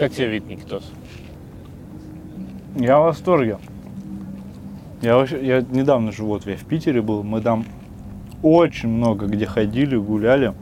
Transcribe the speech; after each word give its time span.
Как 0.00 0.12
тебе 0.12 0.28
вид, 0.28 0.48
Никитос? 0.48 0.82
Я 2.74 2.98
в 3.00 3.02
восторге. 3.02 3.58
Я, 5.02 5.16
вообще, 5.16 5.46
я 5.46 5.60
недавно 5.60 6.10
же 6.10 6.24
вот 6.24 6.46
я 6.46 6.56
в 6.56 6.64
Питере 6.64 7.02
был, 7.02 7.22
мы 7.22 7.42
там 7.42 7.66
очень 8.42 8.88
много 8.88 9.26
где 9.26 9.44
ходили, 9.44 9.96
гуляли. 9.98 10.54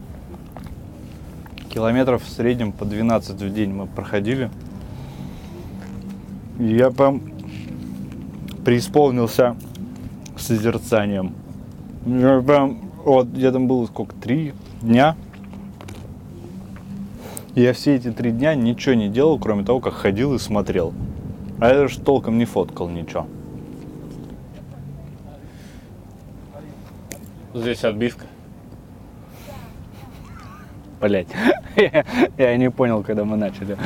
Километров 1.72 2.24
в 2.24 2.29
среднем 2.29 2.72
по 2.72 2.85
12 2.85 3.40
в 3.40 3.54
день 3.54 3.72
мы 3.72 3.87
проходили. 3.87 4.51
И 6.59 6.75
я 6.75 6.91
прям 6.91 7.23
преисполнился 8.64 9.55
созерцанием. 10.36 11.32
Я 12.07 12.41
прям, 12.41 12.91
вот 13.05 13.29
я 13.36 13.52
там 13.52 13.68
был 13.68 13.86
сколько, 13.86 14.16
три 14.16 14.52
дня. 14.82 15.14
Я 17.59 17.72
все 17.72 17.96
эти 17.96 18.12
три 18.12 18.30
дня 18.30 18.54
ничего 18.54 18.95
не 18.95 19.09
делал, 19.09 19.36
кроме 19.36 19.64
того, 19.64 19.80
как 19.80 19.92
ходил 19.92 20.33
и 20.33 20.38
смотрел. 20.38 20.95
А 21.59 21.74
я 21.74 21.88
же 21.88 21.98
толком 21.98 22.38
не 22.38 22.45
фоткал 22.45 22.88
ничего. 22.88 23.27
Здесь 27.52 27.83
отбивка. 27.83 28.27
Блять. 31.00 31.27
Я 32.38 32.56
не 32.56 32.70
понял, 32.70 33.02
когда 33.02 33.24
мы 33.24 33.36
начали. 33.36 33.77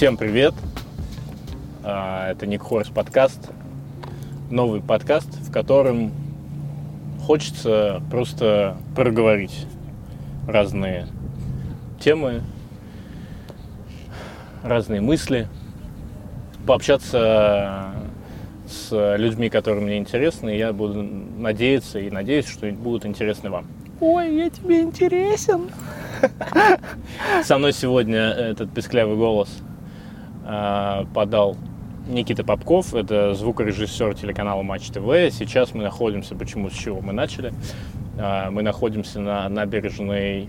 Всем 0.00 0.16
привет! 0.16 0.54
А, 1.84 2.30
Это 2.30 2.46
Ник 2.46 2.62
Хорс 2.62 2.88
подкаст. 2.88 3.50
Новый 4.48 4.80
подкаст, 4.80 5.28
в 5.28 5.52
котором 5.52 6.10
хочется 7.26 8.00
просто 8.10 8.78
проговорить 8.96 9.66
разные 10.48 11.06
темы, 12.02 12.40
разные 14.62 15.02
мысли, 15.02 15.48
пообщаться 16.66 17.90
с 18.66 19.16
людьми, 19.18 19.50
которые 19.50 19.84
мне 19.84 19.98
интересны. 19.98 20.54
и 20.54 20.58
Я 20.58 20.72
буду 20.72 21.02
надеяться 21.02 21.98
и 21.98 22.08
надеюсь, 22.10 22.46
что 22.46 22.72
будут 22.72 23.04
интересны 23.04 23.50
вам. 23.50 23.66
Ой, 24.00 24.34
я 24.34 24.48
тебе 24.48 24.80
интересен. 24.80 25.68
Со 27.44 27.58
мной 27.58 27.74
сегодня 27.74 28.30
этот 28.30 28.72
песклявый 28.72 29.18
голос 29.18 29.60
подал 30.42 31.56
Никита 32.08 32.44
Попков, 32.44 32.94
это 32.94 33.34
звукорежиссер 33.34 34.14
телеканала 34.14 34.62
Матч 34.62 34.88
ТВ. 34.88 35.04
Сейчас 35.30 35.74
мы 35.74 35.82
находимся, 35.82 36.34
почему, 36.34 36.70
с 36.70 36.72
чего 36.72 37.00
мы 37.00 37.12
начали? 37.12 37.52
Э, 38.18 38.50
мы 38.50 38.62
находимся 38.62 39.20
на 39.20 39.48
набережной, 39.48 40.48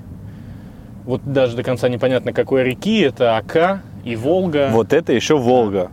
вот 1.06 1.22
даже 1.26 1.56
до 1.56 1.64
конца 1.64 1.90
непонятно 1.90 2.34
какой 2.34 2.64
реки, 2.64 3.00
это 3.00 3.38
Ака 3.38 3.82
и 4.04 4.16
Волга. 4.16 4.70
Вот 4.72 4.94
это 4.94 5.14
еще 5.14 5.38
Волга. 5.38 5.92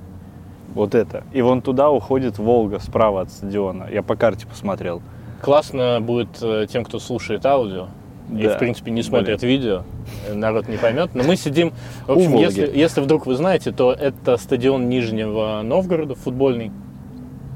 Вот 0.74 0.94
это. 0.94 1.24
И 1.32 1.42
вон 1.42 1.62
туда 1.62 1.90
уходит 1.90 2.38
Волга 2.38 2.78
справа 2.78 3.22
от 3.22 3.30
стадиона. 3.30 3.88
Я 3.90 4.02
по 4.02 4.16
карте 4.16 4.46
посмотрел. 4.46 5.02
Классно 5.40 5.98
будет 6.00 6.42
э, 6.42 6.66
тем, 6.70 6.84
кто 6.84 6.98
слушает 6.98 7.46
аудио. 7.46 7.88
И, 8.30 8.42
Да. 8.42 8.56
в 8.56 8.58
принципе, 8.58 8.90
не 8.90 9.02
смотрит 9.02 9.42
видео, 9.42 9.84
э, 10.26 10.34
народ 10.34 10.68
не 10.68 10.76
поймет. 10.76 11.10
Но 11.14 11.24
мы 11.24 11.36
сидим, 11.36 11.72
в 12.06 12.12
общем, 12.12 12.36
если, 12.36 12.70
если 12.74 13.00
вдруг 13.00 13.26
вы 13.26 13.34
знаете, 13.36 13.72
то 13.72 13.92
это 13.92 14.36
стадион 14.36 14.88
Нижнего 14.88 15.62
Новгорода, 15.62 16.14
футбольный. 16.14 16.70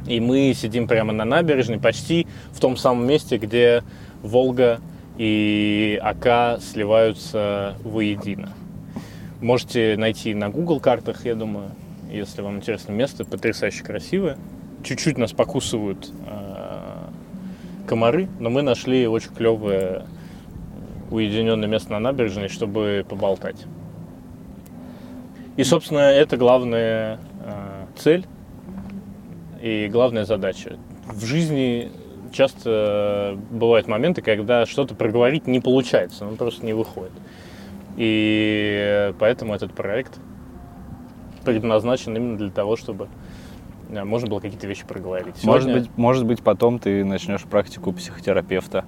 И 0.07 0.19
мы 0.19 0.53
сидим 0.57 0.89
прямо 0.89 1.13
на 1.13 1.25
набережной, 1.25 1.79
почти 1.79 2.27
в 2.53 2.61
том 2.61 2.77
самом 2.77 3.07
месте, 3.07 3.37
где 3.37 3.85
Волга 4.23 4.81
и 5.19 5.99
Ака 6.03 6.59
сливаются 6.61 7.77
воедино. 7.85 8.53
Можете 9.41 9.97
найти 9.99 10.35
на 10.35 10.49
Google 10.49 10.81
картах, 10.81 11.25
я 11.27 11.35
думаю, 11.35 11.71
если 12.11 12.43
вам 12.43 12.57
интересно 12.57 12.93
место, 12.93 13.25
потрясающе 13.25 13.85
красивое. 13.85 14.39
Чуть-чуть 14.83 15.19
нас 15.19 15.33
покусывают 15.33 16.11
э, 16.27 16.79
комары, 17.87 18.29
но 18.41 18.51
мы 18.51 18.63
нашли 18.63 19.07
очень 19.07 19.31
клевое 19.31 20.05
уединенное 21.13 21.69
место 21.69 21.93
на 21.93 22.01
набережной, 22.01 22.49
чтобы 22.49 23.05
поболтать. 23.09 23.67
И, 25.57 25.65
собственно, 25.65 25.99
это 25.99 26.37
главная 26.37 27.21
э, 27.45 27.87
цель 27.97 28.25
и 29.61 29.89
главная 29.93 30.25
задача. 30.25 30.79
В 31.07 31.25
жизни 31.25 31.93
часто 32.33 33.39
бывают 33.51 33.87
моменты, 33.87 34.23
когда 34.23 34.65
что-то 34.65 34.95
проговорить 34.95 35.47
не 35.47 35.61
получается, 35.61 36.25
ну 36.25 36.37
просто 36.37 36.65
не 36.65 36.73
выходит. 36.73 37.13
И 37.97 39.13
поэтому 39.19 39.55
этот 39.55 39.75
проект 39.75 40.19
предназначен 41.45 42.17
именно 42.17 42.39
для 42.39 42.51
того, 42.51 42.77
чтобы 42.77 43.09
можно 43.93 44.29
было 44.29 44.41
какие-то 44.41 44.67
вещи 44.67 44.85
проговорить. 44.87 45.45
Может 45.45 45.65
Сегодня- 45.65 45.81
быть, 45.83 45.91
может 45.99 46.25
быть, 46.27 46.43
потом 46.43 46.79
ты 46.79 47.05
начнешь 47.05 47.43
практику 47.43 47.93
психотерапевта. 47.93 48.85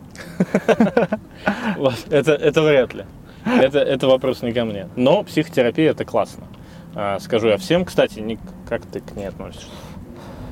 Это, 2.10 2.32
это 2.32 2.62
вряд 2.62 2.94
ли. 2.94 3.04
Это, 3.44 3.78
это 3.78 4.06
вопрос 4.08 4.42
не 4.42 4.52
ко 4.52 4.64
мне. 4.64 4.88
Но 4.96 5.22
психотерапия 5.22 5.90
это 5.90 6.04
классно. 6.04 6.44
А, 6.94 7.18
Скажу 7.20 7.48
я 7.48 7.58
всем. 7.58 7.84
Кстати, 7.84 8.38
как 8.68 8.86
ты 8.86 9.00
к 9.00 9.14
ней 9.16 9.26
относишься? 9.28 9.68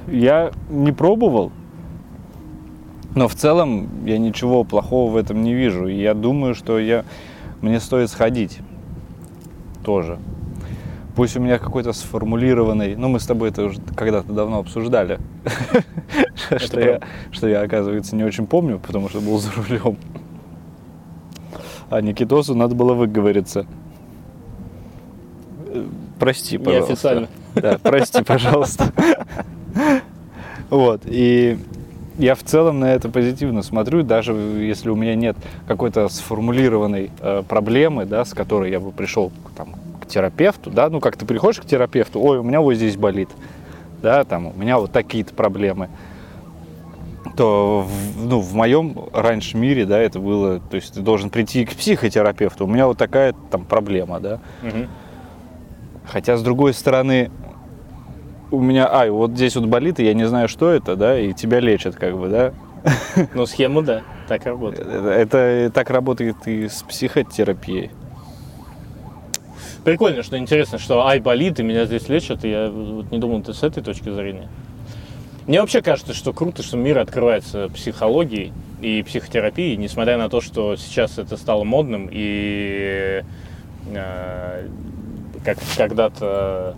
Я 0.09 0.51
не 0.69 0.93
пробовал, 0.93 1.53
но 3.15 3.29
в 3.29 3.35
целом 3.35 4.05
я 4.05 4.19
ничего 4.19 4.65
плохого 4.65 5.11
в 5.11 5.17
этом 5.17 5.43
не 5.43 5.55
вижу. 5.55 5.87
И 5.87 5.95
я 5.95 6.13
думаю, 6.15 6.55
что 6.55 6.79
я, 6.79 7.05
мне 7.61 7.81
стоит 7.81 8.11
сходить 8.11 8.59
тоже. 9.85 10.19
Пусть 11.15 11.37
у 11.37 11.41
меня 11.41 11.59
какой-то 11.59 11.93
сформулированный, 11.93 12.97
ну 12.97 13.09
мы 13.09 13.21
с 13.21 13.27
тобой 13.27 13.51
это 13.51 13.65
уже 13.65 13.81
когда-то 13.95 14.33
давно 14.33 14.59
обсуждали, 14.59 15.19
что 16.57 16.81
я, 16.81 17.01
что 17.31 17.49
я, 17.49 17.61
оказывается, 17.61 18.17
не 18.17 18.25
очень 18.25 18.47
помню, 18.47 18.79
потому 18.79 19.09
что 19.11 19.21
был 19.21 19.39
за 19.39 19.51
рулем. 19.53 19.99
А 21.91 22.01
Никитосу 22.01 22.55
надо 22.55 22.75
было 22.75 22.95
выговориться. 22.95 23.67
Э, 25.67 25.85
Прости, 26.19 26.57
пожалуйста. 26.57 26.89
Неофициально. 26.89 27.29
Да, 27.55 27.79
прости, 27.83 28.23
пожалуйста. 28.25 28.93
Вот, 30.71 31.03
и 31.05 31.59
я 32.17 32.35
в 32.35 32.43
целом 32.43 32.81
на 32.81 32.95
это 32.95 33.11
позитивно 33.11 33.63
смотрю, 33.63 34.03
даже 34.03 34.33
если 34.33 34.89
у 34.89 34.97
меня 34.97 35.15
нет 35.15 35.37
какой-то 35.67 36.09
сформулированной 36.09 37.11
э, 37.21 37.43
проблемы, 37.47 38.07
да, 38.07 38.25
с 38.25 38.33
которой 38.33 38.71
я 38.71 38.81
бы 38.81 38.91
пришел 38.91 39.31
там, 39.55 39.75
терапевту, 40.13 40.71
да, 40.71 40.91
ну 40.91 41.01
как 41.01 41.17
ты 41.17 41.25
приходишь 41.25 41.61
к 41.61 41.65
терапевту, 41.65 42.21
ой, 42.21 42.39
у 42.39 42.43
меня 42.43 42.61
вот 42.61 42.75
здесь 42.75 42.97
болит, 42.97 43.31
да, 44.03 44.25
там, 44.25 44.47
у 44.47 44.53
меня 44.53 44.79
вот 44.79 44.93
такие-то 44.93 45.35
проблемы, 45.35 45.89
то 47.37 47.87
в, 47.87 48.27
ну, 48.27 48.41
в 48.41 48.55
моем 48.55 49.09
раньше 49.13 49.57
мире, 49.57 49.87
да, 49.87 49.99
это 49.99 50.19
было, 50.19 50.61
то 50.61 50.77
есть 50.77 50.95
ты 50.95 51.01
должен 51.01 51.31
прийти 51.31 51.65
к 51.65 51.75
психотерапевту, 51.75 52.67
у 52.67 52.69
меня 52.69 52.87
вот 52.87 52.99
такая 52.99 53.35
там 53.51 53.65
проблема, 53.65 54.21
да, 54.21 54.41
Мгм. 54.63 54.89
Хотя, 56.05 56.37
с 56.37 56.43
другой 56.43 56.75
стороны, 56.75 57.31
у 58.51 58.61
меня, 58.61 58.93
ай, 58.93 59.09
вот 59.09 59.31
здесь 59.31 59.55
вот 59.57 59.67
болит, 59.67 60.01
и 60.01 60.05
я 60.05 60.15
не 60.15 60.25
знаю, 60.25 60.49
что 60.49 60.69
это, 60.69 60.97
да, 60.97 61.19
и 61.19 61.33
тебя 61.33 61.61
лечат, 61.61 61.95
как 61.95 62.19
бы, 62.19 62.29
да. 62.29 62.53
Ну, 63.35 63.47
схема, 63.47 63.83
да, 63.83 64.03
так 64.29 64.45
работает. 64.45 64.87
Это, 64.87 65.39
это 65.39 65.71
так 65.73 65.91
работает 65.91 66.37
и 66.47 66.69
с 66.69 66.83
психотерапией. 66.83 67.93
Прикольно, 69.85 70.23
что 70.23 70.39
интересно, 70.39 70.79
что 70.79 71.07
ай 71.07 71.19
болит, 71.19 71.59
и 71.59 71.63
меня 71.63 71.87
здесь 71.87 72.09
лечат, 72.09 72.45
и 72.45 72.51
я 72.51 72.71
вот 72.71 73.11
не 73.11 73.19
думал 73.19 73.43
ты 73.43 73.53
с 73.53 73.63
этой 73.63 73.83
точки 73.83 74.11
зрения. 74.11 74.49
Мне 75.47 75.61
вообще 75.61 75.83
кажется, 75.83 76.15
что 76.15 76.33
круто, 76.33 76.63
что 76.63 76.77
мир 76.77 76.99
открывается 76.99 77.69
психологией 77.69 78.53
и 78.81 79.03
психотерапией, 79.03 79.77
несмотря 79.77 80.19
на 80.19 80.29
то, 80.29 80.41
что 80.41 80.77
сейчас 80.77 81.19
это 81.19 81.37
стало 81.37 81.65
модным, 81.65 82.09
и 82.13 83.25
э, 83.93 84.69
как 85.45 85.59
когда-то, 85.77 86.77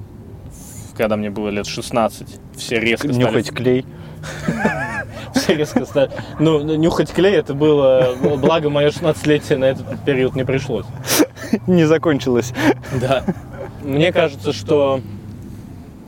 когда 0.96 1.16
мне 1.16 1.28
было 1.28 1.50
лет 1.50 1.66
16, 1.66 2.40
все 2.56 2.80
резко 2.80 3.12
стали 3.12 3.20
Нюхать 3.20 3.50
клей. 3.50 3.84
все 5.34 5.54
резко 5.54 5.84
стали... 5.84 6.10
Ну, 6.38 6.60
нюхать 6.76 7.12
клей, 7.12 7.36
это 7.36 7.54
было... 7.54 8.14
Благо, 8.36 8.70
мое 8.70 8.88
16-летие 8.88 9.56
на 9.56 9.64
этот 9.66 10.04
период 10.04 10.34
не 10.34 10.44
пришлось. 10.44 10.86
Не 11.66 11.84
закончилось. 11.84 12.52
Да. 13.00 13.24
Мне 13.82 14.12
кажется, 14.12 14.52
что 14.52 15.00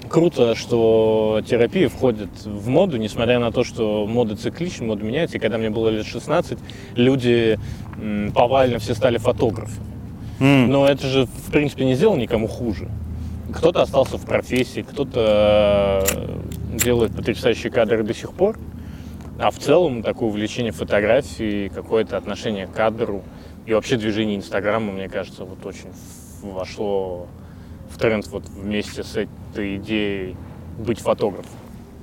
круто, 0.08 0.54
что 0.54 1.42
терапия 1.46 1.88
входит 1.88 2.30
в 2.44 2.68
моду, 2.68 2.96
несмотря 2.96 3.38
на 3.38 3.52
то, 3.52 3.64
что 3.64 4.06
мода 4.06 4.36
циклична, 4.36 4.86
мода 4.86 5.04
меняется. 5.04 5.36
И 5.36 5.40
когда 5.40 5.58
мне 5.58 5.70
было 5.70 5.88
лет 5.88 6.06
16, 6.06 6.58
люди 6.94 7.58
повально 8.34 8.78
все 8.78 8.94
стали 8.94 9.19
фотографами. 9.19 9.84
М. 10.40 10.70
Но 10.70 10.86
это 10.86 11.06
же, 11.06 11.26
в 11.26 11.50
принципе, 11.50 11.84
не 11.84 11.94
сделало 11.94 12.16
никому 12.16 12.46
хуже. 12.46 12.88
Кто-то 13.56 13.82
остался 13.82 14.19
в 14.19 14.26
профессии, 14.26 14.82
кто-то 14.82 16.05
э, 16.11 16.76
делает 16.76 17.17
потрясающие 17.17 17.73
кадры 17.73 18.03
до 18.03 18.12
сих 18.12 18.32
пор. 18.32 18.58
А 19.38 19.50
в 19.50 19.58
целом 19.58 20.03
такое 20.03 20.29
увлечение 20.29 20.73
фотографией, 20.73 21.70
какое-то 21.70 22.19
отношение 22.19 22.67
к 22.67 22.73
кадру 22.73 23.23
и 23.64 23.73
вообще 23.73 23.97
движение 23.97 24.37
Инстаграма, 24.37 24.93
мне 24.93 25.08
кажется, 25.08 25.44
вот 25.44 25.64
очень 25.64 25.88
вошло 26.43 27.29
в 27.91 27.99
тренд 27.99 28.26
вот 28.29 28.47
вместе 28.49 29.03
с 29.03 29.17
этой 29.17 29.76
идеей 29.76 30.37
быть 30.79 31.00
фотографом. 31.00 31.50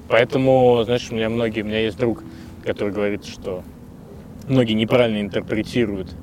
Поэтому, 0.10 0.82
знаешь, 0.86 1.08
у 1.12 1.16
меня 1.16 1.30
многие, 1.30 1.62
у 1.62 1.66
меня 1.66 1.82
есть 1.82 1.98
друг, 1.98 2.24
который 2.66 2.92
говорит, 2.94 3.26
что 3.26 3.64
многие 4.48 4.74
неправильно 4.74 5.22
интерпретируют 5.22 6.16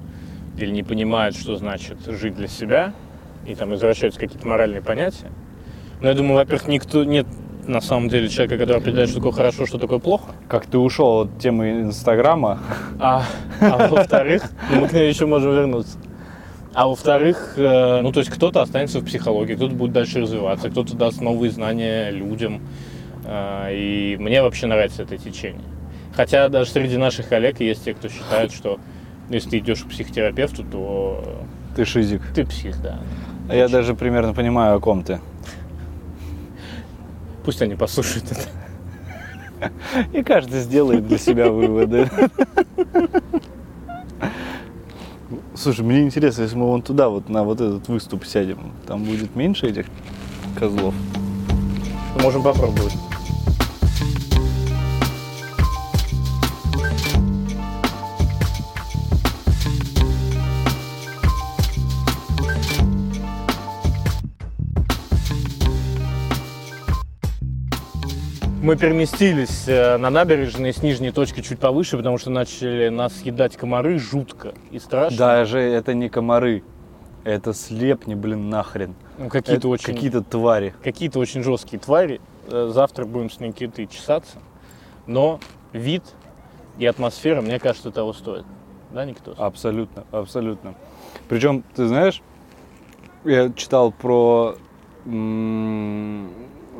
или 0.59 0.71
не 0.71 0.83
понимают, 0.83 1.37
что 1.37 1.57
значит 1.57 1.99
жить 2.07 2.35
для 2.35 2.49
себя, 2.49 2.95
и 3.47 3.55
там 3.55 3.75
извращаются 3.75 4.21
какие-то 4.21 4.47
моральные 4.47 4.83
понятия. 4.83 5.31
Но 6.01 6.09
я 6.09 6.15
думаю, 6.15 6.37
во-первых, 6.37 6.69
никто 6.69 7.05
нет 7.05 7.27
на 7.67 7.81
самом 7.81 8.09
деле 8.09 8.29
человека, 8.29 8.59
который 8.59 8.79
определяет, 8.79 9.11
что 9.11 9.19
такое 9.19 9.33
хорошо, 9.33 9.67
что 9.67 9.79
такое 9.79 9.99
плохо. 9.99 10.33
Как 10.49 10.67
ты 10.67 10.79
ушел 10.79 11.23
от 11.23 11.39
темы 11.39 11.83
Инстаграма, 11.83 12.61
А, 12.99 13.25
а 13.61 13.89
во-вторых, 13.89 14.43
ну, 14.71 14.81
мы 14.81 14.89
к 14.89 14.93
ней 14.93 15.09
еще 15.09 15.27
можем 15.27 15.53
вернуться. 15.55 15.99
А 16.73 16.87
во-вторых, 16.87 17.55
э, 17.57 18.01
ну 18.01 18.13
то 18.13 18.21
есть 18.21 18.31
кто-то 18.31 18.63
останется 18.63 19.01
в 19.01 19.05
психологии, 19.05 19.55
кто-то 19.55 19.75
будет 19.75 19.93
дальше 19.93 20.21
развиваться, 20.21 20.71
кто-то 20.71 20.97
даст 20.97 21.21
новые 21.21 21.51
знания 21.51 22.11
людям. 22.11 22.63
Э, 23.25 23.69
и 23.73 24.17
мне 24.19 24.41
вообще 24.43 24.67
нравится 24.67 25.03
это 25.03 25.19
течение. 25.19 25.65
Хотя 26.15 26.49
даже 26.49 26.71
среди 26.71 26.97
наших 26.97 27.29
коллег 27.29 27.61
есть 27.61 27.85
те, 27.85 27.95
кто 27.95 28.09
считает, 28.09 28.53
что 28.53 28.79
если 29.31 29.51
ты 29.51 29.59
идешь 29.59 29.83
к 29.83 29.89
психотерапевту, 29.89 30.65
то 30.65 31.25
ты 31.75 31.85
шизик. 31.85 32.23
ты 32.35 32.45
псих, 32.45 32.81
да. 32.83 33.01
А 33.49 33.55
я 33.55 33.69
даже 33.69 33.95
примерно 33.95 34.33
понимаю, 34.33 34.77
о 34.77 34.81
ком 34.81 35.03
ты. 35.03 35.21
Пусть 37.45 37.63
они 37.63 37.75
послушают 37.75 38.31
это. 38.31 39.71
И 40.13 40.23
каждый 40.23 40.61
сделает 40.61 41.07
для 41.07 41.19
себя 41.19 41.51
выводы. 41.51 42.09
Слушай, 45.55 45.85
мне 45.85 46.01
интересно, 46.03 46.43
если 46.43 46.57
мы 46.57 46.67
вон 46.67 46.83
туда, 46.83 47.09
вот 47.09 47.29
на 47.29 47.45
вот 47.45 47.61
этот 47.61 47.87
выступ 47.89 48.25
сядем, 48.25 48.73
там 48.87 49.05
будет 49.05 49.37
меньше 49.37 49.67
этих 49.67 49.87
козлов? 50.59 50.95
Можем 52.23 52.43
попробовать. 52.43 52.97
Мы 68.63 68.77
переместились 68.77 69.67
э, 69.69 69.97
на 69.97 70.11
набережной 70.11 70.75
с 70.75 70.83
нижней 70.83 71.13
точки 71.13 71.41
чуть 71.41 71.59
повыше, 71.59 71.97
потому 71.97 72.19
что 72.19 72.29
начали 72.29 72.91
нас 72.91 73.15
съедать 73.17 73.57
комары 73.57 73.99
жутко 73.99 74.53
и 74.71 74.79
страшно. 74.79 75.17
Даже 75.17 75.59
это 75.61 75.95
не 75.95 76.11
комары, 76.11 76.63
это 77.25 77.55
слепни, 77.55 78.15
блин, 78.15 78.51
нахрен. 78.51 78.95
Ну, 79.17 79.31
какие-то 79.31 79.69
очень 79.69 79.95
Какие-то 79.95 80.23
твари. 80.23 80.75
какие-то 80.83 81.19
очень 81.21 81.43
жесткие 81.43 81.81
твари. 81.81 82.21
Э, 82.49 82.71
Завтра 82.71 83.07
будем 83.07 83.31
с 83.31 83.41
Никитой 83.41 83.87
чесаться. 83.87 84.37
Но 85.07 85.41
вид 85.73 86.03
и 86.79 86.85
атмосфера, 86.85 87.41
мне 87.41 87.59
кажется, 87.59 87.91
того 87.91 88.13
стоит. 88.13 88.45
Да, 88.91 89.07
Никитос? 89.07 89.37
Абсолютно, 89.39 90.05
абсолютно. 90.11 90.75
Причем, 91.31 91.65
ты 91.75 91.87
знаешь, 91.87 92.21
я 93.25 93.51
читал 93.55 93.91
про, 93.91 94.57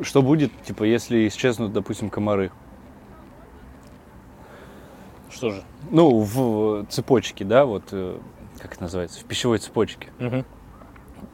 что 0.01 0.21
будет, 0.21 0.51
типа, 0.63 0.83
если 0.83 1.27
исчезнут, 1.27 1.73
допустим, 1.73 2.09
комары. 2.09 2.51
Что 5.29 5.51
же? 5.51 5.63
Ну, 5.89 6.19
в 6.19 6.85
цепочке, 6.87 7.45
да, 7.45 7.65
вот, 7.65 7.83
э, 7.91 8.17
как 8.59 8.73
это 8.73 8.83
называется, 8.83 9.21
в 9.21 9.23
пищевой 9.25 9.57
цепочке. 9.59 10.09
Мгм. 10.19 10.45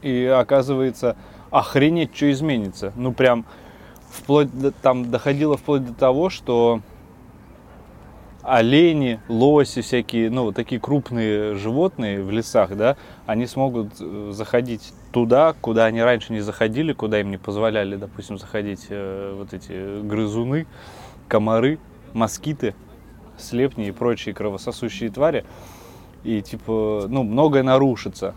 И 0.02 0.26
оказывается, 0.26 1.18
охренеть, 1.50 2.16
что 2.16 2.32
изменится. 2.32 2.94
Ну, 2.96 3.14
прям, 3.14 3.46
вплоть 4.10 4.52
до, 4.58 4.72
там 4.72 5.10
доходило 5.10 5.58
вплоть 5.58 5.86
до 5.86 5.94
того, 5.94 6.30
что 6.30 6.82
олени, 8.44 9.20
лоси 9.28 9.82
всякие, 9.82 10.30
ну, 10.30 10.44
вот 10.44 10.56
такие 10.56 10.80
крупные 10.80 11.56
животные 11.56 12.24
в 12.24 12.32
лесах, 12.32 12.76
да, 12.78 12.96
они 13.26 13.46
смогут 13.46 13.94
э, 14.00 14.32
заходить 14.34 14.94
туда, 15.18 15.56
куда 15.60 15.86
они 15.86 16.00
раньше 16.04 16.32
не 16.32 16.42
заходили, 16.42 16.94
куда 16.94 17.20
им 17.20 17.32
не 17.32 17.38
позволяли, 17.38 17.96
допустим, 17.96 18.38
заходить 18.38 18.86
э, 18.90 19.34
вот 19.36 19.52
эти 19.52 20.00
грызуны, 20.04 20.68
комары, 21.28 21.80
москиты, 22.14 22.76
слепни 23.36 23.88
и 23.88 23.92
прочие 23.92 24.36
кровососущие 24.36 25.10
твари. 25.10 25.44
И, 26.24 26.44
типа, 26.44 27.08
ну, 27.10 27.24
многое 27.24 27.64
нарушится 27.64 28.36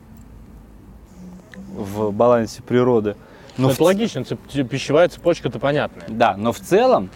в 1.77 2.13
балансе 2.13 2.63
природы. 2.63 3.15
Ну, 3.59 3.69
в 3.69 3.73
это 3.75 3.85
логично, 3.85 4.21
цеп- 4.21 4.39
ц- 4.49 4.65
пищевая 4.65 5.11
цепочка-то 5.11 5.59
понятная. 5.59 6.07
да, 6.09 6.35
но 6.35 6.51
в 6.51 6.61
целом, 6.61 7.11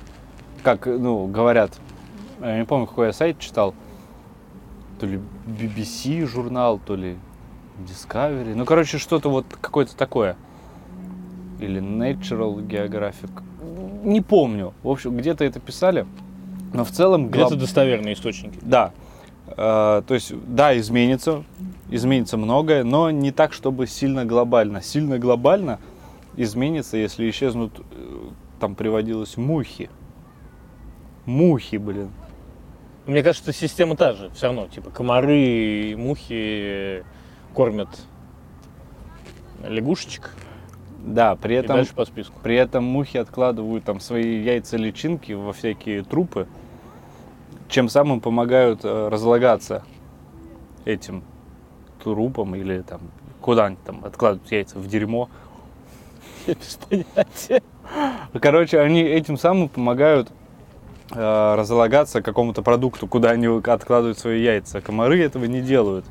как 0.63 0.85
ну, 0.85 1.27
говорят, 1.27 1.73
я 2.43 2.59
не 2.59 2.67
помню, 2.67 2.87
какой 2.87 3.07
я 3.07 3.13
сайт 3.15 3.39
читал, 3.39 3.75
то 5.01 5.07
ли 5.07 5.21
BBC 5.47 6.27
журнал, 6.27 6.79
то 6.85 6.97
ли 6.97 7.17
Discovery, 7.79 8.55
ну, 8.55 8.65
короче, 8.65 8.99
что-то 8.99 9.31
вот 9.31 9.47
какое-то 9.61 9.97
такое. 9.97 10.37
Или 11.61 11.81
Natural 11.81 12.55
Geographic. 12.67 13.31
Не 14.05 14.21
помню. 14.21 14.75
В 14.82 14.88
общем, 14.88 15.17
где-то 15.17 15.44
это 15.44 15.61
писали. 15.61 16.06
Но 16.73 16.85
в 16.85 16.91
целом... 16.91 17.29
глав- 17.29 17.49
Где-то 17.49 17.61
достоверные 17.61 18.15
источники. 18.15 18.59
Да. 18.62 18.93
Э, 19.49 20.03
то 20.06 20.15
есть, 20.15 20.32
да, 20.47 20.76
изменится, 20.79 21.44
изменится 21.91 22.37
многое, 22.37 22.85
но 22.85 23.11
не 23.11 23.31
так, 23.32 23.53
чтобы 23.53 23.87
сильно 23.87 24.25
глобально. 24.25 24.82
Сильно 24.82 25.19
глобально 25.19 25.79
изменится, 26.37 26.97
если 26.97 27.29
исчезнут, 27.31 27.73
э, 27.93 28.19
там 28.61 28.75
приводилось 28.75 29.37
мухи. 29.37 29.91
Мухи, 31.27 31.77
блин. 31.77 32.11
Мне 33.06 33.23
кажется, 33.23 33.53
система 33.53 33.97
та 33.97 34.12
же. 34.12 34.31
Все 34.35 34.47
равно, 34.47 34.67
типа, 34.67 34.91
комары 34.91 35.94
мухи 35.97 37.05
кормят 37.55 37.89
лягушечек 39.63 40.31
Да, 40.99 41.37
при 41.37 41.55
и 41.55 41.58
этом, 41.58 41.77
дальше 41.77 41.94
по 41.94 42.05
списку. 42.05 42.39
при 42.43 42.56
этом 42.56 42.84
мухи 42.84 43.17
откладывают 43.17 43.84
там 43.84 44.01
свои 44.01 44.43
яйца 44.43 44.77
личинки 44.77 45.32
во 45.32 45.53
всякие 45.53 46.03
трупы, 46.03 46.46
чем 47.69 47.89
самым 47.89 48.20
помогают 48.20 48.81
э, 48.84 49.08
разлагаться 49.08 49.84
этим 50.84 51.23
трупам 52.03 52.55
или 52.55 52.82
там 52.82 53.01
куда-нибудь 53.41 53.84
там 53.84 54.05
откладывают 54.05 54.51
яйца 54.53 54.79
в 54.79 54.87
дерьмо. 54.87 55.29
Я 56.46 56.55
без 56.55 56.79
понятия. 56.89 57.63
Короче, 58.41 58.81
они 58.81 59.01
этим 59.03 59.39
самым 59.39 59.69
помогают 59.69 60.31
э, 61.11 61.55
разлагаться 61.55 62.20
какому-то 62.23 62.63
продукту, 62.63 63.06
куда 63.06 63.31
они 63.31 63.46
откладывают 63.46 64.19
свои 64.19 64.43
яйца. 64.43 64.81
Комары 64.81 65.20
этого 65.23 65.44
не 65.46 65.61
делают. 65.63 66.05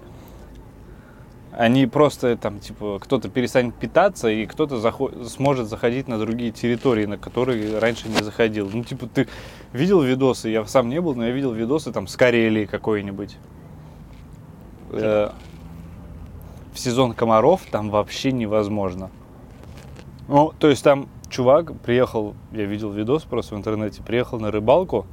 Они 1.55 1.86
просто 1.86 2.36
там, 2.36 2.60
типа, 2.60 2.98
кто-то 3.00 3.29
перестанет 3.29 3.75
питаться, 3.75 4.27
и 4.27 4.45
кто-то 4.48 4.77
захо- 4.77 5.24
сможет 5.25 5.67
заходить 5.67 6.07
на 6.07 6.17
другие 6.17 6.51
территории, 6.51 7.05
на 7.05 7.17
которые 7.17 7.77
раньше 7.77 8.10
не 8.10 8.24
заходил. 8.24 8.69
Ну, 8.74 8.83
типа, 8.83 9.07
ты 9.07 9.27
видел 9.72 10.01
видосы, 10.01 10.50
я 10.50 10.65
сам 10.65 10.89
не 10.89 11.00
был, 11.00 11.13
но 11.13 11.25
я 11.25 11.31
видел 11.31 11.51
видосы 11.53 11.91
там 11.91 12.07
с 12.07 12.15
Карелии 12.15 12.65
какой-нибудь. 12.65 13.38
Э, 14.93 15.29
в 16.74 16.79
сезон 16.79 17.13
комаров 17.13 17.62
там 17.69 17.91
вообще 17.91 18.31
невозможно. 18.31 19.12
Ну, 20.27 20.53
то 20.57 20.69
есть 20.69 20.83
там 20.83 21.07
чувак 21.29 21.74
приехал, 21.81 22.36
я 22.51 22.65
видел 22.65 22.91
видос 22.91 23.24
просто 23.24 23.53
в 23.53 23.57
интернете, 23.60 24.01
приехал 24.01 24.39
на 24.39 24.50
рыбалку, 24.50 25.05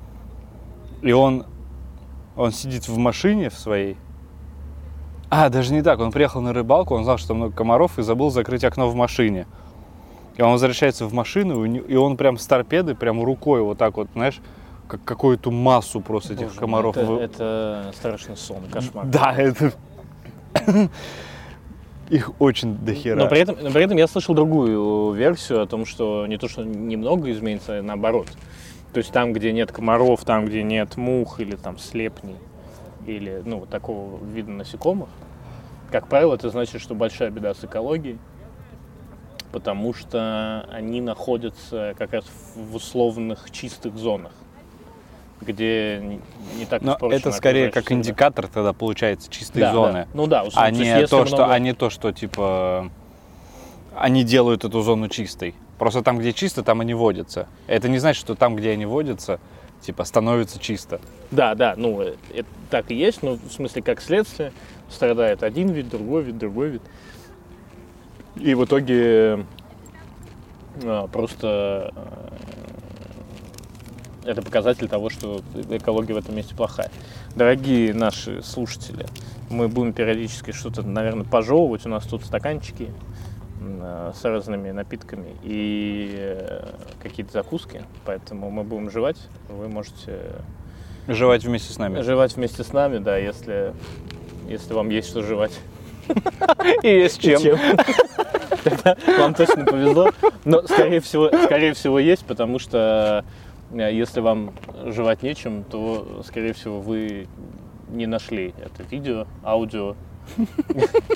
и 1.03 1.13
он, 1.13 1.45
он 2.37 2.53
сидит 2.53 2.89
в 2.89 2.97
машине 2.97 3.51
в 3.51 3.59
своей. 3.59 3.97
А, 5.31 5.49
даже 5.49 5.73
не 5.73 5.81
так, 5.81 6.01
он 6.01 6.11
приехал 6.11 6.41
на 6.41 6.53
рыбалку, 6.53 6.95
он 6.95 7.05
знал, 7.05 7.17
что 7.17 7.35
много 7.35 7.55
комаров, 7.55 7.99
и 7.99 8.03
забыл 8.03 8.31
закрыть 8.31 8.65
окно 8.65 8.89
в 8.91 8.97
машине. 8.97 9.47
И 10.37 10.43
он 10.43 10.53
возвращается 10.53 11.07
в 11.07 11.13
машину, 11.13 11.65
и 11.65 11.95
он 11.95 12.17
прям 12.17 12.37
с 12.37 12.47
торпеды, 12.47 12.95
прям 12.97 13.23
рукой 13.23 13.63
вот 13.63 13.79
так 13.79 13.97
вот, 13.97 14.09
знаешь, 14.15 14.41
как 14.89 15.05
какую-то 15.05 15.53
массу 15.53 16.01
просто 16.01 16.35
этих 16.35 16.47
Боже 16.47 16.55
мой, 16.55 16.61
комаров. 16.61 16.97
Это, 16.97 17.07
вы- 17.07 17.21
это 17.21 17.93
страшный 17.95 18.37
сон, 18.37 18.65
кошмар. 18.73 19.07
Да, 19.07 19.35
это... 19.37 19.73
Их 22.11 22.33
очень 22.41 22.77
дохера. 22.77 23.17
Но 23.17 23.29
при 23.29 23.39
этом, 23.39 23.57
но 23.63 23.71
при 23.71 23.85
этом 23.85 23.97
я 23.97 24.09
слышал 24.09 24.35
другую 24.35 25.13
версию 25.13 25.63
о 25.63 25.67
том, 25.67 25.87
что 25.87 26.27
не 26.27 26.39
то, 26.39 26.49
что 26.49 26.65
немного 26.65 27.31
изменится, 27.31 27.79
а 27.79 27.83
наоборот. 27.83 28.27
То 28.93 28.99
есть 28.99 29.13
там, 29.13 29.33
где 29.33 29.53
нет 29.53 29.71
комаров, 29.71 30.25
там, 30.25 30.47
где 30.47 30.65
нет 30.65 30.97
мух 30.97 31.39
или 31.39 31.55
там 31.55 31.79
слепней, 31.79 32.35
или 33.07 33.43
ну, 33.45 33.67
такого 33.67 34.23
вида 34.25 34.51
насекомых, 34.51 35.09
как 35.91 36.09
правило, 36.09 36.35
это 36.35 36.51
значит, 36.51 36.81
что 36.81 36.95
большая 36.95 37.31
беда 37.31 37.55
с 37.55 37.65
экологией, 37.65 38.19
потому 39.53 39.93
что 39.95 40.67
они 40.71 41.01
находятся 41.01 41.95
как 41.99 42.13
раз 42.13 42.25
в 42.55 42.77
условных 42.77 43.51
чистых 43.51 43.97
зонах, 43.97 44.33
где 45.41 46.21
не- 46.59 46.67
так 46.67 46.83
Но 46.83 46.97
это 47.11 47.33
скорее 47.33 47.71
как 47.71 47.91
индикатор 47.91 48.47
тогда 48.47 48.73
получается 48.73 49.31
чистой 49.31 49.61
Да, 49.61 49.73
зоны. 49.73 49.93
да. 49.93 50.07
Ну 50.15 50.27
да, 50.27 50.45
условно, 50.45 50.69
а 50.69 50.71
не, 50.71 51.07
то, 51.07 51.27
что, 51.27 51.37
много- 51.37 51.53
а 51.53 51.59
не 51.59 51.73
то, 51.73 51.91
что 51.91 52.13
типа 52.13 52.91
они 53.97 54.23
делают 54.25 54.65
эту 54.65 54.81
зону 54.83 55.09
чистой. 55.09 55.55
Просто 55.79 56.03
там, 56.03 56.19
где 56.19 56.33
чисто, 56.33 56.63
там 56.63 56.81
они 56.81 56.95
водятся. 56.95 57.49
Это 57.67 57.89
не 57.89 57.99
значит, 57.99 58.21
что 58.21 58.35
там, 58.35 58.55
где 58.55 58.71
они 58.71 58.85
водятся, 58.87 59.41
типа 59.81 60.05
становится 60.05 60.59
чисто. 60.59 61.01
Да, 61.31 61.55
да, 61.55 61.75
ну 61.77 62.01
э, 62.03 62.15
это 62.35 62.49
так 62.71 62.91
и 62.91 62.95
есть, 62.95 63.23
но 63.23 63.35
в 63.35 63.53
смысле 63.53 63.83
как 63.83 64.01
следствие 64.01 64.53
страдает 64.89 65.43
один 65.43 65.71
вид, 65.71 65.89
другой 65.89 66.23
вид, 66.23 66.39
другой 66.39 66.71
вид. 66.71 66.83
И 68.37 68.55
в 68.55 68.65
итоге 68.65 69.47
э, 70.83 71.09
просто 71.13 71.93
э, 74.25 74.31
это 74.31 74.43
показатель 74.43 74.89
того, 74.89 75.11
что 75.11 75.43
экология 75.71 76.15
в 76.15 76.19
этом 76.19 76.37
месте 76.37 76.55
плохая. 76.55 76.91
Дорогие 77.35 77.95
наши 77.95 78.43
слушатели, 78.43 79.07
мы 79.49 79.69
будем 79.69 79.93
периодически 79.93 80.53
что-то, 80.53 80.83
наверное, 80.83 81.25
пожевывать. 81.25 81.87
У 81.87 81.89
нас 81.89 82.07
тут 82.07 82.25
стаканчики 82.25 82.91
с 83.61 84.25
разными 84.25 84.71
напитками 84.71 85.37
и 85.43 86.15
э, 86.17 86.73
какие-то 87.03 87.33
закуски, 87.33 87.85
поэтому 88.07 88.51
мы 88.51 88.65
будем 88.65 88.91
жевать. 88.91 89.19
Вы 89.49 89.69
можете 89.69 90.19
Жевать 91.07 91.45
вместе 91.45 91.73
с 91.73 91.79
нами. 91.79 92.01
жевать 92.01 92.37
вместе 92.37 92.65
с 92.65 92.73
нами, 92.73 92.99
да, 92.99 93.17
если, 93.19 93.75
если 94.49 94.73
вам 94.73 94.89
есть 94.89 95.09
что 95.09 95.23
жевать. 95.23 95.59
И 96.83 97.09
с 97.09 97.17
чем? 97.19 97.41
Тогда 98.65 98.97
вам 99.19 99.35
точно 99.35 99.65
повезло. 99.65 100.11
Но, 100.45 100.63
скорее 100.63 101.01
всего, 101.01 101.29
скорее 101.45 101.75
всего, 101.75 101.99
есть, 101.99 102.25
потому 102.25 102.59
что 102.59 103.25
э, 103.73 103.91
если 103.93 104.21
вам 104.21 104.53
жевать 104.87 105.23
нечем, 105.23 105.65
то, 105.65 106.23
скорее 106.25 106.53
всего, 106.53 106.81
вы 106.81 107.29
не 107.89 108.07
нашли 108.07 108.55
это 108.59 108.83
видео, 108.91 109.27
аудио 109.45 109.97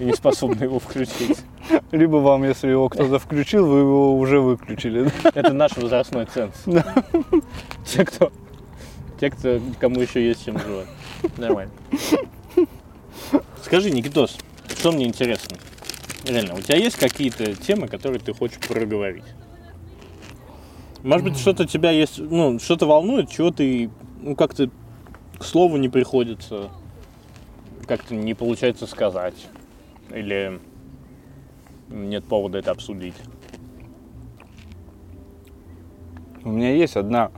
и 0.01 0.05
не 0.05 0.13
способны 0.13 0.65
его 0.65 0.79
включить. 0.79 1.39
Либо 1.93 2.17
вам, 2.17 2.45
если 2.45 2.69
его 2.69 2.89
кто-то 2.89 3.19
включил, 3.19 3.67
вы 3.67 3.81
его 3.81 4.19
уже 4.19 4.41
выключили. 4.41 5.11
Это 5.35 5.53
наш 5.53 5.77
возрастной 5.77 6.27
ценз. 6.27 6.55
Те, 7.87 8.05
кто, 8.05 8.33
те, 9.21 9.31
кто, 9.31 9.61
кому 9.81 10.01
еще 10.01 10.27
есть 10.27 10.45
чем 10.45 10.59
жевать. 10.59 10.89
Нормально. 11.37 11.73
Скажи, 13.63 13.91
Никитос, 13.91 14.37
что 14.77 14.93
мне 14.93 15.07
интересно? 15.07 15.57
Реально, 16.25 16.55
у 16.55 16.61
тебя 16.61 16.77
есть 16.77 16.97
какие-то 16.97 17.55
темы, 17.55 17.89
которые 17.89 18.21
ты 18.21 18.33
хочешь 18.33 18.59
проговорить? 18.59 19.25
Может 21.03 21.25
быть, 21.25 21.39
что-то 21.39 21.67
тебя 21.67 21.91
есть, 21.91 22.19
ну, 22.19 22.59
что-то 22.59 22.87
волнует, 22.87 23.29
чего 23.29 23.51
ты, 23.51 23.91
ну, 24.23 24.35
как-то 24.35 24.71
к 25.39 25.45
слову 25.45 25.77
не 25.77 25.91
приходится, 25.91 26.71
как-то 27.87 28.15
не 28.15 28.35
получается 28.35 28.87
сказать, 28.87 29.49
или 30.11 30.61
нет 31.89 32.25
повода 32.25 32.59
это 32.59 32.71
обсудить. 32.71 33.15
У 36.45 36.51
меня 36.51 36.75
есть 36.75 36.97
одна 36.97 37.31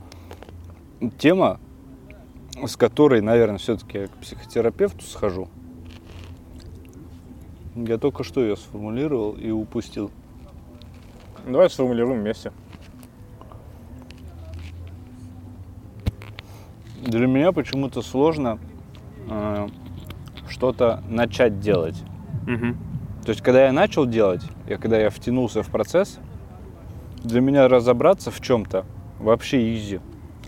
тема, 1.17 1.59
с 2.65 2.75
которой, 2.75 3.21
наверное, 3.21 3.57
все-таки 3.57 3.99
я 3.99 4.07
к 4.07 4.17
психотерапевту 4.17 5.03
схожу. 5.05 5.47
Я 7.75 7.97
только 7.97 8.23
что 8.23 8.41
ее 8.41 8.57
сформулировал 8.57 9.33
и 9.33 9.51
упустил. 9.51 10.11
Давай 11.45 11.69
сформулируем 11.69 12.21
вместе. 12.21 12.51
Для 17.01 17.27
меня 17.27 17.51
почему-то 17.51 18.01
сложно 18.01 18.59
э, 19.29 19.67
что-то 20.57 21.03
начать 21.07 21.59
делать. 21.59 22.03
То 23.23 23.29
есть, 23.29 23.41
когда 23.41 23.65
я 23.65 23.71
начал 23.71 24.05
делать, 24.05 24.41
и 24.67 24.75
когда 24.75 24.97
я 24.99 25.09
втянулся 25.09 25.61
в 25.61 25.67
процесс, 25.67 26.17
для 27.23 27.41
меня 27.41 27.67
разобраться 27.67 28.31
в 28.31 28.41
чем-то 28.41 28.85
вообще 29.19 29.75
изи. 29.75 29.99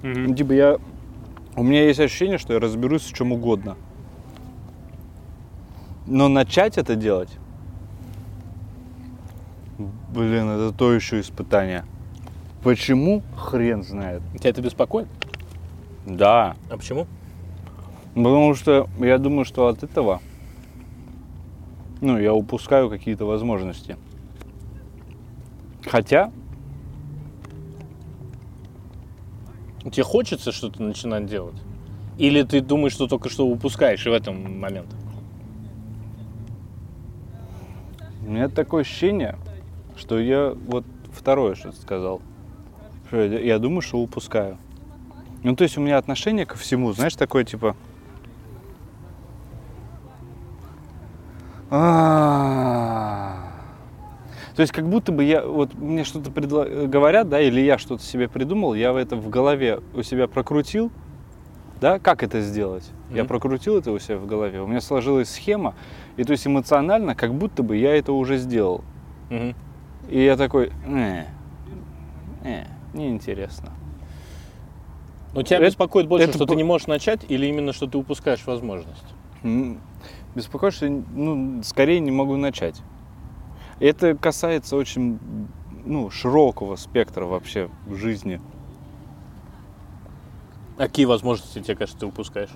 Ну, 0.01 0.33
типа 0.33 0.51
я... 0.53 0.77
У 1.55 1.63
меня 1.63 1.83
есть 1.83 1.99
ощущение, 1.99 2.37
что 2.37 2.53
я 2.53 2.59
разберусь 2.59 3.03
в 3.03 3.13
чем 3.13 3.33
угодно. 3.33 3.75
Но 6.07 6.27
начать 6.27 6.77
это 6.77 6.95
делать... 6.95 7.29
Блин, 10.13 10.49
это 10.49 10.75
то 10.75 10.91
еще 10.91 11.19
испытание. 11.19 11.85
Почему? 12.63 13.21
Хрен 13.37 13.83
знает. 13.83 14.21
Тебя 14.39 14.49
это 14.49 14.61
беспокоит? 14.61 15.07
Да. 16.05 16.55
А 16.69 16.77
почему? 16.77 17.05
Потому 18.19 18.53
что 18.53 18.89
я 18.99 19.17
думаю, 19.17 19.45
что 19.45 19.67
от 19.67 19.81
этого, 19.81 20.19
ну, 22.01 22.19
я 22.19 22.33
упускаю 22.33 22.89
какие-то 22.89 23.23
возможности. 23.23 23.95
Хотя, 25.85 26.29
Тебе 29.85 30.03
хочется 30.03 30.51
что-то 30.51 30.83
начинать 30.83 31.27
делать? 31.27 31.55
Или 32.17 32.43
ты 32.43 32.59
думаешь, 32.59 32.91
что 32.91 33.07
только 33.07 33.29
что 33.29 33.47
упускаешь 33.47 34.05
и 34.05 34.09
в 34.09 34.13
этом 34.13 34.59
момент? 34.59 34.93
у 38.27 38.31
меня 38.31 38.49
такое 38.49 38.81
ощущение, 38.81 39.37
что 39.95 40.19
я 40.19 40.53
вот 40.67 40.83
второе 41.13 41.55
что-то 41.55 41.81
сказал. 41.81 42.21
Что 43.07 43.21
я, 43.21 43.39
я 43.39 43.59
думаю, 43.59 43.81
что 43.81 43.97
упускаю. 43.97 44.57
Ну, 45.41 45.55
то 45.55 45.63
есть 45.63 45.77
у 45.77 45.81
меня 45.81 45.97
отношение 45.97 46.45
ко 46.45 46.57
всему, 46.57 46.91
знаешь, 46.91 47.15
такое 47.15 47.45
типа... 47.45 47.77
То 54.55 54.61
есть 54.61 54.71
как 54.73 54.89
будто 54.89 55.11
бы 55.11 55.23
я, 55.23 55.45
вот 55.45 55.73
мне 55.75 56.03
что-то 56.03 56.31
предла- 56.31 56.87
говорят, 56.87 57.29
да, 57.29 57.39
или 57.39 57.61
я 57.61 57.77
что-то 57.77 58.03
себе 58.03 58.27
придумал, 58.27 58.73
я 58.73 58.91
это 58.99 59.15
в 59.15 59.29
голове 59.29 59.79
у 59.93 60.01
себя 60.03 60.27
прокрутил, 60.27 60.91
да, 61.79 61.99
как 61.99 62.23
это 62.23 62.41
сделать? 62.41 62.89
Я 63.11 63.19
Мгм. 63.21 63.27
прокрутил 63.29 63.77
это 63.77 63.91
у 63.91 63.99
себя 63.99 64.17
в 64.17 64.25
голове, 64.25 64.61
у 64.61 64.67
меня 64.67 64.81
сложилась 64.81 65.29
схема, 65.29 65.75
и 66.17 66.23
то 66.23 66.31
есть 66.33 66.45
эмоционально, 66.45 67.15
как 67.15 67.33
будто 67.33 67.63
бы 67.63 67.77
я 67.77 67.95
это 67.95 68.11
уже 68.11 68.37
сделал. 68.37 68.83
Мгм. 69.29 69.55
И 70.09 70.23
я 70.23 70.35
такой, 70.35 70.71
э, 70.87 71.23
э, 72.43 72.63
неинтересно. 72.93 73.69
Но 75.33 75.43
тебя 75.43 75.57
Это- 75.57 75.67
беспокоит 75.67 76.07
больше, 76.07 76.25
это 76.25 76.33
что 76.35 76.45
ты 76.47 76.55
не 76.55 76.63
можешь 76.63 76.87
начать, 76.87 77.21
или 77.29 77.45
именно, 77.45 77.71
что 77.71 77.87
ты 77.87 77.97
упускаешь 77.97 78.45
возможность? 78.45 79.05
Беспокоит, 80.35 80.73
что 80.73 80.87
ну, 80.89 81.63
скорее 81.63 81.99
не 81.99 82.11
могу 82.11 82.35
начать. 82.35 82.81
Это 83.79 84.15
касается 84.15 84.75
очень 84.75 85.19
ну, 85.85 86.09
широкого 86.09 86.75
спектра 86.75 87.25
вообще 87.25 87.69
в 87.85 87.95
жизни. 87.95 88.41
А 90.77 90.83
Какие 90.83 91.05
возможности 91.05 91.59
тебе 91.59 91.75
кажется, 91.75 91.99
ты 91.99 92.05
упускаешь? 92.05 92.51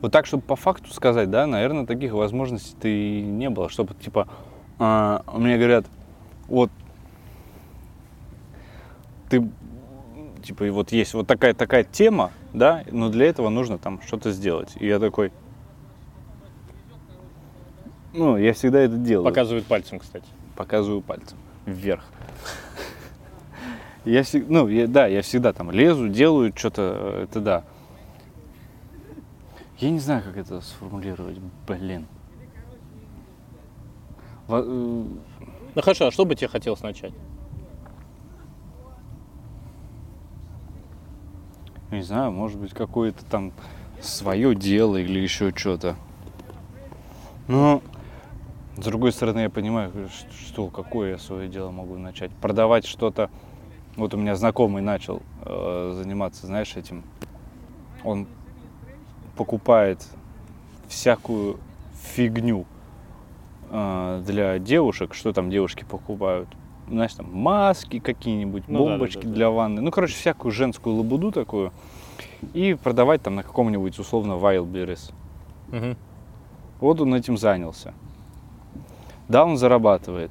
Вот 0.00 0.12
так, 0.12 0.26
чтобы 0.26 0.44
по 0.44 0.54
факту 0.54 0.92
сказать, 0.92 1.28
да, 1.28 1.46
наверное, 1.46 1.84
таких 1.84 2.12
возможностей-то 2.12 2.86
и 2.86 3.20
не 3.20 3.50
было. 3.50 3.68
Чтобы, 3.68 3.94
типа, 3.94 4.28
а, 4.78 5.24
мне 5.34 5.56
говорят, 5.56 5.86
вот, 6.46 6.70
ты, 9.28 9.48
типа, 10.42 10.64
и 10.64 10.70
вот 10.70 10.92
есть 10.92 11.14
вот 11.14 11.26
такая 11.26 11.54
такая 11.54 11.84
тема, 11.84 12.32
да, 12.52 12.84
но 12.90 13.08
для 13.10 13.26
этого 13.26 13.48
нужно 13.48 13.78
там 13.78 14.00
что-то 14.06 14.32
сделать. 14.32 14.70
И 14.80 14.86
я 14.86 14.98
такой, 14.98 15.32
ну, 18.12 18.36
я 18.36 18.52
всегда 18.54 18.80
это 18.80 18.96
делаю. 18.96 19.24
Показывает 19.24 19.66
пальцем, 19.66 19.98
кстати. 19.98 20.24
Показываю 20.56 21.02
пальцем 21.02 21.38
вверх. 21.66 22.04
Я 24.04 24.22
всегда, 24.22 24.46
ну, 24.52 24.68
я- 24.68 24.86
да, 24.86 25.06
я 25.06 25.22
всегда 25.22 25.52
там 25.52 25.70
лезу, 25.70 26.08
делаю 26.08 26.52
что-то, 26.56 27.20
это 27.24 27.40
да. 27.40 27.64
Я 29.78 29.90
не 29.90 29.98
знаю, 29.98 30.22
как 30.24 30.36
это 30.36 30.60
сформулировать, 30.60 31.36
блин. 31.66 32.06
Э, 34.48 34.62
Ну 35.74 35.82
хорошо, 35.82 36.06
а 36.06 36.10
что 36.10 36.24
бы 36.24 36.34
тебе 36.34 36.48
хотелось 36.48 36.80
начать? 36.80 37.12
Не 41.90 42.02
знаю, 42.02 42.32
может 42.32 42.58
быть, 42.58 42.74
какое-то 42.74 43.24
там 43.24 43.52
свое 44.02 44.54
дело 44.54 44.96
или 44.96 45.18
еще 45.18 45.52
что-то. 45.54 45.96
Но, 47.46 47.80
с 48.76 48.84
другой 48.84 49.10
стороны, 49.12 49.40
я 49.40 49.50
понимаю, 49.50 49.90
что, 50.46 50.68
какое 50.68 51.12
я 51.12 51.18
свое 51.18 51.48
дело 51.48 51.70
могу 51.70 51.96
начать. 51.96 52.30
Продавать 52.30 52.84
что-то. 52.84 53.30
Вот 53.96 54.12
у 54.12 54.18
меня 54.18 54.36
знакомый 54.36 54.82
начал 54.82 55.22
э, 55.46 55.92
заниматься, 55.96 56.46
знаешь, 56.46 56.76
этим. 56.76 57.02
Он 58.04 58.26
покупает 59.34 60.06
всякую 60.88 61.58
фигню 62.14 62.66
э, 63.70 64.22
для 64.26 64.58
девушек. 64.58 65.14
Что 65.14 65.32
там 65.32 65.48
девушки 65.48 65.84
покупают? 65.88 66.48
Знаешь, 66.88 67.14
там 67.14 67.30
маски 67.32 67.98
какие-нибудь, 67.98 68.64
Ну 68.66 68.78
бомбочки 68.78 69.16
да, 69.16 69.22
да, 69.24 69.28
да. 69.28 69.34
для 69.34 69.50
ванны. 69.50 69.80
Ну, 69.82 69.90
короче, 69.90 70.14
всякую 70.14 70.52
женскую 70.52 70.96
лабуду 70.96 71.32
такую. 71.32 71.72
И 72.54 72.74
продавать 72.74 73.22
там 73.22 73.34
на 73.34 73.42
каком-нибудь 73.42 73.98
условно 73.98 74.32
Wildberries. 74.32 75.12
Мгм. 75.68 75.96
Вот 76.80 77.00
он 77.00 77.14
этим 77.14 77.36
занялся. 77.36 77.92
Да, 79.28 79.44
он 79.44 79.58
зарабатывает. 79.58 80.30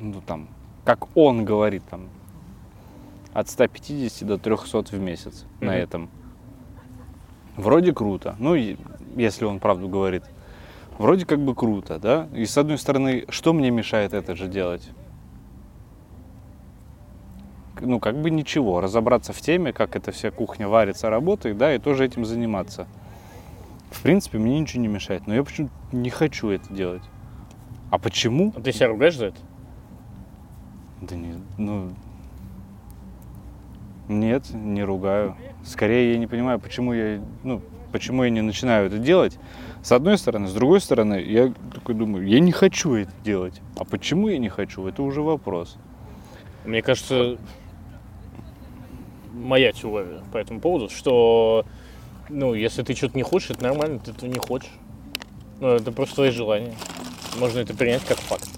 Ну, 0.00 0.20
там, 0.26 0.48
как 0.84 1.06
он 1.16 1.44
говорит, 1.44 1.82
там, 1.88 2.08
от 3.32 3.48
150 3.48 4.26
до 4.26 4.38
300 4.38 4.90
в 4.96 4.98
месяц 4.98 5.44
на 5.60 5.66
Мгм. 5.72 5.74
этом. 5.74 6.10
Вроде 7.56 7.94
круто. 7.94 8.34
Ну, 8.38 8.54
если 9.16 9.44
он 9.44 9.60
правду 9.60 9.88
говорит. 9.88 10.24
Вроде 10.98 11.26
как 11.26 11.40
бы 11.40 11.54
круто, 11.54 11.98
да? 11.98 12.28
И 12.34 12.46
с 12.46 12.56
одной 12.56 12.78
стороны, 12.78 13.26
что 13.28 13.52
мне 13.52 13.70
мешает 13.70 14.14
это 14.14 14.34
же 14.34 14.48
делать? 14.48 14.88
Ну, 17.80 18.00
как 18.00 18.20
бы 18.20 18.30
ничего. 18.30 18.80
Разобраться 18.80 19.32
в 19.32 19.40
теме, 19.40 19.72
как 19.72 19.96
эта 19.96 20.10
вся 20.10 20.30
кухня 20.30 20.68
варится, 20.68 21.10
работает, 21.10 21.58
да, 21.58 21.74
и 21.74 21.78
тоже 21.78 22.06
этим 22.06 22.24
заниматься. 22.24 22.86
В 23.90 24.02
принципе, 24.02 24.38
мне 24.38 24.58
ничего 24.58 24.82
не 24.82 24.88
мешает, 24.88 25.26
но 25.26 25.34
я 25.34 25.44
почему-то 25.44 25.72
не 25.92 26.10
хочу 26.10 26.48
это 26.48 26.72
делать. 26.72 27.02
А 27.90 27.98
почему? 27.98 28.52
А 28.56 28.60
ты 28.60 28.72
себя 28.72 28.88
ругаешь 28.88 29.16
за 29.16 29.26
это? 29.26 29.38
Да 31.02 31.14
не, 31.14 31.34
ну... 31.58 31.90
Нет, 34.08 34.50
не 34.52 34.82
ругаю. 34.84 35.36
Скорее, 35.64 36.12
я 36.12 36.18
не 36.18 36.26
понимаю, 36.26 36.60
почему 36.60 36.92
я, 36.92 37.20
ну, 37.42 37.60
почему 37.92 38.22
я 38.22 38.30
не 38.30 38.40
начинаю 38.40 38.86
это 38.86 38.98
делать. 38.98 39.38
С 39.86 39.92
одной 39.92 40.18
стороны, 40.18 40.48
с 40.48 40.52
другой 40.52 40.80
стороны, 40.80 41.22
я 41.24 41.54
такой 41.72 41.94
думаю, 41.94 42.26
я 42.26 42.40
не 42.40 42.50
хочу 42.50 42.94
это 42.94 43.12
делать. 43.22 43.60
А 43.76 43.84
почему 43.84 44.26
я 44.26 44.36
не 44.36 44.48
хочу, 44.48 44.84
это 44.84 45.00
уже 45.04 45.22
вопрос. 45.22 45.76
Мне 46.64 46.82
кажется, 46.82 47.38
моя 49.32 49.70
теория 49.70 50.24
по 50.32 50.38
этому 50.38 50.60
поводу, 50.60 50.90
что, 50.90 51.64
ну, 52.28 52.52
если 52.54 52.82
ты 52.82 52.96
что-то 52.96 53.16
не 53.16 53.22
хочешь, 53.22 53.50
это 53.50 53.62
нормально, 53.62 54.00
ты 54.00 54.10
этого 54.10 54.28
не 54.28 54.40
хочешь. 54.40 54.72
Ну, 55.60 55.68
это 55.68 55.92
просто 55.92 56.16
твои 56.16 56.30
желания. 56.30 56.74
Можно 57.38 57.60
это 57.60 57.72
принять 57.72 58.04
как 58.04 58.18
факт. 58.18 58.48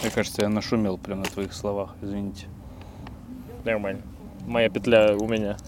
Мне 0.00 0.10
кажется, 0.10 0.40
я 0.40 0.48
нашумел 0.48 0.96
прямо 0.96 1.24
на 1.24 1.28
твоих 1.28 1.52
словах, 1.52 1.94
извините. 2.00 2.46
Нормально. 3.66 4.00
Моя 4.46 4.70
петля 4.70 5.14
у 5.14 5.28
меня. 5.28 5.58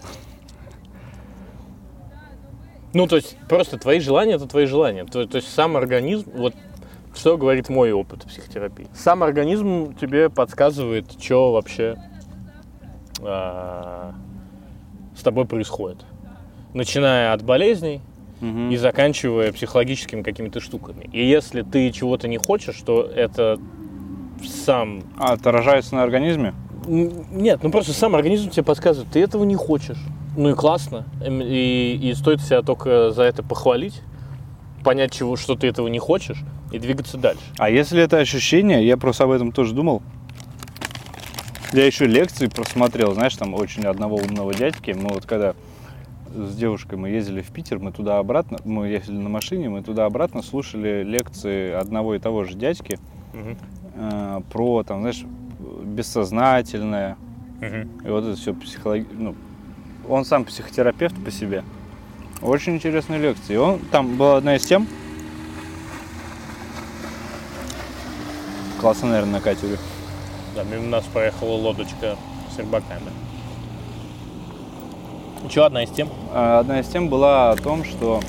Ну, 2.95 3.07
то 3.07 3.17
есть, 3.17 3.35
просто 3.49 3.77
твои 3.77 3.99
желания 3.99 4.35
это 4.35 4.47
твои 4.47 4.65
желания. 4.65 5.03
То, 5.03 5.27
то 5.27 5.35
есть 5.35 5.53
сам 5.53 5.75
организм, 5.75 6.31
вот 6.33 6.55
что 7.13 7.37
говорит 7.37 7.67
мой 7.67 7.91
опыт 7.91 8.23
психотерапии. 8.23 8.87
Сам 8.95 9.21
организм 9.21 9.93
тебе 9.95 10.29
подсказывает, 10.29 11.05
что 11.21 11.51
вообще 11.51 11.97
а, 13.21 14.13
с 15.13 15.21
тобой 15.23 15.43
происходит. 15.45 16.05
Начиная 16.73 17.33
от 17.33 17.43
болезней 17.43 17.99
Мгм. 18.39 18.69
и 18.71 18.77
заканчивая 18.77 19.51
психологическими 19.51 20.21
какими-то 20.21 20.61
штуками. 20.61 21.09
И 21.11 21.25
если 21.25 21.63
ты 21.63 21.91
чего-то 21.91 22.29
не 22.29 22.37
хочешь, 22.37 22.81
то 22.85 23.01
это 23.03 23.59
сам 24.41 25.03
А, 25.17 25.33
отражается 25.33 25.95
на 25.95 26.03
организме? 26.03 26.53
Нет, 26.87 27.59
ну 27.61 27.71
просто 27.71 27.91
сам 27.91 28.15
организм 28.15 28.51
тебе 28.51 28.63
подсказывает, 28.63 29.11
ты 29.11 29.21
этого 29.21 29.43
не 29.43 29.55
хочешь. 29.55 29.97
Ну 30.35 30.49
и 30.49 30.53
классно. 30.53 31.05
Эм, 31.21 31.41
И, 31.41 31.97
и 32.01 32.13
стоит 32.13 32.41
себя 32.41 32.61
только 32.61 33.11
за 33.11 33.23
это 33.23 33.43
похвалить, 33.43 34.01
понять, 34.83 35.11
чего, 35.13 35.35
что 35.35 35.55
ты 35.55 35.67
этого 35.67 35.87
не 35.87 35.99
хочешь, 35.99 36.39
и 36.71 36.79
двигаться 36.79 37.17
дальше. 37.17 37.41
А 37.57 37.69
если 37.69 38.01
это 38.01 38.17
ощущение, 38.17 38.85
я 38.85 38.97
просто 38.97 39.23
об 39.23 39.31
этом 39.31 39.51
тоже 39.51 39.73
думал. 39.73 40.01
Я 41.73 41.85
еще 41.85 42.05
лекции 42.05 42.47
просмотрел, 42.47 43.13
знаешь, 43.13 43.35
там 43.35 43.53
очень 43.53 43.83
одного 43.83 44.15
умного 44.17 44.53
дядьки. 44.53 44.91
Мы 44.91 45.09
вот 45.09 45.25
когда 45.25 45.53
с 46.33 46.55
девушкой 46.55 46.97
мы 46.97 47.09
ездили 47.09 47.41
в 47.41 47.49
Питер, 47.51 47.79
мы 47.79 47.91
туда-обратно, 47.91 48.59
мы 48.65 48.87
ездили 48.87 49.17
на 49.17 49.29
машине, 49.29 49.69
мы 49.69 49.81
туда-обратно 49.83 50.41
слушали 50.41 51.03
лекции 51.03 51.71
одного 51.71 52.15
и 52.15 52.19
того 52.19 52.43
же 52.43 52.55
дядьки 52.55 52.99
Мгм. 53.33 53.57
э, 53.95 54.41
про, 54.51 54.83
там, 54.83 54.99
знаешь, 55.01 55.23
бессознательное. 55.83 57.17
Мгм. 57.61 57.89
И 58.05 58.09
вот 58.09 58.25
это 58.25 58.35
все 58.35 58.53
психологи... 58.53 59.07
Ну, 59.11 59.35
он 60.09 60.25
сам 60.25 60.45
психотерапевт 60.45 61.15
по 61.23 61.31
себе. 61.31 61.63
Очень 62.41 62.75
интересные 62.75 63.19
лекции. 63.19 63.55
Он, 63.55 63.79
там 63.91 64.15
была 64.17 64.37
одна 64.37 64.55
из 64.55 64.65
тем. 64.65 64.87
Классно, 68.79 69.09
наверное, 69.09 69.33
на 69.33 69.41
катере. 69.41 69.77
Да, 70.55 70.63
мимо 70.63 70.83
нас 70.87 71.05
проехала 71.05 71.51
лодочка 71.51 72.17
с 72.53 72.57
рыбаками. 72.57 73.09
Еще 75.47 75.65
одна 75.65 75.83
из 75.83 75.89
тем. 75.91 76.09
А, 76.33 76.59
Одна 76.59 76.79
из 76.79 76.87
тем 76.87 77.07
была 77.09 77.51
о 77.51 77.55
том, 77.55 77.83
что 77.85 78.19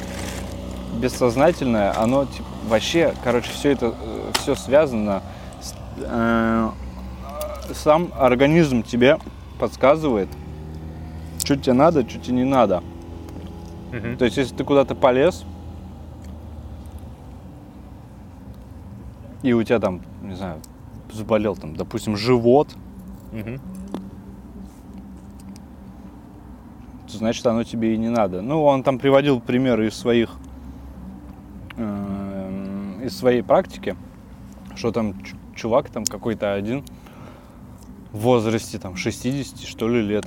бессознательное, 0.95 1.99
оно 1.99 2.25
типа, 2.27 2.45
вообще, 2.69 3.15
короче, 3.25 3.51
все 3.51 3.71
это, 3.73 3.95
все 4.41 4.55
связано. 4.55 5.23
с- 5.61 5.75
э, 5.99 6.71
сам 7.75 8.13
организм 8.19 8.83
тебе 8.83 9.19
подсказывает, 9.59 10.29
что 11.47 11.57
тебе 11.57 11.75
надо, 11.75 12.09
что 12.09 12.19
тебе 12.19 12.39
не 12.39 12.45
надо. 12.45 12.83
Мгм. 13.93 14.17
То 14.17 14.25
есть, 14.25 14.37
если 14.37 14.55
ты 14.57 14.65
куда-то 14.65 14.97
полез, 14.97 15.45
и 19.45 19.53
у 19.53 19.63
тебя 19.63 19.79
там, 19.79 20.03
не 20.23 20.35
знаю, 20.35 20.61
заболел 21.13 21.55
там, 21.55 21.77
допустим, 21.77 22.17
живот, 22.17 22.75
то 27.07 27.17
значит 27.17 27.47
оно 27.47 27.63
тебе 27.63 27.95
и 27.95 27.97
не 27.97 28.09
надо. 28.09 28.43
Ну, 28.43 28.65
он 28.65 28.83
там 28.83 28.99
приводил 28.99 29.39
примеры 29.41 29.87
из 29.87 29.95
своих, 29.95 30.35
эм, 31.77 33.03
из 33.05 33.17
своей 33.17 33.43
практики, 33.43 33.95
что 34.75 34.91
там 34.91 35.15
чувак 35.55 35.91
там 35.91 36.05
какой-то 36.05 36.55
один 36.55 36.83
в 38.11 38.19
возрасте 38.19 38.81
там 38.81 38.97
60 38.97 39.61
что 39.61 39.89
ли 39.89 40.03
лет, 40.03 40.27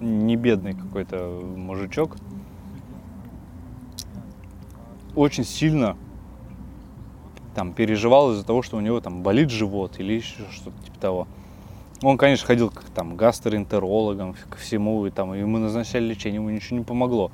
не 0.00 0.36
бедный 0.36 0.74
какой-то 0.74 1.40
мужичок, 1.56 2.16
очень 5.14 5.44
сильно 5.44 5.96
там 7.54 7.72
переживал 7.72 8.32
из-за 8.32 8.44
того, 8.44 8.62
что 8.62 8.76
у 8.76 8.80
него 8.80 9.00
там 9.00 9.22
болит 9.22 9.50
живот 9.50 9.98
или 9.98 10.14
еще 10.14 10.44
что-то 10.50 10.82
типа 10.84 10.98
того. 10.98 11.28
Он, 12.02 12.16
конечно, 12.16 12.46
ходил 12.46 12.70
к 12.70 12.82
там, 12.94 13.16
гастроэнтерологам, 13.16 14.34
ко 14.48 14.56
всему, 14.56 15.04
и 15.06 15.10
там 15.10 15.34
ему 15.34 15.58
назначали 15.58 16.04
лечение, 16.04 16.36
ему 16.36 16.48
ничего 16.48 16.78
не 16.78 16.84
помогло. 16.84 17.30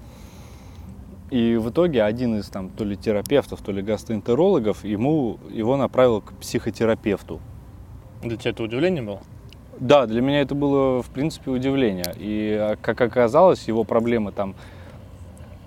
И 1.30 1.56
в 1.56 1.70
итоге 1.70 2.02
один 2.02 2.36
из 2.36 2.48
там 2.48 2.70
то 2.70 2.84
ли 2.84 2.96
терапевтов, 2.96 3.60
то 3.60 3.72
ли 3.72 3.82
гастроэнтерологов 3.82 4.84
ему 4.84 5.38
его 5.50 5.76
направил 5.76 6.20
к 6.20 6.32
психотерапевту. 6.34 7.40
Для 8.22 8.36
тебя 8.36 8.50
это 8.50 8.62
удивление 8.62 9.02
было? 9.02 9.20
Да, 9.78 10.06
для 10.06 10.22
меня 10.22 10.40
это 10.40 10.54
было, 10.54 11.02
в 11.02 11.10
принципе, 11.10 11.50
удивление. 11.50 12.14
И, 12.16 12.56
а, 12.58 12.76
как 12.80 13.00
оказалось, 13.00 13.68
его 13.68 13.84
проблемы 13.84 14.32
там 14.32 14.54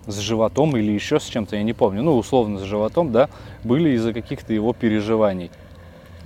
с 0.08 0.18
животом 0.18 0.76
или 0.76 0.92
еще 0.92 1.20
с 1.20 1.26
чем-то, 1.26 1.56
я 1.56 1.64
не 1.64 1.74
помню, 1.74 2.02
ну, 2.02 2.18
условно, 2.18 2.60
с 2.60 2.64
животом, 2.64 3.12
да, 3.12 3.30
были 3.64 3.92
из-за 3.92 4.14
каких-то 4.14 4.54
его 4.54 4.74
переживаний. 4.74 5.52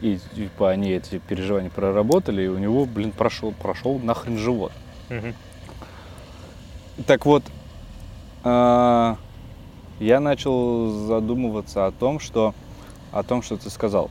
И, 0.01 0.17
типа, 0.35 0.69
они 0.69 0.91
эти 0.91 1.17
переживания 1.17 1.69
проработали, 1.69 2.43
и 2.43 2.47
у 2.47 2.57
него, 2.57 2.85
блин, 2.85 3.11
прошел, 3.11 3.51
прошел 3.51 3.99
нахрен 3.99 4.37
живот. 4.37 4.71
Мгм. 5.09 5.33
Так 7.05 7.25
вот, 7.25 7.43
а, 8.43 9.17
я 9.99 10.19
начал 10.19 10.89
задумываться 10.89 11.85
о 11.85 11.91
том, 11.91 12.19
что, 12.19 12.53
о 13.11 13.23
том, 13.23 13.41
что 13.41 13.57
ты 13.57 13.69
сказал. 13.69 14.09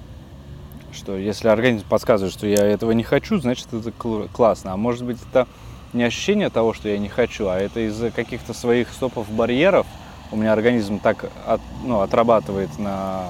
Что 0.93 1.17
если 1.17 1.49
организм 1.49 1.87
подсказывает, 1.89 2.33
что 2.35 2.47
я 2.47 2.67
этого 2.67 2.93
не 2.93 3.03
хочу, 3.03 3.39
значит 3.39 3.73
это 3.73 3.91
кл- 3.93 4.29
классно. 4.33 4.73
А 4.73 4.77
может 4.77 5.05
быть 5.05 5.19
это 5.31 5.49
не 5.93 6.05
ощущение 6.05 6.51
того, 6.51 6.73
что 6.75 6.89
я 6.89 6.99
не 6.99 7.09
хочу, 7.09 7.49
а 7.49 7.57
это 7.59 7.81
из-за 7.89 8.11
каких-то 8.11 8.53
своих 8.55 8.91
стопов 8.91 9.31
барьеров 9.31 9.87
у 10.31 10.37
меня 10.37 10.53
организм 10.53 10.99
так 10.99 11.31
от- 11.47 11.61
ну, 11.85 12.01
отрабатывает 12.01 12.79
на 12.79 13.27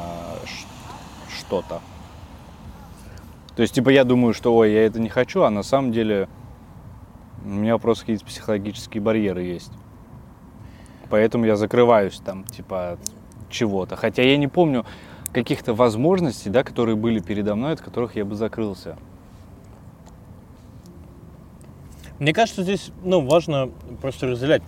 что-то. 1.38 1.81
То 3.57 3.62
есть, 3.62 3.75
типа, 3.75 3.90
я 3.90 4.05
думаю, 4.05 4.35
что 4.35 4.55
ой, 4.55 4.72
я 4.72 4.87
это 4.87 5.01
не 5.01 5.09
хочу, 5.09 5.42
а 5.42 5.51
на 5.51 5.62
самом 5.62 5.92
деле 5.92 6.29
У 7.44 7.48
меня 7.48 7.77
просто 7.79 8.03
какие-то 8.05 8.25
психологические 8.25 9.03
барьеры 9.03 9.42
есть. 9.42 9.72
Поэтому 11.11 11.44
я 11.44 11.57
закрываюсь 11.57 12.20
там, 12.25 12.44
типа, 12.44 12.92
от 12.92 13.01
чего-то. 13.51 13.96
Хотя 13.96 14.22
я 14.22 14.37
не 14.37 14.46
помню 14.46 14.87
каких-то 15.33 15.75
возможностей, 15.75 16.51
да, 16.51 16.62
которые 16.62 16.97
были 16.97 17.21
передо 17.21 17.55
мной, 17.55 17.73
от 17.73 17.81
которых 17.81 18.16
я 18.16 18.25
бы 18.25 18.35
закрылся. 18.35 18.97
Мне 22.18 22.33
кажется, 22.33 22.62
здесь 22.62 22.90
ну, 23.03 23.21
важно 23.27 23.71
просто 24.01 24.29
разделять. 24.29 24.62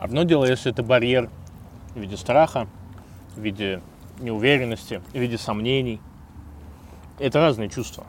Одно 0.00 0.24
дело, 0.24 0.44
если 0.44 0.72
это 0.72 0.82
барьер 0.82 1.30
в 1.94 2.00
виде 2.00 2.16
страха, 2.16 2.66
в 3.36 3.40
виде 3.40 3.80
неуверенности, 4.18 5.00
в 5.12 5.18
виде 5.18 5.38
сомнений. 5.38 6.00
Это 7.18 7.38
разные 7.38 7.68
чувства. 7.68 8.04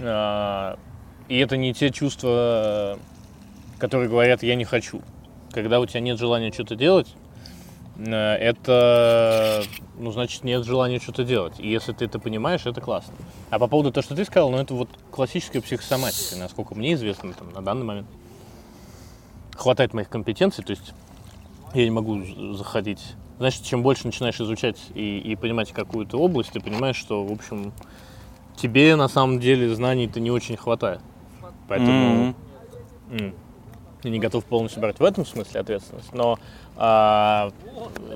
А, 0.00 0.78
И 1.28 1.38
это 1.38 1.56
не 1.56 1.74
те 1.74 1.90
чувства, 1.90 2.98
которые 3.78 4.08
говорят 4.08 4.42
«я 4.42 4.54
не 4.54 4.64
хочу». 4.64 5.02
Когда 5.52 5.80
у 5.80 5.86
тебя 5.86 6.00
нет 6.00 6.18
желания 6.18 6.52
что-то 6.52 6.76
делать, 6.76 7.14
это, 8.06 9.62
ну, 9.98 10.10
значит, 10.12 10.44
нет 10.44 10.64
желания 10.64 10.98
что-то 10.98 11.24
делать. 11.24 11.54
И 11.58 11.68
если 11.68 11.92
ты 11.92 12.06
это 12.06 12.18
понимаешь, 12.18 12.66
это 12.66 12.80
классно. 12.80 13.14
А 13.50 13.58
по 13.58 13.66
поводу 13.66 13.92
того, 13.92 14.02
что 14.02 14.14
ты 14.14 14.24
сказал, 14.24 14.50
ну, 14.50 14.58
это 14.58 14.74
вот 14.74 14.88
классическая 15.10 15.60
психосоматика, 15.60 16.36
насколько 16.36 16.74
мне 16.74 16.94
известно 16.94 17.32
там, 17.32 17.52
на 17.52 17.62
данный 17.62 17.84
момент. 17.84 18.06
Хватает 19.54 19.92
моих 19.92 20.08
компетенций, 20.08 20.64
то 20.64 20.70
есть 20.70 20.92
я 21.74 21.84
не 21.84 21.90
могу 21.90 22.54
заходить. 22.54 23.02
Значит, 23.38 23.64
чем 23.64 23.82
больше 23.82 24.06
начинаешь 24.06 24.40
изучать 24.40 24.78
и, 24.94 25.18
и 25.18 25.36
понимать 25.36 25.72
какую-то 25.72 26.18
область, 26.18 26.52
ты 26.52 26.60
понимаешь, 26.60 26.96
что, 26.96 27.24
в 27.24 27.32
общем, 27.32 27.72
тебе 28.56 28.96
на 28.96 29.08
самом 29.08 29.40
деле 29.40 29.74
знаний-то 29.74 30.20
не 30.20 30.30
очень 30.30 30.56
хватает. 30.56 31.00
Поэтому 31.68 32.34
м, 33.10 33.34
я 34.02 34.10
не 34.10 34.18
готов 34.18 34.44
полностью 34.44 34.80
брать 34.80 34.98
в 34.98 35.04
этом 35.04 35.24
смысле 35.24 35.60
ответственность. 35.60 36.12
Но 36.12 36.38
а, 36.82 37.50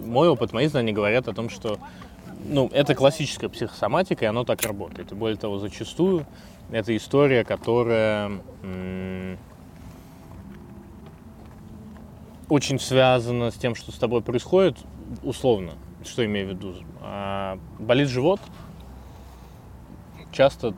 мой 0.00 0.28
опыт, 0.28 0.54
мои 0.54 0.66
знания 0.68 0.92
говорят 0.92 1.28
о 1.28 1.34
том, 1.34 1.50
что 1.50 1.78
ну, 2.46 2.70
это 2.72 2.94
классическая 2.94 3.50
психосоматика, 3.50 4.24
и 4.24 4.28
оно 4.28 4.44
так 4.44 4.62
работает. 4.62 5.12
И 5.12 5.14
более 5.14 5.36
того, 5.36 5.58
зачастую 5.58 6.26
это 6.70 6.96
история, 6.96 7.44
которая 7.44 8.32
очень 12.48 12.78
связана 12.78 13.50
с 13.50 13.54
тем, 13.54 13.74
что 13.74 13.92
с 13.92 13.96
тобой 13.96 14.22
происходит, 14.22 14.78
условно, 15.22 15.72
что 16.02 16.24
имею 16.24 16.46
в 16.46 16.50
виду. 16.50 16.74
А, 17.02 17.58
болит 17.78 18.08
живот, 18.08 18.40
часто 20.32 20.74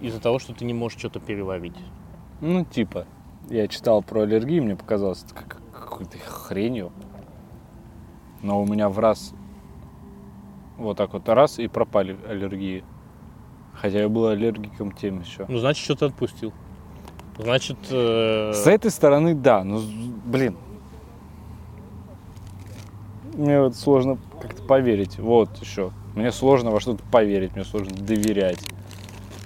из-за 0.00 0.20
того, 0.20 0.38
что 0.38 0.52
ты 0.52 0.66
не 0.66 0.74
можешь 0.74 0.98
что-то 0.98 1.18
переварить. 1.18 1.76
Ну, 2.42 2.64
типа. 2.64 3.06
Я 3.48 3.68
читал 3.68 4.02
про 4.02 4.22
аллергии, 4.22 4.60
мне 4.60 4.76
показалось 4.76 5.24
это 5.24 5.34
как- 5.34 5.60
какой-то 5.72 6.16
хренью. 6.18 6.92
Но 8.42 8.60
у 8.60 8.66
меня 8.66 8.88
в 8.88 8.98
раз 8.98 9.34
вот 10.76 10.96
так 10.96 11.12
вот 11.12 11.28
раз 11.28 11.58
и 11.58 11.68
пропали 11.68 12.16
аллергии. 12.28 12.84
Хотя 13.74 14.00
я 14.00 14.08
был 14.08 14.26
аллергиком 14.26 14.92
тем 14.92 15.20
еще. 15.20 15.46
Ну, 15.48 15.58
значит, 15.58 15.84
что-то 15.84 16.06
отпустил. 16.06 16.52
Значит, 17.38 17.78
э, 17.90 18.52
С 18.52 18.66
этой 18.66 18.90
стороны, 18.90 19.34
да, 19.34 19.64
ну, 19.64 19.80
блин. 20.24 20.56
Мне 23.34 23.60
вот 23.60 23.76
сложно 23.76 24.18
как-то 24.40 24.62
поверить. 24.64 25.18
Вот 25.18 25.56
еще. 25.58 25.90
Мне 26.14 26.30
сложно 26.32 26.70
во 26.70 26.80
что-то 26.80 27.02
поверить, 27.10 27.54
мне 27.54 27.64
сложно 27.64 27.94
доверять. 27.96 28.60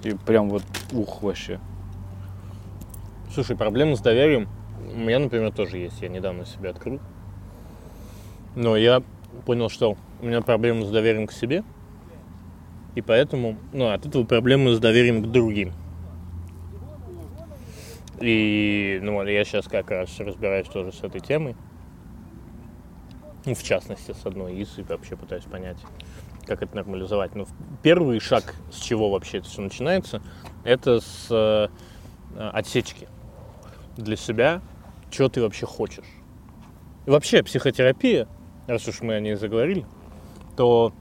И 0.03 0.11
прям 0.11 0.49
вот 0.49 0.63
ух 0.91 1.21
вообще. 1.21 1.59
слушай, 3.31 3.55
проблемы 3.55 3.95
с 3.95 4.01
доверием 4.01 4.49
у 4.93 4.99
меня, 4.99 5.19
например, 5.19 5.51
тоже 5.51 5.77
есть. 5.77 6.01
Я 6.01 6.09
недавно 6.09 6.45
себе 6.45 6.69
открыл. 6.69 6.99
Но 8.57 8.75
я 8.75 9.03
понял, 9.45 9.69
что 9.69 9.95
у 10.19 10.25
меня 10.25 10.41
проблемы 10.41 10.83
с 10.83 10.89
доверием 10.89 11.27
к 11.27 11.31
себе. 11.31 11.63
И 12.95 13.01
поэтому, 13.01 13.55
ну, 13.71 13.89
от 13.89 14.03
этого 14.07 14.23
проблемы 14.23 14.73
с 14.73 14.79
доверием 14.79 15.21
к 15.21 15.27
другим. 15.27 15.73
И, 18.19 18.99
ну, 19.03 19.21
я 19.21 19.43
сейчас 19.43 19.67
как 19.67 19.91
раз 19.91 20.19
разбираюсь 20.19 20.67
тоже 20.69 20.91
с 20.91 21.03
этой 21.03 21.21
темой. 21.21 21.55
Ну, 23.45 23.53
в 23.53 23.61
частности, 23.61 24.11
с 24.11 24.25
одной 24.25 24.55
из, 24.55 24.75
и 24.79 24.81
вообще 24.81 25.15
пытаюсь 25.15 25.43
понять, 25.43 25.77
как 26.47 26.63
это 26.63 26.75
нормализовать. 26.77 27.35
Ну, 27.35 27.45
первый 27.83 28.19
шаг, 28.19 28.55
с 28.71 28.79
чего 28.79 29.11
вообще 29.11 29.37
это 29.37 29.47
все 29.47 29.61
начинается, 29.61 30.23
это 30.63 30.99
с 30.99 31.27
э, 31.29 31.67
отсечки 32.35 33.07
для 33.97 34.15
себя, 34.15 34.63
что 35.11 35.29
ты 35.29 35.43
вообще 35.43 35.67
хочешь. 35.67 36.09
И 37.05 37.11
вообще 37.11 37.43
психотерапия, 37.43 38.27
раз 38.67 38.87
уж 38.87 39.01
мы 39.01 39.15
о 39.15 39.19
ней 39.19 39.35
заговорили, 39.35 39.85
то 40.55 40.93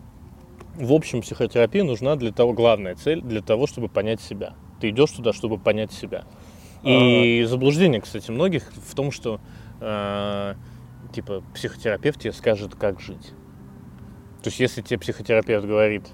в 0.76 0.92
общем 0.92 1.22
психотерапия 1.22 1.84
нужна 1.84 2.16
для 2.16 2.32
того, 2.32 2.52
главная 2.52 2.94
цель, 2.94 3.20
для 3.20 3.42
того, 3.42 3.66
чтобы 3.66 3.88
понять 3.88 4.20
себя. 4.20 4.54
Ты 4.80 4.90
идешь 4.90 5.10
туда, 5.10 5.32
чтобы 5.32 5.58
понять 5.58 5.92
себя. 5.92 6.24
И 6.82 7.44
заблуждение, 7.48 8.00
кстати, 8.00 8.30
многих 8.30 8.70
в 8.72 8.94
том, 8.94 9.10
что 9.10 9.40
э, 9.80 10.54
типа 11.12 11.42
психотерапевт 11.52 12.20
тебе 12.20 12.32
скажет, 12.32 12.76
как 12.76 13.00
жить. 13.00 13.32
То 14.42 14.48
есть, 14.48 14.60
если 14.60 14.82
тебе 14.82 15.00
психотерапевт 15.00 15.66
говорит, 15.66 16.04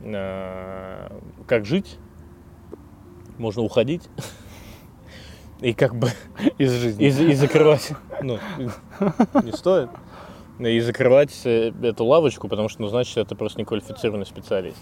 э, 0.00 1.20
как 1.46 1.66
жить, 1.66 1.98
можно 3.36 3.60
уходить 3.60 4.08
и 5.60 5.74
как 5.74 5.96
бы 5.96 6.08
Из 6.58 6.72
жизни. 6.72 7.04
и, 7.04 7.32
и 7.32 7.34
закрывать, 7.34 7.92
ну, 8.22 8.38
не 9.42 9.52
стоит, 9.52 9.90
и 10.58 10.80
закрывать 10.80 11.32
э, 11.44 11.72
эту 11.82 12.04
лавочку, 12.04 12.48
потому 12.48 12.68
что, 12.68 12.82
ну, 12.82 12.88
значит, 12.88 13.16
это 13.16 13.36
просто 13.36 13.60
неквалифицированный 13.60 14.26
специалист. 14.26 14.78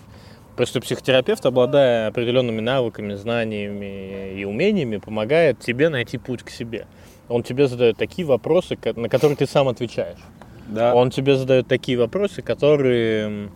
Просто 0.56 0.80
психотерапевт, 0.80 1.44
обладая 1.46 2.08
определенными 2.08 2.60
навыками, 2.60 3.14
знаниями 3.14 4.38
и 4.38 4.44
умениями, 4.44 4.98
помогает 4.98 5.58
тебе 5.58 5.88
найти 5.88 6.16
путь 6.16 6.42
к 6.42 6.50
себе. 6.50 6.86
Он 7.28 7.42
тебе 7.42 7.66
задает 7.66 7.96
такие 7.96 8.26
вопросы, 8.26 8.78
на 8.94 9.08
которые 9.08 9.36
ты 9.36 9.46
сам 9.46 9.68
отвечаешь. 9.68 10.20
Да. 10.68 10.94
Он 10.94 11.10
тебе 11.10 11.36
задает 11.36 11.66
такие 11.66 11.98
вопросы, 11.98 12.40
которые 12.40 13.50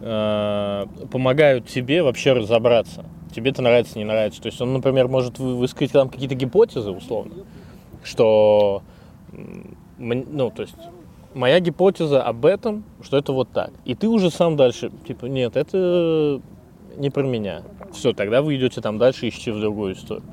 э, 0.00 0.86
помогают 1.10 1.68
тебе 1.68 2.02
вообще 2.02 2.32
разобраться. 2.32 3.04
Тебе 3.34 3.50
это 3.50 3.62
нравится, 3.62 3.98
не 3.98 4.04
нравится. 4.04 4.42
То 4.42 4.46
есть 4.46 4.60
он, 4.60 4.72
например, 4.72 5.08
может 5.08 5.38
вы- 5.38 5.56
высказать 5.56 5.92
там 5.92 6.08
какие-то 6.08 6.34
гипотезы, 6.34 6.90
условно, 6.90 7.44
что, 8.02 8.82
ну, 9.98 10.50
то 10.50 10.62
есть 10.62 10.76
моя 11.34 11.60
гипотеза 11.60 12.22
об 12.22 12.46
этом, 12.46 12.84
что 13.02 13.16
это 13.16 13.32
вот 13.32 13.50
так. 13.50 13.70
И 13.84 13.94
ты 13.94 14.08
уже 14.08 14.30
сам 14.30 14.56
дальше, 14.56 14.90
типа, 15.06 15.26
нет, 15.26 15.56
это 15.56 16.40
не 16.96 17.10
про 17.10 17.22
меня. 17.22 17.62
Все, 17.92 18.12
тогда 18.12 18.42
вы 18.42 18.56
идете 18.56 18.80
там 18.80 18.98
дальше, 18.98 19.28
ищите 19.28 19.52
в 19.52 19.60
другую 19.60 19.94
историю, 19.94 20.24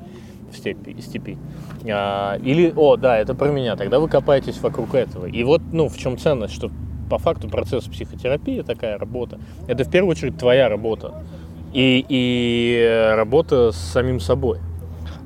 в 0.50 0.56
степи. 0.56 1.00
степи. 1.00 1.38
А, 1.90 2.36
или, 2.42 2.72
о, 2.74 2.96
да, 2.96 3.18
это 3.18 3.34
про 3.34 3.48
меня, 3.48 3.76
тогда 3.76 4.00
вы 4.00 4.08
копаетесь 4.08 4.60
вокруг 4.60 4.94
этого. 4.94 5.26
И 5.26 5.44
вот, 5.44 5.60
ну, 5.72 5.88
в 5.88 5.96
чем 5.98 6.18
ценность, 6.18 6.54
что 6.54 6.70
по 7.10 7.18
факту 7.18 7.48
процесс 7.48 7.84
психотерапии, 7.84 8.62
такая 8.62 8.98
работа, 8.98 9.38
это 9.68 9.84
в 9.84 9.90
первую 9.90 10.12
очередь 10.12 10.38
твоя 10.38 10.68
работа. 10.68 11.22
И, 11.74 12.04
и 12.08 13.12
работа 13.14 13.72
с 13.72 13.76
самим 13.76 14.20
собой. 14.20 14.58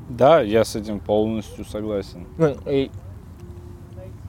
Да, 0.09 0.41
я 0.41 0.65
с 0.65 0.75
этим 0.75 0.99
полностью 0.99 1.63
согласен. 1.63 2.25
Ну, 2.37 2.55
И, 2.67 2.89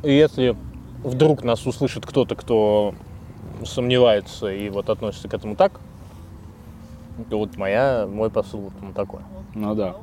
и 0.03 0.13
если 0.13 0.57
вдруг 1.05 1.45
нас 1.45 1.67
услышит 1.67 2.07
кто-то, 2.07 2.35
кто 2.35 2.95
сомневается 3.65 4.53
и 4.53 4.69
вот 4.71 4.89
относится 4.89 5.29
к 5.29 5.35
этому 5.35 5.57
так, 5.57 5.81
то 7.29 7.39
вот 7.39 7.57
моя, 7.57 8.07
мой 8.07 8.31
посыл 8.31 8.61
вот 8.61 8.73
он 8.83 8.93
такой. 8.93 9.21
Ну 9.55 9.75
да. 9.75 9.97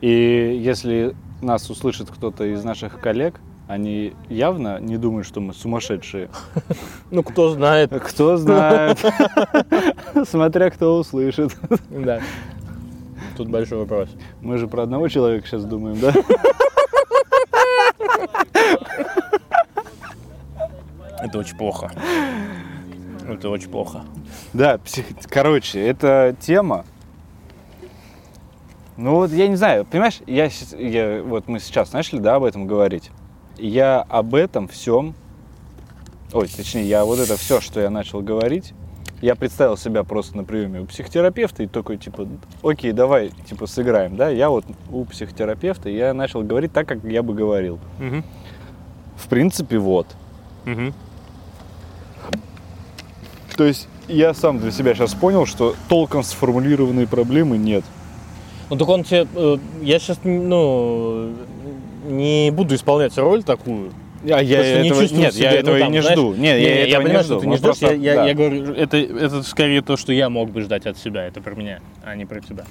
И 0.00 0.58
если 0.62 1.14
нас 1.42 1.68
услышит 1.68 2.10
кто-то 2.10 2.44
из 2.44 2.64
наших 2.64 3.00
коллег, 3.00 3.40
они 3.68 4.14
явно 4.28 4.80
не 4.80 4.96
думают, 4.96 5.26
что 5.26 5.40
мы 5.40 5.54
сумасшедшие. 5.54 6.30
Ну, 7.10 7.22
кто 7.22 7.50
знает. 7.50 7.92
Кто 8.02 8.36
знает. 8.36 8.98
Смотря 10.28 10.70
кто 10.70 10.98
услышит. 10.98 11.56
Да. 11.90 12.20
Тут 13.36 13.48
большой 13.48 13.78
вопрос. 13.78 14.08
Мы 14.40 14.58
же 14.58 14.68
про 14.68 14.82
одного 14.82 15.08
человека 15.08 15.46
сейчас 15.46 15.64
думаем, 15.64 15.98
да? 16.00 16.12
Это 21.22 21.38
очень 21.38 21.56
плохо. 21.56 21.90
Это 23.28 23.50
очень 23.50 23.68
плохо. 23.68 24.04
Да, 24.52 24.78
псих... 24.78 25.06
короче, 25.28 25.80
эта 25.80 26.34
тема. 26.40 26.84
Ну 28.96 29.14
вот 29.14 29.30
я 29.30 29.48
не 29.48 29.56
знаю, 29.56 29.86
понимаешь, 29.86 30.20
я, 30.26 30.50
я 30.76 31.22
вот 31.22 31.48
мы 31.48 31.60
сейчас 31.60 31.92
начали, 31.92 32.18
да, 32.18 32.36
об 32.36 32.44
этом 32.44 32.66
говорить. 32.66 33.10
Я 33.56 34.00
об 34.08 34.34
этом 34.34 34.68
всем, 34.68 35.14
ой, 36.32 36.48
точнее, 36.48 36.84
я 36.84 37.04
вот 37.04 37.18
это 37.18 37.36
все, 37.36 37.60
что 37.60 37.80
я 37.80 37.90
начал 37.90 38.20
говорить, 38.20 38.74
я 39.22 39.34
представил 39.34 39.76
себя 39.76 40.02
просто 40.02 40.36
на 40.36 40.44
приеме 40.44 40.80
у 40.80 40.86
психотерапевта 40.86 41.62
и 41.62 41.66
такой, 41.66 41.98
типа, 41.98 42.26
окей, 42.62 42.92
давай, 42.92 43.30
типа, 43.48 43.66
сыграем, 43.66 44.16
да? 44.16 44.30
Я 44.30 44.48
вот 44.48 44.64
у 44.90 45.04
психотерапевта, 45.04 45.90
и 45.90 45.96
я 45.96 46.14
начал 46.14 46.42
говорить 46.42 46.72
так, 46.72 46.88
как 46.88 47.04
я 47.04 47.22
бы 47.22 47.34
говорил. 47.34 47.78
Мгм. 47.98 48.24
В 49.22 49.28
принципе, 49.28 49.78
вот. 49.78 50.06
Мгм. 50.64 50.92
То 53.56 53.64
есть 53.64 53.88
я 54.08 54.32
сам 54.34 54.58
для 54.58 54.70
себя 54.70 54.94
сейчас 54.94 55.14
понял, 55.14 55.46
что 55.46 55.74
толком 55.88 56.22
сформулированной 56.22 57.06
проблемы 57.06 57.58
нет. 57.58 57.84
Ну 58.70 58.76
так 58.76 58.88
он 58.88 59.04
тебе, 59.04 59.26
э, 59.34 59.56
я 59.82 59.98
сейчас, 59.98 60.18
ну, 60.24 61.32
не 62.06 62.50
буду 62.52 62.74
исполнять 62.74 63.16
роль 63.18 63.42
такую. 63.42 63.92
А 64.24 64.42
я 64.42 64.58
Просто 64.58 64.80
не 64.82 64.88
этого, 64.88 65.00
чувствую 65.02 65.22
нет, 65.22 65.34
я 65.34 65.38
себя, 65.50 65.52
этого 65.52 65.72
ну, 65.72 65.78
и 65.78 65.80
там, 65.80 65.92
не 65.92 66.00
знаешь, 66.02 66.18
жду. 66.18 66.34
Нет, 66.34 66.40
Не, 66.58 66.62
я 66.62 66.74
я 66.74 66.86
этого 66.86 67.02
понимаю, 67.02 67.18
не 67.18 67.24
что 67.24 67.34
жду. 67.34 67.40
ты 67.40 67.46
не 67.48 67.56
ждешь. 67.56 67.64
просто- 67.64 67.86
Я, 67.86 67.92
я- 67.94 68.14
да. 68.16 68.26
я 68.28 68.34
говорю, 68.34 68.72
это, 68.74 68.96
это 68.98 69.42
скорее 69.42 69.82
то, 69.82 69.96
что 69.96 70.12
я 70.12 70.28
мог 70.28 70.50
бы 70.50 70.60
ждать 70.60 70.86
от 70.86 70.98
себя. 70.98 71.26
Это 71.26 71.40
про 71.40 71.54
меня, 71.54 71.80
а 72.04 72.14
не 72.14 72.26
про 72.26 72.40
тебя. 72.40 72.64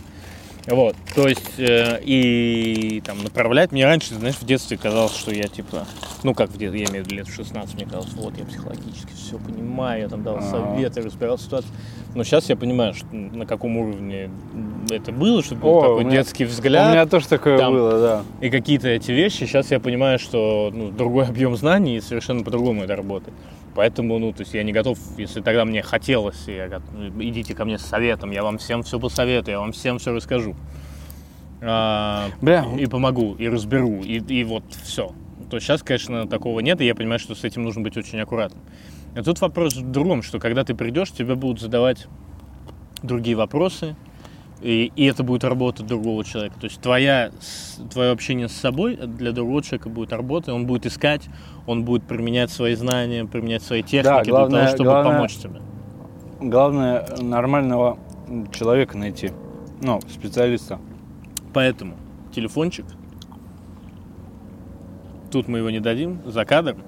Вот, 0.68 0.96
то 1.16 1.28
есть, 1.28 1.58
э, 1.58 2.00
и 2.04 3.02
там 3.06 3.24
направлять. 3.24 3.72
Мне 3.72 3.86
раньше, 3.86 4.14
знаешь, 4.16 4.36
в 4.36 4.46
детстве 4.46 4.78
казалось, 4.78 5.16
что 5.16 5.32
я 5.34 5.44
типа, 5.44 5.86
ну 6.24 6.36
как 6.36 6.50
в 6.52 6.58
детстве, 6.58 6.82
я 6.82 6.90
имею 6.90 7.04
в 7.04 7.08
виду 7.08 7.16
лет 7.16 7.28
в 7.28 7.34
16, 7.34 7.74
мне 7.76 7.86
казалось, 7.86 8.14
вот 8.14 8.38
я 8.38 8.46
психологически 8.46 9.12
все 9.16 9.38
понимаю, 9.40 10.02
я 10.04 10.10
там 10.10 10.22
давал 10.22 10.40
Ага. 10.40 10.50
советы, 10.76 11.02
разбирал 11.02 11.38
ситуацию. 11.40 11.72
Но 12.14 12.24
сейчас 12.24 12.50
я 12.50 12.56
понимаю, 12.56 12.94
что, 12.94 13.08
на 13.16 13.46
каком 13.46 13.78
уровне 13.78 14.30
это 14.92 15.12
было, 15.12 15.42
что 15.44 15.56
был 15.56 15.70
О, 15.78 15.82
такой 15.82 15.96
у 15.96 16.08
меня- 16.08 16.18
детский 16.24 16.46
У 16.46 16.48
взгляд. 16.48 16.92
меня 16.92 17.06
тоже 17.06 17.28
такое 17.28 17.58
там- 17.58 17.74
было, 17.74 18.00
да. 18.00 18.24
И 18.42 18.50
какие-то 18.50 18.90
эти 18.90 19.12
вещи, 19.12 19.46
сейчас 19.46 19.72
я 19.72 19.80
понимаю, 19.80 20.20
что 20.20 20.72
ну, 20.74 20.90
другой 20.92 21.26
объем 21.26 21.56
знаний 21.56 21.98
и 21.98 22.02
совершенно 22.02 22.44
по-другому 22.44 22.84
это 22.84 22.96
работает. 22.96 23.34
Поэтому, 23.76 24.20
ну, 24.20 24.34
то 24.34 24.42
есть 24.42 24.54
я 24.54 24.64
не 24.64 24.72
готов, 24.72 24.98
если 25.18 25.42
тогда 25.42 25.66
мне 25.66 25.82
хотелось, 25.82 26.48
я 26.48 26.82
идите 27.20 27.54
ко 27.54 27.66
мне 27.66 27.78
с 27.78 27.86
советом, 27.86 28.32
я 28.32 28.44
вам 28.44 28.58
всем 28.58 28.84
все 28.84 29.00
посоветую, 29.00 29.54
я 29.54 29.60
вам 29.60 29.72
всем 29.72 30.00
все 30.00 30.14
расскажу. 30.14 30.56
А, 31.62 32.30
Бля, 32.42 32.66
и 32.78 32.86
помогу, 32.86 33.36
и 33.36 33.48
разберу, 33.48 34.02
и, 34.02 34.20
и 34.20 34.44
вот 34.44 34.64
все. 34.84 35.12
То 35.50 35.60
сейчас, 35.60 35.84
конечно, 35.84 36.28
такого 36.28 36.60
нет, 36.60 36.80
и 36.82 36.86
я 36.86 36.96
понимаю, 36.96 37.20
что 37.20 37.36
с 37.36 37.44
этим 37.44 37.64
нужно 37.64 37.82
быть 37.82 37.98
очень 37.98 38.20
аккуратным. 38.20 38.62
А 39.16 39.24
тут 39.24 39.42
вопрос 39.42 39.76
в 39.76 39.92
другом, 39.92 40.22
что 40.22 40.40
когда 40.40 40.64
ты 40.64 40.76
придешь, 40.76 41.12
тебе 41.12 41.36
будут 41.36 41.60
задавать 41.60 42.08
другие 43.02 43.36
вопросы, 43.36 43.96
и, 44.62 44.92
и 44.96 45.06
это 45.06 45.24
будет 45.24 45.44
работа 45.44 45.84
другого 45.84 46.24
человека. 46.24 46.56
То 46.60 46.66
есть 46.66 46.82
твоя, 46.82 47.32
твое 47.92 48.12
общение 48.12 48.50
с 48.50 48.54
собой 48.54 48.96
для 48.96 49.32
другого 49.32 49.62
человека 49.64 49.90
будет 49.90 50.12
работа, 50.12 50.54
он 50.54 50.66
будет 50.66 50.86
искать, 50.86 51.28
он 51.66 51.86
будет 51.86 52.04
применять 52.04 52.52
свои 52.52 52.76
знания, 52.76 53.26
применять 53.26 53.64
свои 53.64 53.84
техники 53.84 54.30
главное- 54.30 54.50
для 54.50 54.60
того, 54.60 54.76
чтобы 54.76 54.90
главное- 54.90 55.14
помочь 55.16 55.36
тебе. 55.38 55.62
главное 56.42 57.06
нормального 57.22 57.98
человека 58.52 58.98
найти. 58.98 59.32
Ну, 59.82 60.00
специалиста. 60.10 60.80
Поэтому 61.54 61.96
телефончик, 62.34 62.86
тут 65.32 65.48
мы 65.48 65.60
его 65.60 65.70
не 65.70 65.80
дадим, 65.80 66.22
за 66.26 66.46
кадром, 66.46 66.80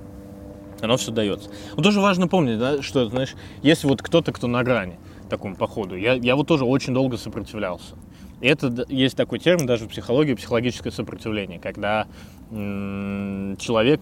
оно 0.81 0.97
все 0.97 1.12
дается. 1.12 1.49
Но 1.75 1.84
тоже 1.84 2.01
важно 2.01 2.27
помнить, 2.27 2.60
да, 2.60 2.81
что, 2.81 3.07
знаешь, 3.07 3.36
если 3.62 3.88
вот 3.88 4.01
кто-то, 4.01 4.31
кто 4.31 4.47
на 4.47 4.63
грани 4.63 4.97
такому 5.32 5.56
походу, 5.56 5.96
я, 5.96 6.13
я 6.13 6.36
вот 6.36 6.48
тоже 6.48 6.65
очень 6.65 6.94
долго 6.94 7.17
сопротивлялся. 7.17 7.96
И 8.41 8.48
это 8.48 8.86
есть 8.89 9.15
такой 9.15 9.39
термин 9.39 9.65
даже 9.65 9.86
в 9.86 9.89
психологии, 9.89 10.34
психологическое 10.36 10.91
сопротивление, 10.91 11.60
когда 11.60 12.08
м, 12.52 13.56
человек 13.58 14.02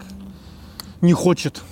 не 1.00 1.12
хочет 1.12 1.62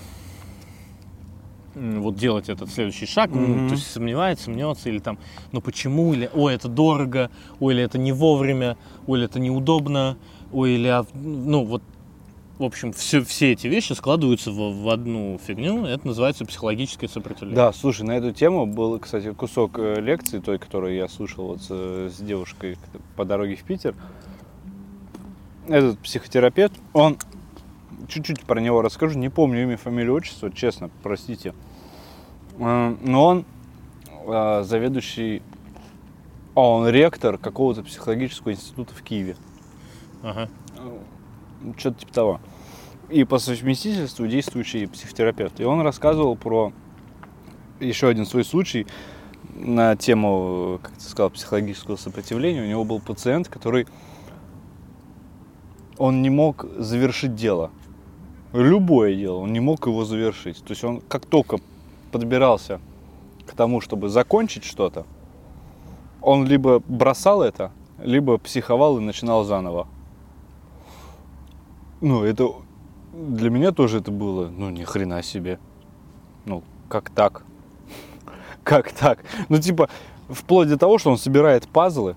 м, 1.75 2.03
вот 2.03 2.17
делать 2.17 2.49
этот 2.49 2.71
следующий 2.71 3.07
шаг, 3.07 3.31
ну, 3.31 3.57
Мгм. 3.57 3.69
то 3.69 3.75
есть 3.75 3.91
сомневается, 3.91 4.51
мнется, 4.51 4.89
или 4.89 4.99
там, 5.01 5.19
ну 5.53 5.61
почему, 5.61 6.15
или, 6.15 6.31
ой, 6.33 6.55
это 6.55 6.69
дорого, 6.69 7.31
ой, 7.61 7.75
или 7.75 7.83
это 7.83 7.99
не 7.99 8.13
вовремя, 8.13 8.77
ой, 9.07 9.19
или 9.19 9.27
это 9.27 9.41
неудобно, 9.41 10.17
ой, 10.53 10.73
или, 10.73 10.89
а, 10.89 11.05
ну 11.15 11.65
вот, 11.65 11.83
в 12.59 12.65
общем, 12.65 12.93
все, 12.93 13.23
все 13.23 13.53
эти 13.53 13.69
вещи 13.69 13.93
складываются 13.93 14.51
в, 14.51 14.83
в 14.83 14.89
одну 14.89 15.39
фигню, 15.39 15.85
это 15.87 16.07
называется 16.07 16.45
психологическое 16.45 17.09
сопротивление. 17.09 17.57
Да, 17.57 17.73
слушай, 17.73 18.03
на 18.03 18.13
эту 18.13 18.33
тему 18.33 18.67
был, 18.67 18.99
кстати, 18.99 19.33
кусок 19.33 19.79
э, 19.79 20.01
лекции, 20.01 20.41
той, 20.41 20.59
которую 20.59 20.95
я 20.95 21.09
слушал 21.09 21.49
вот 21.49 21.63
с, 21.63 21.69
э, 21.71 22.11
с 22.13 22.19
девушкой 22.21 22.77
по 23.17 23.25
дороге 23.25 23.55
в 23.55 23.63
Питер. 23.63 23.95
Этот 25.69 26.01
психотерапевт, 26.01 26.73
он, 26.93 27.19
чуть-чуть 28.09 28.43
про 28.43 28.61
него 28.61 28.83
расскажу, 28.83 29.19
не 29.19 29.29
помню 29.29 29.63
имя, 29.63 29.77
фамилию, 29.77 30.15
отчество, 30.15 30.51
честно, 30.51 30.91
простите. 31.03 31.55
Э, 32.59 32.97
Но 33.03 33.25
он 33.25 33.45
заведующий, 34.27 35.43
а 36.55 36.61
он 36.61 36.89
ректор 36.89 37.39
какого-то 37.39 37.83
психологического 37.83 38.53
института 38.53 38.95
в 38.95 39.03
Киеве. 39.03 39.37
Ага. 40.23 40.51
Что-то 41.77 42.01
типа 42.01 42.13
того. 42.13 42.41
И 43.09 43.25
по 43.25 43.39
совместительству 43.39 44.27
действующий 44.27 44.87
психотерапевт. 44.87 45.61
И 45.61 45.65
он 45.65 45.81
рассказывал 45.81 46.37
про 46.37 46.73
еще 47.81 48.09
один 48.09 48.27
свой 48.27 48.45
случай 48.45 48.87
на 49.55 49.97
тему, 49.97 50.79
как 50.83 50.93
ты 50.93 51.05
сказал, 51.05 51.31
психологического 51.31 51.97
сопротивления. 51.97 52.63
У 52.63 52.67
него 52.67 52.85
был 52.85 53.01
пациент, 53.01 53.49
который 53.49 53.87
он 55.97 56.23
не 56.23 56.31
мог 56.31 56.67
завершить 56.77 57.35
дело. 57.35 57.71
Любое 58.53 59.15
дело, 59.15 59.39
он 59.39 59.53
не 59.53 59.61
мог 59.61 59.87
его 59.87 60.05
завершить. 60.05 60.63
То 60.63 60.71
есть 60.71 60.85
он 60.85 61.01
как 61.01 61.27
только 61.27 61.59
подбирался 62.13 62.81
к 63.47 63.53
тому, 63.53 63.81
чтобы 63.81 64.09
закончить 64.09 64.65
что-то, 64.65 65.07
он 66.23 66.47
либо 66.47 66.81
бросал 66.87 67.43
это, 67.43 67.73
либо 67.99 68.39
психовал 68.39 68.99
и 68.99 69.01
начинал 69.01 69.45
заново. 69.45 69.89
Ну, 72.01 72.25
это 72.25 72.49
для 73.13 73.51
меня 73.51 73.73
тоже 73.73 73.99
это 73.99 74.11
было, 74.11 74.49
ну, 74.49 74.71
ни 74.71 74.85
хрена 74.85 75.23
себе. 75.23 75.59
Ну, 76.45 76.63
как 76.89 77.11
так? 77.11 77.45
Как 78.65 78.93
так? 78.93 79.25
Ну, 79.49 79.59
типа, 79.59 79.89
вплоть 80.29 80.69
до 80.69 80.79
того, 80.79 80.99
что 80.99 81.11
он 81.11 81.19
собирает 81.19 81.69
пазлы, 81.69 82.17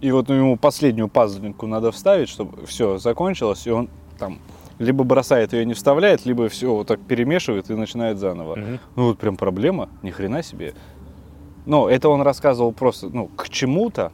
и 0.00 0.10
вот 0.10 0.28
ему 0.30 0.56
последнюю 0.56 1.08
пазлинку 1.08 1.66
надо 1.66 1.92
вставить, 1.92 2.28
чтобы 2.28 2.66
все 2.66 2.98
закончилось, 2.98 3.66
и 3.66 3.70
он 3.70 3.88
там 4.18 4.40
либо 4.78 5.04
бросает 5.04 5.52
ее 5.52 5.64
не 5.64 5.74
вставляет, 5.74 6.26
либо 6.26 6.48
все 6.48 6.74
вот 6.74 6.88
так 6.88 7.00
перемешивает 7.00 7.70
и 7.70 7.74
начинает 7.74 8.18
заново. 8.18 8.56
Мгм. 8.56 8.80
Ну 8.96 9.08
вот 9.08 9.18
прям 9.18 9.36
проблема, 9.36 9.88
ни 10.02 10.10
хрена 10.10 10.42
себе. 10.42 10.74
Но 11.66 11.88
это 11.88 12.08
он 12.08 12.22
рассказывал 12.22 12.72
просто, 12.72 13.08
ну, 13.08 13.28
к 13.28 13.48
чему-то. 13.48 14.12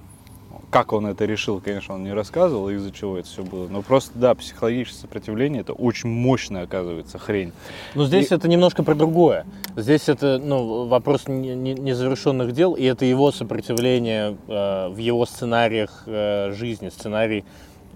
Как 0.70 0.92
он 0.92 1.06
это 1.06 1.24
решил, 1.24 1.62
конечно, 1.62 1.94
он 1.94 2.04
не 2.04 2.12
рассказывал, 2.12 2.68
из-за 2.68 2.90
чего 2.90 3.16
это 3.16 3.26
все 3.26 3.42
было. 3.42 3.68
Но 3.68 3.80
просто, 3.80 4.18
да, 4.18 4.34
психологическое 4.34 5.00
сопротивление 5.00 5.62
это 5.62 5.72
очень 5.72 6.10
мощная, 6.10 6.64
оказывается, 6.64 7.18
хрень. 7.18 7.52
Но 7.94 8.04
здесь 8.04 8.30
И- 8.30 8.34
это 8.34 8.48
немножко 8.48 8.82
про 8.82 8.94
другое. 8.94 9.46
Здесь 9.76 10.10
это 10.10 10.38
ну, 10.38 10.86
вопрос 10.86 11.26
не- 11.26 11.54
не- 11.54 11.72
незавершенных 11.72 12.52
дел, 12.52 12.74
и 12.74 12.84
это 12.84 13.06
его 13.06 13.32
сопротивление 13.32 14.36
э, 14.46 14.88
в 14.88 14.98
его 14.98 15.24
сценариях 15.24 16.02
э, 16.04 16.52
жизни. 16.52 16.90
Сценарии 16.90 17.46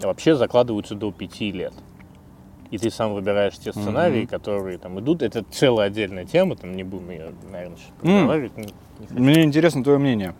вообще 0.01 0.35
закладываются 0.35 0.95
до 0.95 1.11
пяти 1.11 1.51
лет. 1.51 1.73
И 2.71 2.79
ты 2.79 2.89
сам 2.89 3.13
выбираешь 3.13 3.55
те 3.59 3.71
сценарии, 3.71 4.21
Мгм. 4.21 4.27
которые 4.29 4.79
там 4.79 4.99
идут. 4.99 5.21
Это 5.21 5.43
целая 5.51 5.87
отдельная 5.89 6.25
тема, 6.25 6.55
там 6.55 6.75
не 6.75 6.81
будем 6.83 7.11
ее, 7.11 7.33
наверное, 7.51 7.77
сейчас 7.77 7.91
проговаривать. 8.01 8.57
не- 8.57 8.73
не. 9.11 9.19
Мне 9.19 9.43
интересно 9.43 9.83
твое 9.83 9.99
мнение. 9.99 10.33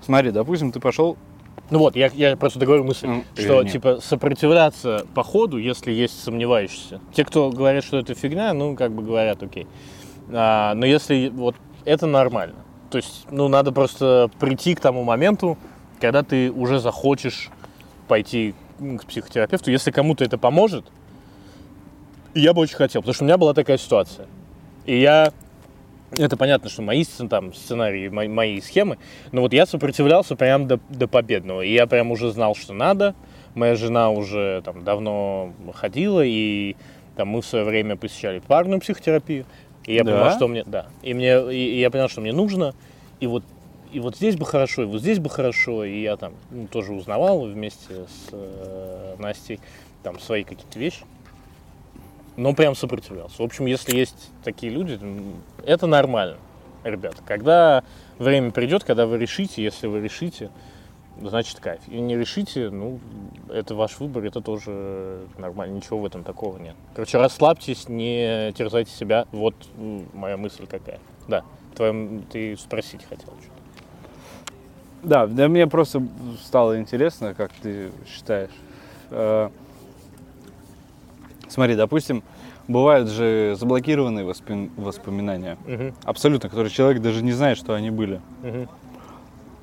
Смотри, 0.00 0.30
допустим, 0.30 0.72
ты 0.72 0.80
пошел... 0.80 1.18
Ну 1.70 1.78
вот, 1.78 1.96
я, 1.96 2.08
я 2.14 2.36
просто 2.36 2.58
договорю 2.58 2.84
мысль, 2.84 3.06
Ну, 3.06 3.24
что 3.34 3.42
извини. 3.60 3.70
типа 3.70 4.00
сопротивляться 4.00 5.06
по 5.14 5.22
ходу, 5.22 5.56
если 5.58 5.92
есть 5.92 6.22
сомневающиеся. 6.22 7.00
Те, 7.14 7.24
кто 7.24 7.50
говорят, 7.50 7.84
что 7.84 7.98
это 7.98 8.14
фигня, 8.14 8.52
ну 8.52 8.76
как 8.76 8.92
бы 8.92 9.02
говорят, 9.02 9.42
окей. 9.42 9.66
А, 10.30 10.74
но 10.74 10.84
если 10.86 11.30
вот 11.30 11.56
это 11.84 12.06
нормально, 12.06 12.56
то 12.90 12.98
есть, 12.98 13.26
ну 13.30 13.48
надо 13.48 13.72
просто 13.72 14.30
прийти 14.38 14.74
к 14.74 14.80
тому 14.80 15.04
моменту, 15.04 15.56
когда 16.00 16.22
ты 16.22 16.50
уже 16.52 16.78
захочешь 16.80 17.50
пойти 18.08 18.54
м, 18.78 18.98
к 18.98 19.06
психотерапевту, 19.06 19.70
если 19.70 19.90
кому-то 19.90 20.22
это 20.24 20.36
поможет, 20.36 20.84
я 22.34 22.52
бы 22.52 22.60
очень 22.60 22.76
хотел, 22.76 23.00
потому 23.00 23.14
что 23.14 23.24
у 23.24 23.26
меня 23.26 23.38
была 23.38 23.54
такая 23.54 23.78
ситуация. 23.78 24.26
И 24.86 25.00
я 25.00 25.32
это 26.18 26.36
понятно, 26.36 26.70
что 26.70 26.82
мои 26.82 27.04
там, 27.28 27.52
сценарии, 27.54 28.08
мои, 28.08 28.28
мои 28.28 28.60
схемы, 28.60 28.98
но 29.32 29.40
вот 29.40 29.52
я 29.52 29.66
сопротивлялся 29.66 30.36
прям 30.36 30.66
до, 30.66 30.80
до 30.88 31.08
победного. 31.08 31.62
И 31.62 31.72
я 31.72 31.86
прям 31.86 32.10
уже 32.10 32.30
знал, 32.30 32.54
что 32.54 32.72
надо. 32.72 33.14
Моя 33.54 33.76
жена 33.76 34.10
уже 34.10 34.62
там 34.64 34.84
давно 34.84 35.52
ходила, 35.74 36.22
и 36.24 36.76
там 37.16 37.28
мы 37.28 37.40
в 37.40 37.46
свое 37.46 37.64
время 37.64 37.96
посещали 37.96 38.40
парную 38.40 38.80
психотерапию. 38.80 39.46
И 39.86 39.94
я 39.94 40.04
Да? 40.04 40.12
понял, 40.18 40.36
что 40.36 40.48
мне, 40.48 40.64
да, 40.64 40.86
и 41.02 41.14
мне, 41.14 41.52
и, 41.52 41.76
и 41.76 41.80
я 41.80 41.90
понял, 41.90 42.08
что 42.08 42.20
мне 42.20 42.32
нужно. 42.32 42.74
И 43.20 43.26
вот, 43.26 43.44
и 43.92 44.00
вот 44.00 44.16
здесь 44.16 44.36
бы 44.36 44.44
хорошо, 44.44 44.82
и 44.82 44.86
вот 44.86 45.00
здесь 45.00 45.18
бы 45.18 45.30
хорошо. 45.30 45.84
И 45.84 46.00
я 46.00 46.16
там 46.16 46.34
ну, 46.50 46.66
тоже 46.66 46.92
узнавал 46.92 47.42
вместе 47.42 48.06
с 48.06 48.30
э, 48.32 49.16
Настей 49.18 49.60
там 50.02 50.18
свои 50.18 50.42
какие-то 50.44 50.78
вещи. 50.78 51.04
Но 52.36 52.52
прям 52.54 52.74
сопротивлялся. 52.74 53.36
В 53.42 53.44
общем, 53.44 53.66
если 53.66 53.96
есть 53.96 54.30
такие 54.42 54.72
люди, 54.72 54.98
это 55.64 55.86
нормально. 55.86 56.38
ребята. 56.84 57.16
Когда 57.26 57.82
время 58.18 58.50
придет, 58.50 58.84
когда 58.84 59.06
вы 59.06 59.18
решите, 59.18 59.62
если 59.62 59.86
вы 59.86 60.00
решите, 60.00 60.50
значит 61.20 61.60
кайф. 61.60 61.80
И 61.88 62.00
не 62.00 62.16
решите, 62.16 62.70
ну, 62.70 63.00
это 63.48 63.74
ваш 63.74 63.98
выбор, 63.98 64.24
это 64.24 64.40
тоже 64.40 65.26
нормально, 65.38 65.74
ничего 65.74 65.98
в 65.98 66.06
этом 66.06 66.24
такого 66.24 66.58
нет. 66.58 66.74
Короче, 66.94 67.18
расслабьтесь, 67.18 67.88
не 67.88 68.52
терзайте 68.52 68.90
себя. 68.90 69.26
Вот 69.32 69.54
моя 70.12 70.36
мысль 70.36 70.66
какая. 70.66 70.98
Да, 71.28 71.42
твоя, 71.74 71.94
ты 72.30 72.56
спросить 72.56 73.04
хотел. 73.08 73.32
Да, 75.02 75.26
да, 75.26 75.48
мне 75.48 75.66
просто 75.66 76.02
стало 76.42 76.78
интересно, 76.78 77.34
как 77.34 77.52
ты 77.52 77.90
считаешь. 78.06 78.50
Смотри, 81.48 81.76
допустим, 81.76 82.22
бывают 82.68 83.08
же 83.08 83.54
заблокированные 83.58 84.24
воспи- 84.24 84.70
воспоминания, 84.76 85.56
Мгм, 85.66 85.94
абсолютно, 86.04 86.48
которые 86.48 86.70
человек 86.70 87.02
даже 87.02 87.22
не 87.22 87.32
знает, 87.32 87.58
что 87.58 87.74
они 87.74 87.90
были. 87.90 88.20
мгм. 88.42 88.68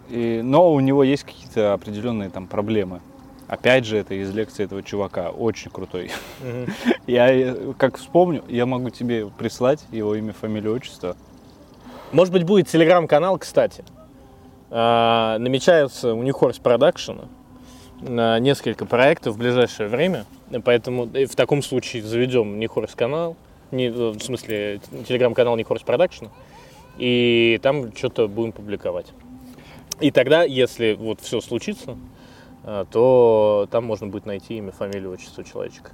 И, 0.10 0.42
но 0.44 0.72
у 0.74 0.80
него 0.82 1.04
есть 1.04 1.24
какие-то 1.24 1.74
определенные 1.74 2.30
там 2.30 2.46
проблемы. 2.48 3.00
Опять 3.48 3.86
же, 3.86 3.98
это 3.98 4.14
из 4.14 4.34
лекции 4.34 4.64
этого 4.66 4.84
чувака, 4.84 5.30
очень 5.30 5.72
крутой. 5.72 6.12
Мгм. 6.42 6.68
Я, 7.08 7.32
э, 7.34 7.74
как 7.78 7.98
вспомню, 7.98 8.44
я 8.48 8.66
могу 8.66 8.90
тебе 8.90 9.28
прислать 9.28 9.84
его 9.92 10.16
имя, 10.16 10.34
фамилию, 10.34 10.74
отчество. 10.76 11.16
Может 12.12 12.34
быть, 12.34 12.44
будет 12.44 12.68
телеграм-канал, 12.68 13.38
кстати. 13.38 13.84
А, 14.70 15.38
намечается 15.40 16.14
у 16.14 16.24
Нихорс 16.24 16.58
Продакшена 16.60 17.24
на 18.02 18.40
несколько 18.40 18.86
проектов 18.86 19.36
в 19.36 19.38
ближайшее 19.38 19.88
время. 19.90 20.26
Поэтому 20.60 21.06
и 21.06 21.26
в 21.26 21.36
таком 21.36 21.62
случае 21.62 22.04
заведем 22.04 22.60
Нихорс 22.60 22.96
канал, 22.96 23.38
не, 23.72 23.88
э, 23.88 23.92
в 24.12 24.20
смысле 24.20 24.82
телеграм-канал 25.08 25.56
Нихорс 25.56 25.84
Продакшена, 25.84 26.30
и 26.98 27.60
там 27.64 27.96
что-то 27.96 28.28
будем 28.28 28.52
публиковать. 28.52 29.08
И 30.02 30.12
тогда, 30.12 30.44
если 30.44 30.94
вот 30.94 31.22
все 31.22 31.42
случится, 31.42 31.96
а, 32.64 32.86
то 32.86 33.68
там 33.72 33.86
можно 33.86 34.08
будет 34.08 34.26
найти 34.26 34.58
имя, 34.58 34.72
фамилию, 34.72 35.12
отчество 35.12 35.44
человечка. 35.44 35.92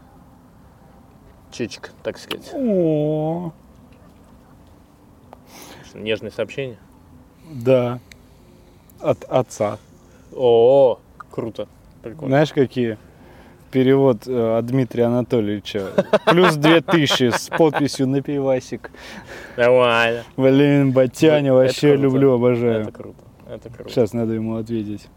Чечек, 1.52 1.92
так 2.04 2.18
сказать. 2.18 2.52
О, 2.54 3.52
Нежное 5.94 6.32
сообщение. 6.32 6.78
да. 7.50 8.00
От 9.00 9.24
отца. 9.26 9.78
О, 10.36 11.00
круто. 11.30 11.68
Прикольно. 12.02 12.30
Знаешь, 12.30 12.52
какие? 12.52 12.98
Перевод 13.72 14.28
э, 14.28 14.58
от 14.58 14.66
Дмитрия 14.66 15.06
Анатольевича. 15.06 15.88
Плюс 16.26 16.56
две 16.56 16.82
тысячи 16.82 17.30
с 17.30 17.50
подписью 17.50 18.08
на 18.08 18.22
пивасик. 18.22 18.92
Нормально. 19.58 20.24
Блин, 20.38 20.92
Батяня, 20.92 21.54
вообще 21.54 21.90
круто. 21.92 22.02
люблю, 22.04 22.32
обожаю. 22.34 22.82
Это 22.84 22.92
круто. 22.92 23.20
Это 23.50 23.70
круто. 23.70 23.90
Сейчас 23.90 24.14
надо 24.14 24.34
ему 24.34 24.56
ответить. 24.58 25.08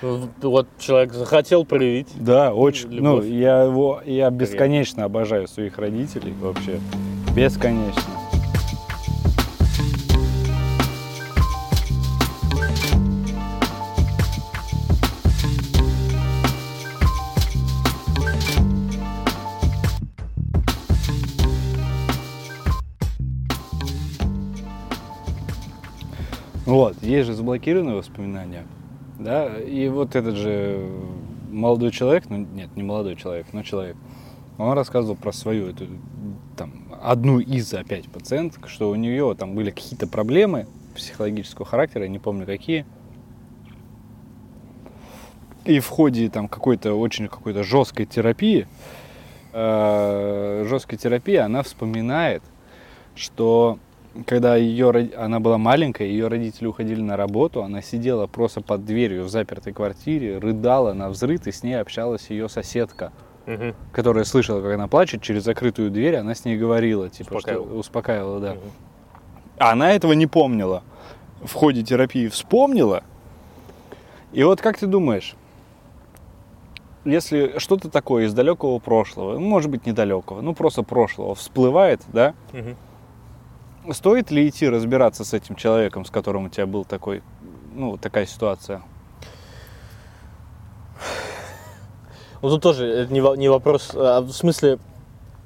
Ну, 0.00 0.28
Вот 0.42 0.68
человек 0.78 1.12
захотел 1.12 1.64
проявить. 1.64 2.08
Да, 2.14 2.54
очень. 2.54 2.90
Любовь. 2.92 3.24
Ну, 3.24 3.30
я 3.30 3.62
его, 3.62 4.00
я 4.04 4.30
бесконечно 4.30 5.04
обожаю 5.04 5.48
своих 5.48 5.78
родителей 5.78 6.32
вообще. 6.40 6.78
Бесконечно. 7.34 8.02
Вот, 26.68 27.02
есть 27.02 27.26
же 27.26 27.32
заблокированные 27.32 27.96
воспоминания, 27.96 28.66
да, 29.18 29.58
и 29.58 29.88
вот 29.88 30.14
этот 30.14 30.36
же 30.36 30.86
молодой 31.48 31.90
человек, 31.90 32.24
ну 32.28 32.36
нет, 32.36 32.76
не 32.76 32.82
молодой 32.82 33.16
человек, 33.16 33.46
но 33.54 33.62
человек, 33.62 33.96
он 34.58 34.72
рассказывал 34.72 35.16
про 35.16 35.32
свою 35.32 35.70
эту, 35.70 35.86
там, 36.58 36.94
одну 37.02 37.38
из 37.38 37.72
опять 37.72 38.10
пациенток, 38.10 38.68
что 38.68 38.90
у 38.90 38.96
нее 38.96 39.34
там 39.34 39.54
были 39.54 39.70
какие-то 39.70 40.06
проблемы 40.06 40.66
психологического 40.94 41.64
характера, 41.64 42.02
я 42.02 42.10
не 42.10 42.18
помню 42.18 42.44
какие. 42.44 42.84
И 45.64 45.80
в 45.80 45.88
ходе 45.88 46.28
там 46.28 46.48
какой-то 46.48 46.92
очень 46.92 47.28
какой-то 47.28 47.62
жесткой 47.62 48.04
терапии, 48.04 48.68
э, 49.54 50.66
жесткой 50.68 50.98
терапии 50.98 51.36
она 51.36 51.62
вспоминает, 51.62 52.42
что 53.14 53.78
когда 54.26 54.56
ее, 54.56 55.10
она 55.16 55.40
была 55.40 55.58
маленькая, 55.58 56.06
ее 56.08 56.28
родители 56.28 56.66
уходили 56.66 57.00
на 57.00 57.16
работу, 57.16 57.62
она 57.62 57.82
сидела 57.82 58.26
просто 58.26 58.60
под 58.60 58.84
дверью 58.84 59.24
в 59.24 59.28
запертой 59.28 59.72
квартире, 59.72 60.38
рыдала 60.38 60.92
на 60.92 61.08
взрыв, 61.08 61.46
и 61.46 61.52
с 61.52 61.62
ней 61.62 61.74
общалась 61.80 62.30
ее 62.30 62.48
соседка, 62.48 63.12
Мгм. 63.46 63.74
которая 63.92 64.24
слышала, 64.24 64.60
как 64.60 64.72
она 64.74 64.88
плачет, 64.88 65.22
через 65.22 65.44
закрытую 65.44 65.90
дверь 65.90 66.16
она 66.16 66.34
с 66.34 66.44
ней 66.44 66.56
говорила, 66.56 67.08
типа, 67.08 67.34
Успокаивала. 67.36 67.66
что 67.68 67.76
успокаивала, 67.78 68.40
да. 68.40 68.50
Мгм. 68.54 68.60
А 69.58 69.72
она 69.72 69.92
этого 69.92 70.12
не 70.12 70.26
помнила. 70.26 70.82
В 71.42 71.52
ходе 71.54 71.82
терапии 71.82 72.28
вспомнила. 72.28 73.02
И 74.32 74.42
вот 74.44 74.60
как 74.60 74.78
ты 74.78 74.86
думаешь, 74.86 75.34
если 77.04 77.54
что-то 77.58 77.88
такое 77.88 78.26
из 78.26 78.34
далекого 78.34 78.78
прошлого, 78.80 79.38
может 79.38 79.70
быть, 79.70 79.86
недалекого, 79.86 80.40
ну, 80.42 80.54
просто 80.54 80.82
прошлого, 80.82 81.34
всплывает, 81.34 82.02
да, 82.12 82.34
Мгм. 82.52 82.76
Стоит 83.92 84.30
ли 84.30 84.48
идти 84.48 84.68
разбираться 84.68 85.24
с 85.24 85.34
этим 85.34 85.54
человеком, 85.56 86.04
с 86.04 86.10
которым 86.10 86.46
у 86.46 86.48
тебя 86.48 86.66
был 86.66 86.84
такой, 86.84 87.22
ну, 87.74 87.96
такая 87.96 88.26
ситуация? 88.26 88.82
Ну 92.40 92.48
тут 92.50 92.62
тоже 92.62 92.86
это 92.86 93.12
не, 93.12 93.36
не 93.36 93.48
вопрос, 93.48 93.90
а 93.94 94.20
в 94.20 94.30
смысле, 94.30 94.78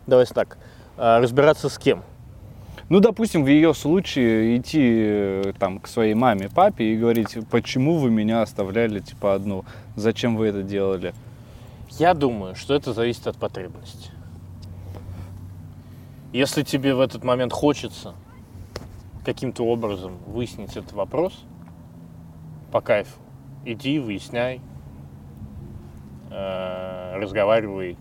давайте 0.07 0.35
так, 0.35 0.59
а, 0.97 1.21
разбираться 1.21 1.69
с 1.69 1.79
кем. 1.79 2.03
Ну, 2.89 3.01
допустим, 3.01 3.45
в 3.45 3.47
ее 3.47 3.73
случае 3.73 4.59
идти 4.59 4.83
э, 4.83 5.53
там 5.59 5.81
к 5.81 5.89
своей 5.89 6.13
маме, 6.13 6.51
папе 6.51 6.93
и 6.93 6.97
говорить, 6.99 7.39
почему 7.51 7.97
вы 7.97 8.11
меня 8.11 8.43
оставляли, 8.43 9.01
типа, 9.01 9.35
одну, 9.35 9.65
зачем 9.97 10.37
вы 10.37 10.49
это 10.49 10.63
делали? 10.63 11.15
Я 11.99 12.13
думаю, 12.13 12.55
что 12.55 12.75
это 12.75 12.93
зависит 12.93 13.27
от 13.27 13.39
потребности. 13.39 14.11
Если 16.35 16.63
тебе 16.63 16.95
в 16.95 17.01
этот 17.01 17.25
момент 17.25 17.53
хочется 17.53 18.15
каким-то 19.25 19.65
образом 19.65 20.19
выяснить 20.27 20.77
этот 20.77 20.93
вопрос, 20.93 21.45
по 22.71 22.81
кайфу, 22.81 23.21
иди, 23.65 23.99
выясняй, 23.99 24.61
э, 26.31 27.17
разговаривай 27.17 27.99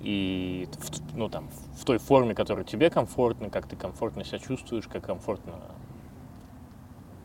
и 0.00 0.68
ну, 1.14 1.28
там, 1.28 1.48
в 1.76 1.84
той 1.84 1.98
форме, 1.98 2.34
которая 2.34 2.64
тебе 2.64 2.90
комфортна, 2.90 3.50
как 3.50 3.66
ты 3.66 3.76
комфортно 3.76 4.24
себя 4.24 4.38
чувствуешь, 4.38 4.86
как 4.86 5.04
комфортно, 5.04 5.54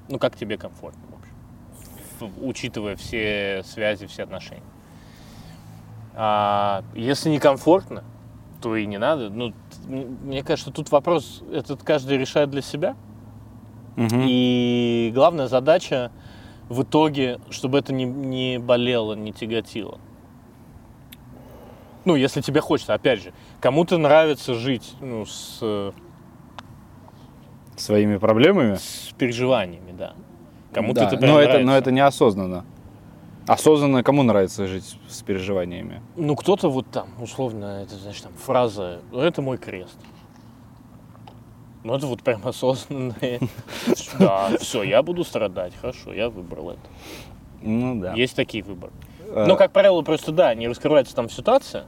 ну, 0.10 0.17
как 0.17 0.36
тебе 0.36 0.58
комфортно, 0.58 1.02
в 1.10 1.20
общем, 1.20 2.48
учитывая 2.48 2.96
все 2.96 3.62
связи, 3.65 4.08
все 4.08 4.24
отношения. 4.24 4.63
А 6.13 6.84
если 6.94 7.30
некомфортно, 7.30 8.04
то 8.62 8.76
и 8.76 8.86
не 8.86 8.98
надо. 8.98 9.30
Ну, 9.30 9.54
мне 9.88 10.44
кажется, 10.44 10.72
тут 10.72 10.91
вопрос 10.91 11.44
этот 11.52 11.84
каждый 11.84 12.17
решает 12.17 12.50
для 12.50 12.62
себя. 12.62 12.96
И 13.98 15.12
главная 15.13 15.48
задача 15.48 16.12
в 16.70 16.84
итоге, 16.84 17.39
чтобы 17.50 17.78
это 17.80 17.94
не, 17.94 18.06
не 18.06 18.58
болело, 18.58 19.13
не 19.13 19.34
тяготило. 19.34 20.00
Ну, 22.06 22.15
если 22.15 22.41
тебе 22.41 22.62
хочется, 22.62 22.94
опять 22.94 23.22
же, 23.22 23.34
кому-то 23.60 23.98
нравится 23.98 24.56
жить 24.56 24.96
ну, 25.02 25.26
с, 25.26 25.94
Своими 27.76 28.17
проблемами? 28.17 28.76
с 28.76 29.13
переживаниями, 29.17 29.91
да. 29.91 30.13
Кому-то 30.74 31.02
Да, 31.02 31.08
это 31.08 31.15
но, 31.17 31.39
это, 31.39 31.50
нравится. 31.50 31.65
но 31.67 31.78
это 31.78 31.91
неосознанно. 31.91 32.65
Осознанно 33.51 34.01
кому 34.01 34.23
нравится 34.23 34.65
жить 34.65 34.95
с 35.09 35.21
переживаниями? 35.23 36.01
Ну, 36.15 36.37
кто-то 36.37 36.69
вот 36.69 36.89
там, 36.89 37.09
условно, 37.21 37.83
это, 37.83 37.95
значит, 37.95 38.23
там, 38.23 38.31
фраза 38.33 39.02
«Ну, 39.12 39.19
«это 39.19 39.41
мой 39.41 39.58
крест». 39.58 39.97
Ну, 41.83 41.93
это 41.93 42.08
вот 42.08 42.21
прям 42.23 42.39
осознанное. 42.47 43.41
Да, 44.17 44.52
все, 44.58 44.83
я 44.83 45.04
буду 45.04 45.25
страдать, 45.25 45.73
хорошо, 45.75 46.13
я 46.13 46.29
выбрал 46.29 46.69
это. 46.71 46.79
Ну 47.62 47.99
да. 47.99 48.13
Есть 48.13 48.37
такие 48.37 48.63
выборы. 48.63 48.93
Э, 49.27 49.45
Но, 49.45 49.58
как 49.58 49.73
правило, 49.73 50.02
просто, 50.02 50.31
да, 50.31 50.56
не 50.56 50.69
раскрывается 50.69 51.13
там 51.13 51.29
ситуация, 51.29 51.87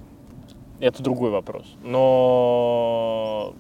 это 0.82 1.01
другой 1.01 1.32
вопрос. 1.32 1.66
Но 1.82 3.53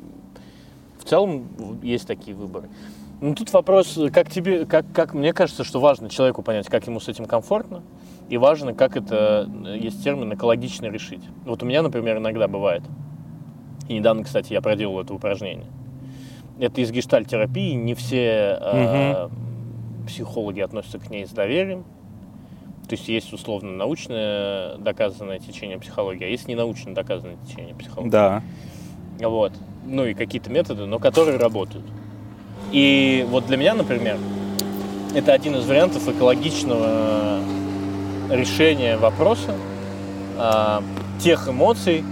в 0.99 1.05
целом 1.05 1.79
есть 1.81 2.05
такие 2.05 2.35
выборы. 2.35 2.69
Ну, 3.23 3.35
тут 3.35 3.53
вопрос, 3.53 3.97
как 4.11 4.29
тебе, 4.29 4.65
как, 4.65 4.85
как 4.91 5.13
мне 5.13 5.31
кажется, 5.31 5.63
что 5.63 5.79
важно 5.79 6.09
человеку 6.09 6.41
понять, 6.41 6.67
как 6.67 6.85
ему 6.87 6.99
с 6.99 7.07
этим 7.07 7.23
комфортно, 7.23 7.81
и 8.27 8.35
важно, 8.35 8.73
как 8.73 8.97
это, 8.97 9.49
э, 9.65 9.77
есть 9.77 10.03
термин, 10.03 10.33
экологично 10.33 10.87
решить. 10.87 11.21
Вот 11.45 11.63
у 11.63 11.65
меня, 11.65 11.81
например, 11.83 12.17
иногда 12.17 12.49
бывает, 12.49 12.83
и 13.87 13.93
недавно, 13.93 14.25
кстати, 14.25 14.51
я 14.51 14.59
проделал 14.59 14.99
это 14.99 15.13
упражнение. 15.13 15.67
это 16.59 16.81
из 16.81 16.91
гештальтерапии, 16.91 17.71
не 17.75 17.93
все 17.93 18.57
э, 18.59 19.29
психологи 20.05 20.59
относятся 20.59 20.99
к 20.99 21.09
ней 21.09 21.25
с 21.25 21.29
доверием. 21.29 21.85
То 22.89 22.95
есть 22.95 23.07
есть 23.07 23.31
условно 23.31 23.71
научное 23.71 24.75
доказанное 24.79 25.39
течение 25.39 25.79
психологии, 25.79 26.25
а 26.25 26.27
есть 26.27 26.49
ненаучно 26.49 26.93
доказанное 26.93 27.37
течение 27.47 27.73
психологии. 27.73 28.11
Да. 28.11 28.43
Вот. 29.21 29.53
Ну 29.85 30.05
и 30.05 30.13
какие-то 30.13 30.49
методы, 30.51 30.85
но 30.87 30.99
которые 30.99 31.37
работают. 31.37 31.85
И 32.73 33.25
вот 33.29 33.45
для 33.45 33.55
меня, 33.55 33.75
например, 33.75 34.17
это 35.13 35.31
один 35.31 35.55
из 35.55 35.65
вариантов 35.67 36.07
экологичного 36.09 37.39
решения 38.31 38.97
вопроса 38.97 39.53
а, 40.39 40.81
тех 41.19 41.47
эмоций. 41.47 42.03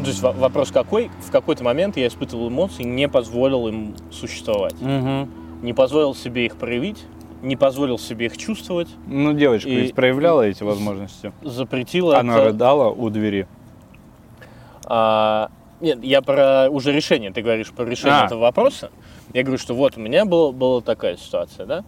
То 0.00 0.06
есть 0.08 0.22
во- 0.22 0.30
вопрос 0.32 0.70
какой? 0.70 1.10
В 1.26 1.32
какой-то 1.32 1.64
момент 1.64 1.96
я 1.96 2.06
испытывал 2.06 2.48
эмоции, 2.50 2.84
не 2.84 3.08
позволил 3.08 3.66
им 3.66 3.96
существовать. 4.12 4.80
Мгм. 4.80 5.28
Не 5.62 5.72
позволил 5.72 6.14
себе 6.14 6.46
их 6.46 6.56
проявить, 6.56 7.02
не 7.42 7.56
позволил 7.56 7.98
себе 7.98 8.26
их 8.26 8.36
чувствовать, 8.36 8.88
Ну, 9.08 9.32
девочка 9.32 9.68
И- 9.68 9.74
ведь 9.74 9.94
проявляла 9.94 10.42
эти 10.42 10.62
возможности. 10.62 11.32
запретил 11.42 12.12
Она 12.12 12.36
это. 12.36 12.44
рыдала 12.46 12.90
у 12.90 13.10
двери. 13.10 13.48
А, 14.86 15.50
нет, 15.80 16.04
я 16.04 16.22
про 16.22 16.68
уже 16.70 16.92
решение. 16.92 17.32
Ты 17.32 17.42
говоришь 17.42 17.72
про 17.72 17.84
решение 17.84 18.20
А. 18.20 18.26
этого 18.26 18.40
вопроса. 18.40 18.90
Я 19.32 19.42
говорю, 19.42 19.58
что 19.58 19.74
вот 19.74 19.96
у 19.96 20.00
меня 20.00 20.24
была, 20.24 20.52
была 20.52 20.80
такая 20.80 21.16
ситуация, 21.16 21.66
да, 21.66 21.84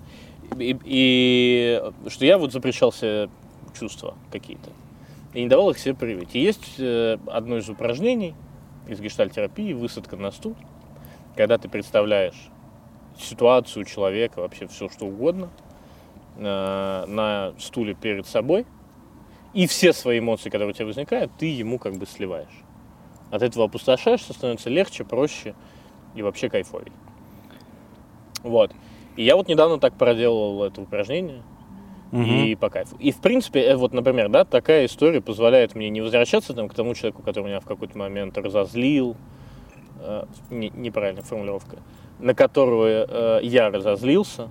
и, 0.58 0.76
и 0.84 1.82
что 2.08 2.24
я 2.24 2.38
вот 2.38 2.52
запрещал 2.52 2.92
себе 2.92 3.28
чувства 3.78 4.14
какие-то 4.32 4.70
и 5.36 5.42
не 5.42 5.48
давал 5.48 5.70
их 5.70 5.78
себе 5.78 5.94
проявить. 5.94 6.34
И 6.34 6.40
есть 6.40 6.76
э, 6.78 7.18
одно 7.26 7.58
из 7.58 7.68
упражнений 7.68 8.34
из 8.88 9.00
гештальтерапии, 9.00 9.74
высадка 9.74 10.16
на 10.16 10.30
стул, 10.30 10.56
когда 11.36 11.58
ты 11.58 11.68
представляешь 11.68 12.48
ситуацию 13.18 13.84
человека, 13.84 14.40
вообще 14.40 14.66
все 14.66 14.88
что 14.88 15.04
угодно, 15.04 15.50
э, 16.36 17.04
на 17.06 17.52
стуле 17.58 17.94
перед 17.94 18.26
собой, 18.26 18.64
и 19.52 19.66
все 19.66 19.92
свои 19.92 20.20
эмоции, 20.20 20.48
которые 20.48 20.70
у 20.70 20.72
тебя 20.72 20.86
возникают, 20.86 21.30
ты 21.38 21.46
ему 21.46 21.78
как 21.78 21.98
бы 21.98 22.06
сливаешь. 22.06 22.62
От 23.30 23.42
этого 23.42 23.66
опустошаешься, 23.66 24.32
становится 24.32 24.70
легче, 24.70 25.04
проще 25.04 25.54
и 26.14 26.22
вообще 26.22 26.48
кайфовей. 26.48 26.92
Вот. 28.46 28.70
И 29.16 29.24
я 29.24 29.36
вот 29.36 29.48
недавно 29.48 29.78
так 29.78 29.94
проделал 29.94 30.62
это 30.64 30.80
упражнение, 30.80 31.42
и 32.50 32.54
по 32.54 32.70
кайфу. 32.70 32.96
И 32.98 33.10
в 33.10 33.20
принципе, 33.20 33.60
э, 33.60 33.76
вот, 33.76 33.92
например, 33.92 34.28
да, 34.28 34.44
такая 34.44 34.86
история 34.86 35.20
позволяет 35.20 35.74
мне 35.74 35.90
не 35.90 36.00
возвращаться 36.00 36.54
там, 36.54 36.68
к 36.68 36.74
тому 36.74 36.94
человеку, 36.94 37.22
который 37.22 37.46
меня 37.46 37.60
в 37.60 37.66
какой-то 37.66 37.98
момент 37.98 38.38
разозлил, 38.38 39.16
э, 40.00 40.24
не- 40.50 40.70
неправильная 40.74 41.24
формулировка, 41.24 41.78
на 42.20 42.34
которого 42.34 42.86
э, 42.86 43.40
я 43.42 43.70
разозлился, 43.70 44.48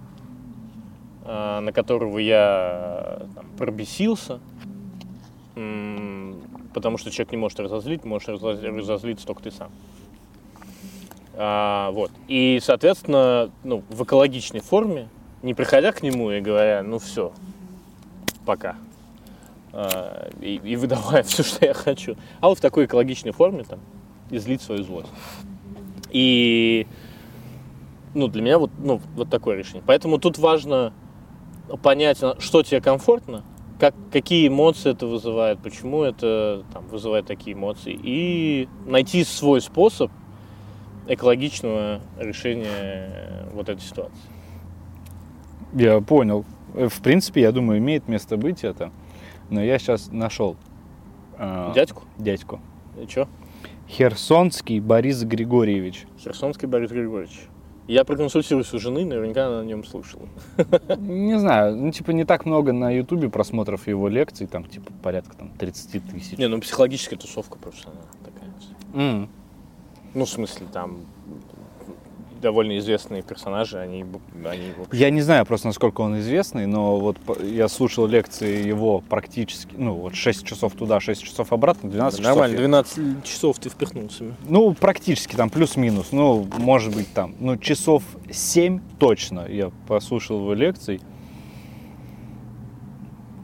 э, 1.26 1.60
на 1.62 1.72
которого 1.72 2.20
я 2.20 3.20
э, 3.22 3.26
там, 3.36 3.46
пробесился, 3.58 4.40
М, 5.56 6.36
потому 6.74 6.98
что 6.98 7.10
человек 7.12 7.32
не 7.32 7.38
может 7.38 7.60
разозлить, 7.62 8.02
разоз- 8.04 8.62
разозлиться 8.62 9.26
только 9.26 9.44
ты 9.44 9.52
сам. 9.52 9.70
А, 11.38 11.92
вот. 11.92 12.12
И, 12.28 12.60
соответственно, 12.62 13.52
ну, 13.64 13.84
в 13.90 14.04
экологичной 14.04 14.62
форме, 14.62 15.10
не 15.42 15.54
приходя 15.54 15.92
к 15.92 16.02
нему 16.02 16.32
и 16.32 16.42
говоря, 16.42 16.82
ну 16.84 17.00
все, 17.00 17.34
пока. 18.46 18.76
А, 19.74 20.30
и, 20.42 20.56
и 20.64 20.76
выдавая 20.76 21.24
все, 21.24 21.44
что 21.44 21.66
я 21.66 21.74
хочу. 21.74 22.16
А 22.40 22.48
вот 22.48 22.60
в 22.60 22.62
такой 22.62 22.86
экологичной 22.86 23.32
форме 23.32 23.64
там 23.64 23.80
излить 24.30 24.62
свою 24.62 24.84
злость. 24.84 25.10
И 26.12 26.88
ну, 28.14 28.30
для 28.30 28.42
меня 28.42 28.58
вот, 28.58 28.72
ну, 28.78 29.02
вот 29.16 29.30
такое 29.30 29.58
решение. 29.58 29.84
Поэтому 29.86 30.18
тут 30.18 30.38
важно 30.38 30.94
понять, 31.84 32.24
а, 32.24 32.36
что 32.40 32.64
тебе 32.64 32.80
комфортно, 32.80 33.44
как, 33.80 33.94
какие 34.12 34.48
эмоции 34.48 34.92
это 34.92 35.06
вызывает, 35.06 35.60
почему 35.60 36.04
это 36.04 36.64
там, 36.72 36.88
вызывает 36.88 37.26
такие 37.26 37.56
эмоции, 37.56 38.00
и 38.02 38.70
найти 38.86 39.24
свой 39.26 39.62
способ 39.62 40.12
экологичного 41.08 42.02
решения 42.18 42.68
э, 42.70 43.50
вот 43.54 43.70
этой 43.70 43.82
ситуации. 43.82 44.18
Я 45.74 46.02
понял. 46.02 46.46
Э, 46.74 46.88
В 46.88 47.02
принципе, 47.02 47.42
я 47.42 47.52
думаю, 47.52 47.80
имеет 47.80 48.08
место 48.08 48.38
быть 48.38 48.64
это. 48.64 48.92
Но 49.50 49.64
я 49.64 49.78
сейчас 49.78 50.12
нашел 50.12 50.56
э, 51.38 51.72
Дядьку? 51.76 52.04
дядьку. 52.18 52.60
И 53.02 53.06
чё? 53.08 53.28
Херсонский 53.88 54.80
Борис 54.80 55.24
Григорьевич. 55.24 56.06
Херсонский 56.20 56.68
Борис 56.68 56.90
Григорьевич. 56.92 57.40
Я 57.88 58.04
проконсультируюсь 58.04 58.74
у 58.74 58.80
жены, 58.80 59.06
наверняка 59.06 59.46
она 59.46 59.60
о 59.60 59.64
нем 59.64 59.84
слышала. 59.84 60.28
Не 60.98 61.38
знаю, 61.38 61.76
ну, 61.76 61.92
типа, 61.92 62.10
не 62.12 62.26
так 62.26 62.48
много 62.48 62.74
на 62.74 62.90
Ютубе 62.90 63.30
просмотров 63.30 63.88
его 63.88 64.08
лекций, 64.08 64.48
там, 64.48 64.64
типа, 64.64 64.92
порядка 65.04 65.38
там 65.38 65.52
30 65.52 66.04
тысяч. 66.10 66.36
Не, 66.40 66.48
ну 66.48 66.60
психологическая 66.60 67.20
тусовка 67.20 67.60
просто 67.60 67.90
она 67.92 68.02
такая. 68.24 68.50
М. 68.96 69.30
Ну, 70.16 70.26
в 70.26 70.30
смысле, 70.30 70.66
там 70.72 71.02
довольно 72.42 72.78
известные 72.78 73.22
персонажи, 73.22 73.78
они, 73.80 74.06
они 74.46 74.70
общем, 74.80 74.88
Я 74.92 75.10
не 75.10 75.22
знаю 75.22 75.46
просто, 75.46 75.68
насколько 75.68 76.02
он 76.02 76.20
известный, 76.20 76.68
но 76.68 76.98
вот 76.98 77.18
я 77.44 77.68
слушал 77.68 78.06
лекции 78.08 78.66
его 78.68 79.02
практически, 79.10 79.76
ну, 79.78 79.94
вот 79.96 80.16
6 80.16 80.46
часов 80.46 80.74
туда, 80.74 81.00
6 81.00 81.24
часов 81.24 81.52
обратно, 81.52 81.90
12 81.90 82.20
часов. 82.20 82.32
Нормально, 82.34 82.54
я- 82.54 82.60
12 82.60 83.24
часов 83.24 83.60
ты 83.60 83.70
впихнул 83.70 84.10
себе. 84.10 84.34
Ну, 84.48 84.74
практически 84.74 85.36
там 85.36 85.50
плюс-минус. 85.50 86.08
Ну, 86.12 86.48
может 86.60 86.94
быть 86.96 87.12
там. 87.14 87.36
Ну, 87.40 87.58
часов 87.58 88.04
7 88.32 88.80
точно 89.00 89.46
я 89.50 89.72
послушал 89.88 90.40
его 90.42 90.54
лекций. 90.54 91.02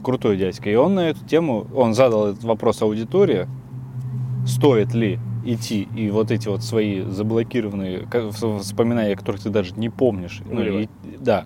Крутой 0.04 0.36
дядька. 0.36 0.68
И 0.70 0.74
он 0.74 0.94
на 0.94 1.10
эту 1.10 1.24
тему, 1.26 1.66
он 1.74 1.94
задал 1.94 2.28
этот 2.28 2.42
вопрос 2.44 2.82
аудитории, 2.82 3.46
стоит 4.46 4.94
ли 4.94 5.18
идти 5.44 5.88
и 5.96 6.10
вот 6.10 6.30
эти 6.30 6.48
вот 6.48 6.62
свои 6.62 7.02
заблокированные 7.02 8.06
воспоминания, 8.40 9.16
которых 9.16 9.42
ты 9.42 9.50
даже 9.50 9.74
не 9.74 9.88
помнишь, 9.88 10.40
ну, 10.44 10.60
и- 10.82 10.88
да, 11.18 11.44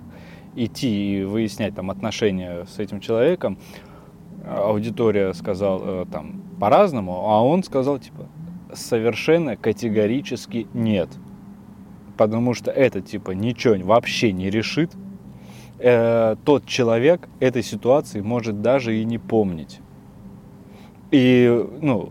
идти 0.55 1.21
и 1.21 1.25
выяснять 1.25 1.75
там 1.75 1.91
отношения 1.91 2.65
с 2.67 2.79
этим 2.79 3.01
человеком. 3.01 3.59
Аудитория 4.47 5.33
сказал 5.35 5.83
э, 5.85 6.07
там 6.11 6.43
по-разному, 6.61 7.29
а 7.29 7.43
он 7.43 7.63
сказал 7.63 7.99
типа 7.99 8.27
совершенно 8.73 9.57
категорически 9.57 10.67
нет. 10.73 11.09
Потому 12.17 12.55
что 12.55 12.71
это 12.71 13.01
типа 13.01 13.33
ничего 13.33 13.75
вообще 13.85 14.33
не 14.33 14.49
решит. 14.51 14.93
Э, 15.79 16.37
тот 16.45 16.65
человек 16.67 17.29
этой 17.41 17.63
ситуации 17.63 18.21
может 18.21 18.63
даже 18.63 18.97
и 18.99 19.05
не 19.05 19.19
помнить. 19.19 19.81
И, 21.11 21.65
ну, 21.83 22.11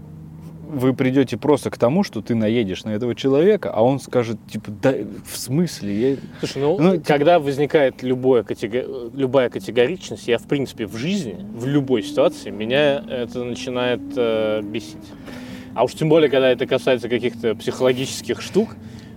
вы 0.68 0.93
придете 0.93 1.38
просто 1.38 1.70
к 1.70 1.78
тому, 1.78 2.03
что 2.03 2.22
ты 2.22 2.36
наедешь 2.36 2.84
на 2.84 2.89
этого 2.89 3.16
человека, 3.16 3.72
а 3.74 3.82
он 3.84 3.99
скажет, 3.99 4.38
типа, 4.51 4.72
да, 4.82 4.93
в 5.26 5.38
смысле? 5.38 6.11
Я... 6.11 6.18
Слушай, 6.39 6.61
ну, 6.61 6.78
Ну, 6.80 6.91
типа- 6.93 7.05
когда 7.05 7.39
возникает 7.39 8.03
любое 8.03 8.43
катего- 8.43 9.11
любая 9.16 9.49
категоричность, 9.49 10.28
я, 10.28 10.38
в 10.38 10.43
принципе, 10.47 10.86
в 10.86 10.95
жизни, 10.95 11.38
в 11.55 11.66
любой 11.66 12.03
ситуации, 12.03 12.49
меня 12.49 13.03
это 13.09 13.43
начинает 13.43 14.01
э, 14.16 14.61
бесить. 14.63 14.97
А 15.74 15.84
уж 15.84 15.93
тем 15.93 16.09
более, 16.09 16.30
когда 16.30 16.49
это 16.49 16.66
касается 16.68 17.09
каких-то 17.09 17.53
психологических 17.55 18.41
штук, 18.41 18.70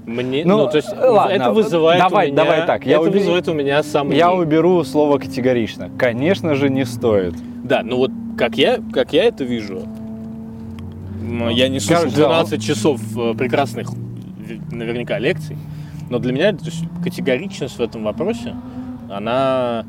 мне, 0.06 0.42
ну, 0.44 0.58
Ну, 0.64 0.70
то 0.70 0.76
есть, 0.78 0.88
ладно, 0.90 1.32
это 1.34 1.52
вызывает 1.52 2.00
давай- 2.00 2.28
у 2.28 2.32
меня, 2.32 2.42
давай 2.44 2.66
так, 2.66 2.86
я 2.86 2.92
это 2.96 3.02
убери- 3.02 3.18
вызывает 3.20 3.48
у 3.48 3.52
меня 3.52 3.82
сомнения. 3.82 4.18
Я 4.18 4.32
уберу 4.32 4.82
слово 4.84 5.18
категорично. 5.18 5.90
Конечно 5.98 6.54
же, 6.54 6.70
не 6.70 6.84
стоит. 6.86 7.34
Да, 7.62 7.82
ну 7.84 7.96
вот 7.98 8.10
как 8.38 8.56
я, 8.56 8.78
как 8.92 9.12
я 9.12 9.24
это 9.24 9.44
вижу, 9.44 9.82
я 11.50 11.68
не 11.68 11.80
слушал 11.80 12.04
Кажется, 12.04 12.22
12 12.26 12.62
часов 12.62 13.00
э, 13.16 13.34
прекрасных 13.34 13.90
наверняка 14.72 15.18
лекций, 15.18 15.56
но 16.10 16.18
для 16.18 16.32
меня 16.32 16.52
то 16.52 16.64
есть, 16.64 16.84
категоричность 17.02 17.78
в 17.78 17.80
этом 17.80 18.02
вопросе, 18.02 18.54
она 19.10 19.84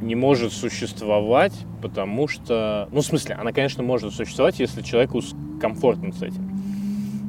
не 0.00 0.14
может 0.14 0.52
существовать, 0.52 1.54
потому 1.82 2.28
что, 2.28 2.88
ну 2.92 3.00
в 3.00 3.04
смысле, 3.04 3.36
она, 3.36 3.52
конечно, 3.52 3.82
может 3.82 4.12
существовать, 4.14 4.58
если 4.58 4.82
человеку 4.82 5.20
комфортно 5.60 6.12
с 6.12 6.22
этим. 6.22 6.50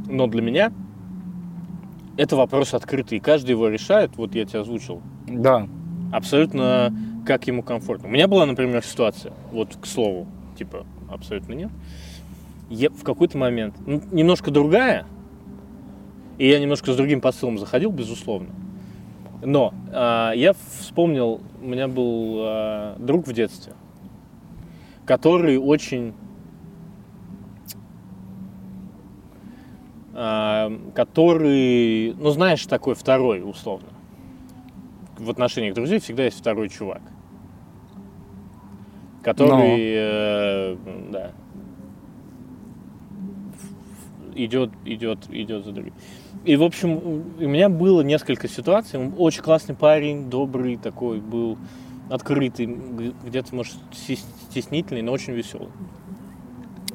Но 0.10 0.28
для 0.28 0.42
меня 0.42 0.72
это 2.18 2.36
вопрос 2.36 2.74
открытый, 2.74 3.18
и 3.18 3.22
каждый 3.22 3.52
его 3.52 3.68
решает, 3.68 4.16
вот 4.18 4.36
я 4.36 4.46
тебе 4.46 4.60
озвучил, 4.60 5.02
Да. 5.28 5.68
абсолютно 6.12 6.94
как 7.26 7.48
ему 7.48 7.64
комфортно. 7.64 8.08
У 8.08 8.12
меня 8.12 8.28
была, 8.28 8.46
например, 8.46 8.84
ситуация, 8.84 9.34
вот 9.52 9.76
к 9.76 9.86
слову, 9.86 10.28
типа, 10.58 10.86
абсолютно 11.10 11.54
нет. 11.54 11.72
Я 12.70 12.90
в 12.90 13.04
какой-то 13.04 13.38
момент, 13.38 13.76
ну, 13.86 14.02
немножко 14.12 14.52
другая, 14.52 15.06
и 16.38 16.48
я 16.48 16.60
немножко 16.60 16.92
с 16.92 16.96
другим 16.96 17.22
посылом 17.22 17.58
заходил, 17.58 17.92
безусловно. 17.92 18.50
Но 19.44 19.74
а, 19.92 20.32
я 20.32 20.54
вспомнил, 20.54 21.42
у 21.62 21.66
меня 21.66 21.88
был 21.88 22.38
а, 22.40 22.96
друг 22.98 23.28
в 23.28 23.34
детстве, 23.34 23.74
который 25.06 25.58
очень 25.58 26.14
а, 30.14 30.72
который, 30.96 32.14
ну 32.14 32.30
знаешь, 32.32 32.66
такой 32.66 32.96
второй 32.96 33.48
условно. 33.48 33.90
В 35.18 35.30
отношениях 35.30 35.76
друзей 35.76 36.00
всегда 36.00 36.24
есть 36.24 36.40
второй 36.40 36.70
чувак, 36.70 37.02
который, 39.24 39.78
э, 39.80 40.78
да, 41.10 41.32
идет, 44.36 44.72
идет, 44.86 45.20
идет 45.30 45.66
за 45.66 45.72
другим. 45.72 45.94
И, 46.44 46.56
в 46.56 46.64
общем, 46.64 46.98
у 46.98 47.48
меня 47.48 47.70
было 47.70 48.02
несколько 48.02 48.48
ситуаций. 48.48 49.00
Он 49.00 49.14
очень 49.18 49.42
классный 49.42 49.74
парень, 49.76 50.30
добрый 50.30 50.78
такой 50.78 51.20
был, 51.22 51.58
открытый, 52.10 52.66
где-то, 53.26 53.56
может, 53.56 53.76
стес- 53.92 54.26
стеснительный, 54.52 55.02
но 55.02 55.12
очень 55.12 55.34
веселый. 55.34 55.70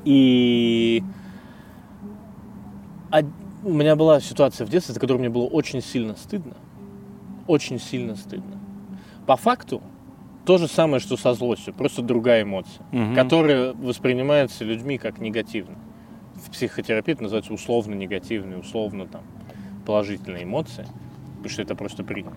И 0.05 1.03
од- 3.12 3.24
у 3.64 3.72
меня 3.72 3.97
была 3.97 4.20
ситуация 4.20 4.66
в 4.66 4.70
детстве, 4.70 4.95
за 4.95 5.01
которую 5.01 5.20
мне 5.20 5.30
было 5.30 5.45
очень 5.47 5.82
сильно 5.82 6.14
стыдно. 6.16 6.55
Очень 7.47 7.78
сильно 7.80 8.14
стыдно. 8.16 8.59
По 9.26 9.36
факту, 9.36 9.82
то 10.47 10.57
же 10.59 10.68
самое, 10.68 11.01
что 11.01 11.16
со 11.16 11.34
злостью, 11.34 11.74
просто 11.74 12.03
другая 12.03 12.43
эмоция, 12.45 12.84
Мгм. 12.93 13.14
которая 13.14 13.72
воспринимается 13.74 14.64
людьми 14.64 14.97
как 14.99 15.18
негативно. 15.18 15.76
В 16.45 16.51
психотерапии 16.51 17.12
это 17.12 17.22
называется 17.22 17.53
условно 17.53 17.95
негативные, 17.95 18.59
условно 18.59 19.07
там 19.07 19.22
положительные 19.86 20.45
эмоции, 20.45 20.86
потому 21.36 21.49
что 21.49 21.62
это 21.62 21.74
просто 21.74 22.05
принято. 22.05 22.36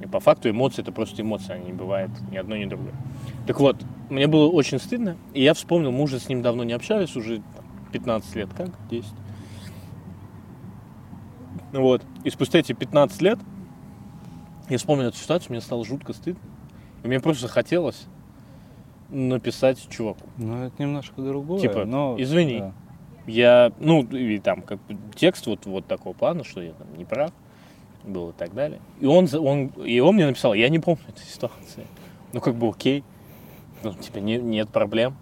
И 0.00 0.06
по 0.06 0.20
факту 0.20 0.50
эмоции 0.50 0.82
это 0.82 0.92
просто 0.92 1.22
эмоции, 1.22 1.52
они 1.52 1.66
не 1.66 1.72
бывают 1.72 2.10
ни 2.30 2.36
одно, 2.36 2.56
ни 2.56 2.66
другое. 2.66 2.94
Так 3.46 3.58
вот, 3.60 3.76
мне 4.10 4.26
было 4.26 4.48
очень 4.48 4.78
стыдно, 4.78 5.16
и 5.34 5.42
я 5.42 5.54
вспомнил, 5.54 5.90
мы 5.90 6.02
уже 6.02 6.18
с 6.18 6.28
ним 6.28 6.42
давно 6.42 6.64
не 6.64 6.72
общались, 6.72 7.16
уже 7.16 7.36
там, 7.38 7.64
15 7.92 8.36
лет, 8.36 8.48
как? 8.56 8.70
10. 8.90 9.10
Ну 11.72 11.82
Вот. 11.82 12.02
И 12.24 12.30
спустя 12.30 12.60
эти 12.60 12.72
15 12.72 13.20
лет 13.22 13.38
я 14.68 14.78
вспомнил 14.78 15.06
эту 15.08 15.16
ситуацию, 15.16 15.52
мне 15.52 15.60
стало 15.60 15.84
жутко 15.84 16.12
стыдно. 16.12 16.40
И 17.02 17.08
мне 17.08 17.20
просто 17.20 17.42
захотелось 17.42 18.06
написать 19.08 19.88
чуваку. 19.88 20.28
Ну, 20.36 20.64
это 20.64 20.82
немножко 20.82 21.22
другое. 21.22 21.60
Типа, 21.60 21.84
но, 21.84 22.16
извини. 22.18 22.58
да. 22.58 22.74
Я, 23.28 23.72
ну, 23.78 24.02
и 24.04 24.38
там, 24.38 24.62
как 24.62 24.78
бы 24.86 24.96
текст 25.14 25.46
вот, 25.46 25.66
вот 25.66 25.86
такого 25.86 26.14
плана, 26.14 26.44
что 26.44 26.62
я 26.62 26.72
там 26.72 26.86
не 26.96 27.04
прав 27.04 27.30
был 28.04 28.30
и 28.30 28.32
так 28.32 28.54
далее. 28.54 28.80
И 29.00 29.06
он, 29.06 29.28
он, 29.38 29.66
и 29.84 30.00
он 30.00 30.14
мне 30.14 30.26
написал, 30.26 30.54
я 30.54 30.68
не 30.70 30.78
помню 30.78 31.02
этой 31.08 31.24
ситуации. 31.26 31.86
Ну, 32.32 32.40
как 32.40 32.54
бы 32.54 32.68
окей. 32.68 33.04
Ну, 33.82 33.92
типа, 33.92 34.18
не- 34.18 34.38
нет 34.38 34.70
проблем. 34.70 35.14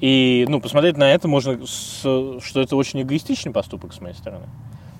И, 0.00 0.46
ну, 0.48 0.60
посмотреть 0.60 0.96
на 0.96 1.10
это 1.12 1.28
можно, 1.28 1.64
с- 1.64 2.40
что 2.40 2.60
это 2.60 2.74
очень 2.74 3.02
эгоистичный 3.02 3.52
поступок 3.52 3.92
с 3.92 4.00
моей 4.00 4.14
стороны. 4.14 4.46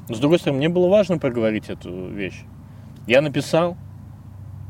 Но, 0.08 0.14
с 0.14 0.18
другой 0.20 0.38
стороны, 0.38 0.58
мне 0.58 0.68
было 0.68 0.88
важно 0.88 1.18
проговорить 1.18 1.70
эту 1.70 2.08
вещь. 2.08 2.42
Я 3.06 3.20
написал, 3.22 3.76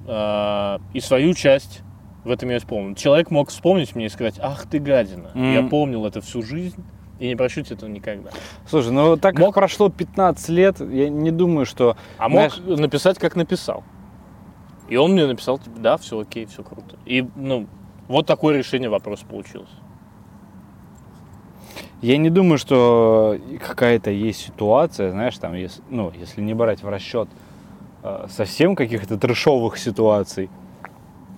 а, 0.06 0.80
и 0.94 1.00
свою 1.00 1.34
часть 1.34 1.82
в 2.24 2.30
этом 2.30 2.48
я 2.50 2.58
исполнил. 2.58 2.94
Человек 2.94 3.30
мог 3.30 3.50
вспомнить 3.50 3.94
мне 3.94 4.06
и 4.06 4.08
сказать, 4.08 4.38
ах 4.40 4.66
ты 4.66 4.78
гадина, 4.78 5.30
я 5.34 5.60
Мгм. 5.62 5.68
помнил 5.68 6.06
это 6.06 6.20
всю 6.20 6.42
жизнь 6.42 6.82
и 7.20 7.28
не 7.28 7.36
прощу 7.36 7.62
тебе 7.62 7.76
этого 7.76 7.90
никогда. 7.90 8.30
Слушай, 8.66 8.92
ну 8.92 9.16
так 9.16 9.36
как 9.36 9.44
Мог- 9.44 9.54
прошло 9.54 9.90
15 9.90 10.48
лет, 10.48 10.80
я 10.80 11.08
не 11.08 11.30
думаю, 11.30 11.66
что... 11.66 11.96
А 12.18 12.28
мог 12.28 12.52
Знаешь- 12.52 12.80
написать, 12.80 13.18
как 13.18 13.36
написал. 13.36 13.84
И 14.88 14.96
он 14.96 15.12
мне 15.12 15.26
написал, 15.26 15.58
типа, 15.58 15.78
да, 15.78 15.96
все 15.98 16.18
окей, 16.18 16.46
все 16.46 16.64
круто. 16.64 16.96
И, 17.04 17.28
ну, 17.36 17.66
вот 18.08 18.26
такое 18.26 18.56
решение 18.56 18.88
вопроса 18.88 19.24
получилось. 19.26 19.68
Я 22.00 22.16
не 22.16 22.30
думаю, 22.30 22.56
что 22.56 23.38
какая-то 23.64 24.10
есть 24.10 24.40
ситуация, 24.46 25.10
знаешь, 25.10 25.36
там, 25.36 25.54
если, 25.54 25.82
ну, 25.90 26.10
если 26.18 26.40
не 26.40 26.54
брать 26.54 26.82
в 26.82 26.88
расчет 26.88 27.28
э, 28.02 28.26
совсем 28.30 28.74
каких-то 28.74 29.18
трешовых 29.18 29.76
ситуаций, 29.76 30.48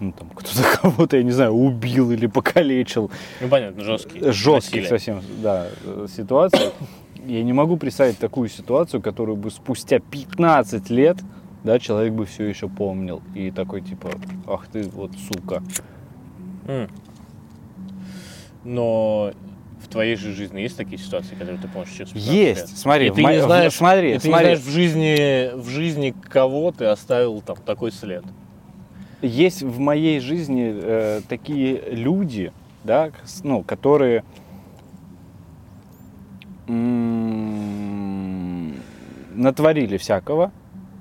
ну, 0.03 0.13
там, 0.13 0.29
кто-то 0.31 0.79
кого-то, 0.83 1.17
я 1.17 1.23
не 1.23 1.31
знаю, 1.31 1.53
убил 1.53 2.11
или 2.11 2.27
покалечил, 2.27 3.11
Ну, 3.41 3.49
понятно, 3.49 3.83
жесткий. 3.85 4.31
жестких 4.33 4.87
совсем, 4.89 5.21
да, 5.43 5.69
э, 5.85 6.07
ситуаций. 6.15 6.71
Я 7.27 7.43
не 7.45 7.53
могу 7.53 7.77
представить 7.77 8.19
такую 8.19 8.49
ситуацию, 8.49 9.01
которую 9.01 9.37
бы 9.37 9.51
спустя 9.51 10.01
15 10.01 10.91
лет, 10.91 11.19
да, 11.63 11.79
человек 11.79 12.15
бы 12.15 12.27
все 12.27 12.45
еще 12.47 12.69
помнил. 12.69 13.23
И 13.37 13.53
такой, 13.53 13.81
типа, 13.83 14.11
ах 14.49 14.67
ты, 14.73 14.83
вот, 14.89 15.13
сука. 15.33 15.63
Но 18.65 19.33
в 19.85 19.89
твоей 19.89 20.17
же 20.17 20.33
жизни 20.33 20.61
есть 20.61 20.77
такие 20.77 20.99
ситуации, 20.99 21.35
которые 21.35 21.61
ты 21.61 21.69
помнишь 21.69 21.91
через 21.91 22.11
15 22.11 22.33
лет? 22.33 22.57
Есть, 22.59 22.79
смотри, 22.79 23.07
И 23.07 23.11
в 23.11 23.15
ты 23.15 23.23
не 23.25 23.39
в- 23.39 23.43
знаешь, 23.43 23.73
смотри, 23.75 24.11
и 24.11 24.15
ты 24.15 24.21
смотри. 24.29 24.31
не 24.51 24.57
знаешь 24.57 24.59
в 24.61 24.71
жизни, 24.71 25.57
в 25.57 25.69
жизни 25.69 26.15
кого 26.29 26.71
ты 26.73 26.85
оставил 26.87 27.41
там 27.41 27.57
такой 27.65 27.91
след. 27.93 28.25
Есть 29.23 29.63
в 29.63 29.79
моей 29.79 30.21
жизни 30.21 30.73
э, 30.75 31.21
такие 31.29 31.81
люди, 31.91 32.53
да, 32.85 33.11
ну, 33.45 33.63
которые 33.63 34.25
м, 36.69 38.75
натворили 39.35 39.97
всякого, 39.97 40.53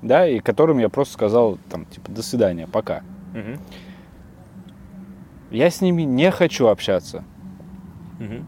да, 0.02 0.26
и 0.26 0.40
которым 0.40 0.78
я 0.78 0.88
просто 0.88 1.14
сказал, 1.14 1.58
там, 1.68 1.84
типа, 1.86 2.10
до 2.10 2.22
свидания, 2.22 2.66
пока. 2.66 3.02
Мгм. 3.34 3.58
Я 5.50 5.70
с 5.70 5.80
ними 5.80 6.02
не 6.02 6.30
хочу 6.30 6.68
общаться. 6.68 7.24
Мгм. 8.18 8.46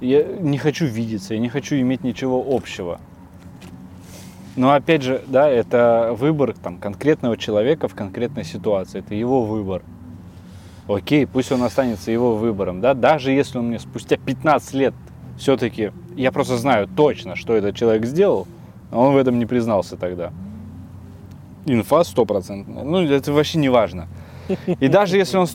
Я 0.00 0.24
не 0.24 0.58
хочу 0.58 0.86
видеться, 0.86 1.34
я 1.34 1.40
не 1.40 1.48
хочу 1.48 1.76
иметь 1.76 2.04
ничего 2.04 2.44
общего. 2.46 3.00
Но 4.58 4.72
опять 4.72 5.02
же, 5.02 5.22
да, 5.28 5.48
это 5.48 6.16
выбор 6.18 6.52
там, 6.52 6.78
конкретного 6.78 7.36
человека 7.36 7.86
в 7.86 7.94
конкретной 7.94 8.42
ситуации. 8.42 8.98
Это 8.98 9.14
его 9.14 9.44
выбор. 9.44 9.82
Окей, 10.88 11.28
пусть 11.28 11.52
он 11.52 11.62
останется 11.62 12.10
его 12.10 12.34
выбором, 12.34 12.80
да, 12.80 12.94
даже 12.94 13.30
если 13.30 13.58
он 13.58 13.68
мне 13.68 13.78
спустя 13.78 14.16
15 14.16 14.74
лет 14.74 14.94
все-таки, 15.38 15.92
я 16.16 16.32
просто 16.32 16.56
знаю 16.56 16.88
точно, 16.88 17.36
что 17.36 17.54
этот 17.54 17.76
человек 17.76 18.04
сделал, 18.04 18.48
а 18.90 18.98
он 18.98 19.14
в 19.14 19.16
этом 19.16 19.38
не 19.38 19.46
признался 19.46 19.96
тогда. 19.96 20.32
Инфа 21.64 22.02
стопроцентная. 22.02 22.82
Ну, 22.82 23.04
это 23.04 23.32
вообще 23.32 23.58
не 23.58 23.68
важно. 23.68 24.08
И 24.66 24.88
даже 24.88 25.18
если 25.18 25.36
он 25.36 25.46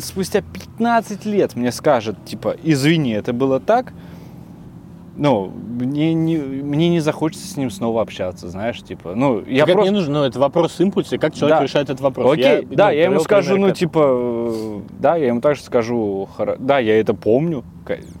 спустя 0.00 0.40
15 0.40 1.24
лет 1.24 1.56
мне 1.56 1.72
скажет, 1.72 2.24
типа, 2.24 2.54
извини, 2.62 3.10
это 3.10 3.32
было 3.32 3.58
так, 3.58 3.92
ну, 5.16 5.50
мне 5.50 6.14
не, 6.14 6.36
мне 6.36 6.88
не 6.88 7.00
захочется 7.00 7.46
с 7.46 7.56
ним 7.56 7.70
снова 7.70 8.02
общаться, 8.02 8.48
знаешь, 8.48 8.82
типа, 8.82 9.14
ну, 9.14 9.44
я 9.46 9.64
Так 9.66 9.74
просто... 9.74 9.90
не 9.92 9.98
нужно, 9.98 10.20
ну, 10.20 10.24
это 10.24 10.38
вопрос 10.38 10.80
импульса, 10.80 11.18
как 11.18 11.34
человек 11.34 11.58
Да. 11.58 11.62
решает 11.64 11.90
этот 11.90 12.00
вопрос. 12.00 12.32
Окей, 12.32 12.66
да, 12.70 12.86
ну, 12.86 12.92
я 12.92 13.04
ему 13.04 13.20
скажу, 13.20 13.56
ну, 13.56 13.70
типа, 13.72 14.00
э, 14.04 14.80
да, 14.98 15.16
я 15.16 15.28
ему 15.28 15.40
также 15.40 15.62
скажу, 15.62 16.28
да, 16.58 16.78
я 16.78 16.98
это 16.98 17.14
помню, 17.14 17.64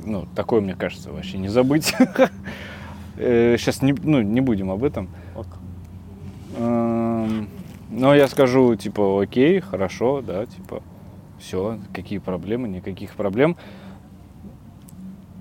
ну, 0.04 0.26
такое, 0.34 0.60
мне 0.60 0.74
кажется, 0.74 1.10
вообще 1.12 1.38
не 1.38 1.48
забыть. 1.48 1.94
Сейчас 3.16 3.82
не, 3.82 3.92
ну, 3.92 4.20
не 4.22 4.40
будем 4.40 4.70
об 4.70 4.84
этом. 4.84 5.08
Эм, 6.56 7.48
Но 7.90 8.14
я 8.14 8.26
скажу, 8.28 8.74
типа, 8.76 9.22
окей, 9.22 9.60
хорошо, 9.60 10.22
да, 10.22 10.46
типа, 10.46 10.82
все, 11.38 11.78
какие 11.92 12.18
проблемы, 12.18 12.68
никаких 12.68 13.14
проблем. 13.14 13.56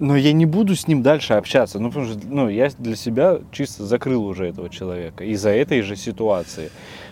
Но 0.01 0.15
я 0.17 0.33
не 0.33 0.47
буду 0.47 0.75
с 0.75 0.87
ним 0.87 1.03
дальше 1.03 1.35
общаться, 1.35 1.79
ну, 1.79 1.89
потому 1.89 2.07
что, 2.07 2.19
ну, 2.27 2.49
я 2.49 2.71
для 2.79 2.95
себя 2.95 3.37
чисто 3.51 3.85
закрыл 3.85 4.25
уже 4.25 4.47
этого 4.47 4.67
человека 4.67 5.23
из-за 5.23 5.51
этой 5.51 5.83
же 5.83 5.95
ситуации. 5.95 6.71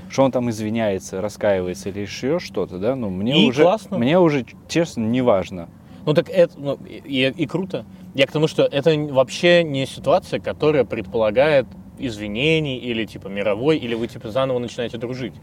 Что 0.09 0.23
он 0.23 0.31
там 0.31 0.49
извиняется, 0.49 1.21
раскаивается 1.21 1.89
или 1.89 1.99
еще 1.99 2.39
что-то, 2.39 2.79
да, 2.79 2.95
ну, 2.95 3.11
мне 3.11 3.45
И 3.45 3.47
уже, 3.47 3.61
классно. 3.61 3.99
мне 3.99 4.19
уже, 4.19 4.43
честно, 4.67 5.01
не 5.01 5.21
важно. 5.21 5.69
Ну 6.07 6.15
так 6.15 6.31
это, 6.31 6.59
ну, 6.59 6.79
и, 6.87 7.31
и 7.37 7.45
круто. 7.45 7.85
Я 8.15 8.25
к 8.25 8.31
тому, 8.31 8.47
что 8.47 8.63
это 8.63 8.97
вообще 8.97 9.63
не 9.63 9.85
ситуация, 9.85 10.39
которая 10.39 10.83
предполагает 10.83 11.67
извинений 11.99 12.77
или 12.77 13.05
типа 13.05 13.27
мировой, 13.27 13.77
или 13.77 13.93
вы 13.93 14.07
типа 14.07 14.31
заново 14.31 14.57
начинаете 14.57 14.97
дружить. 14.97 15.35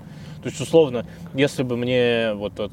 То 0.42 0.48
есть, 0.48 0.60
условно, 0.60 1.06
если 1.32 1.62
бы 1.62 1.76
мне 1.76 2.32
вот 2.34 2.56
тот 2.56 2.72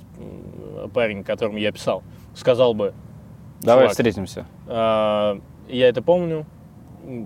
парень, 0.95 1.24
которому 1.24 1.59
я 1.59 1.71
писал, 1.71 2.01
сказал 2.34 2.74
бы, 2.74 2.95
Давай 3.64 3.84
«Чувак, 3.86 3.91
встретимся. 3.91 4.45
а, 4.68 5.39
я 5.68 5.88
это 5.89 6.01
помню, 6.01 6.45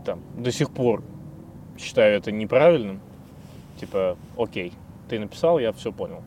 там, 0.06 0.22
до 0.38 0.52
сих 0.52 0.70
пор 0.72 1.04
считаю 1.78 2.18
это 2.18 2.32
неправильным, 2.32 3.00
типа, 3.80 4.18
окей, 4.38 4.74
ты 5.10 5.20
написал, 5.20 5.60
я 5.60 5.72
все 5.74 5.92
понял. 5.92 6.22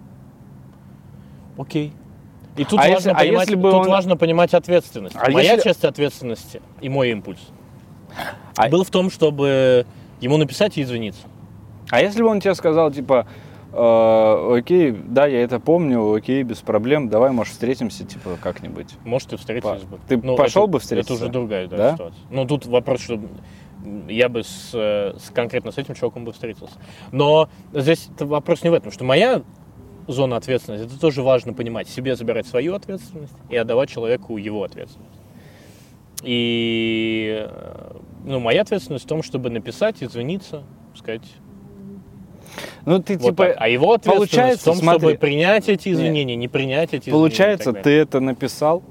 Окей. 1.58 1.92
И 2.56 2.64
тут, 2.64 2.74
А 2.80 2.82
важно, 2.82 2.94
если- 2.94 3.10
а 3.10 3.14
понимать, 3.14 3.40
если 3.48 3.54
бы 3.54 3.70
тут 3.70 3.80
он- 3.82 3.88
важно 3.88 4.16
понимать 4.16 4.54
ответственность. 4.54 5.16
А 5.16 5.30
Моя 5.30 5.52
если- 5.54 5.68
часть 5.68 5.84
ответственности 5.84 6.60
и 6.80 6.88
мой 6.88 7.10
импульс 7.10 7.40
А- 8.56 8.68
был 8.68 8.84
в 8.84 8.90
том, 8.90 9.10
чтобы 9.10 9.86
ему 10.20 10.36
написать 10.36 10.76
и 10.78 10.82
извиниться. 10.82 11.22
А 11.90 12.00
если 12.00 12.22
бы 12.22 12.28
он 12.28 12.40
тебе 12.40 12.54
сказал, 12.54 12.90
типа, 12.90 13.26
э, 13.72 14.56
окей, 14.58 14.92
да, 14.92 15.26
я 15.26 15.42
это 15.42 15.60
помню, 15.60 16.12
окей, 16.14 16.42
без 16.42 16.58
проблем, 16.58 17.08
давай, 17.08 17.30
может, 17.32 17.52
встретимся, 17.52 18.04
типа, 18.04 18.38
как-нибудь. 18.42 18.94
Может, 19.04 19.32
и 19.32 19.36
встретились 19.36 19.82
бы. 19.82 19.98
Ты 20.08 20.16
Ну, 20.18 20.36
пошел 20.36 20.64
это- 20.64 20.72
бы 20.72 20.78
встретиться? 20.80 21.14
Это 21.14 21.22
уже 21.24 21.32
другая 21.32 21.66
да, 21.68 21.76
Да? 21.76 21.92
ситуация. 21.94 22.20
Ну, 22.30 22.46
тут 22.46 22.66
вопрос, 22.66 23.00
что 23.00 23.20
я 24.08 24.28
бы 24.28 24.42
с, 24.42 24.70
э, 24.74 25.14
с- 25.18 25.30
конкретно 25.30 25.72
с 25.72 25.78
этим 25.78 25.94
человеком 25.94 26.24
бы 26.24 26.32
встретился. 26.32 26.74
Но 27.12 27.48
здесь 27.72 28.08
вопрос 28.18 28.62
не 28.62 28.70
в 28.70 28.74
этом, 28.74 28.92
что 28.92 29.04
моя 29.04 29.42
зона 30.06 30.36
ответственности, 30.36 30.86
это 30.86 31.00
тоже 31.00 31.22
важно 31.22 31.52
понимать. 31.54 31.88
Себе 31.88 32.16
забирать 32.16 32.46
свою 32.46 32.74
ответственность 32.74 33.32
и 33.48 33.56
отдавать 33.56 33.88
человеку 33.88 34.36
его 34.36 34.64
ответственность. 34.64 35.18
И 36.22 37.46
э, 37.48 37.92
ну, 38.24 38.40
моя 38.40 38.62
ответственность 38.62 39.04
в 39.04 39.08
том, 39.08 39.22
чтобы 39.22 39.48
написать, 39.50 40.02
извиниться, 40.02 40.64
сказать, 40.94 41.22
Ну, 42.84 43.02
ты, 43.02 43.18
вот 43.18 43.30
типа, 43.30 43.46
так. 43.46 43.56
А 43.58 43.68
его 43.68 43.92
ответственность 43.92 44.32
получается, 44.32 44.62
в 44.62 44.74
том, 44.74 44.76
смотри, 44.76 45.00
чтобы 45.00 45.18
принять 45.18 45.68
эти 45.68 45.92
извинения, 45.92 46.36
не 46.36 46.48
принять 46.48 46.94
эти 46.94 47.10
Получается, 47.10 47.70
извинения. 47.70 47.82
так 47.82 47.84
ты 47.84 47.90
это 47.90 48.20
написал. 48.20 48.82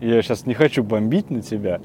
Я 0.00 0.20
сейчас 0.22 0.46
не 0.46 0.54
хочу 0.54 0.82
бомбить 0.82 1.30
на 1.30 1.40
тебя. 1.42 1.80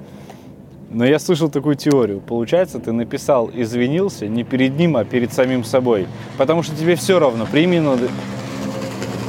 Но 0.92 1.06
я 1.06 1.20
слышал 1.20 1.50
такую 1.50 1.76
теорию. 1.76 2.20
Получается, 2.20 2.80
ты 2.80 2.92
написал, 2.92 3.50
извинился 3.54 4.28
не 4.28 4.44
перед 4.44 4.76
ним, 4.78 4.98
а 4.98 5.06
перед 5.06 5.32
самим 5.32 5.64
собой. 5.64 6.08
Потому 6.38 6.64
что 6.64 6.76
тебе 6.76 6.96
все 6.96 7.20
равно, 7.20 7.46
прими 7.46 7.80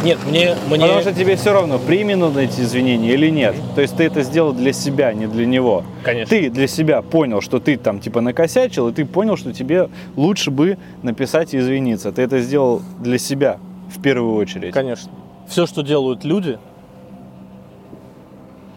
Нет, 0.03 0.18
мне... 0.26 0.55
мне... 0.68 0.80
Потому 0.80 1.01
что 1.01 1.12
тебе 1.12 1.36
все 1.36 1.53
равно, 1.53 1.78
примет 1.78 2.22
он 2.22 2.36
эти 2.38 2.61
извинения 2.61 3.12
или 3.12 3.28
нет. 3.28 3.55
То 3.74 3.82
есть 3.82 3.96
ты 3.96 4.05
это 4.05 4.22
сделал 4.22 4.53
для 4.53 4.72
себя, 4.72 5.12
не 5.12 5.26
для 5.26 5.44
него. 5.46 5.84
Конечно. 6.03 6.30
Ты 6.36 6.51
для 6.51 6.66
себя 6.66 7.03
понял, 7.03 7.40
что 7.40 7.61
ты 7.61 7.76
там 7.76 8.01
типа 8.01 8.20
накосячил, 8.20 8.88
и 8.88 8.92
ты 8.92 9.05
понял, 9.05 9.36
что 9.36 9.53
тебе 9.53 9.90
лучше 10.16 10.51
бы 10.51 10.78
написать 11.03 11.53
и 11.55 11.59
извиниться. 11.59 12.12
Ты 12.12 12.22
это 12.22 12.40
сделал 12.40 12.82
для 12.98 13.18
себя 13.18 13.59
в 13.94 14.01
первую 14.01 14.36
очередь. 14.36 14.72
Конечно. 14.72 15.11
Все, 15.48 15.66
что 15.66 15.82
делают 15.82 16.24
люди, 16.24 16.59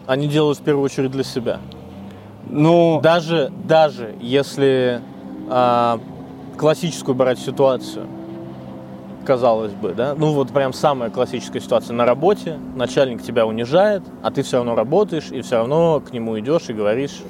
они 0.06 0.28
делают 0.28 0.58
в 0.58 0.62
первую 0.62 0.84
очередь 0.84 1.10
для 1.10 1.24
себя. 1.24 1.60
Ну, 2.50 3.00
Даже, 3.02 3.50
даже 3.64 4.14
если 4.20 5.00
а, 5.48 5.98
классическую 6.58 7.14
брать 7.14 7.38
ситуацию, 7.38 8.06
казалось 9.24 9.72
бы, 9.72 9.92
да, 9.94 10.14
ну 10.14 10.32
вот 10.32 10.50
прям 10.50 10.72
самая 10.72 11.10
классическая 11.10 11.60
ситуация 11.60 11.94
на 11.94 12.04
работе, 12.04 12.58
начальник 12.76 13.22
тебя 13.22 13.46
унижает, 13.46 14.02
а 14.22 14.30
ты 14.30 14.42
все 14.42 14.58
равно 14.58 14.74
работаешь 14.74 15.30
и 15.30 15.40
все 15.40 15.56
равно 15.56 16.00
к 16.00 16.12
нему 16.12 16.38
идешь 16.38 16.68
и 16.68 16.72
говоришь, 16.72 17.22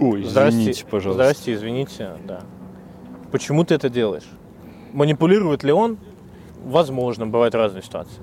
ой, 0.00 0.24
здрасте, 0.24 0.60
извините, 0.60 0.86
пожалуйста. 0.86 1.24
здрасте, 1.24 1.54
извините, 1.54 2.10
да. 2.26 2.40
Почему 3.30 3.64
ты 3.64 3.74
это 3.74 3.90
делаешь? 3.90 4.28
Манипулирует 4.92 5.62
ли 5.64 5.72
он? 5.72 5.98
Возможно, 6.64 7.26
бывают 7.26 7.54
разные 7.54 7.82
ситуации. 7.82 8.22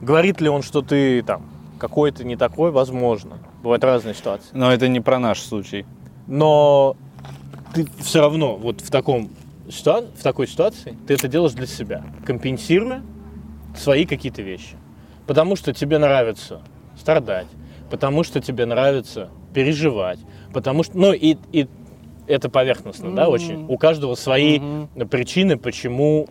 Говорит 0.00 0.40
ли 0.40 0.48
он, 0.48 0.62
что 0.62 0.82
ты 0.82 1.22
там 1.22 1.42
какой-то 1.78 2.24
не 2.24 2.36
такой? 2.36 2.70
Возможно. 2.70 3.38
Бывают 3.62 3.84
разные 3.84 4.14
ситуации. 4.14 4.48
Но 4.52 4.72
это 4.72 4.88
не 4.88 5.00
про 5.00 5.18
наш 5.18 5.40
случай. 5.40 5.86
Но 6.26 6.96
ты 7.74 7.86
все 7.98 8.20
равно 8.20 8.56
вот 8.56 8.80
в, 8.80 8.90
таком, 8.90 9.30
ситуа- 9.68 10.10
в 10.16 10.22
такой 10.22 10.46
ситуации 10.46 10.96
ты 11.06 11.14
это 11.14 11.28
делаешь 11.28 11.52
для 11.52 11.66
себя, 11.66 12.04
компенсируя 12.24 13.02
свои 13.76 14.04
какие-то 14.06 14.42
вещи. 14.42 14.76
Потому 15.26 15.56
что 15.56 15.72
тебе 15.72 15.98
нравится 15.98 16.60
страдать, 16.98 17.46
потому 17.90 18.24
что 18.24 18.40
тебе 18.40 18.66
нравится 18.66 19.30
переживать, 19.54 20.18
потому 20.52 20.82
что, 20.82 20.98
ну 20.98 21.12
и, 21.12 21.36
и 21.52 21.68
это 22.26 22.48
поверхностно, 22.48 23.12
да, 23.12 23.28
очень. 23.28 23.66
У 23.68 23.76
каждого 23.78 24.14
свои 24.14 24.60
причины, 25.10 25.56
почему 25.56 26.28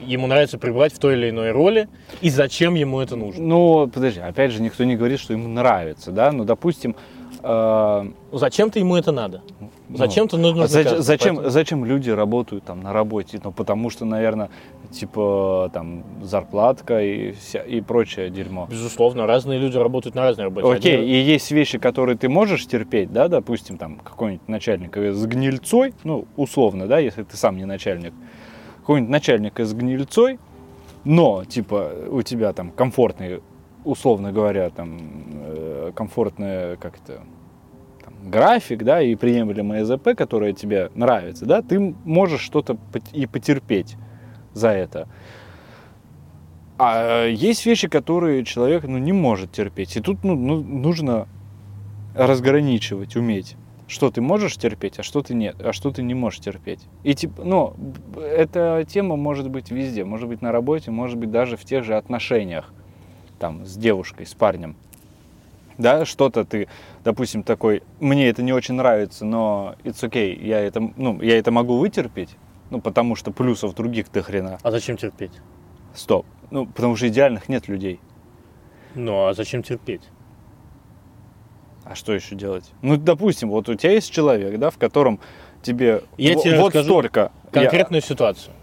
ему 0.00 0.26
нравится 0.26 0.58
пребывать 0.58 0.92
в 0.92 0.98
той 0.98 1.14
или 1.14 1.30
иной 1.30 1.50
роли 1.50 1.88
и 2.20 2.28
зачем 2.28 2.74
ему 2.74 3.00
это 3.00 3.16
нужно. 3.16 3.42
Ну, 3.42 3.88
подожди, 3.88 4.20
опять 4.20 4.50
же, 4.52 4.60
никто 4.60 4.84
не 4.84 4.96
говорит, 4.96 5.18
что 5.18 5.32
ему 5.32 5.48
нравится, 5.48 6.12
да? 6.12 6.30
Ну, 6.30 6.44
допустим, 6.44 6.94
э, 7.44 8.04
Зачем-то 8.32 8.78
ему 8.78 8.96
это 8.96 9.12
надо. 9.12 9.42
Зачем-то 9.90 10.36
нужно 10.38 10.64
а 10.64 10.66
зач- 10.66 10.98
зачем, 10.98 11.36
Поэтому- 11.36 11.50
зачем 11.50 11.84
люди 11.84 12.10
работают 12.10 12.64
там 12.64 12.82
на 12.82 12.92
работе? 12.92 13.40
Ну, 13.44 13.52
потому 13.52 13.90
что, 13.90 14.04
наверное, 14.04 14.48
типа 14.90 15.70
там 15.72 16.04
зарплатка 16.22 17.02
и, 17.02 17.32
вся, 17.32 17.60
и 17.60 17.80
прочее 17.80 18.30
дерьмо. 18.30 18.66
Безусловно, 18.70 19.26
разные 19.26 19.58
люди 19.58 19.76
работают 19.76 20.14
на 20.14 20.22
разной 20.22 20.44
работе. 20.46 20.66
Окей, 20.66 20.98
Одни- 20.98 21.06
и 21.12 21.20
есть 21.20 21.50
вещи, 21.50 21.78
которые 21.78 22.16
ты 22.16 22.28
можешь 22.28 22.66
терпеть, 22.66 23.12
да, 23.12 23.28
допустим, 23.28 23.76
там 23.76 23.96
какой-нибудь 23.96 24.48
начальник 24.48 24.96
с 24.96 25.26
гнильцой, 25.26 25.92
ну, 26.04 26.24
условно, 26.36 26.86
да, 26.86 26.98
если 26.98 27.22
ты 27.22 27.36
сам 27.36 27.56
не 27.56 27.66
начальник, 27.66 28.14
какой-нибудь 28.80 29.10
начальник 29.10 29.60
с 29.60 29.72
гнильцой, 29.74 30.38
но, 31.04 31.44
типа, 31.44 31.90
у 32.10 32.22
тебя 32.22 32.52
там 32.52 32.70
комфортный, 32.70 33.40
условно 33.84 34.32
говоря, 34.32 34.70
там, 34.70 34.98
э, 35.42 35.92
комфортная, 35.94 36.76
как 36.76 36.94
это, 37.04 37.18
там, 37.18 37.26
график, 38.24 38.82
да, 38.82 39.00
и 39.02 39.14
приемлемое 39.14 39.84
ЗП, 39.84 40.10
которое 40.16 40.52
тебе 40.52 40.90
нравится, 40.94 41.46
да, 41.46 41.62
ты 41.62 41.78
можешь 42.04 42.40
что-то 42.40 42.76
и 43.12 43.26
потерпеть 43.26 43.96
за 44.52 44.70
это. 44.70 45.08
А 46.76 47.26
есть 47.26 47.64
вещи, 47.66 47.88
которые 47.88 48.44
человек 48.44 48.84
ну, 48.84 48.98
не 48.98 49.12
может 49.12 49.52
терпеть. 49.52 49.96
И 49.96 50.00
тут 50.00 50.24
ну, 50.24 50.34
ну, 50.34 50.60
нужно 50.62 51.28
разграничивать, 52.14 53.16
уметь. 53.16 53.56
Что 53.86 54.10
ты 54.10 54.22
можешь 54.22 54.56
терпеть, 54.56 54.98
а 54.98 55.02
что 55.02 55.22
ты 55.22 55.34
нет, 55.34 55.56
а 55.60 55.72
что 55.72 55.90
ты 55.90 56.02
не 56.02 56.14
можешь 56.14 56.40
терпеть. 56.40 56.80
И 57.02 57.14
типа, 57.14 57.44
ну, 57.44 57.74
эта 58.16 58.84
тема 58.88 59.16
может 59.16 59.50
быть 59.50 59.70
везде, 59.70 60.04
может 60.04 60.28
быть 60.28 60.40
на 60.40 60.52
работе, 60.52 60.90
может 60.90 61.18
быть 61.18 61.30
даже 61.30 61.56
в 61.56 61.64
тех 61.64 61.84
же 61.84 61.94
отношениях, 61.94 62.72
там, 63.38 63.66
с 63.66 63.76
девушкой, 63.76 64.26
с 64.26 64.32
парнем. 64.32 64.76
Да, 65.78 66.04
что-то 66.04 66.44
ты, 66.44 66.68
допустим, 67.02 67.42
такой, 67.42 67.82
мне 68.00 68.28
это 68.28 68.42
не 68.42 68.52
очень 68.52 68.74
нравится, 68.74 69.24
но 69.24 69.74
it's 69.82 70.02
okay, 70.08 70.34
я 70.40 70.60
это, 70.60 70.80
ну, 70.96 71.20
я 71.20 71.36
это 71.38 71.50
могу 71.50 71.78
вытерпеть, 71.78 72.36
ну, 72.70 72.80
потому 72.80 73.16
что 73.16 73.32
плюсов 73.32 73.74
других 73.74 74.10
до 74.12 74.22
хрена. 74.22 74.58
А 74.62 74.70
зачем 74.70 74.96
терпеть? 74.96 75.32
Стоп. 75.94 76.26
Ну, 76.50 76.66
потому 76.66 76.94
что 76.96 77.08
идеальных 77.08 77.48
нет 77.48 77.66
людей. 77.68 78.00
Ну, 78.94 79.26
а 79.26 79.34
зачем 79.34 79.62
терпеть? 79.62 80.02
А 81.84 81.94
что 81.94 82.12
еще 82.14 82.34
делать? 82.34 82.70
Ну, 82.80 82.96
допустим, 82.96 83.50
вот 83.50 83.68
у 83.68 83.74
тебя 83.74 83.92
есть 83.92 84.10
человек, 84.12 84.58
да, 84.58 84.70
в 84.70 84.78
котором 84.78 85.20
тебе 85.62 86.02
Я 86.16 86.34
во- 86.36 86.42
тебе 86.42 86.60
вот 86.60 86.74
столько. 86.74 87.32
Я- 87.52 87.62
Конкретную 87.62 88.00
ситуацию. 88.00 88.54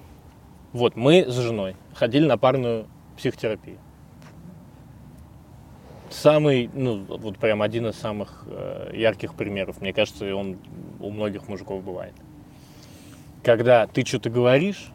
Вот, 0.74 0.96
мы 0.96 1.26
с 1.28 1.36
женой 1.36 1.76
ходили 1.94 2.26
на 2.26 2.38
парную 2.38 2.88
психотерапию. 3.18 3.78
Самый, 6.12 6.70
ну, 6.74 7.04
вот 7.08 7.38
прям 7.38 7.62
один 7.62 7.88
из 7.88 7.96
самых 7.96 8.44
э, 8.48 8.92
ярких 8.94 9.34
примеров, 9.34 9.80
мне 9.82 9.94
кажется, 9.94 10.36
он 10.36 10.58
у 11.00 11.10
многих 11.10 11.48
мужиков 11.48 11.84
бывает. 11.84 12.14
Когда 13.44 13.88
ты 13.88 14.06
что-то 14.06 14.30
говоришь, 14.30 14.92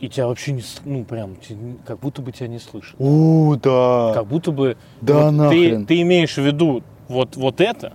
и 0.00 0.08
тебя 0.08 0.28
вообще 0.28 0.52
не, 0.52 0.60
с- 0.60 0.80
ну, 0.84 1.04
прям, 1.04 1.36
как 1.84 1.98
будто 2.00 2.22
бы 2.22 2.30
тебя 2.30 2.48
не 2.48 2.58
слышат. 2.58 2.94
У, 3.00 3.56
да. 3.56 4.12
Как 4.14 4.26
будто 4.26 4.52
бы 4.52 4.76
Да 5.00 5.14
вот 5.14 5.30
ты, 5.30 5.32
нахрен. 5.32 5.86
ты 5.86 6.00
имеешь 6.02 6.34
в 6.34 6.38
виду 6.38 6.82
вот, 7.08 7.34
вот 7.36 7.60
это, 7.60 7.94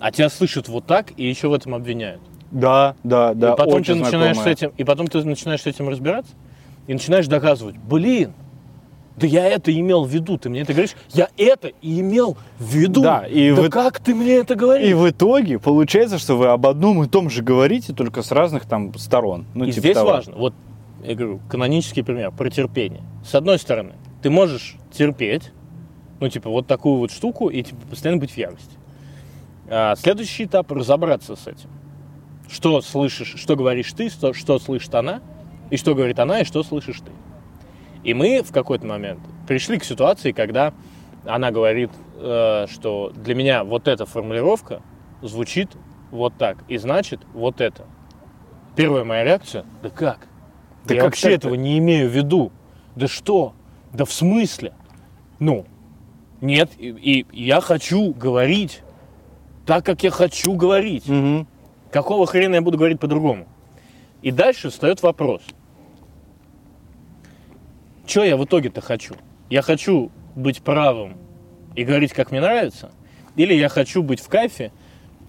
а 0.00 0.10
тебя 0.10 0.28
слышат 0.28 0.68
вот 0.68 0.86
так 0.86 1.12
и 1.16 1.24
еще 1.28 1.48
в 1.48 1.52
этом 1.52 1.74
обвиняют. 1.74 2.20
Да, 2.50 2.96
да, 3.04 3.34
да. 3.34 3.52
и 3.52 3.56
потом 3.56 3.84
ты 3.84 3.94
начинаешь 3.94 4.36
с 4.36 4.40
знакомое. 4.40 4.52
этим, 4.52 4.72
и 4.76 4.84
потом 4.84 5.06
ты 5.08 5.22
начинаешь 5.24 5.62
с 5.62 5.66
этим 5.66 5.88
разбираться 5.88 6.32
и 6.86 6.92
начинаешь 6.94 7.26
доказывать, 7.28 7.76
блин, 7.76 8.32
да 9.16 9.26
я 9.26 9.46
это 9.46 9.78
имел 9.78 10.04
в 10.04 10.10
виду, 10.10 10.36
ты 10.36 10.50
мне 10.50 10.60
это 10.60 10.72
говоришь, 10.72 10.94
я 11.12 11.28
это 11.38 11.68
и 11.80 12.00
имел 12.00 12.36
в 12.58 12.74
виду. 12.74 13.02
Да, 13.02 13.26
и 13.26 13.54
да 13.54 13.62
вы- 13.62 13.68
как 13.70 13.98
ты 13.98 14.14
мне 14.14 14.34
это 14.34 14.54
говоришь? 14.54 14.88
И 14.88 14.94
в 14.94 15.08
итоге 15.08 15.58
получается, 15.58 16.18
что 16.18 16.36
вы 16.36 16.48
об 16.48 16.66
одном 16.66 17.02
и 17.02 17.08
том 17.08 17.30
же 17.30 17.42
говорите, 17.42 17.94
только 17.94 18.22
с 18.22 18.30
разных 18.30 18.66
там 18.66 18.94
сторон. 18.98 19.46
Ну, 19.54 19.64
и 19.64 19.70
типа 19.70 19.80
здесь 19.80 19.94
того. 19.94 20.10
важно, 20.10 20.36
вот 20.36 20.54
я 21.04 21.14
говорю, 21.14 21.40
канонический 21.48 22.04
пример 22.04 22.30
про 22.30 22.50
терпение. 22.50 23.02
С 23.24 23.34
одной 23.34 23.58
стороны, 23.58 23.94
ты 24.22 24.28
можешь 24.28 24.76
терпеть, 24.92 25.52
ну 26.20 26.28
типа 26.28 26.50
вот 26.50 26.66
такую 26.66 26.98
вот 26.98 27.10
штуку 27.10 27.48
и 27.48 27.62
типа 27.62 27.86
постоянно 27.88 28.20
быть 28.20 28.32
в 28.32 28.36
ярости. 28.36 28.76
А 29.68 29.96
следующий 29.96 30.44
этап 30.44 30.70
разобраться 30.70 31.36
с 31.36 31.46
этим. 31.46 31.70
Что 32.48 32.80
слышишь, 32.80 33.34
что 33.36 33.56
говоришь 33.56 33.92
ты, 33.92 34.08
что, 34.10 34.32
что 34.32 34.58
слышит 34.58 34.94
она, 34.94 35.20
и 35.70 35.76
что 35.76 35.94
говорит 35.94 36.18
она, 36.18 36.40
и 36.40 36.44
что 36.44 36.62
слышишь 36.62 37.00
ты. 37.00 37.10
И 38.06 38.14
мы 38.14 38.40
в 38.44 38.52
какой-то 38.52 38.86
момент 38.86 39.18
пришли 39.48 39.80
к 39.80 39.84
ситуации, 39.84 40.30
когда 40.30 40.72
она 41.24 41.50
говорит, 41.50 41.90
э, 42.14 42.66
что 42.70 43.12
для 43.16 43.34
меня 43.34 43.64
вот 43.64 43.88
эта 43.88 44.06
формулировка 44.06 44.80
звучит 45.22 45.70
вот 46.12 46.32
так, 46.38 46.58
и 46.68 46.76
значит 46.76 47.18
вот 47.34 47.60
это. 47.60 47.84
Первая 48.76 49.02
моя 49.02 49.24
реакция, 49.24 49.64
да 49.82 49.90
как? 49.90 50.28
Да 50.84 50.94
я 50.94 51.00
как 51.00 51.10
вообще 51.10 51.30
так-то? 51.30 51.48
этого 51.48 51.54
не 51.54 51.78
имею 51.78 52.08
в 52.08 52.12
виду. 52.12 52.52
Да 52.94 53.08
что? 53.08 53.54
Да 53.92 54.04
в 54.04 54.12
смысле? 54.12 54.72
Ну, 55.40 55.66
нет, 56.40 56.70
и, 56.78 56.90
и 56.90 57.26
я 57.32 57.60
хочу 57.60 58.14
говорить 58.14 58.82
так, 59.66 59.84
как 59.84 60.04
я 60.04 60.12
хочу 60.12 60.54
говорить. 60.54 61.08
Мгм. 61.08 61.48
Какого 61.90 62.26
хрена 62.28 62.54
я 62.54 62.62
буду 62.62 62.78
говорить 62.78 63.00
по-другому? 63.00 63.48
И 64.22 64.30
дальше 64.30 64.70
встает 64.70 65.02
вопрос. 65.02 65.42
Что 68.06 68.22
я 68.22 68.36
в 68.36 68.44
итоге-то 68.44 68.80
хочу? 68.80 69.14
Я 69.50 69.62
хочу 69.62 70.12
быть 70.36 70.62
правым 70.62 71.16
и 71.74 71.84
говорить, 71.84 72.12
как 72.12 72.30
мне 72.30 72.40
нравится? 72.40 72.92
Или 73.34 73.52
я 73.52 73.68
хочу 73.68 74.02
быть 74.02 74.20
в 74.20 74.28
кайфе 74.28 74.72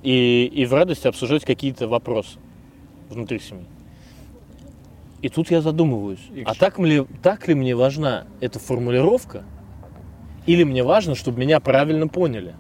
и, 0.03 0.45
и 0.45 0.65
в 0.65 0.73
радости 0.73 1.07
обсуждать 1.07 1.43
какие-то 1.43 1.88
вопросы 1.88 2.38
внутри 3.09 3.39
семьи? 3.39 3.65
И 5.23 5.30
тут 5.30 5.49
я 5.49 5.61
задумываюсь, 5.61 6.19
И 6.36 6.43
а 6.45 6.53
так, 6.53 6.78
ли, 6.78 7.03
так 7.23 7.47
ли 7.47 7.55
мне 7.55 7.75
важна 7.75 8.28
эта 8.39 8.59
формулировка? 8.59 9.43
Или 10.45 10.63
мне 10.63 10.84
важно, 10.84 11.15
чтобы 11.15 11.39
меня 11.39 11.59
правильно 11.59 12.07
поняли? 12.07 12.53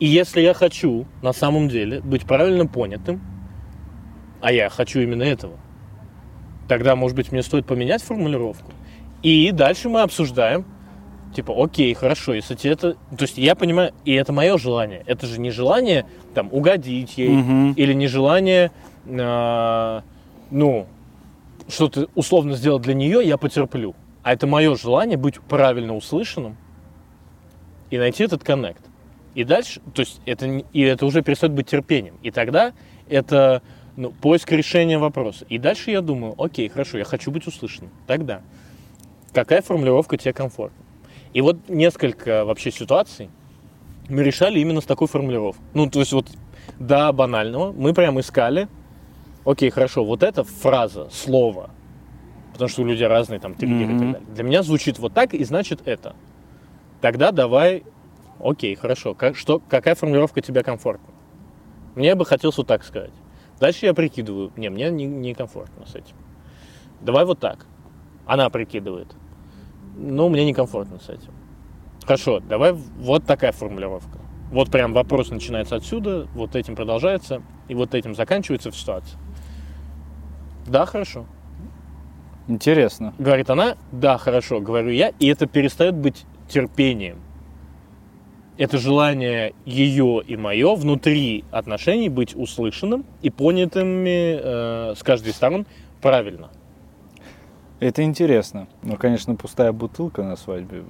И 0.00 0.06
если 0.06 0.40
я 0.40 0.52
хочу 0.52 1.06
на 1.22 1.32
самом 1.32 1.68
деле 1.68 2.00
быть 2.00 2.24
правильно 2.24 2.66
понятым, 2.66 3.20
а 4.40 4.50
я 4.50 4.68
хочу 4.68 4.98
именно 5.00 5.22
этого, 5.22 5.58
тогда, 6.68 6.96
может 6.96 7.16
быть, 7.16 7.30
мне 7.30 7.42
стоит 7.42 7.66
поменять 7.66 8.02
формулировку. 8.02 8.72
И 9.22 9.50
дальше 9.52 9.88
мы 9.88 10.02
обсуждаем, 10.02 10.64
типа, 11.34 11.54
окей, 11.56 11.92
хорошо, 11.94 12.34
если 12.34 12.54
тебе 12.54 12.72
это... 12.72 12.92
То 12.94 13.22
есть 13.22 13.38
я 13.38 13.54
понимаю, 13.54 13.92
и 14.04 14.12
это 14.14 14.32
мое 14.32 14.56
желание. 14.58 15.02
Это 15.06 15.26
же 15.26 15.40
не 15.40 15.50
желание, 15.50 16.06
там, 16.34 16.48
угодить 16.52 17.18
ей, 17.18 17.28
Мгм. 17.28 17.72
или 17.72 17.92
не 17.92 18.06
желание, 18.06 18.72
а, 19.06 20.02
ну, 20.50 20.86
что-то 21.68 22.08
условно 22.14 22.54
сделать 22.56 22.82
для 22.82 22.94
нее, 22.94 23.20
я 23.24 23.36
потерплю. 23.36 23.94
А 24.22 24.32
это 24.32 24.46
мое 24.46 24.74
желание 24.76 25.16
быть 25.16 25.40
правильно 25.40 25.94
услышанным 25.96 26.56
и 27.90 27.98
найти 27.98 28.24
этот 28.24 28.42
коннект. 28.42 28.82
И 29.34 29.44
дальше, 29.44 29.80
то 29.94 30.00
есть 30.00 30.20
это, 30.26 30.46
и 30.46 30.80
это 30.80 31.06
уже 31.06 31.22
перестает 31.22 31.52
быть 31.54 31.68
терпением. 31.68 32.16
И 32.22 32.30
тогда 32.30 32.72
это 33.08 33.62
ну, 33.96 34.10
поиск 34.10 34.50
решения 34.50 34.98
вопроса. 34.98 35.44
И 35.48 35.58
дальше 35.58 35.90
я 35.90 36.00
думаю, 36.00 36.34
окей, 36.42 36.68
хорошо, 36.68 36.98
я 36.98 37.04
хочу 37.04 37.30
быть 37.30 37.46
услышанным. 37.46 37.92
Тогда 38.06 38.42
какая 39.32 39.62
формулировка 39.62 40.16
тебе 40.16 40.32
комфортна? 40.32 40.84
И 41.32 41.40
вот 41.40 41.68
несколько 41.68 42.44
вообще 42.44 42.70
ситуаций 42.70 43.30
мы 44.08 44.22
решали 44.22 44.58
именно 44.58 44.80
с 44.80 44.84
такой 44.84 45.06
формулировкой. 45.06 45.64
Ну, 45.74 45.88
то 45.88 46.00
есть 46.00 46.12
вот 46.12 46.26
до 46.78 47.12
банального 47.12 47.72
мы 47.72 47.94
прям 47.94 48.18
искали, 48.18 48.68
окей, 49.44 49.70
хорошо, 49.70 50.04
вот 50.04 50.22
эта 50.22 50.42
фраза, 50.44 51.08
слово, 51.10 51.70
потому 52.52 52.68
что 52.68 52.82
у 52.82 52.84
людей 52.84 53.06
разные 53.06 53.38
там 53.38 53.54
триггеры 53.54 53.94
и 53.94 53.98
так 53.98 54.12
далее. 54.12 54.28
Для 54.34 54.44
меня 54.44 54.62
звучит 54.62 54.98
вот 54.98 55.14
так, 55.14 55.34
и 55.34 55.44
значит 55.44 55.86
это. 55.86 56.14
Тогда 57.00 57.30
давай, 57.32 57.84
окей, 58.40 58.74
хорошо, 58.74 59.14
как, 59.14 59.36
что, 59.36 59.60
какая 59.68 59.94
формулировка 59.94 60.40
тебе 60.40 60.62
комфортна? 60.62 61.14
Мне 61.94 62.14
бы 62.14 62.24
хотелось 62.24 62.58
вот 62.58 62.66
так 62.66 62.84
сказать. 62.84 63.12
Дальше 63.60 63.86
я 63.86 63.94
прикидываю, 63.94 64.52
не, 64.56 64.70
мне 64.70 64.90
не- 64.90 65.06
некомфортно 65.06 65.86
с 65.86 65.94
этим. 65.94 66.16
Давай 67.00 67.24
вот 67.24 67.38
так. 67.40 67.66
Она 68.26 68.48
прикидывает. 68.50 69.08
Ну, 69.96 70.28
мне 70.28 70.44
некомфортно 70.44 70.98
с 70.98 71.08
этим. 71.08 71.32
Хорошо, 72.04 72.40
давай 72.40 72.72
вот 72.72 73.24
такая 73.24 73.52
формулировка. 73.52 74.18
Вот 74.50 74.70
прям 74.70 74.92
вопрос 74.92 75.30
начинается 75.30 75.76
отсюда, 75.76 76.26
вот 76.34 76.56
этим 76.56 76.74
продолжается, 76.74 77.42
и 77.68 77.74
вот 77.74 77.94
этим 77.94 78.14
заканчивается 78.14 78.70
в 78.70 78.76
ситуации. 78.76 79.16
Да, 80.66 80.86
хорошо. 80.86 81.26
Интересно. 82.48 83.14
Говорит 83.18 83.48
она, 83.48 83.76
да, 83.92 84.18
хорошо, 84.18 84.60
говорю 84.60 84.90
я, 84.90 85.12
и 85.20 85.28
это 85.28 85.46
перестает 85.46 85.94
быть 85.94 86.24
терпением. 86.48 87.20
Это 88.58 88.76
желание 88.76 89.54
ее 89.64 90.20
и 90.26 90.36
мое 90.36 90.74
внутри 90.74 91.44
отношений 91.50 92.08
быть 92.08 92.34
услышанным 92.34 93.06
и 93.22 93.30
понятыми 93.30 94.38
э, 94.42 94.94
с 94.96 95.02
каждой 95.02 95.28
из 95.28 95.36
сторон 95.36 95.64
правильно. 96.02 96.50
Это 97.80 98.02
интересно. 98.02 98.66
Ну, 98.82 98.96
конечно, 98.96 99.34
пустая 99.34 99.72
бутылка 99.72 100.22
на 100.22 100.36
свадьбе. 100.36 100.84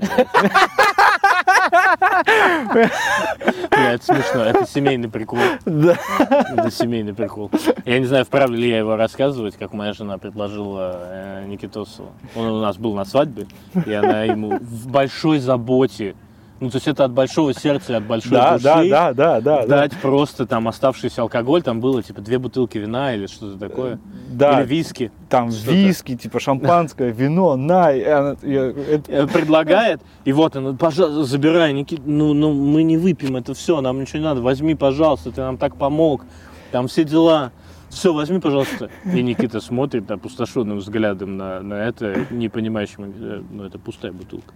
Бля, 3.70 3.92
это 3.92 4.04
смешно, 4.04 4.42
это 4.42 4.66
семейный 4.66 5.08
прикол. 5.08 5.38
Да. 5.64 5.96
Это 6.18 6.70
семейный 6.70 7.14
прикол. 7.14 7.50
Я 7.84 8.00
не 8.00 8.06
знаю, 8.06 8.24
вправду 8.24 8.56
ли 8.56 8.68
я 8.68 8.78
его 8.78 8.96
рассказывать, 8.96 9.56
как 9.56 9.72
моя 9.72 9.92
жена 9.92 10.18
предложила 10.18 11.00
э, 11.04 11.44
Никитосу. 11.46 12.10
Он 12.34 12.46
у 12.46 12.60
нас 12.60 12.76
был 12.76 12.94
на 12.94 13.04
свадьбе, 13.04 13.46
и 13.86 13.92
она 13.92 14.24
ему 14.24 14.58
в 14.58 14.88
большой 14.88 15.38
заботе, 15.38 16.16
ну, 16.60 16.68
то 16.70 16.76
есть 16.76 16.86
это 16.88 17.04
от 17.04 17.12
большого 17.12 17.54
сердца 17.54 17.96
от 17.96 18.04
большой 18.06 18.32
Да, 18.32 18.52
души, 18.52 18.64
да, 18.64 18.82
да, 18.84 19.12
да, 19.14 19.40
да, 19.40 19.60
да. 19.62 19.66
дать 19.66 19.96
просто 20.00 20.46
там 20.46 20.68
оставшийся 20.68 21.22
алкоголь, 21.22 21.62
там 21.62 21.80
было 21.80 22.02
типа 22.02 22.20
две 22.20 22.38
бутылки 22.38 22.78
вина 22.78 23.14
или 23.14 23.26
что-то 23.26 23.58
такое, 23.58 23.98
Да, 24.30 24.60
или 24.60 24.68
виски. 24.68 25.10
там 25.28 25.50
что-то. 25.50 25.72
виски, 25.72 26.16
типа 26.16 26.38
шампанское, 26.38 27.10
вино, 27.10 27.56
на. 27.56 27.92
и 27.92 28.04
она- 28.04 28.36
я- 28.42 28.66
это- 28.70 29.10
Э, 29.10 29.26
предлагает, 29.26 30.00
и 30.24 30.32
вот 30.32 30.54
она, 30.56 30.74
пожалуйста, 30.74 31.24
забирай, 31.24 31.72
Никит, 31.72 32.00
ну, 32.04 32.34
ну, 32.34 32.52
мы 32.52 32.82
не 32.82 32.98
выпьем 32.98 33.36
это 33.36 33.54
все, 33.54 33.80
нам 33.80 34.00
ничего 34.00 34.18
не 34.18 34.24
надо, 34.26 34.42
возьми, 34.42 34.74
пожалуйста, 34.74 35.32
ты 35.32 35.40
нам 35.40 35.56
так 35.56 35.76
помог, 35.76 36.24
там 36.72 36.86
все 36.88 37.04
дела, 37.04 37.52
все, 37.88 38.12
возьми, 38.12 38.38
пожалуйста. 38.38 38.88
И 39.04 39.20
Никита 39.22 39.60
смотрит 39.60 40.08
опустошенным 40.10 40.78
взглядом 40.78 41.36
на, 41.36 41.60
на 41.60 41.74
это, 41.74 42.26
не 42.30 42.48
понимающим, 42.48 43.12
э, 43.18 43.42
ну, 43.50 43.64
это 43.64 43.78
пустая 43.80 44.12
бутылка. 44.12 44.52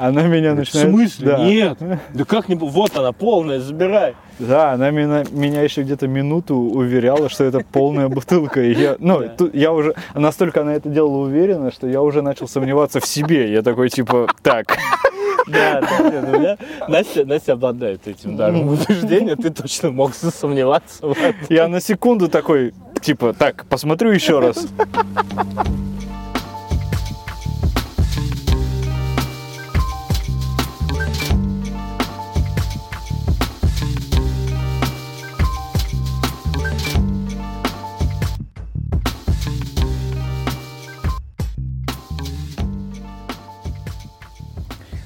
Она 0.00 0.22
меня 0.22 0.52
В 0.52 0.56
начинает... 0.56 0.88
смысле? 0.90 1.26
Да. 1.26 1.38
Нет. 1.44 1.78
Да 2.14 2.24
как 2.24 2.48
не... 2.48 2.54
Вот 2.54 2.96
она, 2.96 3.12
полная, 3.12 3.60
забирай. 3.60 4.14
Да, 4.38 4.72
она 4.72 4.90
меня, 4.90 5.24
меня 5.30 5.62
еще 5.62 5.82
где-то 5.82 6.08
минуту 6.08 6.56
уверяла, 6.56 7.28
что 7.28 7.44
это 7.44 7.60
полная 7.60 8.08
бутылка. 8.08 8.62
И 8.62 8.72
я, 8.74 8.96
ну, 8.98 9.20
Да. 9.20 9.28
тут 9.28 9.54
я 9.54 9.72
уже 9.72 9.94
настолько 10.14 10.62
она 10.62 10.74
это 10.74 10.88
делала 10.88 11.18
уверенно, 11.18 11.70
что 11.70 11.86
я 11.86 12.00
уже 12.00 12.22
начал 12.22 12.48
сомневаться 12.48 13.00
в 13.00 13.06
себе. 13.06 13.52
Я 13.52 13.62
такой 13.62 13.90
типа, 13.90 14.28
так, 14.42 14.78
Да, 15.46 15.80
да, 15.80 16.20
меня 16.20 16.56
Настя, 16.88 17.24
Настя 17.24 17.52
обладает 17.54 18.06
этим 18.06 18.36
даром 18.36 18.68
убеждения, 18.68 19.36
ты 19.36 19.50
точно 19.50 19.90
мог 19.90 20.14
засомневаться 20.14 21.06
в 21.06 21.12
этом. 21.12 21.34
я 21.48 21.68
на 21.68 21.80
секунду 21.80 22.28
такой, 22.28 22.72
типа, 23.00 23.34
так, 23.34 23.66
посмотрю 23.66 24.10
еще 24.12 24.38
раз. 24.38 24.66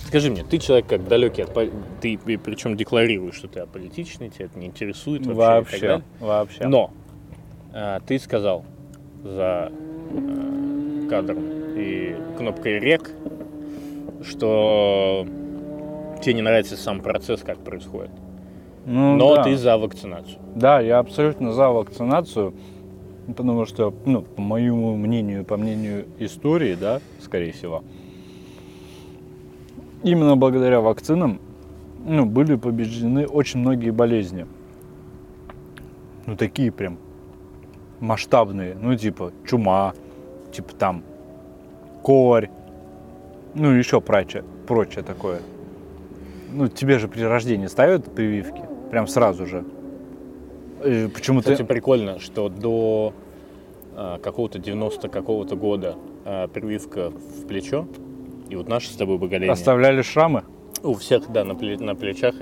Скажи 0.07 0.31
мне, 0.31 0.45
ты 0.45 0.59
человек 0.59 0.87
как 0.87 1.09
далекий 1.09 1.43
от 1.43 1.53
ты 2.01 2.17
причем 2.19 2.77
декларируешь, 2.77 3.35
что 3.35 3.49
ты 3.49 3.61
аполитичный, 3.61 4.31
тебя 4.31 4.47
это 4.47 4.59
не 4.59 4.67
интересует 4.67 5.27
вообще. 5.27 5.33
и 5.33 5.37
так 5.37 5.47
Вообще, 5.47 5.81
далее. 5.81 6.05
вообще. 6.21 6.67
Но 6.69 6.91
а, 7.73 8.01
ты 8.01 8.19
сказал 8.19 8.65
за 9.25 9.73
э, 10.13 11.09
кадром 11.11 11.45
и 11.77 12.15
кнопкой 12.39 12.79
рек, 12.79 13.11
что 14.23 15.27
тебе 16.23 16.35
не 16.35 16.43
нравится 16.43 16.77
сам 16.77 17.01
процесс, 17.01 17.43
как 17.43 17.59
происходит. 17.59 18.11
Ну, 18.87 19.17
Но 19.17 19.35
да. 19.37 19.43
ты 19.43 19.57
за 19.57 19.77
вакцинацию. 19.77 20.39
Да, 20.55 20.81
я 20.81 21.01
абсолютно 21.01 21.53
за 21.53 21.69
вакцинацию, 21.71 22.55
потому 23.27 23.67
что, 23.67 23.93
ну, 24.05 24.23
по 24.23 24.41
моему 24.41 24.97
мнению, 24.97 25.45
по 25.45 25.57
мнению 25.57 26.07
истории, 26.21 26.77
да, 26.81 27.01
скорее 27.21 27.53
всего, 27.53 27.83
именно 30.03 30.37
благодаря 30.37 30.81
вакцинам, 30.81 31.41
ну, 32.05 32.25
были 32.25 32.57
побеждены 32.57 33.27
очень 33.27 33.61
многие 33.61 33.91
болезни. 33.91 34.47
Ну, 36.27 36.37
такие 36.37 36.73
прям 36.73 36.99
масштабные, 38.01 38.77
ну, 38.81 38.97
типа 38.97 39.33
чума, 39.47 39.95
типа 40.53 40.75
там 40.75 41.03
корь, 42.03 42.49
ну, 43.55 43.71
еще 43.71 44.01
прочее, 44.01 44.45
прочее 44.67 45.03
такое. 45.03 45.41
Ну, 46.53 46.69
тебе 46.69 46.99
же 46.99 47.09
при 47.09 47.23
рождении 47.23 47.67
ставят 47.67 48.15
прививки, 48.15 48.63
прям 48.91 49.07
сразу 49.07 49.47
же. 49.47 49.65
Почему 51.15 51.41
Кстати, 51.41 51.59
ты... 51.59 51.65
прикольно, 51.65 52.19
что 52.19 52.49
до 52.49 53.13
а, 53.95 54.19
какого-то 54.19 54.59
90 54.59 55.09
какого-то 55.09 55.57
года 55.57 55.97
а, 56.25 56.49
прививка 56.49 57.11
в 57.11 57.47
плечо, 57.47 57.87
и 58.49 58.57
вот 58.57 58.69
наше 58.69 58.89
с 58.91 58.97
тобой 58.97 59.19
поколение. 59.19 59.53
Оставляли 59.53 60.03
шрамы? 60.03 60.43
У 60.83 60.95
всех, 60.95 61.31
да, 61.31 61.45
на, 61.45 61.53
пле- 61.53 61.83
на 61.83 61.95
плечах. 61.95 62.35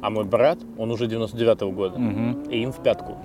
А 0.00 0.10
мой 0.10 0.24
брат, 0.24 0.58
он 0.78 0.90
уже 0.90 1.06
99-го 1.06 1.70
года, 1.70 1.98
Мгм. 1.98 2.42
и 2.50 2.58
им 2.58 2.72
в 2.72 2.82
пятку. 2.82 3.16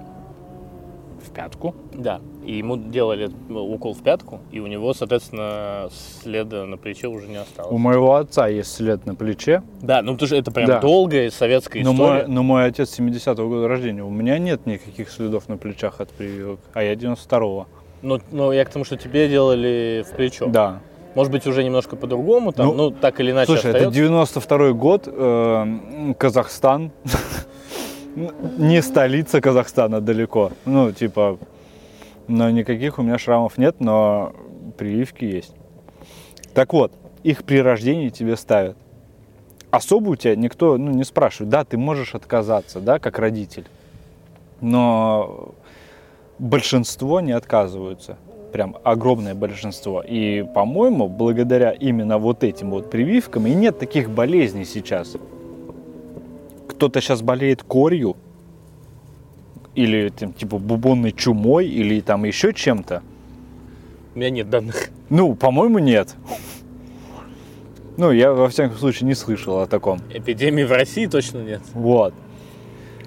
В 1.22 1.32
пятку? 1.32 1.76
Да, 1.94 2.22
и 2.46 2.58
ему 2.58 2.78
делали 2.78 3.30
укол 3.50 3.94
в 3.94 4.02
пятку, 4.02 4.40
и 4.54 4.62
у 4.62 4.68
него, 4.68 4.94
соответственно, 4.94 5.90
следа 6.24 6.66
на 6.66 6.78
плече 6.78 7.08
уже 7.10 7.28
не 7.28 7.36
осталось. 7.36 7.72
У 7.74 7.78
моего 7.78 8.16
отца 8.16 8.48
есть 8.48 8.74
след 8.74 9.06
на 9.06 9.16
плече, 9.16 9.62
Да, 9.82 10.02
ну 10.02 10.14
потому 10.14 10.28
что 10.28 10.36
это 10.38 10.52
прям 10.52 10.68
Да. 10.68 10.80
долгая 10.80 11.30
советская 11.30 11.84
но 11.84 11.92
история. 11.92 12.10
мой, 12.24 12.28
но 12.28 12.44
мой 12.44 12.66
отец 12.66 12.98
70-го 12.98 13.50
года 13.50 13.68
рождения. 13.68 14.02
У 14.04 14.10
меня 14.10 14.38
нет 14.40 14.66
никаких 14.66 15.10
следов 15.12 15.50
на 15.50 15.58
плечах 15.58 16.00
от 16.00 16.10
прививок, 16.12 16.62
а 16.74 16.84
я 16.84 16.94
92-го. 16.96 17.68
Ну, 18.02 18.20
ну, 18.32 18.54
я 18.54 18.64
к 18.64 18.70
тому, 18.70 18.86
что 18.86 18.96
тебе 18.96 19.28
делали 19.28 20.06
в 20.10 20.16
плечо. 20.16 20.48
Да. 20.48 20.80
Может 21.16 21.32
быть, 21.32 21.48
уже 21.48 21.64
немножко 21.64 21.96
по-другому, 21.96 22.52
там, 22.52 22.68
Ну, 22.68 22.74
ну, 22.74 22.92
так 22.92 23.20
или 23.20 23.32
иначе 23.32 23.48
Слушай, 23.48 23.72
это 23.72 23.88
остается. 23.88 24.00
92 24.00 24.74
год, 24.74 25.08
э, 25.08 26.14
Казахстан. 26.18 26.92
Не 28.58 28.82
столица 28.82 29.42
Казахстана 29.42 30.02
далеко. 30.02 30.52
Ну, 30.66 30.92
типа, 30.92 31.38
но 32.28 32.50
никаких 32.50 33.00
у 33.00 33.02
меня 33.02 33.18
шрамов 33.18 33.58
нет, 33.58 33.80
но 33.80 34.34
прививки 34.78 35.26
есть. 35.26 35.56
Так 36.54 36.74
вот, 36.74 36.92
их 37.24 37.44
при 37.44 37.58
рождении 37.58 38.10
тебе 38.10 38.36
ставят. 38.36 38.78
Особо 39.72 40.10
у 40.10 40.16
тебя 40.16 40.36
никто 40.36 40.78
ну, 40.78 40.92
не 40.92 41.04
спрашивает. 41.04 41.50
Да, 41.50 41.64
ты 41.64 41.78
можешь 41.78 42.16
отказаться, 42.16 42.80
да, 42.80 43.00
как 43.00 43.20
родитель. 43.20 43.66
Но 44.62 45.54
большинство 46.40 47.20
не 47.22 47.32
отказываются. 47.32 48.18
Прям 48.52 48.78
огромное 48.84 49.36
большинство. 49.36 50.04
И, 50.06 50.44
по-моему, 50.56 51.08
благодаря 51.08 51.72
именно 51.72 52.18
вот 52.18 52.44
этим 52.44 52.72
вот 52.72 52.90
прививкам 52.90 53.48
и 53.48 53.54
нет 53.54 53.78
таких 53.80 54.10
болезней 54.10 54.66
сейчас. 54.66 55.16
Кто-то 56.68 57.02
сейчас 57.02 57.22
болеет 57.22 57.64
корью, 57.64 58.16
или 59.76 60.10
там, 60.10 60.34
типа 60.34 60.58
бубонной 60.58 61.12
чумой, 61.12 61.68
или 61.68 62.02
там 62.02 62.26
еще 62.26 62.54
чем-то. 62.54 63.04
У 64.16 64.20
меня 64.20 64.30
нет 64.30 64.50
данных. 64.50 64.90
Ну, 65.10 65.36
по-моему, 65.36 65.80
нет. 65.80 66.16
Ну, 67.98 68.12
я 68.12 68.32
во 68.34 68.50
всяком 68.50 68.78
случае 68.78 69.08
не 69.08 69.14
слышал 69.16 69.60
о 69.60 69.68
таком. 69.68 70.00
Эпидемии 70.14 70.64
в 70.64 70.72
России 70.72 71.06
точно 71.06 71.40
нет. 71.40 71.62
Вот. 71.74 72.14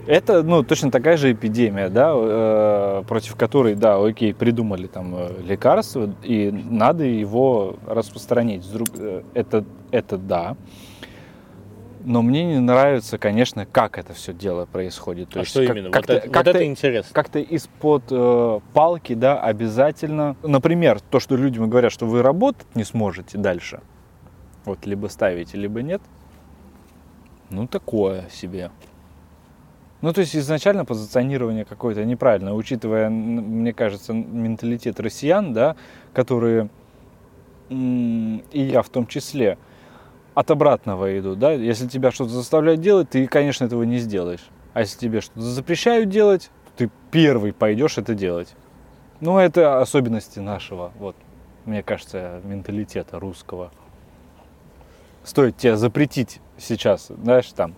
Это, 0.07 0.43
ну, 0.43 0.63
точно 0.65 0.91
такая 0.91 1.17
же 1.17 1.33
эпидемия, 1.33 1.89
да, 1.89 2.13
э, 2.15 3.05
против 3.07 3.37
которой, 3.37 3.75
да, 3.77 4.05
окей, 4.05 4.35
придумали 4.35 4.89
там 4.89 5.15
э, 5.15 5.43
лекарство, 5.47 6.13
и 6.25 6.51
надо 6.51 7.05
его 7.05 7.77
распространить. 7.87 8.65
Э, 8.99 9.23
Это, 9.35 9.65
это 9.93 10.19
да. 10.19 10.57
Но 12.05 12.23
мне 12.23 12.45
не 12.45 12.59
нравится, 12.59 13.17
конечно, 13.17 13.65
как 13.65 13.97
это 13.97 14.13
все 14.13 14.33
дело 14.33 14.67
происходит. 14.67 15.29
То 15.31 15.39
а 15.39 15.43
есть 15.43 15.53
что 15.53 15.65
как- 15.65 15.77
именно? 15.77 15.89
Вот 15.89 15.95
как-то- 15.95 16.13
это, 16.15 16.27
вот 16.27 16.35
как-то- 16.35 16.51
это 16.51 16.65
интересно. 16.67 17.15
как-то 17.15 17.39
из-под 17.39 18.03
э, 18.11 18.61
палки, 18.73 19.15
да, 19.15 19.41
обязательно. 19.41 20.35
Например, 20.43 21.01
то, 21.01 21.21
что 21.21 21.37
людям 21.37 21.71
говорят, 21.71 21.93
что 21.93 22.07
вы 22.07 22.23
работать 22.23 22.67
не 22.75 22.83
сможете 22.83 23.39
дальше. 23.39 23.81
Вот 24.65 24.85
либо 24.85 25.07
ставите, 25.07 25.57
либо 25.57 25.81
нет. 25.83 26.03
Ну, 27.51 27.69
такое 27.69 28.25
себе. 28.33 28.71
Ну, 30.03 30.13
то 30.13 30.21
есть 30.21 30.35
изначально 30.35 30.85
позиционирование 30.85 31.65
какое-то 31.65 32.05
неправильное, 32.05 32.53
учитывая, 32.53 33.09
мне 33.09 33.73
кажется, 33.73 34.13
менталитет 34.13 34.99
россиян, 34.99 35.53
да, 35.53 35.77
которые, 36.13 36.69
и 37.71 38.43
я 38.53 38.83
в 38.83 38.89
том 38.89 39.07
числе, 39.07 39.59
от 40.35 40.51
обратного 40.51 41.19
идут, 41.19 41.39
да, 41.39 41.53
если 41.53 41.87
тебя 41.87 42.11
что-то 42.11 42.31
заставляют 42.31 42.81
делать, 42.81 43.11
ты, 43.11 43.27
конечно, 43.29 43.65
этого 43.65 43.85
не 43.85 43.99
сделаешь. 43.99 44.45
А 44.73 44.81
если 44.81 44.99
тебе 44.99 45.21
что-то 45.21 45.43
запрещают 45.43 46.09
делать, 46.09 46.51
ты 46.77 46.91
первый 47.11 47.53
пойдешь 47.53 47.97
это 47.97 48.15
делать. 48.15 48.57
Ну, 49.21 49.39
это 49.39 49.81
особенности 49.81 50.41
нашего, 50.41 50.91
вот, 50.99 51.15
мне 51.65 51.83
кажется, 51.85 52.41
менталитета 52.43 53.21
русского. 53.21 53.71
Стоит 55.23 55.59
тебе 55.59 55.77
запретить 55.77 56.41
сейчас, 56.59 57.07
знаешь, 57.07 57.47
там, 57.53 57.77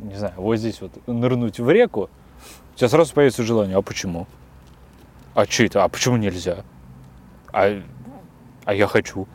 не 0.00 0.14
знаю, 0.14 0.34
вот 0.36 0.56
здесь 0.56 0.80
вот 0.80 0.92
нырнуть 1.06 1.58
в 1.58 1.70
реку, 1.70 2.10
у 2.74 2.78
тебя 2.78 2.88
сразу 2.88 3.12
появится 3.14 3.42
желание, 3.42 3.76
а 3.76 3.82
почему? 3.82 4.26
А 5.34 5.44
что 5.46 5.64
это? 5.64 5.84
А 5.84 5.88
почему 5.88 6.16
нельзя? 6.16 6.64
А, 7.52 7.80
а 8.64 8.74
я 8.74 8.86
хочу. 8.86 9.26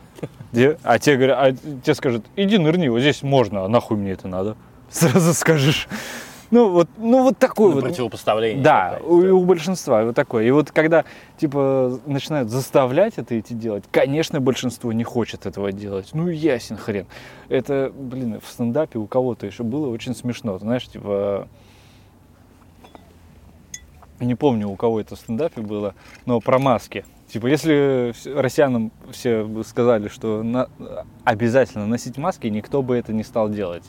А 0.82 0.98
тебе 0.98 1.16
говорят, 1.16 1.38
а 1.40 1.52
тебе 1.52 1.94
скажут, 1.94 2.26
иди 2.36 2.58
нырни, 2.58 2.88
вот 2.88 3.00
здесь 3.00 3.22
можно, 3.22 3.64
а 3.64 3.68
нахуй 3.68 3.96
мне 3.96 4.12
это 4.12 4.28
надо? 4.28 4.56
Сразу 4.90 5.34
скажешь. 5.34 5.88
Ну 6.50 6.70
вот, 6.70 6.88
ну 6.96 7.22
вот 7.24 7.36
такой 7.38 7.68
Ну, 7.68 7.74
вот. 7.74 7.84
противопоставление. 7.84 8.62
Да, 8.62 8.98
у, 9.04 9.16
у 9.16 9.44
большинства 9.44 10.04
вот 10.04 10.14
такое. 10.14 10.44
И 10.44 10.50
вот 10.50 10.70
когда 10.70 11.04
типа 11.36 12.00
начинают 12.06 12.48
заставлять 12.48 13.14
это 13.18 13.38
идти 13.38 13.54
делать, 13.54 13.84
конечно, 13.90 14.40
большинство 14.40 14.92
не 14.92 15.04
хочет 15.04 15.44
этого 15.46 15.72
делать. 15.72 16.10
Ну 16.14 16.28
ясен 16.28 16.76
хрен. 16.76 17.06
Это, 17.48 17.92
блин, 17.94 18.40
в 18.42 18.48
стендапе 18.50 18.98
у 18.98 19.06
кого-то 19.06 19.46
еще 19.46 19.62
было 19.62 19.88
очень 19.88 20.14
смешно. 20.14 20.58
Знаешь, 20.58 20.86
типа 20.86 21.48
не 24.20 24.34
помню, 24.34 24.68
у 24.68 24.76
кого 24.76 25.00
это 25.00 25.16
в 25.16 25.18
стендапе 25.18 25.60
было, 25.60 25.94
но 26.26 26.40
про 26.40 26.58
маски. 26.58 27.04
Типа, 27.28 27.46
если 27.46 28.14
россиянам 28.34 28.90
все 29.12 29.46
сказали, 29.64 30.08
что 30.08 30.42
на- 30.42 30.68
обязательно 31.24 31.86
носить 31.86 32.16
маски, 32.16 32.46
никто 32.46 32.82
бы 32.82 32.96
это 32.96 33.12
не 33.12 33.22
стал 33.22 33.50
делать. 33.50 33.84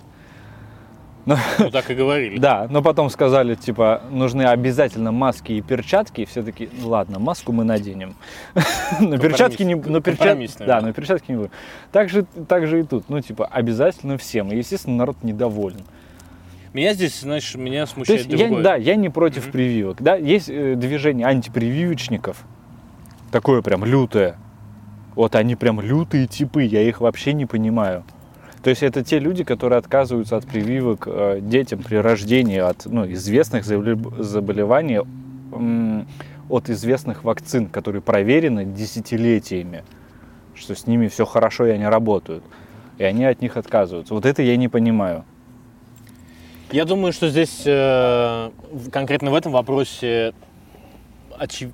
Ну, 1.60 1.70
так 1.72 1.90
и 1.92 1.96
говорили. 1.96 2.38
Да, 2.40 2.68
но 2.70 2.82
потом 2.82 3.10
сказали, 3.10 3.56
типа, 3.56 4.02
нужны 4.12 4.44
обязательно 4.44 5.12
маски 5.12 5.54
и 5.54 5.62
перчатки, 5.62 6.22
и 6.22 6.26
все 6.26 6.44
таки 6.44 6.70
ладно, 6.84 7.20
маску 7.20 7.52
мы 7.52 7.64
наденем. 7.64 8.16
Но 9.00 9.18
перчатки 9.18 9.64
не 9.64 9.76
но 9.76 10.00
перчат- 10.00 10.18
Компромисс, 10.18 10.56
Да, 10.58 10.82
но 10.82 10.94
перчатки 10.94 11.32
не 11.32 11.38
будем. 11.38 11.52
Так 11.92 12.10
же, 12.10 12.26
так 12.48 12.68
же 12.68 12.80
и 12.80 12.84
тут. 12.84 13.10
Ну, 13.10 13.22
типа, 13.22 13.46
обязательно 13.46 14.18
всем. 14.18 14.52
И, 14.52 14.58
естественно, 14.58 14.96
народ 14.98 15.18
недоволен. 15.24 15.82
Меня 16.74 16.94
здесь, 16.94 17.20
знаешь, 17.22 17.56
меня 17.56 17.86
То 17.86 17.92
смущает 17.94 18.20
есть, 18.28 18.32
я, 18.32 18.46
другое. 18.46 18.64
да, 18.64 18.76
я 18.76 18.96
не 18.96 19.10
против 19.10 19.44
Мгм. 19.46 19.52
прививок. 19.52 20.02
Да, 20.02 20.16
есть 20.16 20.50
э, 20.50 20.76
движение 20.76 21.26
антипрививочников. 21.28 22.44
Такое 23.32 23.62
прям 23.62 23.86
лютое. 23.86 24.38
Вот 25.16 25.36
они 25.36 25.56
прям 25.56 25.82
лютые 25.82 26.28
типы, 26.28 26.64
я 26.64 26.82
их 26.82 27.02
вообще 27.02 27.34
не 27.34 27.46
понимаю. 27.46 28.04
То 28.64 28.70
есть 28.70 28.84
это 28.84 29.04
те 29.04 29.20
люди, 29.20 29.44
которые 29.44 29.80
отказываются 29.80 30.36
от 30.36 30.46
прививок 30.46 31.08
э, 31.08 31.40
детям 31.42 31.82
при 31.82 31.96
рождении 31.96 32.58
от 32.58 32.86
ну, 32.86 33.10
известных 33.12 33.64
заболе- 33.64 34.22
заболеваний, 34.22 35.00
от 36.50 36.70
известных 36.70 37.24
вакцин, 37.24 37.68
которые 37.68 38.02
проверены 38.02 38.66
десятилетиями, 38.66 39.84
что 40.56 40.76
с 40.76 40.88
ними 40.88 41.08
все 41.08 41.26
хорошо 41.26 41.68
и 41.68 41.72
они 41.72 41.86
работают. 41.86 42.44
И 42.98 43.04
они 43.04 43.24
от 43.24 43.42
них 43.42 43.56
отказываются. 43.56 44.14
Вот 44.14 44.26
это 44.26 44.42
я 44.42 44.58
не 44.58 44.68
понимаю. 44.68 45.24
Я 46.72 46.84
думаю, 46.84 47.14
что 47.14 47.30
здесь 47.30 47.64
э, 47.66 48.52
конкретно 48.92 49.32
в 49.32 49.36
этом 49.36 49.54
вопросе 49.54 50.34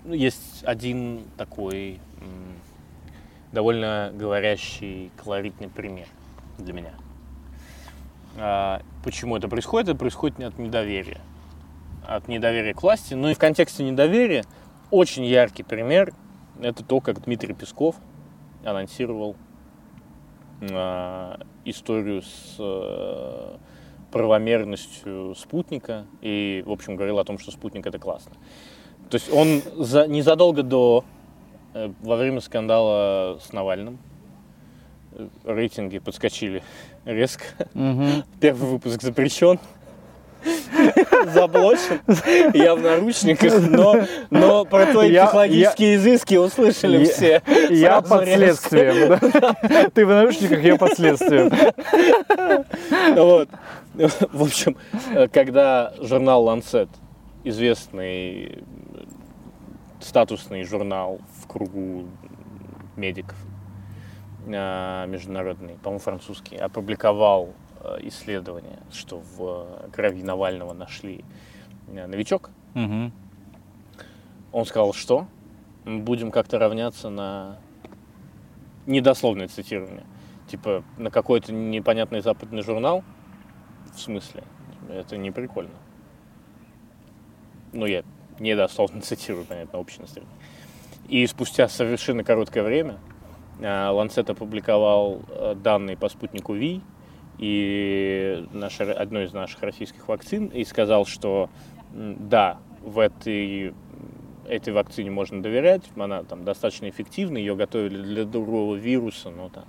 есть 0.05 0.63
один 0.63 1.21
такой 1.35 1.99
довольно 3.51 4.11
говорящий, 4.13 5.11
колоритный 5.17 5.69
пример 5.69 6.05
для 6.57 6.73
меня. 6.73 6.93
А, 8.37 8.81
почему 9.03 9.37
это 9.37 9.47
происходит? 9.47 9.89
Это 9.89 9.97
происходит 9.97 10.39
от 10.41 10.57
недоверия. 10.57 11.21
От 12.05 12.27
недоверия 12.27 12.73
к 12.73 12.83
власти. 12.83 13.13
Ну 13.13 13.29
и 13.29 13.33
в 13.33 13.39
контексте 13.39 13.83
недоверия 13.83 14.43
очень 14.91 15.25
яркий 15.25 15.63
пример– 15.63 16.13
это 16.61 16.83
то, 16.83 17.01
как 17.01 17.21
Дмитрий 17.23 17.53
Песков 17.53 17.95
анонсировал 18.63 19.35
а, 20.71 21.39
историю 21.65 22.21
с 22.21 22.55
э, 22.59 23.57
правомерностью 24.11 25.35
спутника 25.35 26.05
и, 26.21 26.63
в 26.65 26.71
общем, 26.71 26.95
говорил 26.95 27.19
о 27.19 27.25
том, 27.25 27.37
что 27.37 27.51
спутник 27.51 27.85
это 27.85 27.99
классно. 27.99 28.33
То 29.09 29.15
есть 29.15 29.31
он 29.31 29.61
за, 29.75 30.07
незадолго 30.07 30.63
до, 30.63 31.03
э, 31.73 31.91
во 32.01 32.15
время 32.15 32.39
скандала 32.39 33.39
с 33.39 33.51
Навальным, 33.51 33.95
э, 33.95 34.14
рейтинги 35.43 35.99
подскочили 35.99 36.61
резко. 37.05 37.43
Первый 38.39 38.69
выпуск 38.71 39.01
запрещен. 39.01 39.59
Заблочен. 41.33 42.01
Я 42.53 42.75
в 42.75 42.81
наручниках, 42.81 43.67
но, 43.67 44.05
но 44.29 44.63
про 44.65 44.85
твои 44.85 45.11
Я- 45.11 45.25
психологические 45.25 45.95
изыски 45.95 46.35
услышали 46.35 46.99
Я- 46.99 47.05
все. 47.11 47.41
Я 47.71 48.01
под 48.01 48.25
следствием. 48.25 49.19
да. 49.31 49.89
Ты 49.93 50.05
в 50.05 50.09
наушниках, 50.09 50.61
я 50.63 50.75
под 50.75 50.93
следствием. 50.95 51.51
Вот. 53.15 53.49
В 53.95 54.43
общем, 54.43 54.77
когда 55.31 55.93
журнал 55.99 56.45
Lancet, 56.47 56.89
известный 57.43 58.45
э, 58.45 58.59
статусный 59.99 60.63
журнал 60.63 61.19
в 61.41 61.47
кругу 61.47 62.05
медиков, 62.95 63.37
международный, 64.45 65.75
по-моему, 65.75 65.99
французский, 65.99 66.57
опубликовал 66.57 67.53
э, 67.81 67.97
исследование, 68.03 68.79
что 68.91 69.21
в 69.37 69.89
крови 69.91 70.23
Навального 70.23 70.73
нашли 70.73 71.23
э, 71.87 72.07
новичок, 72.07 72.49
Мгм. 72.73 73.11
он 74.51 74.65
сказал, 74.65 74.93
что 74.93 75.27
мы 75.85 75.99
будем 75.99 76.31
как-то 76.31 76.59
равняться 76.59 77.09
на 77.09 77.57
недословное 78.85 79.47
цитирование. 79.47 80.05
Типа 80.47 80.83
на 80.97 81.09
какой-то 81.09 81.51
непонятный 81.53 82.21
западный 82.21 82.61
журнал. 82.61 83.03
В 83.93 83.99
смысле? 83.99 84.43
Это 84.89 85.17
не 85.17 85.31
прикольно. 85.31 85.73
Ну, 87.73 87.85
я 87.85 88.03
недословно 88.39 89.01
цитирую, 89.01 89.45
понятно, 89.45 89.79
общественность. 89.79 90.19
И 91.07 91.25
спустя 91.27 91.67
совершенно 91.67 92.23
короткое 92.23 92.63
время 92.63 92.97
Lancet 93.59 94.29
опубликовал 94.31 95.21
данные 95.55 95.97
по 95.97 96.09
спутнику 96.09 96.53
Ви 96.53 96.81
и 97.37 98.45
наш, 98.51 98.79
одной 98.79 99.25
из 99.25 99.33
наших 99.33 99.61
российских 99.61 100.07
вакцин 100.07 100.47
и 100.47 100.63
сказал, 100.63 101.05
что 101.05 101.49
да, 101.93 102.59
в 102.81 102.99
этой, 102.99 103.73
этой 104.47 104.73
вакцине 104.73 105.11
можно 105.11 105.41
доверять, 105.41 105.83
она 105.95 106.23
там 106.23 106.43
достаточно 106.43 106.89
эффективна, 106.89 107.37
ее 107.37 107.55
готовили 107.55 108.01
для 108.01 108.25
другого 108.25 108.75
вируса, 108.75 109.29
но 109.29 109.49
там 109.49 109.65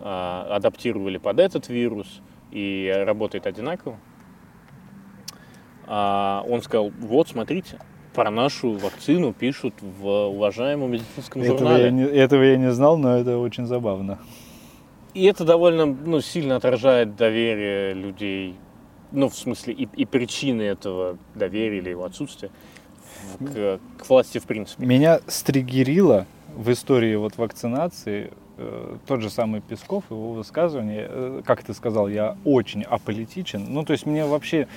а, 0.00 0.46
адаптировали 0.50 1.18
под 1.18 1.40
этот 1.40 1.68
вирус 1.68 2.20
и 2.50 2.92
работает 2.94 3.46
одинаково. 3.46 3.98
А 5.86 6.44
он 6.46 6.62
сказал, 6.62 6.90
вот 6.90 7.28
смотрите, 7.28 7.78
про 8.14 8.30
нашу 8.30 8.72
вакцину 8.72 9.32
пишут 9.32 9.74
в 9.80 10.06
уважаемом 10.28 10.92
медицинском 10.92 11.42
этого 11.42 11.58
журнале. 11.58 11.84
Я 11.84 11.90
не, 11.90 12.02
этого 12.04 12.42
я 12.42 12.56
не 12.56 12.72
знал, 12.72 12.98
но 12.98 13.18
это 13.18 13.38
очень 13.38 13.66
забавно. 13.66 14.18
И 15.14 15.24
это 15.24 15.44
довольно 15.44 15.86
ну, 15.86 16.20
сильно 16.20 16.56
отражает 16.56 17.16
доверие 17.16 17.94
людей, 17.94 18.54
ну, 19.10 19.28
в 19.28 19.34
смысле, 19.34 19.74
и, 19.74 19.88
и 19.96 20.04
причины 20.04 20.62
этого 20.62 21.18
доверия 21.34 21.78
или 21.78 21.90
его 21.90 22.04
отсутствия 22.04 22.50
к, 23.40 23.80
к 23.98 24.08
власти 24.08 24.38
в 24.38 24.44
принципе. 24.44 24.84
Меня 24.84 25.20
стригерило 25.26 26.26
в 26.54 26.70
истории 26.72 27.14
вот 27.16 27.36
вакцинации 27.36 28.32
э, 28.56 28.96
тот 29.06 29.20
же 29.20 29.30
самый 29.30 29.60
Песков, 29.60 30.04
его 30.10 30.32
высказывание, 30.32 31.06
э, 31.08 31.42
как 31.44 31.62
ты 31.62 31.74
сказал, 31.74 32.08
я 32.08 32.36
очень 32.44 32.82
аполитичен. 32.82 33.66
Ну, 33.68 33.84
то 33.84 33.92
есть 33.92 34.06
мне 34.06 34.24
вообще, 34.24 34.68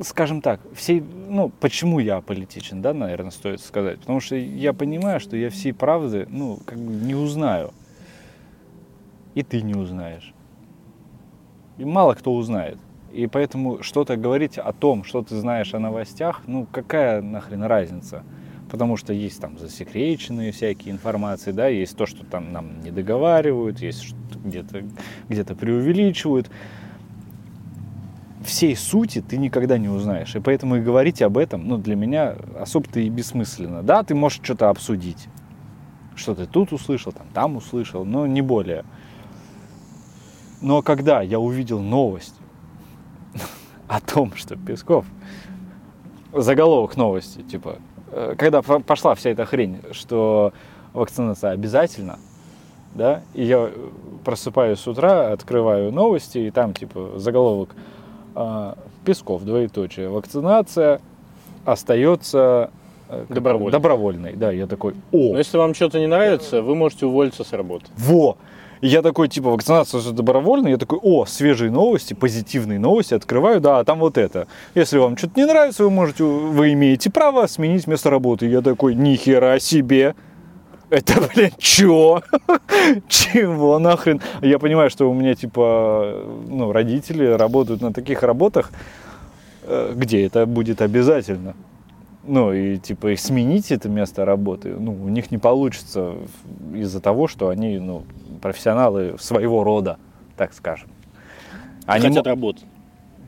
скажем 0.00 0.42
так, 0.42 0.60
все, 0.74 1.02
ну, 1.02 1.50
почему 1.60 1.98
я 1.98 2.16
аполитичен, 2.16 2.82
да, 2.82 2.94
наверное, 2.94 3.30
стоит 3.30 3.60
сказать. 3.60 4.00
Потому 4.00 4.20
что 4.20 4.36
я 4.36 4.72
понимаю, 4.72 5.20
что 5.20 5.36
я 5.36 5.50
всей 5.50 5.72
правды, 5.72 6.26
ну, 6.30 6.58
как 6.66 6.78
бы 6.78 6.92
не 6.92 7.14
узнаю 7.14 7.72
и 9.36 9.42
ты 9.42 9.62
не 9.62 9.74
узнаешь. 9.74 10.32
И 11.78 11.84
мало 11.84 12.14
кто 12.14 12.34
узнает. 12.34 12.78
И 13.12 13.26
поэтому 13.26 13.82
что-то 13.82 14.16
говорить 14.16 14.58
о 14.58 14.72
том, 14.72 15.04
что 15.04 15.22
ты 15.22 15.36
знаешь 15.36 15.74
о 15.74 15.78
новостях, 15.78 16.42
ну 16.46 16.66
какая 16.72 17.20
нахрен 17.20 17.62
разница? 17.62 18.24
Потому 18.70 18.96
что 18.96 19.12
есть 19.12 19.40
там 19.40 19.58
засекреченные 19.58 20.52
всякие 20.52 20.92
информации, 20.92 21.52
да, 21.52 21.68
есть 21.68 21.96
то, 21.96 22.06
что 22.06 22.24
там 22.24 22.52
нам 22.52 22.80
не 22.80 22.90
договаривают, 22.90 23.78
есть 23.80 24.14
где-то 24.42 24.84
где 25.28 25.44
преувеличивают. 25.44 26.50
Всей 28.46 28.76
сути 28.76 29.20
ты 29.20 29.38
никогда 29.38 29.76
не 29.76 29.88
узнаешь. 29.88 30.36
И 30.36 30.40
поэтому 30.40 30.76
и 30.76 30.80
говорить 30.80 31.20
об 31.20 31.36
этом, 31.36 31.66
ну, 31.66 31.78
для 31.78 31.96
меня 31.96 32.36
особо-то 32.56 33.00
и 33.00 33.08
бессмысленно. 33.08 33.82
Да, 33.82 34.04
ты 34.04 34.14
можешь 34.14 34.40
что-то 34.40 34.70
обсудить. 34.70 35.26
Что 36.14 36.36
ты 36.36 36.46
тут 36.46 36.72
услышал, 36.72 37.10
там, 37.10 37.26
там 37.34 37.56
услышал, 37.56 38.04
но 38.04 38.26
не 38.28 38.42
более. 38.42 38.84
Но 40.62 40.80
когда 40.80 41.22
я 41.22 41.40
увидел 41.40 41.80
новость 41.80 42.36
о 43.88 44.00
том, 44.00 44.32
что 44.36 44.56
Песков, 44.56 45.04
заголовок 46.32 46.96
новости, 46.96 47.42
типа, 47.42 47.78
э, 48.12 48.36
когда 48.38 48.62
пошла 48.62 49.16
вся 49.16 49.30
эта 49.30 49.44
хрень, 49.44 49.82
что 49.90 50.52
вакцинация 50.92 51.50
обязательна, 51.50 52.20
да, 52.94 53.22
и 53.34 53.44
я 53.44 53.72
просыпаюсь 54.24 54.78
с 54.78 54.86
утра, 54.86 55.32
открываю 55.32 55.92
новости, 55.92 56.38
и 56.38 56.50
там, 56.52 56.74
типа, 56.74 57.14
заголовок 57.16 57.74
Песков, 59.04 59.44
двоеточие, 59.44 60.08
вакцинация 60.08 61.00
остается 61.64 62.70
э, 63.08 63.24
добровольной. 63.28 63.72
добровольной. 63.72 64.32
Да, 64.34 64.50
я 64.50 64.66
такой, 64.66 64.94
о! 65.12 65.32
Но 65.32 65.38
если 65.38 65.58
вам 65.58 65.74
что-то 65.74 65.98
не 65.98 66.06
нравится, 66.06 66.62
вы 66.62 66.74
можете 66.74 67.06
уволиться 67.06 67.44
с 67.44 67.52
работы. 67.52 67.86
Во! 67.96 68.36
Я 68.82 69.02
такой, 69.02 69.28
типа, 69.28 69.50
вакцинация 69.50 70.00
же 70.00 70.12
добровольная. 70.12 70.72
Я 70.72 70.76
такой, 70.76 70.98
о, 71.02 71.24
свежие 71.24 71.70
новости, 71.70 72.14
позитивные 72.14 72.78
новости. 72.78 73.14
Открываю, 73.14 73.60
да, 73.60 73.78
а 73.78 73.84
там 73.84 74.00
вот 74.00 74.18
это. 74.18 74.48
Если 74.74 74.98
вам 74.98 75.16
что-то 75.16 75.40
не 75.40 75.46
нравится, 75.46 75.84
вы 75.84 75.90
можете, 75.90 76.24
вы 76.24 76.72
имеете 76.74 77.10
право 77.10 77.46
сменить 77.46 77.86
место 77.86 78.10
работы. 78.10 78.46
Я 78.46 78.60
такой, 78.60 78.94
нихера 78.94 79.58
себе. 79.58 80.14
Это, 80.88 81.28
блин, 81.34 81.50
чё? 81.58 82.22
Чего 83.08 83.78
нахрен? 83.78 84.20
Я 84.40 84.58
понимаю, 84.58 84.88
что 84.88 85.10
у 85.10 85.14
меня, 85.14 85.34
типа, 85.34 86.24
ну, 86.48 86.72
родители 86.72 87.26
работают 87.26 87.80
на 87.80 87.92
таких 87.92 88.22
работах, 88.22 88.70
э, 89.62 89.92
где 89.96 90.24
это 90.24 90.46
будет 90.46 90.80
обязательно. 90.80 91.54
Ну, 92.24 92.52
и, 92.52 92.78
типа, 92.78 93.08
их 93.12 93.20
сменить 93.20 93.72
это 93.72 93.88
место 93.88 94.24
работы, 94.24 94.74
ну, 94.78 94.92
у 94.92 95.08
них 95.08 95.30
не 95.30 95.38
получится 95.38 96.14
из-за 96.74 97.00
того, 97.00 97.26
что 97.28 97.48
они, 97.48 97.78
ну, 97.78 98.04
профессионалы 98.40 99.16
своего 99.18 99.64
рода, 99.64 99.98
так 100.36 100.52
скажем. 100.54 100.88
Они 101.86 102.08
хотят 102.08 102.26
работать. 102.26 102.64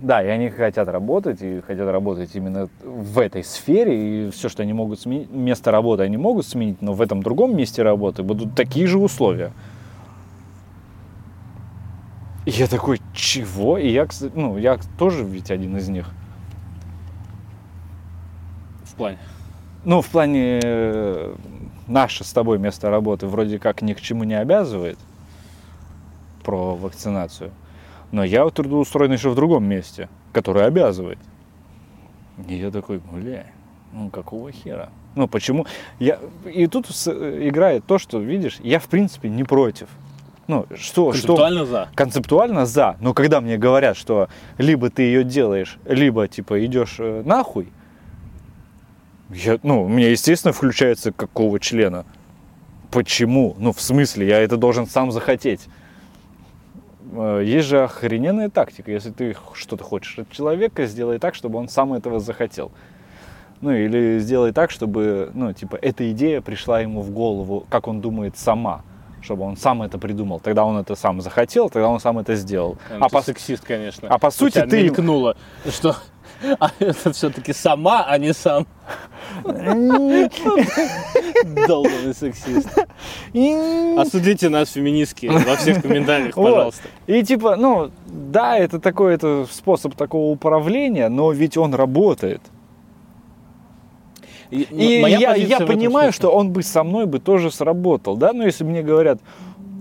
Да, 0.00 0.22
и 0.22 0.28
они 0.28 0.48
хотят 0.48 0.86
работать, 0.88 1.42
и 1.42 1.60
хотят 1.60 1.88
работать 1.90 2.34
именно 2.34 2.68
в 2.84 3.18
этой 3.18 3.42
сфере, 3.42 4.28
и 4.28 4.30
все, 4.30 4.48
что 4.48 4.62
они 4.62 4.72
могут 4.72 5.00
сменить, 5.00 5.30
место 5.30 5.72
работы 5.72 6.04
они 6.04 6.16
могут 6.16 6.46
сменить, 6.46 6.80
но 6.80 6.92
в 6.92 7.02
этом 7.02 7.20
другом 7.20 7.56
месте 7.56 7.82
работы 7.82 8.22
будут 8.22 8.54
такие 8.54 8.86
же 8.86 8.98
условия. 8.98 9.52
И 12.46 12.50
я 12.50 12.68
такой, 12.68 13.00
чего? 13.12 13.76
И 13.76 13.88
я, 13.88 14.06
ну, 14.34 14.56
я 14.56 14.78
тоже 14.98 15.24
ведь 15.24 15.50
один 15.50 15.76
из 15.76 15.88
них. 15.88 16.08
В 18.84 18.94
плане? 18.94 19.18
Ну, 19.84 20.00
в 20.00 20.08
плане 20.08 20.60
э, 20.62 21.34
наше 21.88 22.22
с 22.22 22.32
тобой 22.32 22.58
место 22.58 22.88
работы 22.88 23.26
вроде 23.26 23.58
как 23.58 23.82
ни 23.82 23.94
к 23.94 24.00
чему 24.00 24.24
не 24.24 24.34
обязывает 24.34 24.98
про 26.44 26.76
вакцинацию, 26.76 27.50
но 28.12 28.24
я 28.24 28.48
трудоустроен 28.48 29.12
еще 29.12 29.30
в 29.30 29.34
другом 29.34 29.64
месте, 29.64 30.08
которое 30.32 30.66
обязывает. 30.66 31.18
И 32.48 32.54
я 32.54 32.70
такой, 32.70 32.98
бля, 32.98 33.46
ну 33.92 34.10
какого 34.10 34.52
хера? 34.52 34.90
Ну 35.14 35.26
почему? 35.26 35.66
Я... 35.98 36.18
И 36.44 36.66
тут 36.66 36.86
играет 36.86 37.84
то, 37.86 37.98
что, 37.98 38.18
видишь, 38.18 38.58
я 38.62 38.78
в 38.78 38.86
принципе 38.86 39.28
не 39.28 39.44
против. 39.44 39.88
Ну, 40.46 40.66
что, 40.76 41.10
концептуально 41.10 41.60
что, 41.60 41.70
за. 41.70 41.88
Концептуально 41.94 42.66
за. 42.66 42.96
Но 43.00 43.12
когда 43.12 43.40
мне 43.42 43.58
говорят, 43.58 43.98
что 43.98 44.28
либо 44.56 44.88
ты 44.88 45.02
ее 45.02 45.22
делаешь, 45.22 45.78
либо 45.84 46.26
типа 46.26 46.64
идешь 46.64 46.96
э, 46.98 47.22
нахуй, 47.24 47.68
я, 49.30 49.58
ну, 49.62 49.84
у 49.84 49.88
меня, 49.88 50.10
естественно, 50.10 50.52
включается 50.52 51.12
какого 51.12 51.60
члена. 51.60 52.06
Почему? 52.90 53.54
Ну, 53.58 53.72
в 53.72 53.80
смысле, 53.80 54.26
я 54.26 54.40
это 54.40 54.56
должен 54.56 54.86
сам 54.86 55.12
захотеть. 55.12 55.68
Э, 57.12 57.42
есть 57.44 57.68
же 57.68 57.84
охрененная 57.84 58.50
тактика. 58.50 58.90
Если 58.90 59.10
ты 59.10 59.36
что-то 59.54 59.84
хочешь 59.84 60.18
от 60.18 60.30
человека, 60.30 60.86
сделай 60.86 61.18
так, 61.18 61.34
чтобы 61.34 61.58
он 61.58 61.68
сам 61.68 61.92
этого 61.92 62.20
захотел. 62.20 62.70
Ну, 63.60 63.72
или 63.72 64.18
сделай 64.20 64.52
так, 64.52 64.70
чтобы, 64.70 65.30
ну, 65.34 65.52
типа, 65.52 65.76
эта 65.80 66.10
идея 66.12 66.40
пришла 66.40 66.80
ему 66.80 67.02
в 67.02 67.10
голову, 67.10 67.66
как 67.68 67.88
он 67.88 68.00
думает, 68.00 68.36
сама. 68.36 68.82
Чтобы 69.20 69.42
он 69.42 69.56
сам 69.56 69.82
это 69.82 69.98
придумал. 69.98 70.38
Тогда 70.38 70.64
он 70.64 70.78
это 70.78 70.94
сам 70.94 71.20
захотел, 71.20 71.68
тогда 71.68 71.88
он 71.88 71.98
сам 71.98 72.20
это 72.20 72.36
сделал. 72.36 72.78
Ну, 72.88 73.04
а 73.04 73.08
по... 73.08 73.20
сексист, 73.20 73.64
конечно. 73.64 74.08
А 74.08 74.18
по 74.18 74.30
сути 74.30 74.64
ты... 74.64 74.84
мелькнуло, 74.84 75.36
что 75.68 75.96
а 76.58 76.70
это 76.78 77.12
все-таки 77.12 77.52
сама, 77.52 78.04
а 78.06 78.18
не 78.18 78.32
сам. 78.32 78.66
Долбанный 81.66 82.14
сексист. 82.14 82.68
Осудите 83.98 84.48
нас, 84.48 84.72
феминистки, 84.72 85.26
во 85.26 85.56
всех 85.56 85.82
комментариях, 85.82 86.34
пожалуйста. 86.34 86.88
И 87.06 87.22
типа, 87.22 87.56
ну, 87.56 87.90
да, 88.06 88.56
это 88.56 88.78
такой 88.78 89.14
это 89.14 89.46
способ 89.50 89.94
такого 89.94 90.30
управления, 90.30 91.08
но 91.08 91.32
ведь 91.32 91.56
он 91.56 91.74
работает. 91.74 92.40
И, 94.50 94.62
и 94.62 95.00
я, 95.00 95.34
я 95.34 95.60
понимаю, 95.60 96.12
что 96.12 96.30
он 96.30 96.52
бы 96.52 96.62
со 96.62 96.82
мной 96.82 97.06
бы 97.06 97.18
тоже 97.18 97.50
сработал, 97.50 98.16
да, 98.16 98.32
но 98.32 98.44
если 98.44 98.64
мне 98.64 98.82
говорят, 98.82 99.20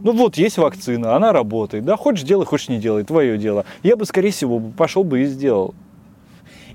ну 0.03 0.12
вот 0.12 0.38
есть 0.38 0.58
вакцина, 0.58 1.16
она 1.16 1.32
работает, 1.32 1.86
да, 1.86 1.95
хочешь 1.95 2.24
делай, 2.24 2.45
хочешь 2.45 2.68
не 2.68 2.78
делай, 2.78 3.03
твое 3.03 3.38
дело. 3.38 3.66
Я 3.84 3.95
бы, 3.95 4.05
скорее 4.05 4.32
всего, 4.32 4.60
пошел 4.60 5.03
бы 5.03 5.22
и 5.22 5.26
сделал. 5.26 5.74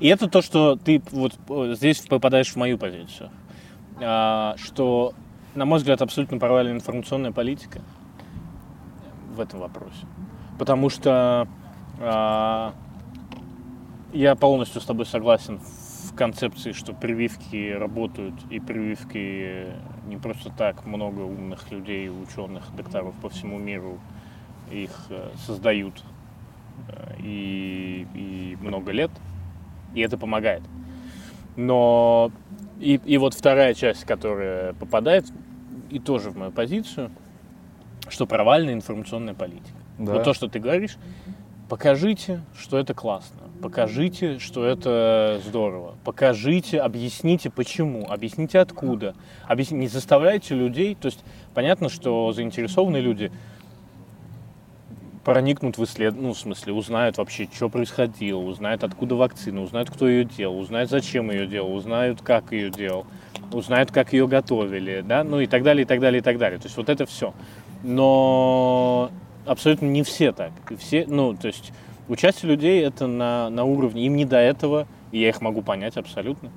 И 0.02 0.08
это 0.08 0.26
то, 0.26 0.42
что 0.42 0.74
ты 0.74 1.00
вот 1.12 1.34
здесь 1.76 2.00
попадаешь 2.00 2.48
в 2.48 2.56
мою 2.56 2.76
позицию. 2.76 3.30
А, 4.00 4.56
что, 4.58 5.14
на 5.54 5.64
мой 5.64 5.78
взгляд, 5.78 6.02
абсолютно 6.02 6.38
провальная 6.38 6.74
информационная 6.74 7.30
политика 7.30 7.82
в 9.32 9.38
этом 9.38 9.60
вопросе. 9.60 10.04
Потому 10.58 10.90
что 10.90 11.46
а, 12.00 12.74
я 14.12 14.34
полностью 14.34 14.80
с 14.80 14.84
тобой 14.84 15.06
согласен 15.06 15.60
в 15.60 16.16
концепции, 16.16 16.72
что 16.72 16.94
прививки 16.94 17.70
работают, 17.70 18.34
и 18.50 18.58
прививки 18.58 19.68
не 20.08 20.16
просто 20.16 20.50
так 20.50 20.84
много 20.84 21.20
умных 21.20 21.70
людей, 21.70 22.10
ученых, 22.10 22.74
докторов 22.74 23.14
по 23.22 23.28
всему 23.28 23.56
миру 23.56 24.00
их 24.68 24.90
э, 25.10 25.30
создают 25.46 26.02
э, 26.88 27.14
и, 27.20 28.06
и 28.14 28.58
много 28.60 28.90
лет– 28.90 29.12
и 29.94 30.00
это 30.00 30.16
помогает. 30.18 30.62
Но 31.56 32.32
И, 32.82 33.00
и 33.04 33.16
вот 33.16 33.34
вторая 33.34 33.74
часть, 33.74 34.04
которая 34.04 34.72
попадает 34.72 35.26
и 35.88 36.00
тоже 36.00 36.30
в 36.30 36.36
мою 36.36 36.50
позицию, 36.50 37.12
что 38.08 38.26
провальная 38.26 38.74
информационная 38.74 39.34
политика. 39.34 39.76
Да. 39.98 40.14
Вот 40.14 40.24
то, 40.24 40.34
что 40.34 40.48
ты 40.48 40.58
говоришь, 40.58 40.96
покажите, 41.68 42.40
что 42.58 42.76
это 42.78 42.92
классно, 42.92 43.38
покажите, 43.62 44.40
что 44.40 44.64
это 44.64 45.40
здорово, 45.46 45.94
покажите, 46.04 46.80
объясните 46.80 47.50
почему, 47.50 48.10
объясните 48.10 48.58
откуда, 48.58 49.14
объясни, 49.46 49.78
не 49.78 49.88
заставляйте 49.88 50.56
людей, 50.56 50.96
то 50.96 51.06
есть 51.06 51.24
понятно, 51.54 51.88
что 51.88 52.32
заинтересованные 52.32 53.00
люди 53.00 53.30
проникнут 55.24 55.78
в 55.78 55.84
исслед... 55.84 56.14
ну, 56.16 56.32
в 56.32 56.38
смысле, 56.38 56.72
узнают 56.72 57.18
вообще, 57.18 57.48
что 57.52 57.68
происходило, 57.68 58.40
узнают, 58.40 58.84
откуда 58.84 59.14
вакцина, 59.14 59.62
узнают, 59.62 59.90
кто 59.90 60.08
ее 60.08 60.24
делал, 60.24 60.58
узнают, 60.58 60.90
зачем 60.90 61.30
ее 61.30 61.46
делал, 61.46 61.74
узнают, 61.74 62.22
как 62.22 62.52
ее 62.52 62.70
делал, 62.70 63.06
узнают, 63.52 63.90
как 63.90 64.12
ее 64.12 64.26
готовили, 64.26 65.02
да, 65.06 65.24
ну 65.24 65.40
и 65.40 65.46
так 65.46 65.62
далее, 65.62 65.84
и 65.84 65.86
так 65.86 66.00
далее, 66.00 66.20
и 66.20 66.22
так 66.22 66.38
далее. 66.38 66.58
То 66.58 66.66
есть 66.66 66.76
вот 66.76 66.88
это 66.88 67.06
все. 67.06 67.34
Но 67.82 69.10
абсолютно 69.46 69.86
не 69.86 70.02
все 70.02 70.32
так. 70.32 70.52
Все, 70.78 71.04
ну, 71.06 71.34
то 71.34 71.48
есть 71.48 71.72
участие 72.08 72.50
людей 72.50 72.84
это 72.84 73.06
на, 73.06 73.50
на 73.50 73.64
уровне, 73.64 74.06
им 74.06 74.16
не 74.16 74.24
до 74.24 74.38
этого, 74.38 74.86
и 75.12 75.20
я 75.20 75.28
их 75.28 75.40
могу 75.40 75.62
понять 75.62 75.96
абсолютно. 75.96 76.50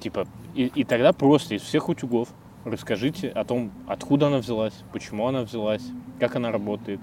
Типа, 0.00 0.26
и, 0.54 0.66
и 0.66 0.84
тогда 0.84 1.12
просто 1.12 1.54
из 1.54 1.62
всех 1.62 1.88
утюгов 1.88 2.28
расскажите 2.64 3.28
о 3.28 3.44
том, 3.44 3.70
откуда 3.86 4.26
она 4.26 4.38
взялась, 4.38 4.74
почему 4.92 5.26
она 5.26 5.42
взялась, 5.42 5.82
как 6.18 6.36
она 6.36 6.50
работает, 6.50 7.00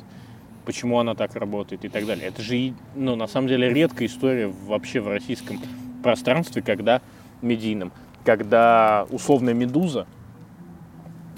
почему 0.68 1.00
она 1.00 1.16
так 1.16 1.34
работает 1.36 1.86
и 1.86 1.88
так 1.88 2.06
далее. 2.06 2.28
Это 2.28 2.42
же, 2.42 2.74
ну, 2.94 3.16
на 3.16 3.28
самом 3.28 3.48
деле, 3.48 3.70
редкая 3.74 4.10
история 4.10 4.52
вообще 4.66 5.00
в 5.00 5.08
российском 5.08 5.62
пространстве, 6.04 6.62
когда 6.62 7.02
медийном, 7.42 7.94
когда 8.26 9.08
условная 9.10 9.54
«Медуза», 9.54 10.08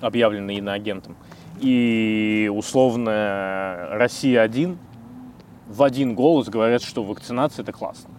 объявленная 0.01 0.55
иноагентом, 0.55 1.15
и 1.61 2.51
условная 2.51 3.89
«Россия-1» 3.99 4.75
в 5.67 5.83
один 5.83 6.15
голос 6.15 6.49
говорят, 6.49 6.81
что 6.81 7.03
вакцинация– 7.03 7.61
это 7.63 7.71
классно. 7.71 8.09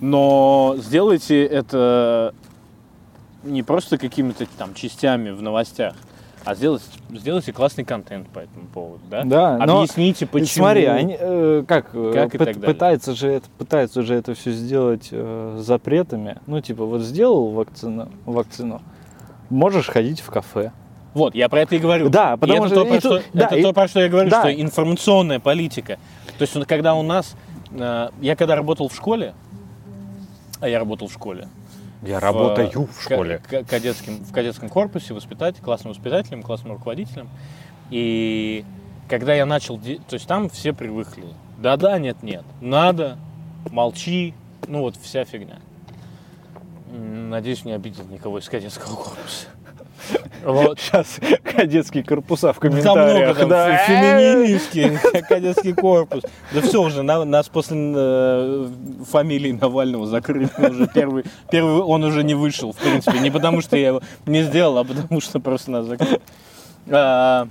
Но 0.00 0.76
сделайте 0.78 1.44
это 1.44 2.36
не 3.42 3.64
просто 3.64 3.98
какими-то 3.98 4.46
там 4.56 4.74
частями 4.74 5.30
в 5.30 5.42
новостях, 5.42 5.96
а 6.44 6.54
сделайте, 6.54 6.84
сделайте 7.10 7.52
классный 7.52 7.84
контент 7.84 8.28
по 8.28 8.40
этому 8.40 8.66
поводу, 8.66 9.02
да? 9.10 9.22
Да, 9.24 9.58
но 9.66 9.78
Объясните, 9.82 10.26
почему. 10.26 10.64
Смотри, 10.64 10.84
они, 10.86 11.16
э, 11.18 11.64
как, 11.68 11.90
э, 11.94 12.12
Как 12.14 12.34
и 12.34 12.38
пы- 12.38 12.60
пытаются, 12.64 13.14
же 13.14 13.28
это, 13.28 13.48
пытаются 13.58 14.02
же 14.02 14.14
это 14.14 14.34
все 14.34 14.52
сделать 14.52 15.08
э, 15.12 15.56
запретами. 15.60 16.38
Ну, 16.46 16.60
типа, 16.60 16.84
вот 16.86 17.02
сделал 17.02 17.48
вакцину, 17.50 18.08
вакцину, 18.24 18.80
можешь 19.50 19.86
ходить 19.88 20.20
в 20.20 20.30
кафе. 20.30 20.72
Вот, 21.12 21.34
я 21.34 21.48
про 21.48 21.60
это 21.62 21.74
и 21.74 21.78
говорю. 21.78 22.08
Да, 22.08 22.34
И 22.34 22.36
потому 22.38 22.64
это 22.66 22.74
что- 22.74 22.84
то, 22.84 22.86
про 22.86 22.96
и 22.96 23.00
что, 23.00 23.22
да, 23.34 23.46
это 23.46 23.56
и- 23.56 23.62
то, 23.62 23.72
про 23.72 23.88
что 23.88 24.00
я 24.00 24.08
говорю, 24.08 24.30
да. 24.30 24.40
что 24.40 24.52
информационная 24.60 25.40
политика. 25.40 25.98
То 26.38 26.42
есть, 26.42 26.54
когда 26.66 26.94
у 26.94 27.02
нас, 27.02 27.34
э, 27.72 28.08
я 28.20 28.36
когда 28.36 28.54
работал 28.56 28.88
в 28.88 28.94
школе, 28.94 29.34
а 30.60 30.68
я 30.68 30.78
работал 30.78 31.08
в 31.08 31.12
школе, 31.12 31.48
Я 32.02 32.18
в, 32.86 33.06
ка- 33.06 33.16
ка- 33.38 33.64
кадетским, 33.64 34.24
в 34.24 34.32
кадетском 34.32 34.68
корпусе 34.68 35.12
воспитатель, 35.14 35.60
классным 35.62 35.92
воспитателем, 35.92 36.42
классным 36.42 36.72
руководителем. 36.72 37.28
И 37.90 38.64
когда 39.08 39.34
я 39.34 39.44
начал, 39.46 39.78
то 39.78 40.14
есть 40.14 40.26
там 40.26 40.48
все 40.48 40.72
привыкли. 40.72 41.24
Да-да, 41.58 41.98
нет-нет. 41.98 42.44
Надо, 42.60 43.18
молчи, 43.70 44.34
ну 44.66 44.80
вот 44.80 44.96
вся 44.96 45.24
фигня. 45.24 45.58
Надеюсь, 46.90 47.64
не 47.64 47.72
обидел 47.72 48.04
никого 48.06 48.38
из 48.38 48.48
кадетского 48.48 48.96
корпуса. 48.96 49.46
Вот. 50.44 50.80
Сейчас 50.80 51.18
кадетские 51.44 52.02
корпуса 52.04 52.52
в 52.52 52.58
Там 52.58 52.72
много 52.72 52.82
комментариях. 52.94 53.38
там 53.38 53.48
да. 53.48 53.76
фе- 53.76 53.86
феминистский, 53.86 55.22
кадетский 55.28 55.74
корпус. 55.74 56.22
Да 56.52 56.60
все 56.62 56.82
уже, 56.82 57.02
на- 57.02 57.24
нас 57.24 57.48
после 57.48 57.76
э, 57.94 58.68
фамилии 59.10 59.52
Навального 59.52 60.06
закрыли. 60.06 60.48
Уже 60.58 60.86
первый, 60.88 61.24
первый 61.50 61.82
он 61.82 62.02
уже 62.04 62.24
не 62.24 62.34
вышел, 62.34 62.72
в 62.72 62.76
принципе. 62.76 63.18
Не 63.20 63.30
потому, 63.30 63.60
что 63.60 63.76
я 63.76 63.88
его 63.88 64.00
не 64.26 64.42
сделал, 64.42 64.78
а 64.78 64.84
потому, 64.84 65.20
что 65.20 65.40
просто 65.40 65.70
нас 65.70 65.86
закрыли. 65.86 66.20
А, 66.90 67.46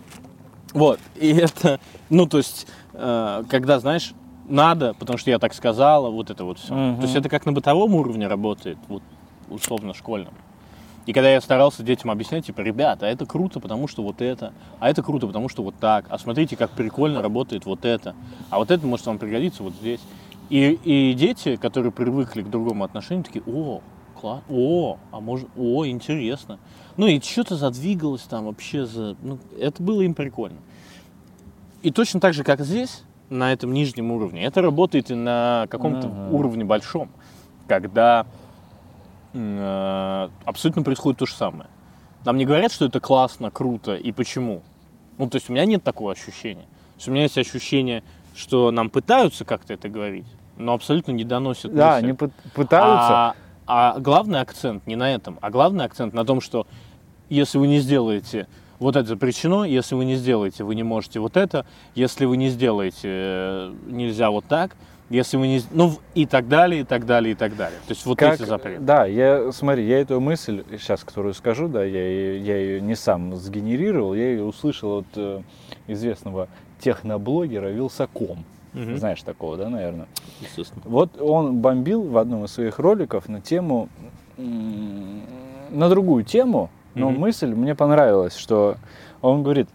вот, 0.73 0.99
и 1.15 1.33
это, 1.35 1.79
ну, 2.09 2.25
то 2.25 2.37
есть, 2.37 2.67
э, 2.93 3.43
когда, 3.49 3.79
знаешь, 3.79 4.13
надо, 4.47 4.93
потому 4.95 5.17
что 5.19 5.29
я 5.29 5.37
так 5.39 5.53
сказала, 5.53 6.09
вот 6.09 6.29
это 6.31 6.43
вот 6.43 6.57
все. 6.59 6.73
Мгм. 6.73 6.97
То 6.97 7.03
есть 7.03 7.15
это 7.15 7.29
как 7.29 7.45
на 7.45 7.51
бытовом 7.51 7.93
уровне 7.95 8.27
работает, 8.27 8.77
вот, 8.87 9.03
условно 9.49 9.93
школьном. 9.93 10.33
И 11.09 11.11
когда 11.11 11.31
я 11.31 11.41
старался 11.41 11.81
детям 11.81 12.11
объяснять, 12.11 12.45
типа, 12.45 12.61
ребята, 12.61 13.07
а 13.07 13.09
это 13.09 13.25
круто, 13.25 13.59
потому 13.59 13.87
что 13.87 14.03
вот 14.03 14.21
это, 14.21 14.53
а 14.79 14.91
это 14.91 15.01
круто, 15.01 15.25
потому 15.25 15.49
что 15.49 15.63
вот 15.63 15.73
так, 15.79 16.05
а 16.07 16.19
смотрите, 16.19 16.55
как 16.55 16.69
прикольно 16.69 17.23
работает 17.23 17.65
вот 17.65 17.83
это, 17.83 18.13
а 18.51 18.59
вот 18.59 18.69
это 18.69 18.85
может 18.85 19.07
вам 19.07 19.17
пригодиться 19.17 19.63
вот 19.63 19.73
здесь. 19.73 20.01
И, 20.51 20.77
и 20.83 21.15
дети, 21.15 21.55
которые 21.55 21.91
привыкли 21.91 22.43
к 22.43 22.49
другому 22.51 22.83
отношению, 22.83 23.23
такие, 23.23 23.43
о, 23.47 23.81
класс, 24.21 24.43
о, 24.47 24.99
а 25.11 25.19
может, 25.19 25.47
о, 25.57 25.83
интересно. 25.87 26.59
Ну 26.95 27.07
и 27.07 27.19
что-то 27.19 27.55
задвигалось 27.55 28.21
там 28.21 28.45
вообще, 28.45 28.85
за, 28.85 29.15
ну, 29.23 29.39
это 29.59 29.81
было 29.81 30.01
им 30.01 30.13
прикольно. 30.13 30.59
И 31.81 31.89
точно 31.89 32.19
так 32.19 32.35
же, 32.35 32.43
как 32.43 32.61
здесь, 32.61 33.01
на 33.31 33.51
этом 33.51 33.73
нижнем 33.73 34.11
уровне, 34.11 34.45
это 34.45 34.61
работает 34.61 35.09
и 35.09 35.15
на 35.15 35.65
каком-то 35.71 36.05
Ага. 36.05 36.29
уровне 36.29 36.65
большом, 36.65 37.09
когда 37.67 38.27
абсолютно 39.33 40.83
происходит 40.83 41.19
то 41.19 41.25
же 41.25 41.33
самое. 41.33 41.69
Нам 42.25 42.37
не 42.37 42.45
говорят, 42.45 42.71
что 42.71 42.85
это 42.85 42.99
классно, 42.99 43.51
круто 43.51 43.95
и 43.95 44.11
почему. 44.11 44.61
Ну, 45.17 45.29
то 45.29 45.37
есть 45.37 45.49
у 45.49 45.53
меня 45.53 45.65
нет 45.65 45.83
такого 45.83 46.11
ощущения. 46.11 46.63
То 46.63 46.95
есть 46.97 47.07
у 47.07 47.11
меня 47.11 47.23
есть 47.23 47.37
ощущение, 47.37 48.03
что 48.35 48.71
нам 48.71 48.89
пытаются 48.89 49.45
как-то 49.45 49.73
это 49.73 49.89
говорить, 49.89 50.27
но 50.57 50.73
абсолютно 50.73 51.11
не 51.11 51.23
доносят 51.23 51.73
Да, 51.73 51.95
они 51.95 52.11
пы- 52.11 52.31
пытаются. 52.53 53.13
А, 53.13 53.35
а 53.67 53.99
главный 53.99 54.41
акцент 54.41 54.85
не 54.87 54.95
на 54.95 55.13
этом, 55.13 55.37
а 55.41 55.49
главный 55.49 55.85
акцент 55.85 56.13
на 56.13 56.25
том, 56.25 56.41
что 56.41 56.67
если 57.29 57.57
вы 57.57 57.67
не 57.67 57.79
сделаете 57.79 58.47
вот 58.79 58.95
это 58.95 59.07
запрещено, 59.07 59.65
если 59.65 59.95
вы 59.95 60.05
не 60.05 60.15
сделаете, 60.15 60.63
вы 60.63 60.73
не 60.75 60.83
можете 60.83 61.19
вот 61.19 61.37
это, 61.37 61.65
если 61.95 62.25
вы 62.25 62.37
не 62.37 62.49
сделаете, 62.49 63.01
э, 63.03 63.73
нельзя 63.87 64.31
вот 64.31 64.45
так, 64.45 64.75
если 65.09 65.37
вы 65.37 65.47
не... 65.47 65.61
Ну, 65.71 65.93
и 66.13 66.25
так 66.25 66.47
далее, 66.47 66.81
и 66.81 66.83
так 66.83 67.05
далее, 67.05 67.31
и 67.31 67.35
так 67.35 67.55
далее. 67.55 67.79
То 67.87 67.93
есть 67.93 68.05
вот 68.05 68.17
Как- 68.17 68.35
эти 68.35 68.43
запреты. 68.47 68.79
Да, 68.81 69.05
я, 69.05 69.51
смотри, 69.51 69.85
я 69.87 69.99
эту 69.99 70.19
мысль, 70.19 70.63
сейчас, 70.71 71.03
которую 71.03 71.33
скажу, 71.33 71.67
да, 71.67 71.83
я, 71.83 72.33
я 72.37 72.57
ее 72.57 72.81
не 72.81 72.95
сам 72.95 73.35
сгенерировал, 73.35 74.13
я 74.13 74.31
ее 74.31 74.43
услышал 74.43 74.99
от 74.99 75.07
э, 75.15 75.41
известного 75.87 76.47
техноблогера 76.79 77.67
Вилсаком. 77.69 78.43
Мгм. 78.73 78.97
Знаешь 78.97 79.21
такого, 79.23 79.57
да, 79.57 79.67
наверное? 79.69 80.07
Естественно. 80.41 80.83
Вот 80.85 81.19
он 81.19 81.57
бомбил 81.57 82.03
в 82.03 82.17
одном 82.17 82.45
из 82.45 82.51
своих 82.51 82.77
роликов 82.77 83.27
на 83.27 83.41
тему, 83.41 83.89
на 84.37 85.89
другую 85.89 86.23
тему, 86.23 86.69
но 86.95 87.09
Мгм. 87.09 87.19
мысль 87.19 87.53
мне 87.53 87.73
понравилась, 87.75 88.35
что 88.35 88.75
он 89.21 89.41
говорит, 89.43 89.67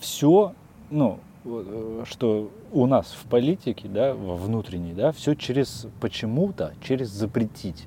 все, 0.00 0.52
ну, 0.90 1.18
э, 1.44 2.04
что 2.06 2.50
у 2.72 2.86
нас 2.86 3.06
в 3.12 3.28
политике, 3.28 3.88
да, 3.88 4.14
во 4.14 4.34
внутренней, 4.36 4.92
да, 4.92 5.12
все 5.12 5.34
через 5.34 5.86
почему-то, 6.00 6.72
через 6.82 7.08
запретить. 7.08 7.86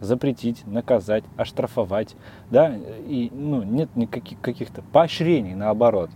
Запретить, 0.00 0.66
наказать, 0.66 1.24
оштрафовать, 1.36 2.14
да, 2.50 2.72
и, 3.08 3.30
ну, 3.32 3.62
нет 3.62 3.94
никаких 3.96 4.40
каких-то 4.40 4.82
поощрений, 4.82 5.54
наоборот. 5.54 6.10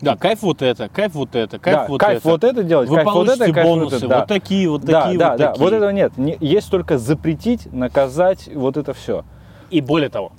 Да, 0.00 0.16
кайф 0.16 0.42
вот 0.42 0.60
это, 0.60 0.88
кайф 0.88 1.14
вот 1.14 1.34
это, 1.34 1.58
кайф 1.58 1.76
да, 1.76 1.86
вот 1.86 2.00
кайф 2.00 2.18
это. 2.20 2.28
вот 2.28 2.44
это 2.44 2.62
делать, 2.64 2.88
Вы 2.88 2.96
кайф 2.96 3.12
вот 3.12 3.28
это, 3.28 3.38
кайф 3.52 3.66
вот 3.66 3.78
бонусы, 3.78 3.96
это, 3.96 4.08
да. 4.08 4.18
вот 4.20 4.28
такие, 4.28 4.68
вот 4.68 4.84
Да, 4.84 5.02
такие, 5.02 5.18
да, 5.18 5.30
вот 5.30 5.38
да. 5.38 5.48
такие. 5.48 5.64
Вот 5.64 5.72
этого 5.72 5.90
нет. 5.90 6.18
Не- 6.18 6.36
Есть 6.40 6.70
только 6.70 6.98
запретить, 6.98 7.72
наказать, 7.72 8.50
вот 8.54 8.76
это 8.76 8.92
все. 8.92 9.24
И 9.70 9.80
более 9.80 10.08
того, 10.10 10.32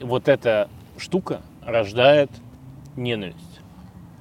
вот 0.00 0.28
эта 0.28 0.68
штука 0.96 1.42
рождает 1.64 2.30
ненависть. 2.96 3.36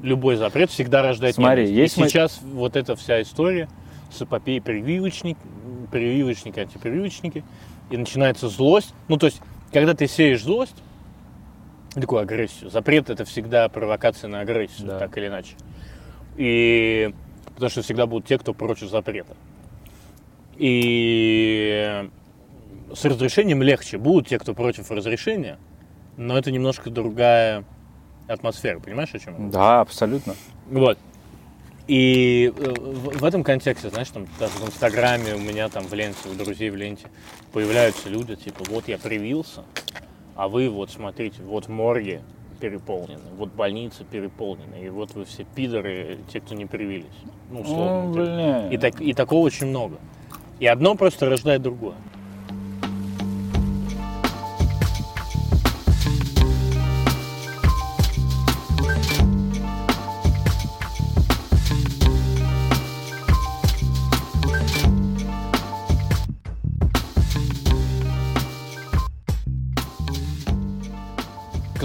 Любой 0.03 0.35
запрет 0.35 0.69
всегда 0.69 1.01
рождает 1.01 1.33
Смотри, 1.35 1.63
ненависть. 1.63 1.77
есть 1.79 1.97
И 1.97 2.01
мы- 2.01 2.09
сейчас 2.09 2.39
вот 2.43 2.75
эта 2.75 2.95
вся 2.95 3.21
история 3.21 3.69
с 4.11 4.21
эпопеей 4.21 4.61
прививочник, 4.61 5.37
прививочники, 5.91 6.59
антипрививочники, 6.59 7.43
и 7.89 7.97
начинается 7.97 8.49
злость. 8.49 8.93
Ну, 9.07 9.17
то 9.17 9.27
есть, 9.27 9.41
когда 9.71 9.93
ты 9.93 10.07
сеешь 10.07 10.43
злость, 10.43 10.75
такую 11.93 12.21
агрессию, 12.21 12.69
запрет 12.69 13.09
это 13.09 13.23
всегда 13.23 13.69
провокация 13.69 14.27
на 14.27 14.41
агрессию, 14.41 14.87
Да. 14.87 14.99
так 14.99 15.17
или 15.17 15.27
иначе. 15.27 15.55
И 16.35 17.13
потому 17.55 17.69
что 17.69 17.81
всегда 17.81 18.05
будут 18.05 18.27
те, 18.27 18.37
кто 18.37 18.53
против 18.53 18.89
запрета. 18.89 19.35
И 20.57 22.09
с 22.93 23.05
разрешением 23.05 23.61
легче. 23.63 23.97
Будут 23.97 24.27
те, 24.27 24.37
кто 24.37 24.53
против 24.53 24.91
разрешения, 24.91 25.57
но 26.17 26.37
это 26.37 26.51
немножко 26.51 26.89
другая 26.89 27.63
атмосфера. 28.27 28.79
Понимаешь, 28.79 29.13
о 29.13 29.19
чем 29.19 29.45
я? 29.45 29.51
Да, 29.51 29.81
абсолютно. 29.81 30.35
Вот. 30.69 30.97
И 31.87 32.53
э, 32.55 32.73
в, 32.79 33.17
в 33.19 33.25
этом 33.25 33.43
контексте, 33.43 33.89
знаешь, 33.89 34.09
там 34.09 34.25
даже 34.39 34.53
в 34.53 34.65
Инстаграме 34.65 35.35
у 35.35 35.39
меня 35.39 35.67
там 35.67 35.85
в 35.85 35.93
ленте, 35.93 36.29
у 36.29 36.33
друзей 36.33 36.69
в 36.69 36.75
ленте 36.77 37.07
появляются 37.51 38.09
люди, 38.09 38.35
типа, 38.35 38.63
вот 38.69 38.87
я 38.87 38.97
привился, 38.97 39.63
а 40.35 40.47
вы 40.47 40.69
вот 40.69 40.91
смотрите, 40.91 41.41
вот 41.43 41.67
морги 41.67 42.21
переполнены, 42.61 43.19
вот 43.37 43.51
больницы 43.51 44.05
переполнены, 44.05 44.85
и 44.85 44.89
вот 44.89 45.13
вы 45.13 45.25
все 45.25 45.43
пидоры, 45.43 46.19
те, 46.31 46.39
кто 46.39 46.55
не 46.55 46.65
привились. 46.65 47.05
Ну, 47.51 47.59
условно. 47.59 48.03
Ну, 48.03 48.13
блин. 48.13 48.71
И, 48.71 48.77
так, 48.77 49.01
и 49.01 49.13
такого 49.13 49.45
очень 49.45 49.67
много. 49.67 49.97
И 50.59 50.67
одно 50.67 50.95
просто 50.95 51.29
рождает 51.29 51.61
другое. 51.61 51.95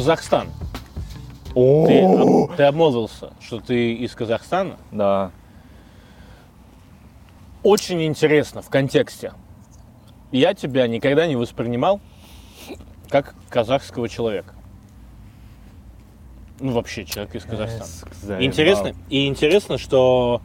Казахстан. 0.09 0.49
Ты, 1.53 2.03
об- 2.03 2.57
ты 2.57 2.63
обмолвился, 2.63 3.35
что 3.43 3.61
ты 3.61 3.93
из 3.93 4.15
Казахстана. 4.15 4.79
Да. 4.91 5.33
Очень 7.63 8.03
интересно 8.05 8.63
в 8.63 8.71
контексте. 8.71 9.35
Я 10.33 10.55
тебя 10.55 10.87
никогда 10.87 11.27
не 11.27 11.37
воспринимал 11.37 12.01
как 13.11 13.35
казахского 13.51 14.09
человека. 14.09 14.55
Ну, 16.59 16.73
вообще, 16.73 17.05
человек 17.05 17.35
из 17.35 17.45
Казахстана. 17.45 18.43
Интересно, 18.43 18.95
и 19.11 19.27
интересно, 19.29 19.77
что, 19.77 20.41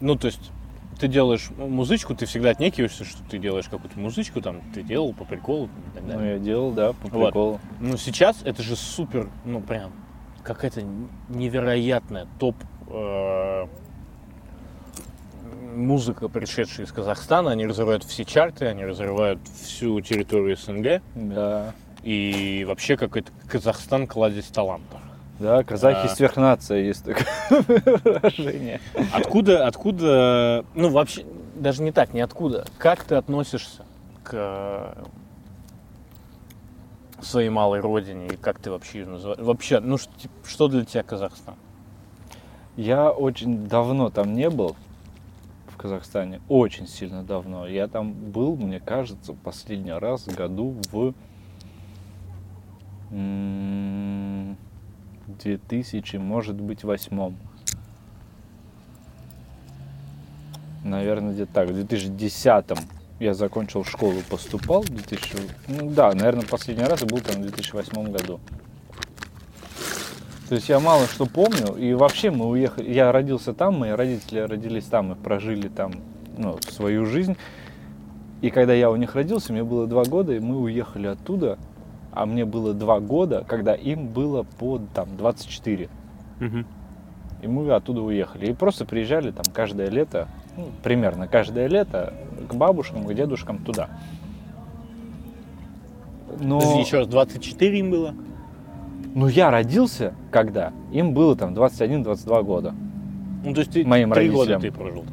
ну, 0.00 0.16
то 0.16 0.26
есть, 0.26 0.50
ты 0.98 1.08
делаешь 1.08 1.50
музычку, 1.56 2.14
ты 2.14 2.26
всегда 2.26 2.50
отнекиваешься, 2.50 3.04
что 3.04 3.22
ты 3.28 3.38
делаешь 3.38 3.66
какую-то 3.68 3.98
музычку, 3.98 4.40
там, 4.40 4.60
ты 4.72 4.82
делал 4.82 5.12
по 5.12 5.24
приколу 5.24 5.66
и 5.66 5.94
так 5.94 6.02
Ну, 6.04 6.08
далее. 6.12 6.32
я 6.34 6.38
делал, 6.38 6.70
да, 6.72 6.92
по 6.92 7.08
Вот. 7.08 7.26
приколу. 7.28 7.60
Но 7.80 7.96
сейчас 7.96 8.42
это 8.44 8.62
же 8.62 8.76
супер, 8.76 9.28
ну, 9.44 9.60
прям, 9.60 9.92
какая-то 10.42 10.82
невероятная 11.28 12.26
топ 12.38 12.56
э, 12.88 13.66
музыка, 15.74 16.28
пришедшая 16.28 16.86
из 16.86 16.92
Казахстана. 16.92 17.50
Они 17.50 17.66
разрывают 17.66 18.04
все 18.04 18.24
чарты, 18.24 18.66
они 18.66 18.84
разрывают 18.84 19.40
всю 19.48 20.00
территорию 20.00 20.56
СНГ. 20.56 21.02
Да. 21.14 21.74
И 22.02 22.64
вообще 22.68 22.96
какой-то 22.96 23.32
Казахстан 23.48 24.06
кладезь 24.06 24.46
талантов. 24.46 25.00
Да, 25.38 25.64
казахи 25.64 26.06
А. 26.06 26.08
сверхнация, 26.08 26.78
есть 26.78 27.04
такое 27.04 27.26
выражение. 28.04 28.80
Откуда, 29.12 29.66
откуда, 29.66 30.64
ну 30.74 30.90
вообще, 30.90 31.26
даже 31.56 31.82
не 31.82 31.90
так, 31.92 32.14
не 32.14 32.20
откуда. 32.20 32.64
Как 32.78 33.02
ты 33.04 33.16
относишься 33.16 33.82
к 34.22 34.30
э, 34.32 34.94
своей 37.20 37.48
малой 37.48 37.80
родине 37.80 38.28
и 38.28 38.36
как 38.36 38.60
ты 38.60 38.70
вообще 38.70 39.00
ее 39.00 39.06
называешь? 39.06 39.40
Вообще, 39.40 39.80
ну 39.80 39.96
что, 40.46 40.68
для 40.68 40.84
тебя 40.84 41.02
Казахстан? 41.02 41.56
Я 42.76 43.10
очень 43.10 43.66
давно 43.66 44.10
там 44.10 44.34
не 44.34 44.48
был, 44.50 44.76
в 45.68 45.76
Казахстане, 45.76 46.40
очень 46.48 46.86
сильно 46.86 47.24
давно. 47.24 47.66
Я 47.66 47.88
там 47.88 48.12
был, 48.12 48.56
мне 48.56 48.78
кажется, 48.78 49.32
последний 49.32 49.92
раз 49.92 50.26
году 50.26 50.76
в 50.92 51.12
м, 53.10 54.56
2000, 55.26 56.16
может 56.16 56.56
быть, 56.56 56.84
восьмом. 56.84 57.36
Наверное, 60.84 61.32
где-то 61.32 61.52
так, 61.52 61.68
в 61.68 61.74
2010 61.74 62.64
я 63.20 63.34
закончил 63.34 63.84
школу, 63.84 64.16
поступал, 64.28 64.82
в 64.82 64.88
2000, 64.90 65.36
ну 65.68 65.90
да, 65.90 66.12
наверное, 66.12 66.44
последний 66.44 66.84
раз 66.84 67.02
был 67.04 67.20
там 67.20 67.36
в 67.36 67.46
2008 67.46 68.12
году. 68.12 68.40
То 70.48 70.56
есть 70.56 70.68
я 70.68 70.78
мало 70.78 71.06
что 71.06 71.24
помню, 71.24 71.74
и 71.74 71.94
вообще 71.94 72.30
мы 72.30 72.46
уехали, 72.46 72.92
я 72.92 73.12
родился 73.12 73.54
там, 73.54 73.78
мои 73.78 73.92
родители 73.92 74.40
родились 74.40 74.84
там 74.84 75.12
и 75.12 75.14
прожили 75.14 75.68
там 75.68 75.94
ну, 76.36 76.58
свою 76.68 77.06
жизнь. 77.06 77.36
И 78.42 78.50
когда 78.50 78.74
я 78.74 78.90
у 78.90 78.96
них 78.96 79.14
родился, 79.14 79.54
мне 79.54 79.64
было 79.64 79.86
два 79.86 80.04
года, 80.04 80.34
и 80.34 80.40
мы 80.40 80.60
уехали 80.60 81.06
оттуда, 81.06 81.58
а 82.14 82.26
мне 82.26 82.44
было 82.44 82.74
два 82.74 83.00
года, 83.00 83.44
когда 83.46 83.74
им 83.74 84.08
было 84.08 84.44
по 84.58 84.80
там 84.94 85.16
24. 85.16 85.88
И 87.42 87.46
мы 87.46 87.70
оттуда 87.72 88.00
уехали. 88.00 88.46
И 88.46 88.52
просто 88.54 88.86
приезжали 88.86 89.30
там 89.30 89.44
каждое 89.52 89.90
лето, 89.90 90.28
ну, 90.56 90.68
примерно 90.82 91.28
каждое 91.28 91.66
лето 91.66 92.14
к 92.48 92.54
бабушкам, 92.54 93.04
к 93.04 93.12
дедушкам 93.12 93.58
туда. 93.58 93.90
Но... 96.40 96.58
Подожди, 96.58 96.80
еще 96.80 96.98
раз, 97.00 97.06
24 97.08 97.78
им 97.78 97.90
было? 97.90 98.14
Ну, 99.14 99.28
я 99.28 99.50
родился, 99.50 100.14
когда 100.30 100.72
им 100.90 101.12
было 101.12 101.36
там 101.36 101.52
21-22 101.52 102.42
года. 102.42 102.74
Ну, 103.44 103.52
то 103.52 103.60
есть 103.60 103.72
ты 103.72 103.84
Моим 103.84 104.10
три 104.10 104.30
года 104.30 104.54
родителям. 104.54 104.60
ты 104.62 104.72
прожил. 104.72 105.04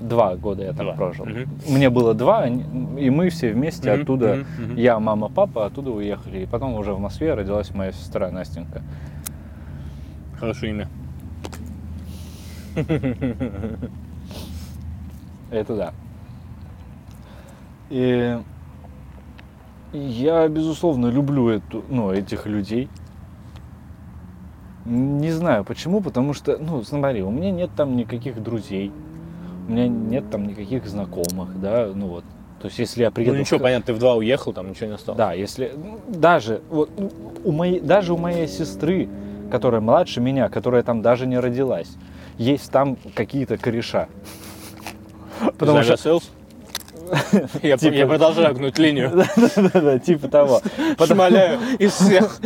Два 0.00 0.36
года 0.36 0.62
я 0.64 0.72
там 0.72 0.86
Два. 0.86 0.94
прожил. 0.94 1.26
Мгм. 1.26 1.48
Мне 1.68 1.90
было 1.90 2.14
два, 2.14 2.46
и 2.46 3.10
мы 3.10 3.30
все 3.30 3.52
вместе 3.52 3.92
Мгм, 3.92 4.02
оттуда, 4.02 4.44
мгм. 4.58 4.76
я, 4.76 4.98
мама, 5.00 5.28
папа, 5.28 5.66
оттуда 5.66 5.90
уехали. 5.90 6.40
И 6.40 6.46
потом 6.46 6.74
уже 6.74 6.92
в 6.92 7.00
Москве 7.00 7.34
родилась 7.34 7.74
моя 7.74 7.92
сестра 7.92 8.30
Настенька. 8.30 8.82
Хорошее 10.38 10.72
имя. 10.72 10.88
Это 15.50 15.76
да. 15.76 15.92
И 17.90 18.38
я, 19.92 20.46
безусловно, 20.48 21.06
люблю 21.06 21.48
эту, 21.48 21.82
ну, 21.88 22.12
этих 22.12 22.46
людей. 22.46 22.88
Не 24.84 25.30
знаю 25.32 25.64
почему, 25.64 26.00
потому 26.00 26.34
что, 26.34 26.56
ну, 26.58 26.82
смотри, 26.82 27.22
у 27.22 27.30
меня 27.30 27.50
нет 27.50 27.70
там 27.76 27.96
никаких 27.96 28.42
друзей, 28.42 28.92
у 29.68 29.72
меня 29.72 29.86
нет 29.86 30.30
там 30.30 30.48
никаких 30.48 30.86
знакомых, 30.86 31.60
да, 31.60 31.90
ну 31.94 32.08
вот. 32.08 32.24
То 32.60 32.66
есть, 32.66 32.78
если 32.78 33.02
я 33.02 33.10
приеду... 33.10 33.34
Ну 33.34 33.40
ничего, 33.40 33.60
понятно, 33.60 33.86
ты 33.86 33.92
в 33.92 34.00
два 34.00 34.14
уехал, 34.14 34.52
там 34.52 34.70
ничего 34.70 34.86
не 34.88 34.94
осталось. 34.94 35.18
Да, 35.18 35.32
если 35.32 35.72
ну, 35.76 36.00
даже 36.08 36.62
вот 36.70 36.90
у 37.44 37.52
моей 37.52 37.78
даже 37.78 38.12
у 38.12 38.16
моей 38.16 38.48
сестры, 38.48 39.08
которая 39.50 39.80
младше 39.80 40.20
меня, 40.20 40.48
которая 40.48 40.82
там 40.82 41.02
даже 41.02 41.26
не 41.26 41.38
родилась, 41.38 41.90
есть 42.36 42.70
там 42.72 42.96
какие-то 43.14 43.58
кореша. 43.58 44.08
Потому 45.58 45.82
что 45.82 46.18
Я, 47.62 47.76
Типа- 47.76 47.94
я 47.94 48.06
продолжаю 48.06 48.54
гнуть 48.54 48.78
линию. 48.78 49.12
Да-да-да, 49.36 49.98
типа 49.98 50.28
того. 50.28 50.60
Шмаляю 51.04 51.58
из 51.78 51.92
всех 51.92 52.40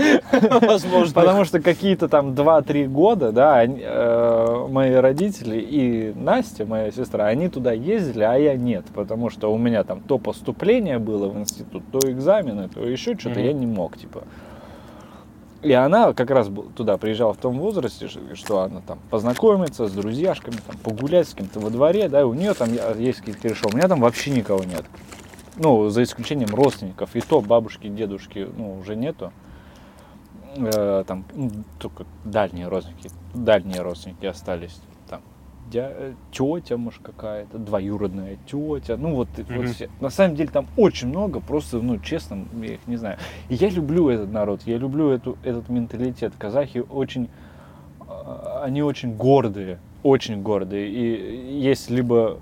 возможных. 0.61 1.15
потому 1.15 1.45
что 1.45 1.61
какие-то 1.61 2.09
там 2.09 2.35
2-3 2.35 2.87
года, 2.89 3.33
да, 3.33 3.57
они, 3.59 3.81
э, 3.83 4.67
мои 4.71 4.93
родители 4.95 5.59
и 5.59 6.13
Настя, 6.15 6.67
моя 6.67 6.91
сестра, 6.91 7.27
они 7.27 7.49
туда 7.49 7.73
ездили, 7.73 8.23
а 8.25 8.35
я 8.37 8.55
нет, 8.55 8.85
потому 8.95 9.31
что 9.31 9.53
у 9.53 9.59
меня 9.59 9.85
там 9.85 10.01
то 10.01 10.19
поступление 10.19 10.99
было 10.99 11.29
в 11.29 11.39
институт, 11.39 11.83
то 11.93 11.99
экзамены, 12.11 12.69
то 12.69 12.87
еще 12.87 13.15
что-то, 13.19 13.39
Мгм. 13.39 13.47
я 13.47 13.53
не 13.53 13.67
мог, 13.67 13.97
типа. 13.99 14.23
И 15.63 15.73
она 15.73 16.13
как 16.13 16.31
раз 16.31 16.49
туда 16.75 16.97
приезжала 16.99 17.35
в 17.35 17.37
том 17.37 17.59
возрасте, 17.59 18.09
что 18.35 18.63
она 18.63 18.81
там 18.81 18.99
познакомится 19.11 19.87
с 19.87 19.93
друзьяшками, 19.93 20.57
там, 20.67 20.77
погулять 20.79 21.29
с 21.29 21.35
кем-то 21.35 21.61
во 21.61 21.71
дворе, 21.71 22.09
да, 22.09 22.23
и 22.23 22.25
у 22.25 22.35
нее 22.35 22.53
там 22.55 22.69
есть 22.99 23.21
какие-то 23.21 23.43
кореша. 23.43 23.69
У 23.73 23.77
меня 23.77 23.87
там 23.87 24.01
вообще 24.01 24.33
никого 24.33 24.65
нет. 24.65 24.85
Ну, 25.57 25.89
за 25.89 26.03
исключением 26.03 26.53
родственников. 26.53 27.15
И 27.15 27.21
то 27.21 27.41
бабушки, 27.41 27.87
дедушки, 27.87 28.49
ну, 28.57 28.79
уже 28.79 28.97
нету. 28.97 29.33
Э, 30.57 31.05
там 31.07 31.25
ну, 31.33 31.51
только 31.79 32.07
дальние 32.25 32.67
родственники, 32.67 33.11
дальние 33.33 33.83
родственники 33.83 34.27
остались. 34.27 34.81
Там 35.71 35.71
дя- 35.71 36.15
тетя, 36.31 36.77
может, 36.77 37.03
какая-то, 37.03 37.59
двоюродная 37.59 38.37
тетя. 38.47 38.97
Ну, 38.97 39.15
вот, 39.15 39.29
вот 39.37 39.49
Мгм. 39.49 39.67
все. 39.67 39.89
На 40.01 40.11
самом 40.11 40.35
деле 40.37 40.51
там 40.51 40.67
очень 40.77 41.09
много, 41.09 41.41
просто, 41.41 41.79
ну, 41.79 41.99
честно, 41.99 42.47
я 42.61 42.75
их 42.75 42.87
не 42.87 42.97
знаю. 42.97 43.19
И 43.49 43.55
я 43.55 43.69
люблю 43.71 44.09
этот 44.09 44.31
народ, 44.31 44.63
я 44.67 44.79
люблю 44.79 45.11
эту, 45.11 45.39
этот 45.43 45.69
менталитет. 45.69 46.33
Казахи 46.39 46.79
очень, 46.79 47.29
э, 48.09 48.61
они 48.63 48.83
очень 48.83 49.15
гордые, 49.17 49.79
очень 50.03 50.43
гордые. 50.43 50.89
И 50.89 51.59
есть 51.61 51.91
либо 51.91 52.39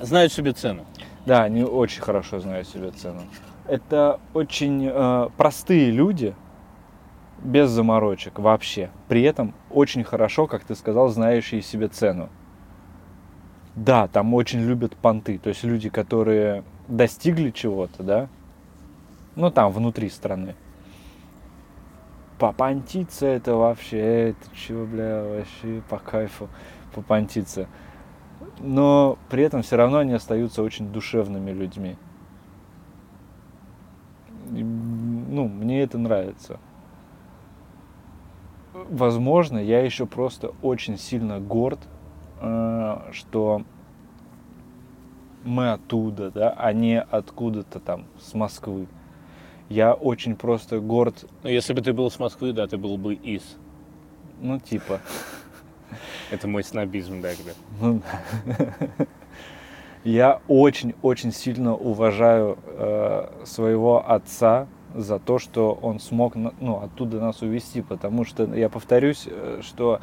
Знают 0.00 0.30
себе 0.32 0.52
цену. 0.52 0.84
Да, 1.24 1.44
они 1.44 1.64
очень 1.64 2.02
хорошо 2.02 2.38
знают 2.38 2.68
себе 2.68 2.90
цену. 2.90 3.22
Это 3.66 4.20
очень 4.34 4.86
э, 4.92 5.28
простые 5.38 5.90
люди, 5.90 6.34
без 7.42 7.70
заморочек 7.70 8.38
вообще. 8.38 8.90
При 9.08 9.22
этом 9.22 9.54
очень 9.76 10.04
хорошо, 10.04 10.46
как 10.46 10.64
ты 10.64 10.74
сказал, 10.74 11.08
знающие 11.08 11.60
себе 11.60 11.88
цену. 11.88 12.30
Да, 13.74 14.08
там 14.08 14.32
очень 14.32 14.60
любят 14.60 14.96
понты, 14.96 15.38
то 15.38 15.50
есть 15.50 15.64
люди, 15.64 15.90
которые 15.90 16.64
достигли 16.88 17.50
чего-то, 17.50 18.02
да, 18.02 18.28
ну 19.34 19.50
там 19.50 19.70
внутри 19.70 20.08
страны. 20.08 20.54
попонтиться 22.38 23.26
это 23.26 23.54
вообще, 23.54 24.30
это 24.30 24.56
чего, 24.56 24.86
бля, 24.86 25.22
вообще 25.22 25.82
по 25.90 25.98
кайфу 25.98 26.48
попонтиться. 26.94 27.66
Но 28.60 29.18
при 29.28 29.42
этом 29.42 29.62
все 29.62 29.76
равно 29.76 29.98
они 29.98 30.14
остаются 30.14 30.62
очень 30.62 30.90
душевными 30.90 31.50
людьми. 31.50 31.96
И, 34.52 34.62
ну, 34.62 35.48
мне 35.48 35.82
это 35.82 35.98
нравится. 35.98 36.58
Возможно, 38.90 39.58
я 39.58 39.82
еще 39.82 40.06
просто 40.06 40.52
очень 40.62 40.98
сильно 40.98 41.40
горд, 41.40 41.80
э, 42.40 42.98
что 43.12 43.62
мы 45.44 45.72
оттуда, 45.72 46.30
да, 46.30 46.54
а 46.56 46.72
не 46.72 47.00
откуда-то 47.00 47.80
там 47.80 48.04
с 48.20 48.34
Москвы. 48.34 48.86
Я 49.68 49.94
очень 49.94 50.36
просто 50.36 50.80
горд. 50.80 51.24
Ну, 51.42 51.48
если 51.48 51.72
бы 51.72 51.80
ты 51.80 51.92
был 51.92 52.10
с 52.10 52.18
Москвы, 52.18 52.52
да, 52.52 52.66
ты 52.66 52.76
был 52.76 52.96
бы 52.98 53.14
из. 53.14 53.56
Ну, 54.40 54.60
типа. 54.60 55.00
Это 56.30 56.46
мой 56.46 56.62
снобизм, 56.62 57.20
да, 57.20 57.30
когда. 57.34 57.52
Ну, 57.80 58.02
я 60.04 60.40
очень-очень 60.46 61.32
сильно 61.32 61.74
уважаю 61.74 62.58
э, 62.66 63.28
своего 63.44 64.08
отца 64.08 64.68
за 64.96 65.18
то, 65.18 65.38
что 65.38 65.78
он 65.82 66.00
смог 66.00 66.34
ну, 66.34 66.80
оттуда 66.80 67.20
нас 67.20 67.42
увезти, 67.42 67.82
потому 67.82 68.24
что, 68.24 68.44
я 68.54 68.68
повторюсь, 68.68 69.24
э, 69.26 69.60
что 69.62 70.00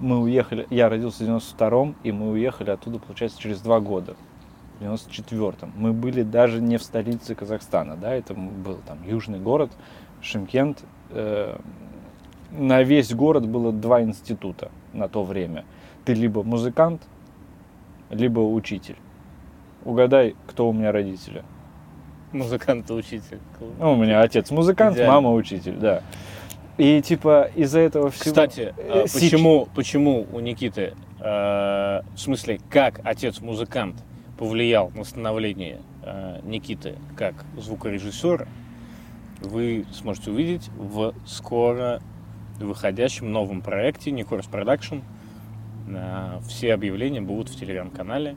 мы 0.00 0.20
уехали, 0.20 0.66
я 0.70 0.88
родился 0.88 1.24
в 1.24 1.28
92-м, 1.28 1.94
и 2.02 2.12
мы 2.12 2.32
уехали 2.32 2.70
оттуда, 2.70 2.98
получается, 2.98 3.40
через 3.40 3.60
два 3.60 3.80
года. 3.80 4.16
94-м. 4.80 5.72
Мы 5.76 5.92
были 5.92 6.22
даже 6.22 6.60
не 6.60 6.76
в 6.76 6.82
столице 6.82 7.34
Казахстана, 7.34 7.96
да, 7.96 8.12
это 8.12 8.34
был 8.34 8.78
там 8.86 8.98
южный 9.06 9.38
город, 9.38 9.70
Шимкент. 10.20 10.82
Э, 11.10 11.56
на 12.50 12.82
весь 12.82 13.14
город 13.14 13.48
было 13.48 13.72
два 13.72 14.02
института 14.02 14.70
на 14.92 15.08
то 15.08 15.24
время. 15.24 15.64
Ты 16.04 16.14
либо 16.14 16.42
музыкант, 16.42 17.02
либо 18.10 18.40
учитель. 18.40 18.96
Угадай, 19.84 20.36
кто 20.46 20.68
у 20.68 20.72
меня 20.72 20.92
родители? 20.92 21.44
Музыкант 22.36 22.88
и 22.90 22.92
учитель. 22.92 23.38
Ну, 23.78 23.92
у 23.92 23.96
меня 23.96 24.20
отец 24.20 24.50
музыкант, 24.50 24.96
Идеально. 24.96 25.14
мама 25.14 25.32
учитель, 25.32 25.76
да. 25.76 26.02
И 26.78 27.02
типа 27.02 27.50
из-за 27.54 27.80
этого 27.80 28.10
всего... 28.10 28.30
Кстати, 28.30 28.74
э, 28.76 29.04
почему, 29.12 29.68
почему 29.74 30.26
у 30.32 30.40
Никиты, 30.40 30.94
э, 31.20 31.24
в 31.24 32.18
смысле, 32.18 32.60
как 32.70 33.00
отец 33.04 33.40
музыкант, 33.40 34.02
повлиял 34.38 34.90
на 34.94 35.04
становление 35.04 35.80
э, 36.02 36.40
Никиты 36.42 36.96
как 37.16 37.34
звукорежиссера, 37.56 38.48
вы 39.40 39.84
сможете 39.92 40.30
увидеть 40.30 40.68
в 40.76 41.14
скоро 41.26 42.00
выходящем 42.58 43.30
новом 43.30 43.60
проекте 43.60 44.10
Никорс 44.10 44.46
Продакшн. 44.46 45.00
Э, 45.88 46.40
все 46.48 46.72
объявления 46.72 47.20
будут 47.20 47.50
в 47.50 47.58
телеграм-канале. 47.58 48.36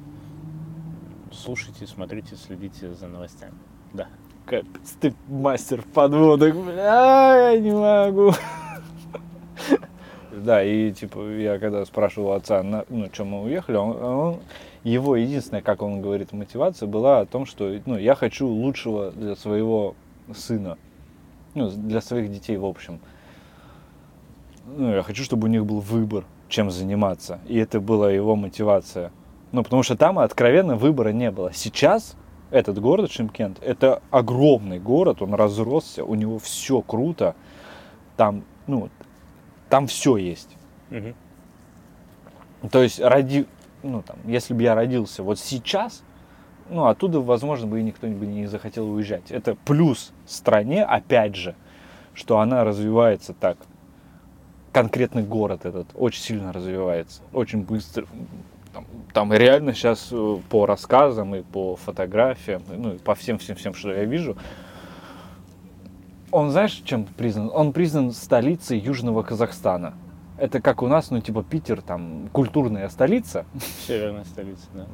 Слушайте, 1.31 1.88
смотрите, 1.88 2.35
следите 2.35 2.93
за 2.93 3.07
новостями. 3.07 3.55
Да. 3.95 4.07
Капец, 4.45 4.95
ты 4.99 5.13
мастер 5.27 5.84
подводок, 5.93 6.55
бля, 6.55 7.51
я 7.51 7.59
не 7.59 7.72
могу. 7.72 8.31
Да, 10.31 10.63
и 10.63 10.91
типа 10.91 11.19
я 11.38 11.57
когда 11.59 11.85
спрашивал 11.85 12.34
отца, 12.34 12.61
на, 12.61 12.85
ну, 12.89 13.07
чем 13.09 13.30
мы 13.30 13.43
уехали, 13.43 13.77
он, 13.77 14.03
он 14.03 14.39
его 14.84 15.15
единственная, 15.15 15.61
как 15.61 15.81
он 15.81 16.01
говорит, 16.01 16.34
мотивация 16.34 16.88
была 16.88 17.22
о 17.22 17.26
том, 17.26 17.45
что 17.45 17.73
ну, 17.85 17.97
я 17.97 18.15
хочу 18.15 18.45
лучшего 18.45 19.11
для 19.11 19.35
своего 19.35 19.95
сына, 20.35 20.77
ну, 21.53 21.69
для 21.69 22.01
своих 22.01 22.31
детей 22.31 22.57
в 22.57 22.65
общем. 22.65 22.99
Ну, 24.67 24.93
я 24.93 25.03
хочу, 25.03 25.23
чтобы 25.23 25.47
у 25.47 25.49
них 25.49 25.65
был 25.65 25.80
выбор, 25.80 26.26
чем 26.49 26.69
заниматься. 26.69 27.39
И 27.47 27.57
это 27.57 27.80
была 27.80 28.11
его 28.11 28.35
мотивация. 28.35 29.11
Ну, 29.51 29.63
потому 29.63 29.84
что 29.84 29.95
там 29.95 30.19
откровенно 30.19 30.76
выбора 30.76 31.09
не 31.09 31.31
было. 31.31 31.53
Сейчас 31.53 32.17
этот 32.56 32.80
город 32.80 33.11
Шимкент, 33.11 33.61
это 33.61 34.02
огромный 34.11 34.80
город, 34.80 35.22
он 35.22 35.34
разросся, 35.34 36.06
у 36.06 36.15
него 36.15 36.40
все 36.40 36.82
круто. 36.82 37.36
Там, 38.15 38.45
ну, 38.65 38.90
там 39.69 39.88
все 39.88 40.15
есть. 40.15 40.56
Угу. 40.90 42.69
То 42.72 42.82
есть 42.82 43.02
ради, 43.02 43.45
ну, 43.84 44.02
там, 44.02 44.15
если 44.26 44.53
бы 44.53 44.64
я 44.64 44.73
родился 44.73 45.22
вот 45.22 45.38
сейчас, 45.38 46.02
ну, 46.69 46.86
оттуда, 46.86 47.19
возможно, 47.19 47.68
бы 47.68 47.82
и 47.82 47.84
никто 47.84 48.07
бы 48.07 48.26
не 48.26 48.48
захотел 48.48 48.90
уезжать. 48.90 49.32
Это 49.32 49.56
плюс 49.65 50.14
стране, 50.26 50.86
опять 50.86 51.36
же, 51.36 51.56
что 52.14 52.40
она 52.40 52.64
развивается 52.64 53.34
так. 53.34 53.57
Конкретный 54.72 55.23
город 55.23 55.65
этот 55.65 55.88
очень 55.94 56.22
сильно 56.22 56.53
развивается, 56.53 57.22
очень 57.34 57.64
быстро. 57.64 58.07
Там, 58.76 58.85
там 59.14 59.34
реально 59.34 59.73
сейчас 59.73 60.10
э, 60.11 60.38
по 60.49 60.65
рассказам 60.65 61.34
и 61.34 61.41
по 61.41 61.77
фотографиям, 61.77 62.61
ну, 62.68 62.95
и 62.95 62.97
по 62.97 63.15
всем-всем-всем, 63.15 63.73
что 63.73 63.93
я 63.93 64.03
вижу, 64.03 64.38
он, 66.30 66.52
знаешь, 66.52 66.81
чем 66.84 67.06
признан? 67.06 67.49
Он 67.53 67.72
признан 67.72 68.11
столицей 68.11 68.77
Южного 68.77 69.23
Казахстана 69.23 69.93
это 70.38 70.60
как 70.60 70.81
у 70.81 70.88
нас, 70.88 71.11
ну, 71.11 71.22
типа 71.22 71.43
Питер, 71.43 71.81
там, 71.81 72.30
культурная 72.31 72.89
столица. 72.89 73.45
Северная 73.88 74.26
столица, 74.26 74.68
да. 74.73 74.85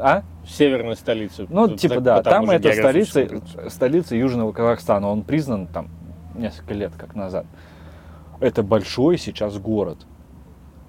А? 0.00 0.22
Северная 0.46 0.96
столица. 0.96 1.46
Ну, 1.48 1.68
Тут, 1.68 1.80
типа, 1.80 1.94
так, 1.96 2.02
да, 2.02 2.22
там 2.22 2.50
это 2.50 2.72
столица, 2.72 3.28
столица 3.68 4.16
Южного 4.16 4.52
Казахстана. 4.52 5.08
Он 5.08 5.22
признан 5.22 5.66
там 5.68 5.88
несколько 6.34 6.74
лет 6.74 6.92
как 6.96 7.14
назад. 7.14 7.46
Это 8.40 8.62
большой 8.62 9.18
сейчас 9.18 9.56
город. 9.58 9.98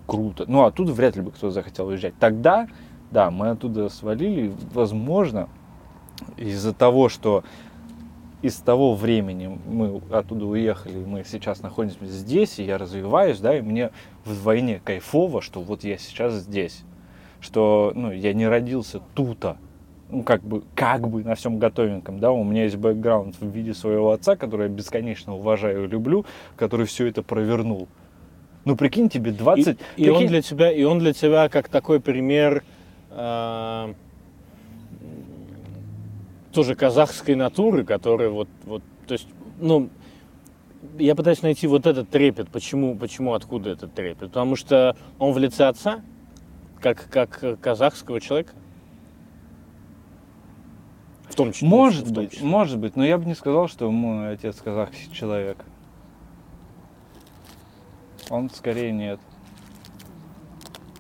Круто. 0.10 0.46
Ну, 0.48 0.64
оттуда 0.66 0.92
вряд 0.92 1.16
ли 1.16 1.22
бы 1.22 1.32
кто 1.32 1.52
захотел 1.52 1.88
уезжать. 1.88 2.16
Тогда, 2.20 2.68
да, 3.12 3.30
мы 3.30 3.50
оттуда 3.50 3.90
свалили, 3.90 4.52
возможно, 4.74 5.50
из-за 6.36 6.74
того, 6.74 7.10
что 7.10 7.44
из 8.42 8.56
того 8.56 8.96
времени 8.96 9.60
мы 9.68 10.02
оттуда 10.10 10.46
уехали, 10.46 11.04
мы 11.06 11.24
сейчас 11.26 11.62
находимся 11.62 12.06
здесь, 12.06 12.58
и 12.58 12.64
я 12.64 12.80
развиваюсь, 12.80 13.40
да, 13.40 13.58
и 13.58 13.62
мне 13.62 13.92
вдвойне 14.26 14.82
кайфово, 14.84 15.42
что 15.42 15.62
вот 15.62 15.84
я 15.84 15.98
сейчас 16.00 16.34
здесь, 16.34 16.84
что, 17.40 17.92
ну, 17.94 18.12
я 18.12 18.34
не 18.34 18.48
родился 18.48 19.02
тута, 19.14 19.58
ну, 20.10 20.24
как 20.24 20.42
бы, 20.42 20.64
как 20.74 21.08
бы 21.08 21.24
на 21.24 21.36
всем 21.36 21.60
готовеньком, 21.60 22.20
да, 22.20 22.32
у 22.32 22.44
меня 22.44 22.64
есть 22.64 22.78
бэкграунд 22.78 23.36
в 23.40 23.46
виде 23.46 23.76
своего 23.76 24.12
отца, 24.12 24.36
который 24.36 24.64
я 24.64 24.70
бесконечно 24.70 25.36
уважаю 25.36 25.84
и 25.84 25.88
люблю, 25.88 26.26
который 26.56 26.88
все 26.88 27.06
это 27.06 27.22
провернул. 27.22 27.88
Ну, 28.70 28.76
прикинь, 28.76 29.10
тебе 29.10 29.32
20... 29.32 29.68
И, 29.68 29.74
прикинь... 29.74 30.06
и, 30.06 30.10
он, 30.10 30.28
для 30.28 30.42
тебя, 30.44 30.72
и 30.72 30.84
он 30.84 31.00
для 31.00 31.14
тебя 31.14 31.50
как 31.50 31.70
такой 31.70 32.00
пример... 32.00 32.64
Э 33.12 33.94
тоже 36.52 36.74
казахской 36.74 37.36
натуры, 37.36 37.86
которая 37.86 38.30
вот, 38.30 38.50
вот, 38.66 38.82
то 39.08 39.14
есть, 39.14 39.28
ну, 39.60 39.90
я 40.98 41.16
пытаюсь 41.16 41.42
найти 41.42 41.68
вот 41.68 41.86
этот 41.86 42.10
трепет. 42.10 42.50
Почему, 42.50 42.96
почему, 42.96 43.34
откуда 43.34 43.70
этот 43.70 43.94
трепет? 43.94 44.30
Потому 44.30 44.56
что 44.56 44.96
он 45.20 45.34
в 45.34 45.38
лице 45.38 45.66
отца, 45.66 46.02
как, 46.82 47.08
как 47.10 47.60
казахского 47.62 48.20
человека. 48.20 48.54
В 51.30 51.36
том 51.36 51.54
числе. 51.54 51.68
Может 51.68 52.08
в 52.08 52.14
том 52.14 52.24
быть, 52.24 52.32
числе. 52.32 52.48
может 52.48 52.80
быть, 52.80 52.96
но 52.96 53.06
я 53.06 53.18
бы 53.18 53.26
не 53.26 53.36
сказал, 53.36 53.68
что 53.68 53.90
мой 53.92 54.34
отец 54.34 54.56
казахский 54.58 55.14
человек. 55.14 55.58
Он 58.30 58.50
скорее 58.50 58.92
нет. 58.92 59.20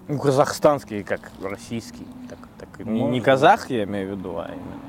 Ну, 0.07 0.17
казахстанский, 0.17 1.03
как 1.03 1.31
российский. 1.41 2.07
Так, 2.27 2.39
так, 2.57 2.85
не, 2.85 3.03
не 3.03 3.21
казах, 3.21 3.69
я 3.69 3.83
имею 3.83 4.15
в 4.15 4.17
виду, 4.17 4.37
а 4.37 4.47
именно. 4.47 4.79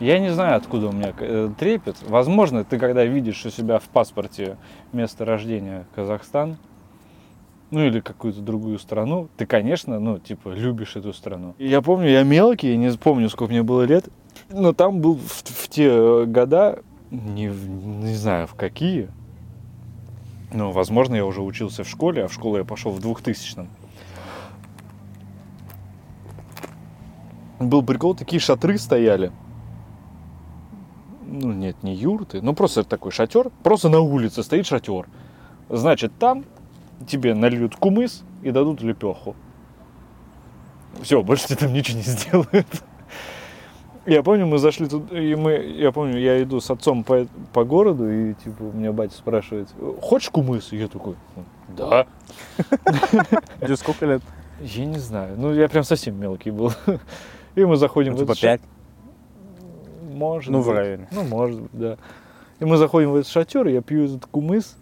Я 0.00 0.18
не 0.18 0.30
знаю, 0.30 0.56
откуда 0.56 0.88
у 0.88 0.92
меня 0.92 1.12
э, 1.18 1.50
трепет. 1.58 1.96
Возможно, 2.08 2.64
ты 2.64 2.78
когда 2.78 3.04
видишь 3.04 3.44
у 3.44 3.50
себя 3.50 3.78
в 3.78 3.84
паспорте 3.84 4.56
место 4.92 5.24
рождения 5.24 5.86
Казахстан, 5.94 6.56
ну 7.70 7.80
или 7.80 8.00
какую-то 8.00 8.40
другую 8.40 8.78
страну, 8.78 9.28
ты, 9.36 9.46
конечно, 9.46 10.00
ну, 10.00 10.18
типа, 10.18 10.48
любишь 10.50 10.96
эту 10.96 11.12
страну. 11.12 11.54
Я 11.58 11.82
помню, 11.82 12.08
я 12.08 12.22
мелкий, 12.22 12.70
я 12.70 12.76
не 12.76 12.90
помню, 12.96 13.28
сколько 13.28 13.52
мне 13.52 13.62
было 13.62 13.82
лет, 13.82 14.08
но 14.48 14.72
там 14.72 15.00
был 15.00 15.16
в, 15.16 15.42
в 15.44 15.68
те 15.68 16.24
года, 16.24 16.82
не, 17.10 17.46
не 17.46 18.14
знаю, 18.14 18.46
в 18.46 18.54
какие, 18.54 19.10
ну, 20.54 20.70
возможно, 20.70 21.14
я 21.14 21.26
уже 21.26 21.42
учился 21.42 21.84
в 21.84 21.88
школе, 21.88 22.24
а 22.24 22.28
в 22.28 22.32
школу 22.32 22.56
я 22.56 22.64
пошел 22.64 22.92
в 22.92 22.98
2000-м. 23.00 23.68
Был 27.60 27.82
прикол, 27.82 28.14
такие 28.14 28.40
шатры 28.40 28.78
стояли– 28.78 29.30
ну 31.34 31.52
нет, 31.52 31.82
не 31.82 31.94
юрты, 31.94 32.40
ну 32.40 32.54
просто 32.54 32.84
такой 32.84 33.10
шатер, 33.10 33.50
просто 33.62 33.88
на 33.88 34.00
улице 34.00 34.42
стоит 34.42 34.66
шатер. 34.66 35.08
Значит, 35.68 36.12
там 36.18 36.44
тебе 37.08 37.34
нальют 37.34 37.76
кумыс 37.76 38.22
и 38.42 38.50
дадут 38.50 38.82
лепеху. 38.82 39.34
Все, 41.02 41.22
больше 41.22 41.48
тебе 41.48 41.56
там 41.56 41.72
ничего 41.72 41.98
не 41.98 42.04
сделают. 42.04 42.84
Я 44.06 44.22
помню, 44.22 44.46
мы 44.46 44.58
зашли 44.58 44.86
тут, 44.86 45.10
и 45.12 45.34
мы, 45.34 45.52
я 45.54 45.90
помню, 45.90 46.18
я 46.18 46.42
иду 46.42 46.60
с 46.60 46.70
отцом 46.70 47.04
по, 47.04 47.26
по 47.54 47.64
городу, 47.64 48.10
и 48.10 48.34
типа 48.34 48.64
у 48.64 48.72
меня 48.72 48.92
батя 48.92 49.14
спрашивает, 49.16 49.68
хочешь 50.02 50.28
кумыс? 50.28 50.72
И 50.72 50.76
я 50.76 50.88
такой, 50.88 51.14
да. 51.76 52.06
Тебе 53.60 53.76
сколько 53.76 54.04
лет? 54.04 54.22
Я 54.60 54.84
не 54.84 54.98
знаю, 54.98 55.36
ну 55.38 55.54
я 55.54 55.68
прям 55.68 55.84
совсем 55.84 56.20
мелкий 56.20 56.50
был. 56.50 56.70
И 57.54 57.64
мы 57.64 57.76
заходим 57.76 58.12
Ну, 58.12 58.18
в 58.18 58.20
типа 58.20 58.34
пять? 58.38 58.60
Может 60.12 60.50
Ну, 60.52 60.60
в 60.60 60.66
быть. 60.66 60.76
районе. 60.76 61.08
Ну, 61.10 61.22
может 61.24 61.62
быть, 61.62 61.70
да. 61.72 61.96
И 62.60 62.64
мы 62.64 62.76
заходим 62.76 63.10
в 63.10 63.16
этот 63.16 63.30
шатер, 63.30 63.66
я 63.68 63.80
пью 63.80 64.04
этот 64.04 64.26
кумыс, 64.26 64.76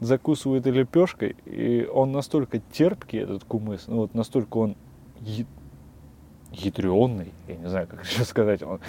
закусываю 0.00 0.60
этой 0.60 0.72
лепешкой, 0.72 1.36
и 1.46 1.88
он 1.92 2.10
настолько 2.12 2.58
терпкий, 2.72 3.20
этот 3.20 3.44
кумыс, 3.44 3.84
ну 3.86 3.98
вот 3.98 4.14
настолько 4.14 4.58
он 4.58 4.76
я- 6.58 6.64
ядрёный, 6.66 7.32
я 7.48 7.56
не 7.56 7.68
знаю, 7.68 7.86
как 7.88 8.04
еще 8.10 8.24
сказать, 8.24 8.62
он, 8.62 8.80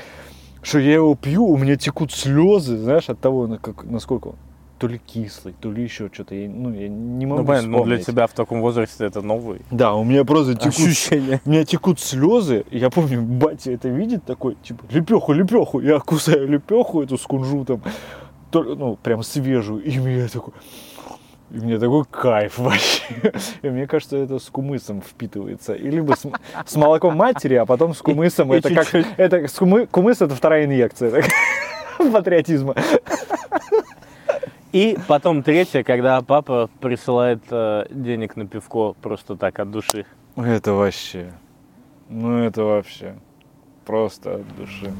что 0.62 0.80
я 0.80 0.96
его 0.96 1.16
пью, 1.16 1.46
у 1.46 1.58
меня 1.58 1.76
текут 1.76 2.12
слезы, 2.12 2.78
знаешь, 2.78 3.10
от 3.10 3.20
того, 3.20 3.58
как, 3.62 3.84
насколько 3.84 4.30
он 4.30 4.36
то 4.80 4.86
ли 4.88 5.00
кислый, 5.04 5.56
то 5.60 5.72
ли 5.72 5.82
еще 5.82 6.08
что-то, 6.14 6.36
я, 6.36 6.48
ну, 6.48 6.72
я 6.72 6.88
не 6.88 7.26
могу 7.26 7.42
Ну, 7.42 7.48
понятно, 7.48 7.70
но 7.70 7.84
для 7.84 7.98
тебя 7.98 8.28
в 8.28 8.34
таком 8.34 8.62
возрасте 8.62 9.06
это 9.06 9.24
новый 9.24 9.62
Да, 9.72 9.96
у 9.96 10.04
меня 10.04 10.24
просто 10.24 10.54
текут 10.54 10.68
ощущение. 10.78 11.42
у 11.46 11.50
меня 11.50 11.66
текут 11.66 12.00
слезы. 12.00 12.64
Я 12.70 12.92
помню, 12.92 13.24
батя 13.24 13.72
это 13.72 13.90
видит 13.90 14.24
такой, 14.26 14.56
типа, 14.62 14.84
лепеху, 14.92 15.34
лепеху. 15.34 15.80
Я 15.80 15.98
кусаю 16.00 16.48
лепеху 16.48 17.02
эту 17.02 17.18
с 17.18 17.24
кунжутом, 17.24 17.82
то- 18.52 18.62
ну, 18.76 18.98
прям 19.02 19.24
свежую. 19.24 19.84
И 19.84 19.98
мне 19.98 20.28
такой, 20.28 20.54
и 21.50 21.58
мне 21.60 21.80
такой 21.80 22.04
кайф 22.06 22.58
вообще. 22.58 23.04
И 23.62 23.70
мне 23.70 23.88
кажется, 23.88 24.18
это 24.18 24.40
с 24.40 24.50
кумысом 24.50 25.02
впитывается. 25.02 25.74
И 25.74 25.90
либо 25.90 26.14
с, 26.16 26.26
с 26.66 26.76
молоком 26.76 27.16
матери, 27.16 27.56
а 27.56 27.66
потом 27.66 27.94
с 27.94 28.02
кумысом. 28.02 28.54
и 28.54 28.58
это 28.58 28.74
как, 28.74 28.88
чуть-чуть. 28.88 29.14
это 29.18 29.48
с 29.48 29.58
кумы- 29.60 29.88
кумыс 29.88 30.22
это 30.22 30.36
вторая 30.36 30.66
инъекция 30.66 31.12
так, 31.12 31.26
патриотизма. 32.12 32.76
И 34.74 34.98
потом 35.08 35.44
третье, 35.44 35.84
когда 35.84 36.22
папа 36.22 36.70
присылает 36.82 37.42
э, 37.50 37.86
денег 37.90 38.36
на 38.36 38.46
пивко 38.46 38.94
просто 39.02 39.36
так 39.38 39.58
от 39.60 39.72
души. 39.72 40.06
Это 40.36 40.74
вообще, 40.74 41.32
ну 42.10 42.40
это 42.44 42.64
вообще 42.64 43.16
просто 43.86 44.36
от 44.36 44.56
души. 44.58 44.92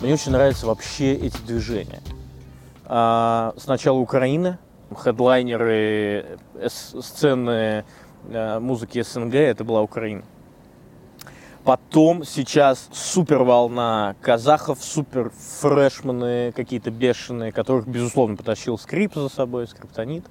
Мне 0.00 0.14
очень 0.14 0.32
нравятся 0.32 0.66
вообще 0.66 1.14
эти 1.14 1.38
движения. 1.38 2.02
А, 2.84 3.54
сначала 3.56 3.98
Украина, 3.98 4.58
хедлайнеры 4.94 6.38
эс- 6.60 6.94
сцены 7.00 7.84
э, 8.28 8.58
музыки 8.60 9.02
СНГ, 9.02 9.34
это 9.34 9.64
была 9.64 9.82
Украина. 9.82 10.22
Потом 11.64 12.24
сейчас 12.24 12.88
супер 12.92 13.42
волна 13.42 14.14
казахов, 14.20 14.78
супер 14.80 15.32
фрешманы 15.60 16.52
какие-то 16.52 16.92
бешеные, 16.92 17.50
которых, 17.50 17.88
безусловно, 17.88 18.36
потащил 18.36 18.78
скрип 18.78 19.14
за 19.16 19.28
собой, 19.28 19.66
скриптонит. 19.66 20.24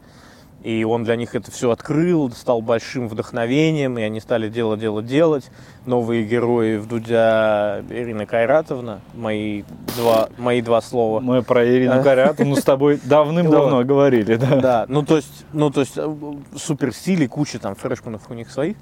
И 0.64 0.84
он 0.84 1.04
для 1.04 1.16
них 1.16 1.36
это 1.36 1.52
все 1.52 1.70
открыл, 1.70 2.32
стал 2.32 2.60
большим 2.60 3.08
вдохновением, 3.08 4.00
и 4.00 4.02
они 4.02 4.20
стали 4.20 4.50
дело, 4.50 4.76
дело 4.76 5.04
делать. 5.04 5.52
Новые 5.86 6.24
герои 6.24 6.78
в 6.78 6.88
Дудя 6.88 7.84
Ирина 7.88 8.26
Кайратовна, 8.26 9.02
мои 9.14 9.64
два, 9.96 10.30
мои 10.40 10.64
два 10.64 10.82
слова. 10.82 11.20
Мы 11.20 11.44
про 11.44 11.64
Ирину 11.68 12.02
Карятовну 12.02 12.56
с 12.56 12.64
тобой 12.64 13.00
давным-давно 13.04 13.84
говорили, 13.84 14.38
да. 14.38 14.56
Да, 14.56 14.86
ну 14.88 15.04
то 15.04 15.18
есть, 15.18 15.46
ну 15.54 15.70
то 15.70 15.82
есть 15.82 15.98
э, 15.98 16.16
супер 16.56 16.94
стили, 16.94 17.28
куча 17.28 17.60
там 17.60 17.76
фрешманов 17.76 18.24
у 18.30 18.34
них 18.34 18.50
своих. 18.50 18.78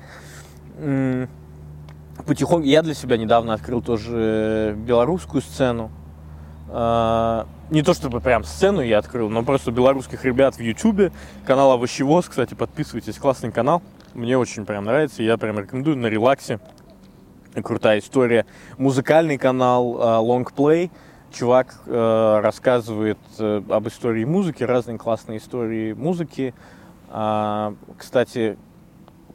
Потихоньку 2.25 2.65
я 2.65 2.81
для 2.81 2.93
себя 2.93 3.17
недавно 3.17 3.53
открыл 3.53 3.81
тоже 3.81 4.73
белорусскую 4.77 5.41
сцену. 5.41 5.91
А, 6.75 7.45
Не 7.69 7.83
то 7.83 7.93
чтобы 7.93 8.19
прям 8.19 8.43
сцену 8.43 8.81
я 8.81 8.97
открыл, 8.97 9.29
но 9.29 9.43
просто 9.43 9.71
белорусских 9.71 10.25
ребят 10.25 10.55
в 10.55 10.59
Ютубе. 10.59 11.11
Канал 11.45 11.73
Овощевоз, 11.73 12.27
кстати, 12.27 12.55
подписывайтесь, 12.55 13.19
классный 13.19 13.51
канал. 13.51 13.83
Мне 14.15 14.39
очень 14.39 14.65
прям 14.65 14.85
нравится, 14.85 15.21
я 15.21 15.37
прям 15.37 15.59
рекомендую 15.59 15.97
на 15.97 16.07
релаксе. 16.07 16.59
Крутая 17.63 17.99
история. 17.99 18.47
Музыкальный 18.79 19.37
канал 19.37 19.97
а, 19.99 20.21
Long 20.23 20.45
Play. 20.45 20.89
Чувак 21.31 21.81
э, 21.87 22.39
рассказывает 22.43 23.17
э, 23.39 23.63
об 23.67 23.87
истории 23.87 24.23
музыки, 24.23 24.63
разные 24.63 24.99
классные 24.99 25.39
истории 25.39 25.93
музыки. 25.93 26.53
А, 27.09 27.73
Кстати, 27.97 28.55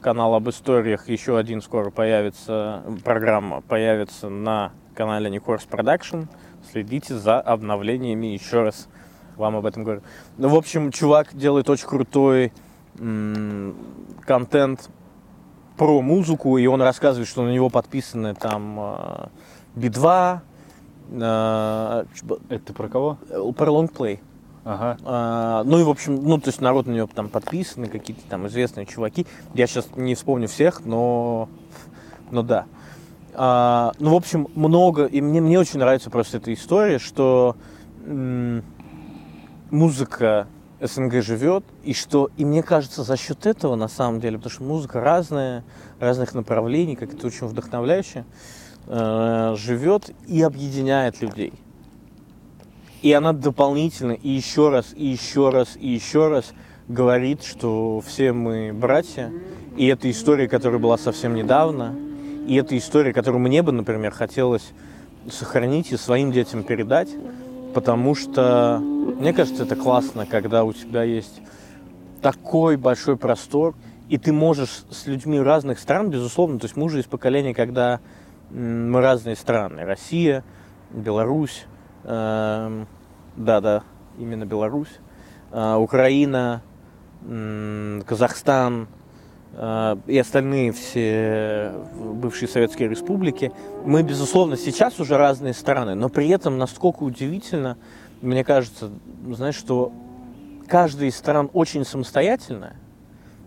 канал 0.01 0.33
об 0.33 0.49
историях 0.49 1.09
еще 1.09 1.37
один 1.37 1.61
скоро 1.61 1.89
появится, 1.89 2.83
программа 3.03 3.59
появится 3.59 4.29
на 4.29 4.71
канале 4.95 5.29
Никорс 5.29 5.63
Продакшн. 5.63 6.23
Следите 6.71 7.17
за 7.17 7.39
обновлениями, 7.39 8.27
еще 8.27 8.63
раз 8.63 8.87
вам 9.37 9.55
об 9.55 9.65
этом 9.65 9.83
говорю. 9.83 10.01
Ну, 10.37 10.49
в 10.49 10.55
общем, 10.55 10.91
чувак 10.91 11.35
делает 11.35 11.69
очень 11.69 11.87
крутой 11.87 12.51
м, 12.99 13.75
контент 14.25 14.89
про 15.77 16.01
музыку, 16.01 16.57
и 16.57 16.67
он 16.67 16.81
рассказывает, 16.81 17.27
что 17.27 17.43
на 17.43 17.49
него 17.49 17.69
подписаны 17.69 18.35
там 18.35 18.77
э, 18.79 19.27
Би-2, 19.75 20.39
э, 21.11 22.05
Это 22.49 22.65
ты 22.65 22.73
про 22.73 22.89
кого? 22.89 23.17
про 23.55 23.71
лонгплей. 23.71 24.19
Ага. 24.65 24.97
А, 25.05 25.63
ну 25.63 25.79
и, 25.79 25.83
в 25.83 25.89
общем, 25.89 26.15
ну, 26.21 26.37
то 26.37 26.49
есть 26.49 26.59
народ 26.59 26.85
на 26.85 26.91
него 26.91 27.07
там 27.07 27.29
подписаны, 27.29 27.87
какие-то 27.87 28.21
там 28.29 28.45
известные 28.47 28.85
чуваки. 28.85 29.25
Я 29.53 29.67
сейчас 29.67 29.87
не 29.95 30.15
вспомню 30.15 30.47
всех, 30.47 30.85
но, 30.85 31.49
но 32.29 32.43
да. 32.43 32.65
А, 33.33 33.93
ну, 33.99 34.11
в 34.11 34.15
общем, 34.15 34.47
много, 34.55 35.05
и 35.05 35.21
мне, 35.21 35.41
мне 35.41 35.59
очень 35.59 35.79
нравится 35.79 36.09
просто 36.09 36.37
эта 36.37 36.53
история, 36.53 36.99
что 36.99 37.55
м, 38.05 38.63
музыка 39.71 40.47
СНГ 40.81 41.21
живет, 41.21 41.63
и 41.83 41.93
что, 41.93 42.29
и 42.37 42.45
мне 42.45 42.63
кажется, 42.63 43.03
за 43.03 43.17
счет 43.17 43.45
этого, 43.45 43.75
на 43.75 43.87
самом 43.87 44.19
деле, 44.19 44.37
потому 44.37 44.51
что 44.51 44.63
музыка 44.63 45.01
разная, 45.01 45.63
разных 45.99 46.33
направлений, 46.33 46.95
как 46.95 47.13
это 47.13 47.27
очень 47.27 47.47
вдохновляюще, 47.47 48.25
э, 48.87 49.55
живет 49.57 50.11
и 50.27 50.41
объединяет 50.41 51.21
людей. 51.21 51.53
И 53.01 53.13
она 53.13 53.33
дополнительно 53.33 54.13
и 54.13 54.29
еще 54.29 54.69
раз, 54.69 54.93
и 54.95 55.05
еще 55.05 55.49
раз, 55.49 55.77
и 55.79 55.87
еще 55.87 56.27
раз 56.27 56.53
говорит, 56.87 57.43
что 57.43 58.01
все 58.05 58.33
мы 58.33 58.71
братья. 58.73 59.31
И 59.77 59.85
это 59.87 60.09
история, 60.09 60.49
которая 60.49 60.79
была 60.79 60.97
совсем 60.97 61.33
недавно. 61.33 61.95
И 62.49 62.55
это 62.55 62.75
история, 62.75 63.13
которую 63.13 63.41
мне 63.41 63.61
бы, 63.61 63.71
например, 63.71 64.11
хотелось 64.11 64.71
сохранить 65.29 65.91
и 65.91 65.97
своим 65.97 66.31
детям 66.31 66.63
передать. 66.63 67.09
Потому 67.75 68.15
что, 68.15 68.79
мне 68.79 69.33
кажется, 69.33 69.65
это 69.65 69.75
классно, 69.75 70.25
когда 70.25 70.63
у 70.63 70.73
тебя 70.73 71.03
есть 71.03 71.41
такой 72.23 72.75
большой 72.75 73.17
простор, 73.17 73.75
и 74.09 74.17
ты 74.17 74.33
можешь 74.33 74.83
с 74.89 75.05
людьми 75.05 75.39
разных 75.39 75.77
стран, 75.77 76.09
безусловно, 76.09 76.57
то 76.57 76.65
есть 76.65 76.75
мы 76.75 76.85
уже 76.85 77.01
из 77.01 77.05
поколения, 77.05 77.53
когда 77.53 77.99
мы 78.49 78.99
разные 78.99 79.35
страны. 79.35 79.85
Россия, 79.85 80.43
Беларусь, 80.89 81.67
эм, 82.03 82.87
да-да, 83.35 83.83
именно 84.17 84.47
Беларусь, 84.47 84.99
э, 85.51 85.75
Украина, 85.75 86.63
м, 87.21 88.01
Казахстан 88.07 88.87
э, 88.87 88.98
и 89.53 90.17
остальные 90.17 90.71
все 90.71 91.73
бывшие 91.95 92.47
советские 92.47 92.87
республики. 92.87 93.51
Мы, 93.83 94.03
безусловно, 94.03 94.55
сейчас 94.57 94.99
уже 94.99 95.17
разные 95.17 95.53
страны, 95.53 95.95
но 95.95 96.09
при 96.09 96.29
этом 96.29 96.57
насколько 96.57 97.03
удивительно, 97.03 97.77
мне 98.21 98.43
кажется, 98.43 98.89
знаешь, 99.31 99.55
что 99.55 99.91
каждая 100.67 101.09
из 101.09 101.15
стран 101.15 101.49
очень 101.53 101.83
самостоятельная, 101.83 102.75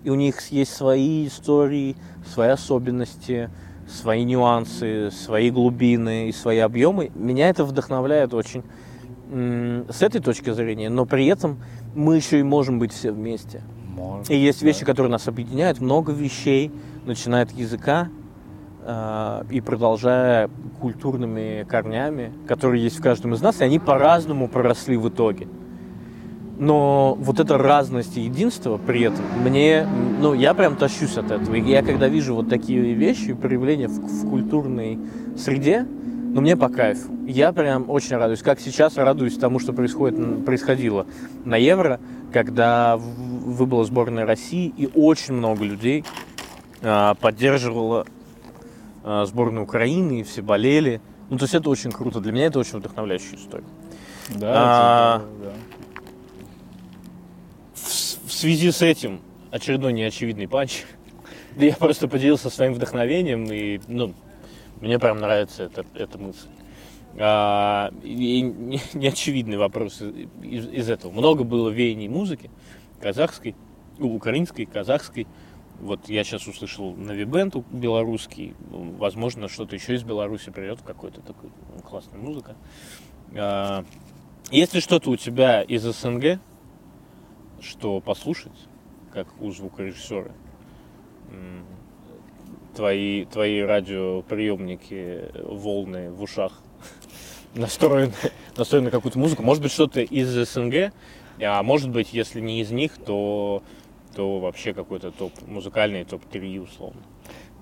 и 0.04 0.10
у 0.10 0.14
них 0.14 0.40
есть 0.50 0.74
свои 0.74 1.28
истории, 1.28 1.96
свои 2.26 2.48
особенности, 2.48 3.48
свои 3.88 4.24
нюансы, 4.24 5.10
свои 5.10 5.50
глубины 5.50 6.28
и 6.28 6.32
свои 6.32 6.58
объемы. 6.58 7.10
Меня 7.14 7.48
это 7.48 7.64
вдохновляет 7.64 8.34
очень 8.34 8.64
с 9.30 10.02
этой 10.02 10.20
точки 10.20 10.50
зрения, 10.50 10.90
но 10.90 11.06
при 11.06 11.26
этом 11.26 11.58
мы 11.94 12.16
еще 12.16 12.40
и 12.40 12.42
можем 12.42 12.78
быть 12.78 12.92
все 12.92 13.12
вместе. 13.12 13.62
Может, 13.94 14.30
И 14.30 14.36
есть 14.36 14.60
да. 14.60 14.66
вещи, 14.66 14.84
которые 14.84 15.10
нас 15.10 15.28
объединяют, 15.28 15.80
много 15.80 16.12
вещей, 16.12 16.70
начиная 17.04 17.44
от 17.44 17.50
языка 17.52 18.08
э, 18.84 19.44
и 19.50 19.60
продолжая 19.60 20.48
культурными 20.80 21.64
корнями, 21.68 22.32
которые 22.46 22.82
есть 22.82 22.98
в 22.98 23.02
каждом 23.02 23.34
из 23.34 23.42
нас, 23.42 23.60
и 23.60 23.64
они 23.64 23.78
по-разному 23.78 24.48
проросли 24.48 24.96
в 24.96 25.08
итоге. 25.08 25.46
но 26.58 27.16
вот 27.18 27.40
эта 27.40 27.58
разность 27.58 28.16
и 28.16 28.20
единство 28.20 28.78
при 28.78 29.02
этом, 29.02 29.24
мне, 29.44 29.86
ну, 30.20 30.32
я 30.32 30.54
прям 30.54 30.76
тащусь 30.76 31.16
от 31.16 31.30
этого. 31.30 31.56
И 31.56 31.60
я 31.60 31.82
когда 31.82 32.08
вижу 32.08 32.34
вот 32.36 32.48
такие 32.48 32.94
вещи, 32.94 33.32
проявления 33.34 33.88
в, 33.88 33.98
в 33.98 34.30
культурной 34.30 34.98
среде, 35.36 35.86
ну, 36.34 36.40
мне 36.40 36.56
по 36.56 36.68
кайфу. 36.68 37.10
Я 37.26 37.52
прям 37.52 37.90
очень 37.90 38.16
радуюсь. 38.16 38.42
Как 38.42 38.60
сейчас 38.60 38.96
радуюсь 38.96 39.36
тому, 39.36 39.58
что 39.58 39.72
происходит, 39.72 40.44
происходило 40.44 41.06
на 41.44 41.56
Евро, 41.56 42.00
когда 42.32 42.96
выбыла 43.42 43.84
сборная 43.84 44.26
России, 44.26 44.72
и 44.76 44.88
очень 44.94 45.34
много 45.34 45.64
людей 45.64 46.04
а, 46.82 47.14
поддерживало 47.14 48.06
а, 49.04 49.26
сборную 49.26 49.64
Украины, 49.64 50.20
и 50.20 50.22
все 50.22 50.42
болели. 50.42 51.00
Ну, 51.30 51.38
то 51.38 51.44
есть 51.44 51.54
это 51.54 51.70
очень 51.70 51.92
круто. 51.92 52.20
Для 52.20 52.32
меня 52.32 52.46
это 52.46 52.58
очень 52.58 52.78
вдохновляющая 52.78 53.36
история. 53.36 53.64
Да, 54.36 54.52
а, 54.54 55.16
это, 55.16 55.44
да 55.44 55.52
связи 58.42 58.72
с 58.72 58.82
этим 58.82 59.20
очередной 59.52 59.92
неочевидный 59.92 60.48
панч. 60.48 60.82
Да 61.56 61.64
я 61.66 61.76
просто 61.76 62.08
поделился 62.08 62.50
своим 62.50 62.74
вдохновением, 62.74 63.44
и 63.44 63.80
ну, 63.86 64.14
мне 64.80 64.98
прям 64.98 65.20
нравится 65.20 65.62
эта, 65.62 65.84
эта 65.94 66.18
мысль. 66.18 66.48
А, 67.18 67.92
и 68.02 68.42
неочевидный 68.94 69.58
вопрос 69.58 70.02
из, 70.42 70.66
из 70.66 70.90
этого. 70.90 71.12
Много 71.12 71.44
было 71.44 71.70
веяний 71.70 72.08
музыки, 72.08 72.50
казахской, 73.02 73.54
украинской, 73.98 74.64
казахской. 74.64 75.26
Вот 75.80 76.08
я 76.08 76.22
сейчас 76.22 76.46
услышал 76.46 76.94
Навибенд 76.94 77.56
белорусский, 77.70 78.54
возможно, 78.70 79.48
что-то 79.48 79.74
еще 79.74 79.94
из 79.94 80.04
Беларуси 80.04 80.50
придет, 80.50 80.80
какой-то 80.82 81.20
такой 81.20 81.50
ну, 81.74 81.82
классная 81.82 82.20
музыка. 82.20 82.54
А, 83.34 83.84
если 84.50 84.80
что-то 84.80 85.10
у 85.10 85.16
тебя 85.16 85.62
из 85.62 85.82
СНГ, 85.82 86.38
что 87.60 88.00
послушать, 88.00 88.52
как 89.12 89.26
у 89.40 89.50
звукорежиссера. 89.50 90.30
Твои, 92.74 93.26
твои 93.26 93.60
радиоприемники, 93.60 95.30
волны 95.44 96.10
в 96.10 96.22
ушах 96.22 96.62
настроены, 97.54 98.14
настроены 98.56 98.86
на 98.86 98.90
какую-то 98.90 99.18
музыку. 99.18 99.42
Может 99.42 99.62
быть, 99.62 99.72
что-то 99.72 100.00
из 100.00 100.28
СНГ, 100.28 100.92
а 101.44 101.62
может 101.62 101.90
быть, 101.90 102.12
если 102.12 102.40
не 102.40 102.60
из 102.60 102.70
них, 102.70 102.92
то, 102.98 103.62
то 104.14 104.38
вообще 104.38 104.74
какой-то 104.74 105.10
топ, 105.10 105.32
музыкальный 105.46 106.04
топ-3 106.04 106.60
условно. 106.60 107.00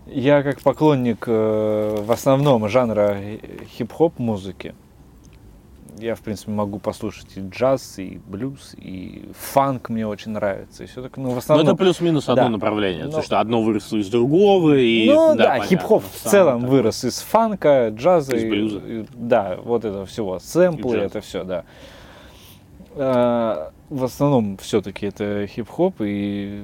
Я 0.06 0.42
как 0.42 0.60
поклонник 0.60 1.24
э, 1.26 1.96
в 2.00 2.10
основном 2.10 2.68
жанра 2.68 3.18
хип-хоп 3.76 4.18
музыки, 4.18 4.74
я, 6.00 6.14
в 6.14 6.20
принципе, 6.20 6.50
могу 6.50 6.78
послушать 6.78 7.36
и 7.36 7.40
джаз, 7.40 7.98
и 7.98 8.20
блюз, 8.26 8.74
и 8.76 9.28
фанк 9.38 9.90
мне 9.90 10.06
очень 10.06 10.32
нравится. 10.32 10.84
И 10.84 10.86
все 10.86 11.02
так, 11.02 11.16
ну, 11.16 11.30
в 11.30 11.38
основном... 11.38 11.66
Но 11.66 11.72
это 11.72 11.78
плюс-минус 11.78 12.28
одно 12.28 12.44
да. 12.44 12.48
направление. 12.48 13.04
Но... 13.04 13.12
То, 13.12 13.22
что 13.22 13.38
одно 13.38 13.62
выросло 13.62 13.98
из 13.98 14.08
другого. 14.08 14.78
И... 14.78 15.08
Ну 15.08 15.34
да, 15.36 15.58
да 15.58 15.64
хип-хоп 15.64 16.02
в 16.02 16.28
целом 16.28 16.62
такой. 16.62 16.76
вырос 16.76 17.04
из 17.04 17.20
фанка, 17.20 17.90
джаза. 17.90 18.36
Из 18.36 18.44
блюза. 18.44 18.78
И, 18.78 19.04
да, 19.12 19.58
вот 19.62 19.84
это 19.84 20.06
всего. 20.06 20.38
Сэмплы, 20.38 20.96
это 20.96 21.20
все, 21.20 21.44
да. 21.44 21.64
А, 22.96 23.72
в 23.88 24.04
основном 24.04 24.56
все-таки 24.58 25.06
это 25.06 25.46
хип-хоп, 25.46 25.96
и 26.00 26.62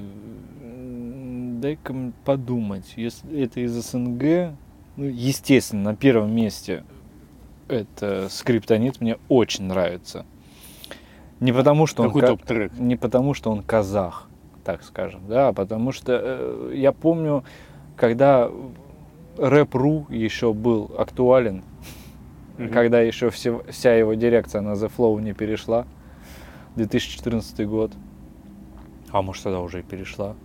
дай-ка 1.59 1.95
подумать, 2.25 2.93
если 2.95 3.41
это 3.43 3.59
из 3.61 3.71
СНГ, 3.71 4.53
ну, 4.95 5.05
естественно, 5.05 5.91
на 5.91 5.95
первом 5.95 6.33
месте 6.35 6.83
это 7.67 8.27
скриптонит 8.29 9.01
мне 9.01 9.17
очень 9.29 9.65
нравится. 9.65 10.25
Не 11.39 11.51
потому, 11.51 11.85
что 11.85 12.03
Какой 12.03 12.23
он 12.23 12.27
топ-трек? 12.29 12.71
не 12.79 12.95
потому, 12.95 13.33
что 13.33 13.51
он 13.51 13.61
казах, 13.61 14.27
так 14.63 14.83
скажем, 14.83 15.21
да, 15.27 15.49
а 15.49 15.53
потому 15.53 15.91
что 15.91 16.19
э, 16.21 16.71
я 16.75 16.91
помню, 16.91 17.43
когда 17.95 18.49
рэп.ру 19.37 20.07
еще 20.09 20.53
был 20.53 20.91
актуален, 20.97 21.63
mm-hmm. 22.57 22.69
когда 22.69 23.01
еще 23.01 23.29
все, 23.29 23.63
вся 23.69 23.93
его 23.93 24.15
дирекция 24.15 24.61
на 24.61 24.73
The 24.73 24.91
Flow 24.95 25.21
не 25.21 25.33
перешла, 25.33 25.85
2014 26.77 27.67
год, 27.67 27.91
а 29.11 29.21
может 29.21 29.43
тогда 29.43 29.59
уже 29.59 29.79
и 29.79 29.83
перешла, 29.83 30.35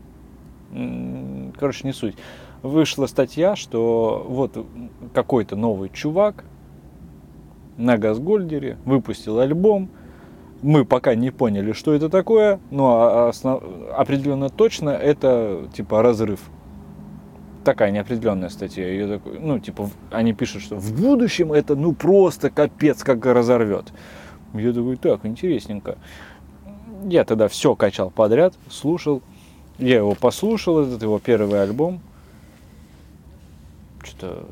короче, 1.58 1.86
не 1.86 1.92
суть. 1.92 2.16
Вышла 2.62 3.06
статья, 3.06 3.56
что 3.56 4.24
вот 4.28 4.66
какой-то 5.14 5.56
новый 5.56 5.88
чувак 5.90 6.44
на 7.76 7.98
Газгольдере, 7.98 8.78
выпустил 8.84 9.40
альбом. 9.40 9.90
Мы 10.62 10.84
пока 10.84 11.16
не 11.16 11.30
поняли, 11.30 11.72
что 11.72 11.92
это 11.92 12.08
такое, 12.08 12.60
но 12.70 13.26
основ... 13.28 13.62
определенно 13.96 14.48
точно 14.48 14.90
это 14.90 15.68
типа 15.74 16.02
разрыв. 16.02 16.40
Такая 17.64 17.90
неопределенная 17.90 18.48
статья. 18.48 18.86
Ее 18.86 19.18
такой, 19.18 19.40
ну, 19.40 19.58
типа, 19.58 19.90
они 20.10 20.32
пишут, 20.32 20.62
что 20.62 20.76
в 20.76 20.92
будущем 21.00 21.52
это 21.52 21.74
ну 21.74 21.92
просто 21.92 22.50
капец 22.50 23.02
как 23.02 23.24
разорвет. 23.26 23.92
Я 24.54 24.72
такой, 24.72 24.96
так, 24.96 25.24
интересненько. 25.24 25.98
Я 27.04 27.24
тогда 27.24 27.48
все 27.48 27.74
качал 27.74 28.10
подряд, 28.10 28.54
слушал. 28.70 29.22
Я 29.78 29.96
его 29.96 30.14
послушал, 30.14 30.80
этот 30.80 31.02
его 31.02 31.18
первый 31.18 31.62
альбом. 31.62 32.00
Что-то 34.02 34.46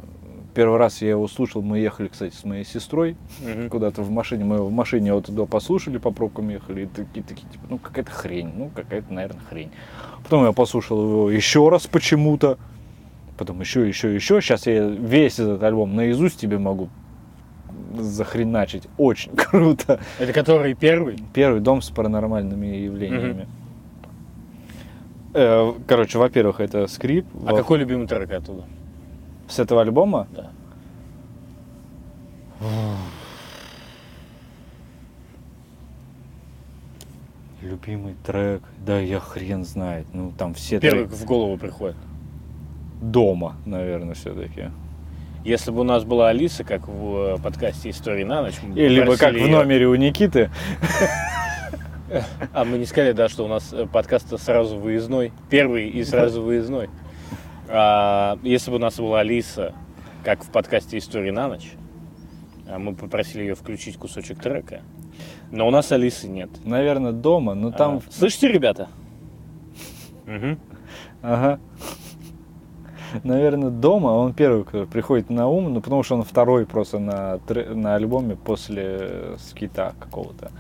Первый 0.55 0.79
раз 0.79 1.01
я 1.01 1.11
его 1.11 1.29
слушал, 1.29 1.63
мы 1.63 1.79
ехали, 1.79 2.09
кстати, 2.09 2.35
с 2.35 2.45
моей 2.45 2.65
сестрой 2.65 3.17
угу. 3.41 3.71
куда-то 3.71 4.03
в 4.03 4.11
машине. 4.11 4.45
Мы 4.45 4.57
его 4.57 4.67
в 4.67 4.73
машине 4.73 5.15
вот 5.15 5.27
туда 5.27 5.47
послушали, 5.47 5.99
по 5.99 6.11
пробкам 6.11 6.49
ехали, 6.49 6.83
и 6.83 6.87
такие, 6.87 7.23
такие, 7.23 7.49
типа, 7.49 7.67
ну 7.69 7.79
какая-то 7.79 8.11
хрень, 8.11 8.53
ну 8.57 8.71
какая-то, 8.75 9.13
наверное, 9.13 9.41
хрень. 9.49 9.71
Потом 10.25 10.45
я 10.45 10.53
послушал 10.53 11.03
его 11.03 11.31
еще 11.31 11.69
раз 11.69 11.87
почему-то, 11.87 12.59
потом 13.39 13.61
еще, 13.61 13.87
еще, 13.87 14.13
еще. 14.13 14.41
Сейчас 14.41 14.67
я 14.67 14.89
весь 14.89 15.39
этот 15.39 15.63
альбом 15.63 15.95
наизусть 15.95 16.41
тебе 16.41 16.59
могу 16.59 16.89
захреначить. 17.99 18.85
Очень 18.97 19.33
круто. 19.37 20.01
Это 20.19 20.33
который 20.33 20.75
первый? 20.75 21.23
Первый 21.33 21.61
дом 21.61 21.83
с 21.83 21.91
паранормальными 21.91 22.67
явлениями. 22.67 23.43
Угу. 23.43 23.51
Короче, 25.87 26.19
во-первых, 26.19 26.61
это 26.61 26.87
скрип. 26.89 27.27
А 27.47 27.53
во... 27.53 27.59
какой 27.59 27.79
любимый 27.79 28.07
трек 28.07 28.33
оттуда? 28.33 28.65
С 29.49 29.59
этого 29.59 29.83
альбома? 29.83 30.27
Да. 30.35 30.51
Любимый 37.63 38.15
трек, 38.25 38.63
да 38.85 38.99
я 38.99 39.21
хрен 39.21 39.65
знает. 39.65 40.07
Ну 40.13 40.33
там 40.37 40.55
все 40.55 40.81
Первый 40.81 41.07
треки... 41.07 41.21
в 41.21 41.25
голову 41.25 41.59
приходит. 41.59 41.97
Дома, 43.01 43.57
наверное, 43.67 44.15
все-таки. 44.15 44.71
Если 45.45 45.71
бы 45.71 45.81
у 45.81 45.85
нас 45.85 46.05
была 46.05 46.29
Алиса, 46.29 46.65
как 46.65 46.87
в 46.87 47.37
э, 47.37 47.43
подкасте 47.43 47.89
«Истории 47.89 48.25
на 48.25 48.43
ночь», 48.43 48.57
мы 48.63 48.79
Или 48.79 49.03
бы 49.03 49.17
как 49.17 49.33
в 49.33 49.49
номере 49.49 49.87
у 49.87 49.95
Никиты. 49.95 50.51
А 52.53 52.65
мы 52.65 52.77
не 52.79 52.87
сказали, 52.87 53.13
да, 53.13 53.29
что 53.29 53.45
у 53.45 53.49
нас 53.49 53.73
э, 53.73 53.87
подкаст 53.87 54.39
сразу 54.39 54.77
выездной. 54.77 55.33
Первый 55.49 55.89
и 55.89 56.05
сразу 56.05 56.43
выездной. 56.43 56.91
А, 57.69 58.39
если 58.43 58.71
бы 58.71 58.77
у 58.77 58.81
нас 58.81 58.97
была 58.97 59.21
Алиса, 59.21 59.75
как 60.25 60.45
в 60.45 60.51
подкасте 60.51 60.99
«Истории 60.99 61.31
на 61.31 61.49
ночь», 61.49 61.71
а, 62.69 62.79
мы 62.79 62.95
попросили 62.95 63.43
ее 63.43 63.55
включить 63.55 63.97
кусочек 63.97 64.41
трека, 64.41 64.83
но 65.53 65.69
у 65.69 65.71
нас 65.71 65.93
Алисы 65.93 66.29
нет. 66.29 66.51
Наверное, 66.65 67.13
дома, 67.13 67.55
но 67.55 67.71
там... 67.71 67.99
А, 67.99 68.13
слышите, 68.13 68.49
ребята? 68.49 68.89
Угу. 70.27 70.59
Ага. 71.23 71.61
Наверное, 73.25 73.71
дома 73.71 74.09
он 74.09 74.35
первый, 74.35 74.65
кто 74.65 74.87
приходит 74.87 75.31
на 75.31 75.49
ум, 75.49 75.73
ну 75.73 75.81
потому 75.81 76.03
что 76.03 76.17
он 76.17 76.23
второй 76.23 76.67
просто 76.67 76.99
на, 76.99 77.39
на 77.49 77.95
альбоме 77.95 78.37
после 78.37 79.37
скита 79.39 79.95
какого-то. 79.99 80.51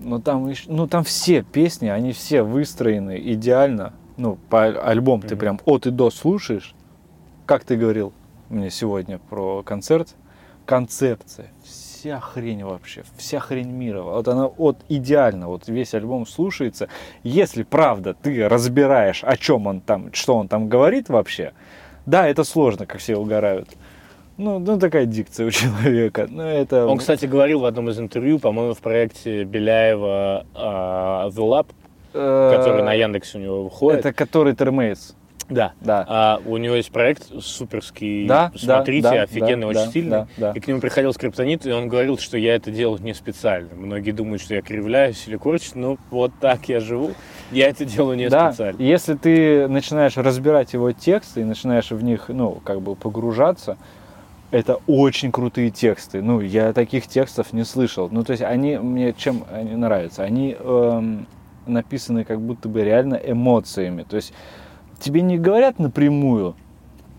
Но 0.00 0.20
там, 0.20 0.52
ну, 0.66 0.86
там 0.86 1.02
все 1.02 1.42
песни, 1.42 1.88
они 1.88 2.12
все 2.12 2.42
выстроены 2.42 3.18
идеально 3.32 3.94
ну, 4.16 4.38
по 4.48 4.64
альбом 4.64 5.20
mm-hmm. 5.20 5.28
ты 5.28 5.36
прям 5.36 5.60
от 5.64 5.86
и 5.86 5.90
до 5.90 6.10
слушаешь, 6.10 6.74
как 7.46 7.64
ты 7.64 7.76
говорил 7.76 8.12
мне 8.48 8.70
сегодня 8.70 9.18
про 9.18 9.62
концерт, 9.62 10.14
концепция, 10.66 11.48
вся 12.04 12.20
хрень 12.20 12.62
вообще, 12.64 13.02
вся 13.16 13.40
хрень 13.40 13.70
мира, 13.70 14.02
вот 14.02 14.28
она 14.28 14.44
от 14.44 14.76
идеально, 14.90 15.48
вот 15.48 15.68
весь 15.68 15.94
альбом 15.94 16.26
слушается. 16.26 16.88
Если 17.22 17.62
правда 17.62 18.12
ты 18.12 18.46
разбираешь, 18.46 19.24
о 19.24 19.38
чем 19.38 19.66
он 19.66 19.80
там, 19.80 20.12
что 20.12 20.36
он 20.36 20.48
там 20.48 20.68
говорит 20.68 21.08
вообще, 21.08 21.54
да, 22.04 22.28
это 22.28 22.44
сложно, 22.44 22.84
как 22.84 23.00
все 23.00 23.16
угорают. 23.16 23.70
Ну, 24.36 24.58
ну, 24.58 24.78
такая 24.78 25.06
дикция 25.06 25.46
у 25.46 25.50
человека. 25.50 26.26
Ну, 26.28 26.42
это... 26.42 26.86
Он, 26.86 26.98
кстати, 26.98 27.24
говорил 27.24 27.60
в 27.60 27.64
одном 27.64 27.88
из 27.88 27.98
интервью, 27.98 28.38
по-моему, 28.38 28.74
в 28.74 28.80
проекте 28.80 29.44
Беляева 29.44 30.44
uh, 30.54 31.30
The 31.30 31.38
Lab, 31.38 31.66
Который 32.12 32.82
на 32.82 32.92
Яндексе 32.92 33.38
у 33.38 33.40
него 33.40 33.64
выходит. 33.64 34.00
Это 34.00 34.12
который 34.12 34.54
Термейс. 34.54 35.16
Да. 35.48 35.72
Да. 35.80 36.04
А 36.08 36.40
у 36.44 36.56
него 36.56 36.74
есть 36.74 36.90
проект 36.90 37.24
суперский. 37.42 38.26
Да, 38.26 38.52
Смотрите, 38.54 39.08
да, 39.08 39.22
офигенный, 39.22 39.62
да, 39.62 39.66
очень 39.66 39.84
да, 39.84 39.90
сильный. 39.92 40.10
да, 40.10 40.28
да. 40.36 40.52
И 40.52 40.60
к 40.60 40.66
нему 40.68 40.80
приходил 40.80 41.12
скриптонит, 41.12 41.66
и 41.66 41.72
он 41.72 41.88
говорил, 41.88 42.18
что 42.18 42.38
я 42.38 42.54
это 42.54 42.70
делаю 42.70 43.00
не 43.02 43.14
специально. 43.14 43.68
Многие 43.74 44.12
думают, 44.12 44.42
что 44.42 44.54
я 44.54 44.62
кривляюсь 44.62 45.26
или 45.26 45.36
корчусь, 45.36 45.74
но 45.74 45.98
вот 46.10 46.32
так 46.40 46.68
я 46.68 46.80
живу. 46.80 47.12
Я 47.50 47.68
это 47.68 47.84
делаю 47.84 48.16
не 48.16 48.28
да, 48.28 48.52
специально. 48.52 48.80
если 48.80 49.14
ты 49.14 49.68
начинаешь 49.68 50.16
разбирать 50.16 50.72
его 50.72 50.92
тексты 50.92 51.42
и 51.42 51.44
начинаешь 51.44 51.90
в 51.90 52.02
них, 52.02 52.24
ну, 52.28 52.60
как 52.64 52.80
бы 52.80 52.96
погружаться, 52.96 53.76
это 54.50 54.78
очень 54.86 55.32
крутые 55.32 55.70
тексты. 55.70 56.22
Ну, 56.22 56.40
я 56.40 56.72
таких 56.72 57.08
текстов 57.08 57.52
не 57.52 57.64
слышал. 57.64 58.08
Ну, 58.10 58.22
то 58.22 58.30
есть 58.32 58.42
они 58.42 58.76
мне 58.78 59.12
чем 59.12 59.44
они 59.52 59.74
нравятся? 59.74 60.22
Они 60.22 60.56
эм, 60.58 61.26
написаны 61.66 62.24
как 62.24 62.40
будто 62.40 62.68
бы 62.68 62.84
реально 62.84 63.14
эмоциями. 63.14 64.04
То 64.08 64.16
есть 64.16 64.32
тебе 65.00 65.22
не 65.22 65.38
говорят 65.38 65.78
напрямую, 65.78 66.54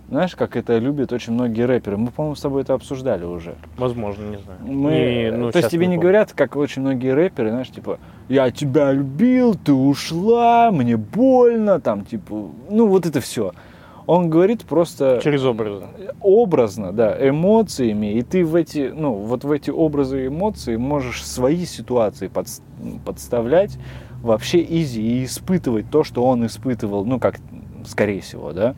знаешь, 0.10 0.36
как 0.36 0.56
это 0.56 0.78
любят 0.78 1.12
очень 1.14 1.34
многие 1.34 1.64
рэперы. 1.64 1.98
Мы, 1.98 2.12
по-моему, 2.12 2.36
с 2.36 2.42
тобой 2.42 2.62
это 2.62 2.76
обсуждали 2.76 3.26
уже. 3.26 3.56
Возможно, 3.78 4.24
не 4.30 4.38
знаю. 4.38 4.60
Мы, 4.62 4.92
Не, 4.92 5.32
ну, 5.32 5.52
то 5.52 5.58
есть 5.58 5.72
тебе 5.72 5.88
не 5.88 5.96
помню. 5.96 6.02
говорят, 6.02 6.34
как 6.34 6.56
очень 6.56 6.84
многие 6.84 7.12
рэперы, 7.14 7.50
знаешь, 7.50 7.70
типа, 7.70 7.98
я 8.30 8.52
тебя 8.52 8.92
любил, 8.92 9.56
ты 9.56 9.74
ушла, 9.74 10.70
мне 10.72 10.96
больно, 10.96 11.80
там, 11.80 12.06
типа, 12.06 12.50
ну 12.70 12.88
вот 12.88 13.06
это 13.08 13.20
все. 13.20 13.52
Он 14.06 14.30
говорит 14.30 14.66
просто 14.66 15.20
Через 15.24 15.44
образы. 15.44 15.86
образно, 16.22 16.92
да, 16.94 17.18
эмоциями, 17.28 18.14
и 18.14 18.22
ты 18.22 18.46
в 18.46 18.54
эти, 18.54 18.94
ну, 18.96 19.14
вот 19.14 19.44
в 19.44 19.52
эти 19.52 19.72
образы 19.72 20.26
и 20.26 20.28
эмоции 20.28 20.76
можешь 20.76 21.26
свои 21.26 21.66
ситуации 21.66 22.30
подс- 22.30 22.62
подставлять 23.04 23.80
вообще 24.22 24.62
изи 24.64 25.02
и 25.02 25.26
испытывать 25.26 25.90
то, 25.90 26.04
что 26.04 26.24
он 26.24 26.46
испытывал, 26.46 27.04
ну, 27.06 27.20
как, 27.20 27.38
скорее 27.86 28.22
всего, 28.22 28.54
да. 28.54 28.76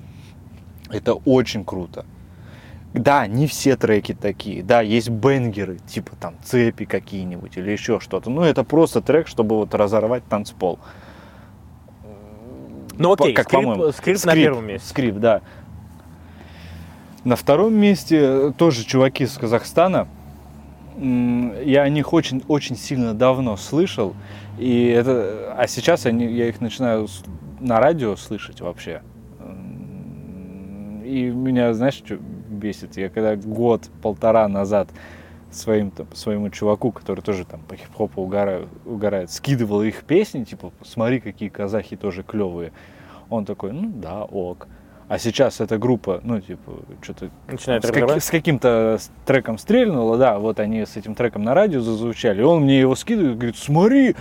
Это 0.90 1.14
очень 1.14 1.66
круто. 1.66 2.06
Да, 2.94 3.28
не 3.28 3.48
все 3.48 3.76
треки 3.76 4.14
такие. 4.14 4.64
Да, 4.64 4.82
есть 4.82 5.10
бенгеры, 5.10 5.78
типа 5.88 6.16
там 6.20 6.36
цепи 6.44 6.86
какие-нибудь 6.86 7.58
или 7.58 7.72
еще 7.72 8.00
что-то. 8.00 8.30
Ну, 8.30 8.42
это 8.44 8.64
просто 8.64 9.02
трек, 9.02 9.28
чтобы 9.28 9.58
вот 9.58 9.74
разорвать 9.76 10.24
танцпол. 10.26 10.80
Ну 12.98 13.14
окей, 13.14 13.34
как 13.34 13.48
скрип, 13.48 13.62
по-моему. 13.62 13.92
скрип 13.92 14.26
на 14.26 14.34
первом 14.34 14.68
месте. 14.68 14.88
Скрип, 14.88 15.16
да. 15.16 15.42
На 17.24 17.36
втором 17.36 17.76
месте 17.76 18.52
тоже 18.58 18.84
чуваки 18.84 19.26
из 19.26 19.38
Казахстана. 19.38 20.08
Я 20.98 21.84
о 21.84 21.90
них 21.90 22.14
очень, 22.14 22.44
очень 22.48 22.76
сильно 22.76 23.14
давно 23.14 23.58
слышал. 23.58 24.16
И 24.58 24.88
это, 24.88 25.54
а 25.56 25.68
сейчас 25.68 26.08
они, 26.08 26.26
я 26.26 26.48
их 26.48 26.62
начинаю 26.62 27.08
на 27.60 27.80
радио 27.80 28.16
слышать 28.16 28.62
вообще. 28.62 29.02
И 31.04 31.30
меня, 31.30 31.74
знаешь, 31.74 31.96
что 31.96 32.18
бесит? 32.18 32.98
Я 32.98 33.10
когда 33.10 33.36
год-полтора 33.36 34.48
назад 34.48 34.90
своим, 35.52 35.92
там, 35.92 36.08
своему 36.14 36.50
чуваку, 36.50 36.92
который 36.92 37.22
тоже 37.22 37.46
там 37.46 37.62
по 37.62 37.76
хип-хопу 37.76 38.22
угорает, 38.22 38.68
угорает, 38.86 39.32
скидывал 39.32 39.82
их 39.82 40.04
песни, 40.04 40.44
типа, 40.44 40.72
смотри, 40.84 41.20
какие 41.20 41.50
казахи 41.50 41.96
тоже 41.96 42.24
клевые. 42.24 42.74
Он 43.30 43.46
такой, 43.46 43.72
ну 43.72 43.90
да, 43.90 44.24
ок. 44.24 44.68
А 45.08 45.18
сейчас 45.20 45.62
эта 45.62 45.78
группа, 45.78 46.20
ну, 46.24 46.42
типа, 46.42 46.74
что-то 47.02 47.30
Начинает 47.50 47.86
с, 47.86 47.92
каки- 47.92 48.20
с 48.20 48.30
каким-то 48.30 48.98
треком 49.26 49.58
стрельнуло, 49.58 50.18
да, 50.18 50.38
вот 50.38 50.60
они 50.60 50.86
с 50.86 50.98
этим 50.98 51.16
треком 51.16 51.44
на 51.44 51.54
радио 51.54 51.80
зазвучали, 51.80 52.42
и 52.42 52.44
он 52.44 52.64
мне 52.64 52.82
его 52.82 52.94
скидывает, 52.96 53.38
говорит, 53.38 53.56
смотри, 53.56 54.16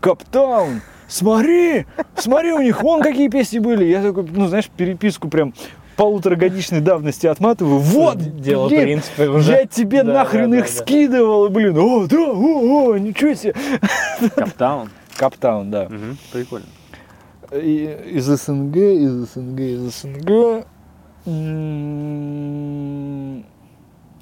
Каптаун, 0.00 0.82
смотри, 1.10 1.86
смотри, 2.16 2.52
у 2.52 2.60
них 2.62 2.82
вон 2.82 3.02
какие 3.02 3.28
песни 3.28 3.58
были. 3.58 3.84
Я 3.84 4.02
такой, 4.02 4.24
ну, 4.30 4.46
знаешь, 4.48 4.68
переписку 4.74 5.28
прям 5.28 5.52
полуторагодичной 5.96 6.80
давности 6.80 7.26
отматываю. 7.26 7.78
Вот, 7.78 8.18
Дело, 8.40 8.66
в 8.66 8.70
блин, 8.70 8.82
принципе, 8.82 9.28
уже. 9.28 9.52
я 9.52 9.66
тебе 9.66 10.02
Да, 10.02 10.14
нахрен 10.14 10.50
да, 10.50 10.58
их 10.58 10.64
да, 10.64 10.70
скидывал, 10.70 11.48
блин, 11.50 11.76
о, 11.76 12.06
да, 12.06 12.16
о, 12.30 12.92
о, 12.92 12.96
ничего 12.98 13.34
себе. 13.34 13.54
Каптаун. 14.34 14.88
Каптаун, 15.16 15.70
да. 15.70 15.84
Мгм, 15.90 16.16
Прикольно. 16.32 16.66
И- 17.52 17.98
из 18.14 18.24
СНГ, 18.26 18.76
из 18.76 19.10
СНГ, 19.34 19.60
из 19.60 19.80
СНГ. 20.00 20.66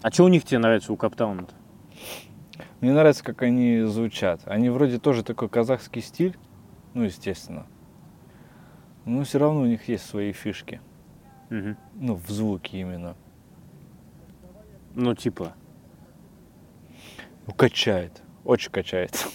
А 0.02 0.10
что 0.10 0.24
у 0.24 0.28
них 0.28 0.44
тебе 0.44 0.58
нравится 0.58 0.92
у 0.92 0.96
Каптауна-то? 0.96 1.52
Мне 2.80 2.92
нравится, 2.92 3.24
как 3.24 3.42
они 3.42 3.82
звучат. 3.82 4.40
Они 4.46 4.70
вроде 4.70 4.98
тоже 4.98 5.22
такой 5.24 5.48
казахский 5.48 6.00
стиль, 6.02 6.36
ну, 6.94 7.04
естественно. 7.04 7.66
Но 9.04 9.24
все 9.24 9.38
равно 9.38 9.60
у 9.62 9.66
них 9.66 9.88
есть 9.88 10.04
свои 10.06 10.32
фишки. 10.32 10.80
Мгм. 11.50 11.76
Ну, 11.94 12.14
в 12.16 12.28
звуке 12.30 12.80
именно. 12.80 13.16
Ну, 14.94 15.14
типа. 15.14 15.54
Ну, 17.46 17.54
качает. 17.54 18.22
Очень 18.44 18.70
качает. 18.70 19.26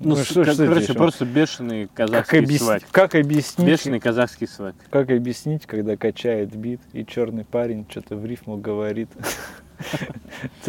Ну, 0.00 0.16
Ну, 0.16 0.24
что- 0.24 0.42
как- 0.44 0.54
что 0.54 0.64
короче, 0.66 0.84
здесь? 0.84 0.96
просто 0.96 1.24
бешеный 1.24 1.86
Как, 1.86 2.08
казахский 2.08 2.38
объяс- 2.40 2.58
свак. 2.62 2.82
как 2.90 3.14
объяснить? 3.14 3.68
Бешеный 3.68 4.00
казахский 4.00 4.48
свак. 4.48 4.74
Как 4.90 5.10
объяснить, 5.10 5.64
когда 5.66 5.96
качает 5.96 6.56
бит, 6.56 6.80
и 6.92 7.06
черный 7.06 7.44
парень 7.44 7.86
что-то 7.88 8.16
в 8.16 8.26
рифму 8.26 8.56
говорит? 8.56 9.08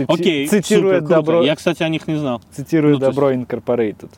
Окей, 0.07 0.47
Цитирует 0.47 1.05
добро, 1.05 1.43
Я, 1.43 1.55
кстати, 1.55 1.81
о 1.83 1.89
них 1.89 2.07
не 2.07 2.15
знал. 2.15 2.41
цитирует 2.51 2.99
ну, 2.99 3.05
Добро 3.07 3.31
Incorporated. 3.31 4.11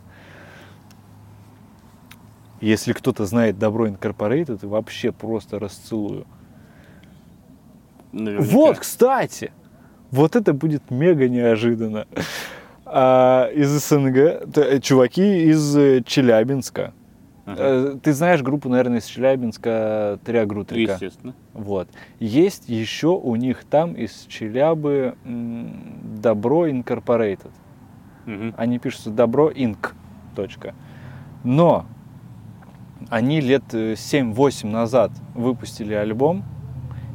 Если 2.65 2.93
кто-то 2.93 3.25
знает 3.25 3.59
Добро 3.59 3.87
Incorporated, 3.87 4.65
вообще 4.67 5.11
просто 5.11 5.59
расцелую. 5.59 6.25
Наверняка. 8.11 8.51
Вот, 8.51 8.79
кстати, 8.79 9.51
вот 10.09 10.35
это 10.35 10.51
будет 10.53 10.89
мега 10.89 11.29
неожиданно. 11.29 12.07
А, 12.85 13.49
из 13.53 13.69
СНГ, 13.69 14.51
т- 14.51 14.61
э, 14.77 14.79
чуваки 14.79 15.43
из 15.43 15.75
э, 15.77 16.01
Челябинска. 16.03 16.93
Ага. 17.45 17.57
Э, 17.61 17.95
Ты 18.01 18.13
знаешь 18.13 18.41
группу, 18.41 18.67
наверное, 18.67 18.97
из 18.97 19.05
Челябинска 19.05 20.19
Триагрутрика. 20.25 20.93
Естественно. 20.93 21.35
Вот. 21.53 21.87
Есть 22.19 22.67
еще 22.67 23.09
у 23.09 23.35
них 23.35 23.63
там 23.65 23.93
из 23.93 24.25
Челябы 24.27 25.13
Добро 25.23 26.67
Incorporated. 26.67 27.51
Мгм. 28.25 28.55
Они 28.57 28.79
пишутся 28.79 29.11
Добро 29.11 29.51
Инк. 29.53 29.93
Точка. 30.35 30.73
Но 31.43 31.85
они 33.15 33.39
лет 33.39 33.63
э, 33.73 33.93
7-8 33.93 34.67
назад 34.67 35.09
выпустили 35.35 35.93
альбом. 35.93 36.43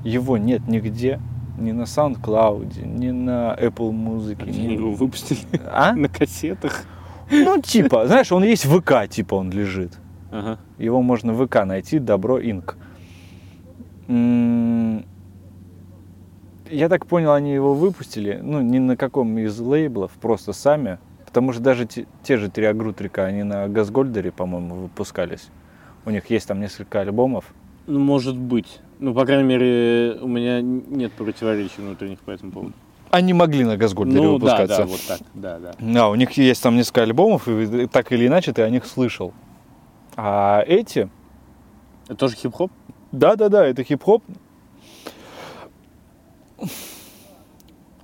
Его 0.02 0.38
нет 0.38 0.66
нигде. 0.66 1.20
Ни 1.58 1.72
на 1.72 1.82
SoundCloud, 1.82 2.86
ни 2.86 3.10
на 3.10 3.54
Apple 3.54 3.90
Music. 3.90 4.42
Они 4.42 4.72
его 4.76 4.92
выпустили 4.92 5.40
А? 5.70 5.92
на 5.94 6.08
кассетах. 6.08 6.86
Ну, 7.30 7.60
типа, 7.60 8.06
знаешь, 8.06 8.32
он 8.32 8.44
есть 8.44 8.64
в 8.64 8.80
ВК, 8.80 9.10
типа 9.10 9.34
он 9.34 9.50
лежит. 9.50 9.98
Ага. 10.30 10.58
Его 10.78 11.02
можно 11.02 11.34
в 11.34 11.46
ВК 11.46 11.66
найти, 11.66 11.98
Добро 11.98 12.40
Инк. 12.40 12.78
М, 14.08 15.04
Я 16.70 16.88
так 16.88 17.04
понял, 17.04 17.32
они 17.34 17.52
его 17.52 17.74
выпустили, 17.74 18.40
ну, 18.42 18.62
ни 18.62 18.78
на 18.78 18.96
каком 18.96 19.36
из 19.36 19.60
лейблов, 19.60 20.12
просто 20.12 20.54
сами. 20.54 20.98
Потому 21.26 21.52
что 21.52 21.60
даже 21.62 21.84
те, 21.84 22.06
те 22.22 22.38
же 22.38 22.48
три 22.48 22.64
Агрутрика, 22.64 23.26
они 23.26 23.42
на 23.42 23.68
Газгольдере, 23.68 24.32
по-моему, 24.32 24.76
выпускались. 24.76 25.50
У 26.04 26.10
них 26.10 26.28
есть 26.30 26.48
там 26.48 26.60
несколько 26.60 27.00
альбомов. 27.00 27.44
Ну, 27.86 27.98
может 27.98 28.36
быть. 28.36 28.80
Ну, 28.98 29.14
по 29.14 29.24
крайней 29.24 29.44
мере, 29.44 30.18
у 30.20 30.28
меня 30.28 30.60
нет 30.60 31.12
противоречий 31.12 31.78
внутренних 31.80 32.20
по 32.20 32.30
этому 32.30 32.52
поводу. 32.52 32.72
Они 33.10 33.32
могли 33.32 33.64
на 33.64 33.76
Газгольдере 33.76 34.20
Ну, 34.22 34.38
да, 34.38 34.44
выпускаться. 34.56 34.76
да, 34.78 34.86
вот 34.86 35.00
так, 35.08 35.20
да, 35.34 35.58
да. 35.58 35.72
Да, 35.80 36.08
у 36.08 36.14
них 36.14 36.30
есть 36.32 36.62
там 36.62 36.76
несколько 36.76 37.02
альбомов, 37.02 37.48
и 37.48 37.86
так 37.86 38.12
или 38.12 38.26
иначе 38.26 38.52
ты 38.52 38.62
о 38.62 38.70
них 38.70 38.86
слышал. 38.86 39.32
А 40.16 40.62
эти, 40.66 41.08
Это 42.06 42.16
тоже 42.16 42.36
хип-хоп? 42.36 42.70
да-да-да, 43.10 43.66
это 43.66 43.82
хип-хоп, 43.82 44.22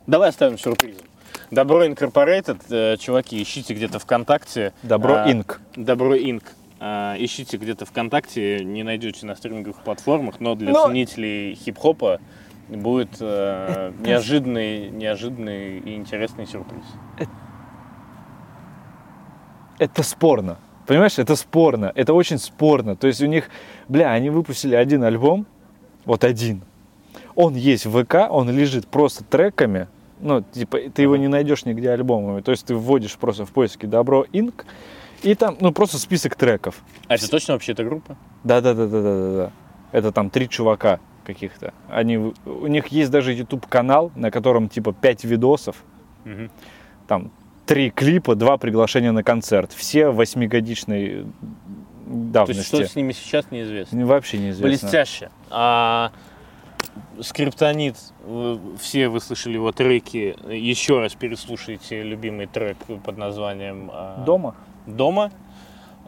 Давай 0.06 0.28
оставим 0.30 0.56
сюрпризом. 0.58 1.04
Добро 1.50 1.84
Incorporated, 1.84 2.60
э, 2.70 2.96
чуваки, 2.96 3.40
ищите 3.42 3.74
где-то 3.74 3.98
ВКонтакте. 3.98 4.72
Добро 4.82 5.16
А, 5.16 5.30
Инк. 5.30 5.60
Добро 5.74 6.16
Инк. 6.16 6.44
А, 6.78 7.16
ищите 7.18 7.56
где-то 7.56 7.86
ВКонтакте, 7.86 8.62
не 8.64 8.82
найдете 8.82 9.24
на 9.26 9.34
стриминговых 9.34 9.78
платформах, 9.82 10.40
но 10.40 10.54
для 10.54 10.72
Но- 10.72 10.86
ценителей 10.88 11.54
хип-хопа 11.54 12.20
будет 12.68 13.16
э, 13.20 13.92
неожиданный, 14.00 14.90
неожиданный 14.90 15.78
и 15.78 15.94
интересный 15.94 16.46
сюрприз. 16.46 16.84
это 19.78 20.02
спорно. 20.02 20.58
Понимаешь, 20.86 21.18
это 21.18 21.34
спорно. 21.36 21.92
Это 21.94 22.14
очень 22.14 22.38
спорно. 22.38 22.96
То 22.96 23.06
есть 23.06 23.20
у 23.22 23.26
них, 23.26 23.48
бля, 23.88 24.12
они 24.12 24.30
выпустили 24.30 24.74
один 24.74 25.02
альбом, 25.04 25.46
вот 26.04 26.24
один. 26.24 26.62
Он 27.34 27.54
есть 27.54 27.86
в 27.86 28.04
ВК, 28.04 28.30
он 28.30 28.50
лежит 28.50 28.86
просто 28.86 29.24
треками. 29.24 29.88
Ну, 30.20 30.42
типа, 30.42 30.78
ты 30.94 31.02
его 31.02 31.16
не 31.16 31.28
найдешь 31.28 31.64
нигде 31.64 31.90
альбомами. 31.90 32.40
То 32.40 32.52
есть 32.52 32.66
ты 32.66 32.74
вводишь 32.74 33.16
просто 33.16 33.44
в 33.44 33.52
поиске 33.52 33.86
Добро 33.86 34.24
Инк, 34.32 34.64
и 35.22 35.34
там, 35.34 35.56
ну, 35.60 35.72
просто 35.72 35.98
список 35.98 36.34
треков. 36.36 36.82
А 37.08 37.14
это 37.14 37.28
точно 37.30 37.54
вообще 37.54 37.72
эта 37.72 37.84
группа? 37.84 38.16
Да-да-да-да-да-да. 38.44 39.52
Это 39.92 40.12
там 40.12 40.30
три 40.30 40.48
чувака 40.48 41.00
каких-то. 41.24 41.72
Они, 41.88 42.16
у 42.18 42.66
них 42.66 42.88
есть 42.88 43.10
даже 43.10 43.32
YouTube 43.32 43.66
канал, 43.66 44.12
на 44.14 44.30
котором 44.30 44.68
типа 44.68 44.92
5 44.92 45.24
видосов, 45.24 45.76
Мгм. 46.24 46.50
там 47.08 47.30
три 47.66 47.90
клипа, 47.90 48.34
два 48.34 48.56
приглашения 48.58 49.12
на 49.12 49.22
концерт. 49.24 49.72
Все 49.72 50.08
восьмигодичной 50.10 51.22
То 51.24 51.26
давности. 52.06 52.58
есть 52.58 52.68
что 52.68 52.84
с 52.86 52.94
ними 52.94 53.12
сейчас 53.12 53.50
неизвестно. 53.50 54.06
Вообще 54.06 54.38
неизвестно. 54.38 54.68
Блестяще. 54.68 55.30
А 55.50 56.12
Скриптонит, 57.20 57.96
все 58.80 59.08
вы 59.08 59.20
слышали 59.20 59.54
его 59.54 59.72
треки. 59.72 60.36
Еще 60.48 61.00
раз 61.00 61.14
переслушайте 61.14 62.02
любимый 62.02 62.46
трек 62.46 62.76
под 63.04 63.16
названием 63.16 63.90
а, 63.92 64.22
Дома? 64.24 64.54
Дома. 64.86 65.30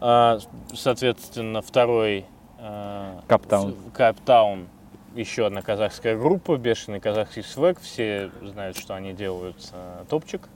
А, 0.00 0.38
соответственно, 0.74 1.62
второй 1.62 2.24
а, 2.59 3.22
Каптаун. 3.26 3.74
Каптаун. 3.92 4.68
Еще 5.14 5.46
одна 5.46 5.62
казахская 5.62 6.16
группа, 6.16 6.56
бешеный 6.56 7.00
казахский 7.00 7.42
свек. 7.42 7.80
Все 7.80 8.30
знают, 8.42 8.76
что 8.76 8.94
они 8.94 9.12
делают 9.12 9.70
а, 9.72 10.05
топчик. 10.09 10.48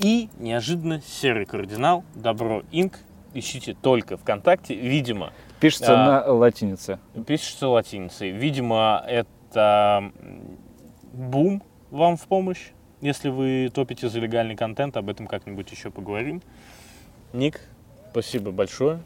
И 0.00 0.28
неожиданно 0.38 1.00
серый 1.00 1.46
кардинал, 1.46 2.04
Добро 2.14 2.62
Инк. 2.72 2.98
Ищите 3.34 3.74
только 3.74 4.16
ВКонтакте. 4.18 4.74
Видимо, 4.74 5.32
Пишется 5.62 5.94
А. 5.94 6.26
на 6.26 6.32
латинице. 6.32 6.98
Пишется 7.24 7.68
латиницей. 7.68 8.30
Видимо, 8.30 9.02
это 9.06 10.10
бум 11.12 11.62
вам 11.92 12.16
в 12.16 12.26
помощь. 12.26 12.72
Если 13.00 13.28
вы 13.28 13.70
топите 13.72 14.08
за 14.08 14.18
легальный 14.18 14.56
контент, 14.56 14.96
об 14.96 15.08
этом 15.08 15.28
как-нибудь 15.28 15.70
еще 15.70 15.90
поговорим. 15.90 16.42
Ник, 17.32 17.60
спасибо 18.10 18.50
большое. 18.50 19.00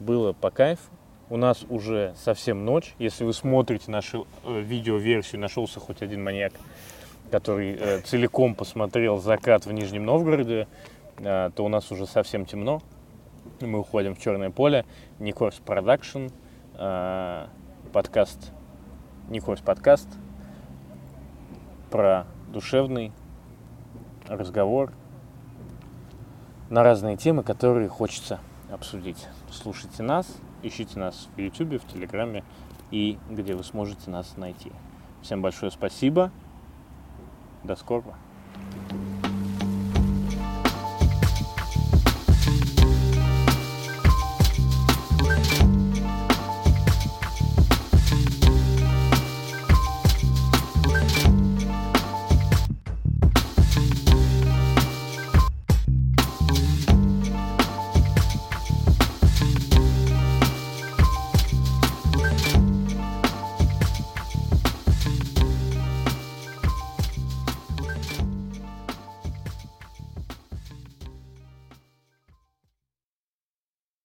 Было 0.00 0.32
по 0.32 0.50
кайфу. 0.50 0.90
У 1.28 1.36
нас 1.36 1.66
уже 1.68 2.14
совсем 2.16 2.64
ночь. 2.64 2.94
Если 2.98 3.24
вы 3.24 3.34
смотрите 3.34 3.90
нашу 3.90 4.26
э, 4.44 4.60
видеоверсию, 4.60 5.42
нашелся 5.42 5.78
хоть 5.78 6.00
один 6.00 6.24
маньяк, 6.24 6.54
который 7.30 7.76
э, 7.78 8.00
целиком 8.00 8.54
посмотрел 8.54 9.18
закат 9.18 9.66
в 9.66 9.72
Нижнем 9.72 10.06
Новгороде, 10.06 10.68
э, 11.18 11.50
то 11.54 11.64
у 11.64 11.68
нас 11.68 11.92
уже 11.92 12.06
совсем 12.06 12.46
темно. 12.46 12.80
Мы 13.60 13.80
уходим 13.80 14.14
в 14.14 14.20
черное 14.20 14.48
поле. 14.48 14.86
Никорс 15.18 15.56
Продакшн, 15.56 16.28
э, 16.78 17.46
подкаст, 17.92 18.52
Никорс 19.28 19.60
подкаст 19.60 20.08
про 21.90 22.26
душевный 22.48 23.12
разговор 24.28 24.92
на 26.70 26.82
разные 26.82 27.16
темы, 27.16 27.42
которые 27.42 27.88
хочется 27.88 28.40
обсудить. 28.70 29.28
Слушайте 29.50 30.02
нас, 30.02 30.26
ищите 30.62 30.98
нас 30.98 31.28
в 31.36 31.38
YouTube, 31.38 31.82
в 31.82 31.92
Телеграме 31.92 32.44
и 32.90 33.18
где 33.30 33.54
вы 33.54 33.64
сможете 33.64 34.10
нас 34.10 34.36
найти. 34.36 34.72
Всем 35.22 35.42
большое 35.42 35.70
спасибо. 35.70 36.30
До 37.64 37.74
скорого. 37.76 38.14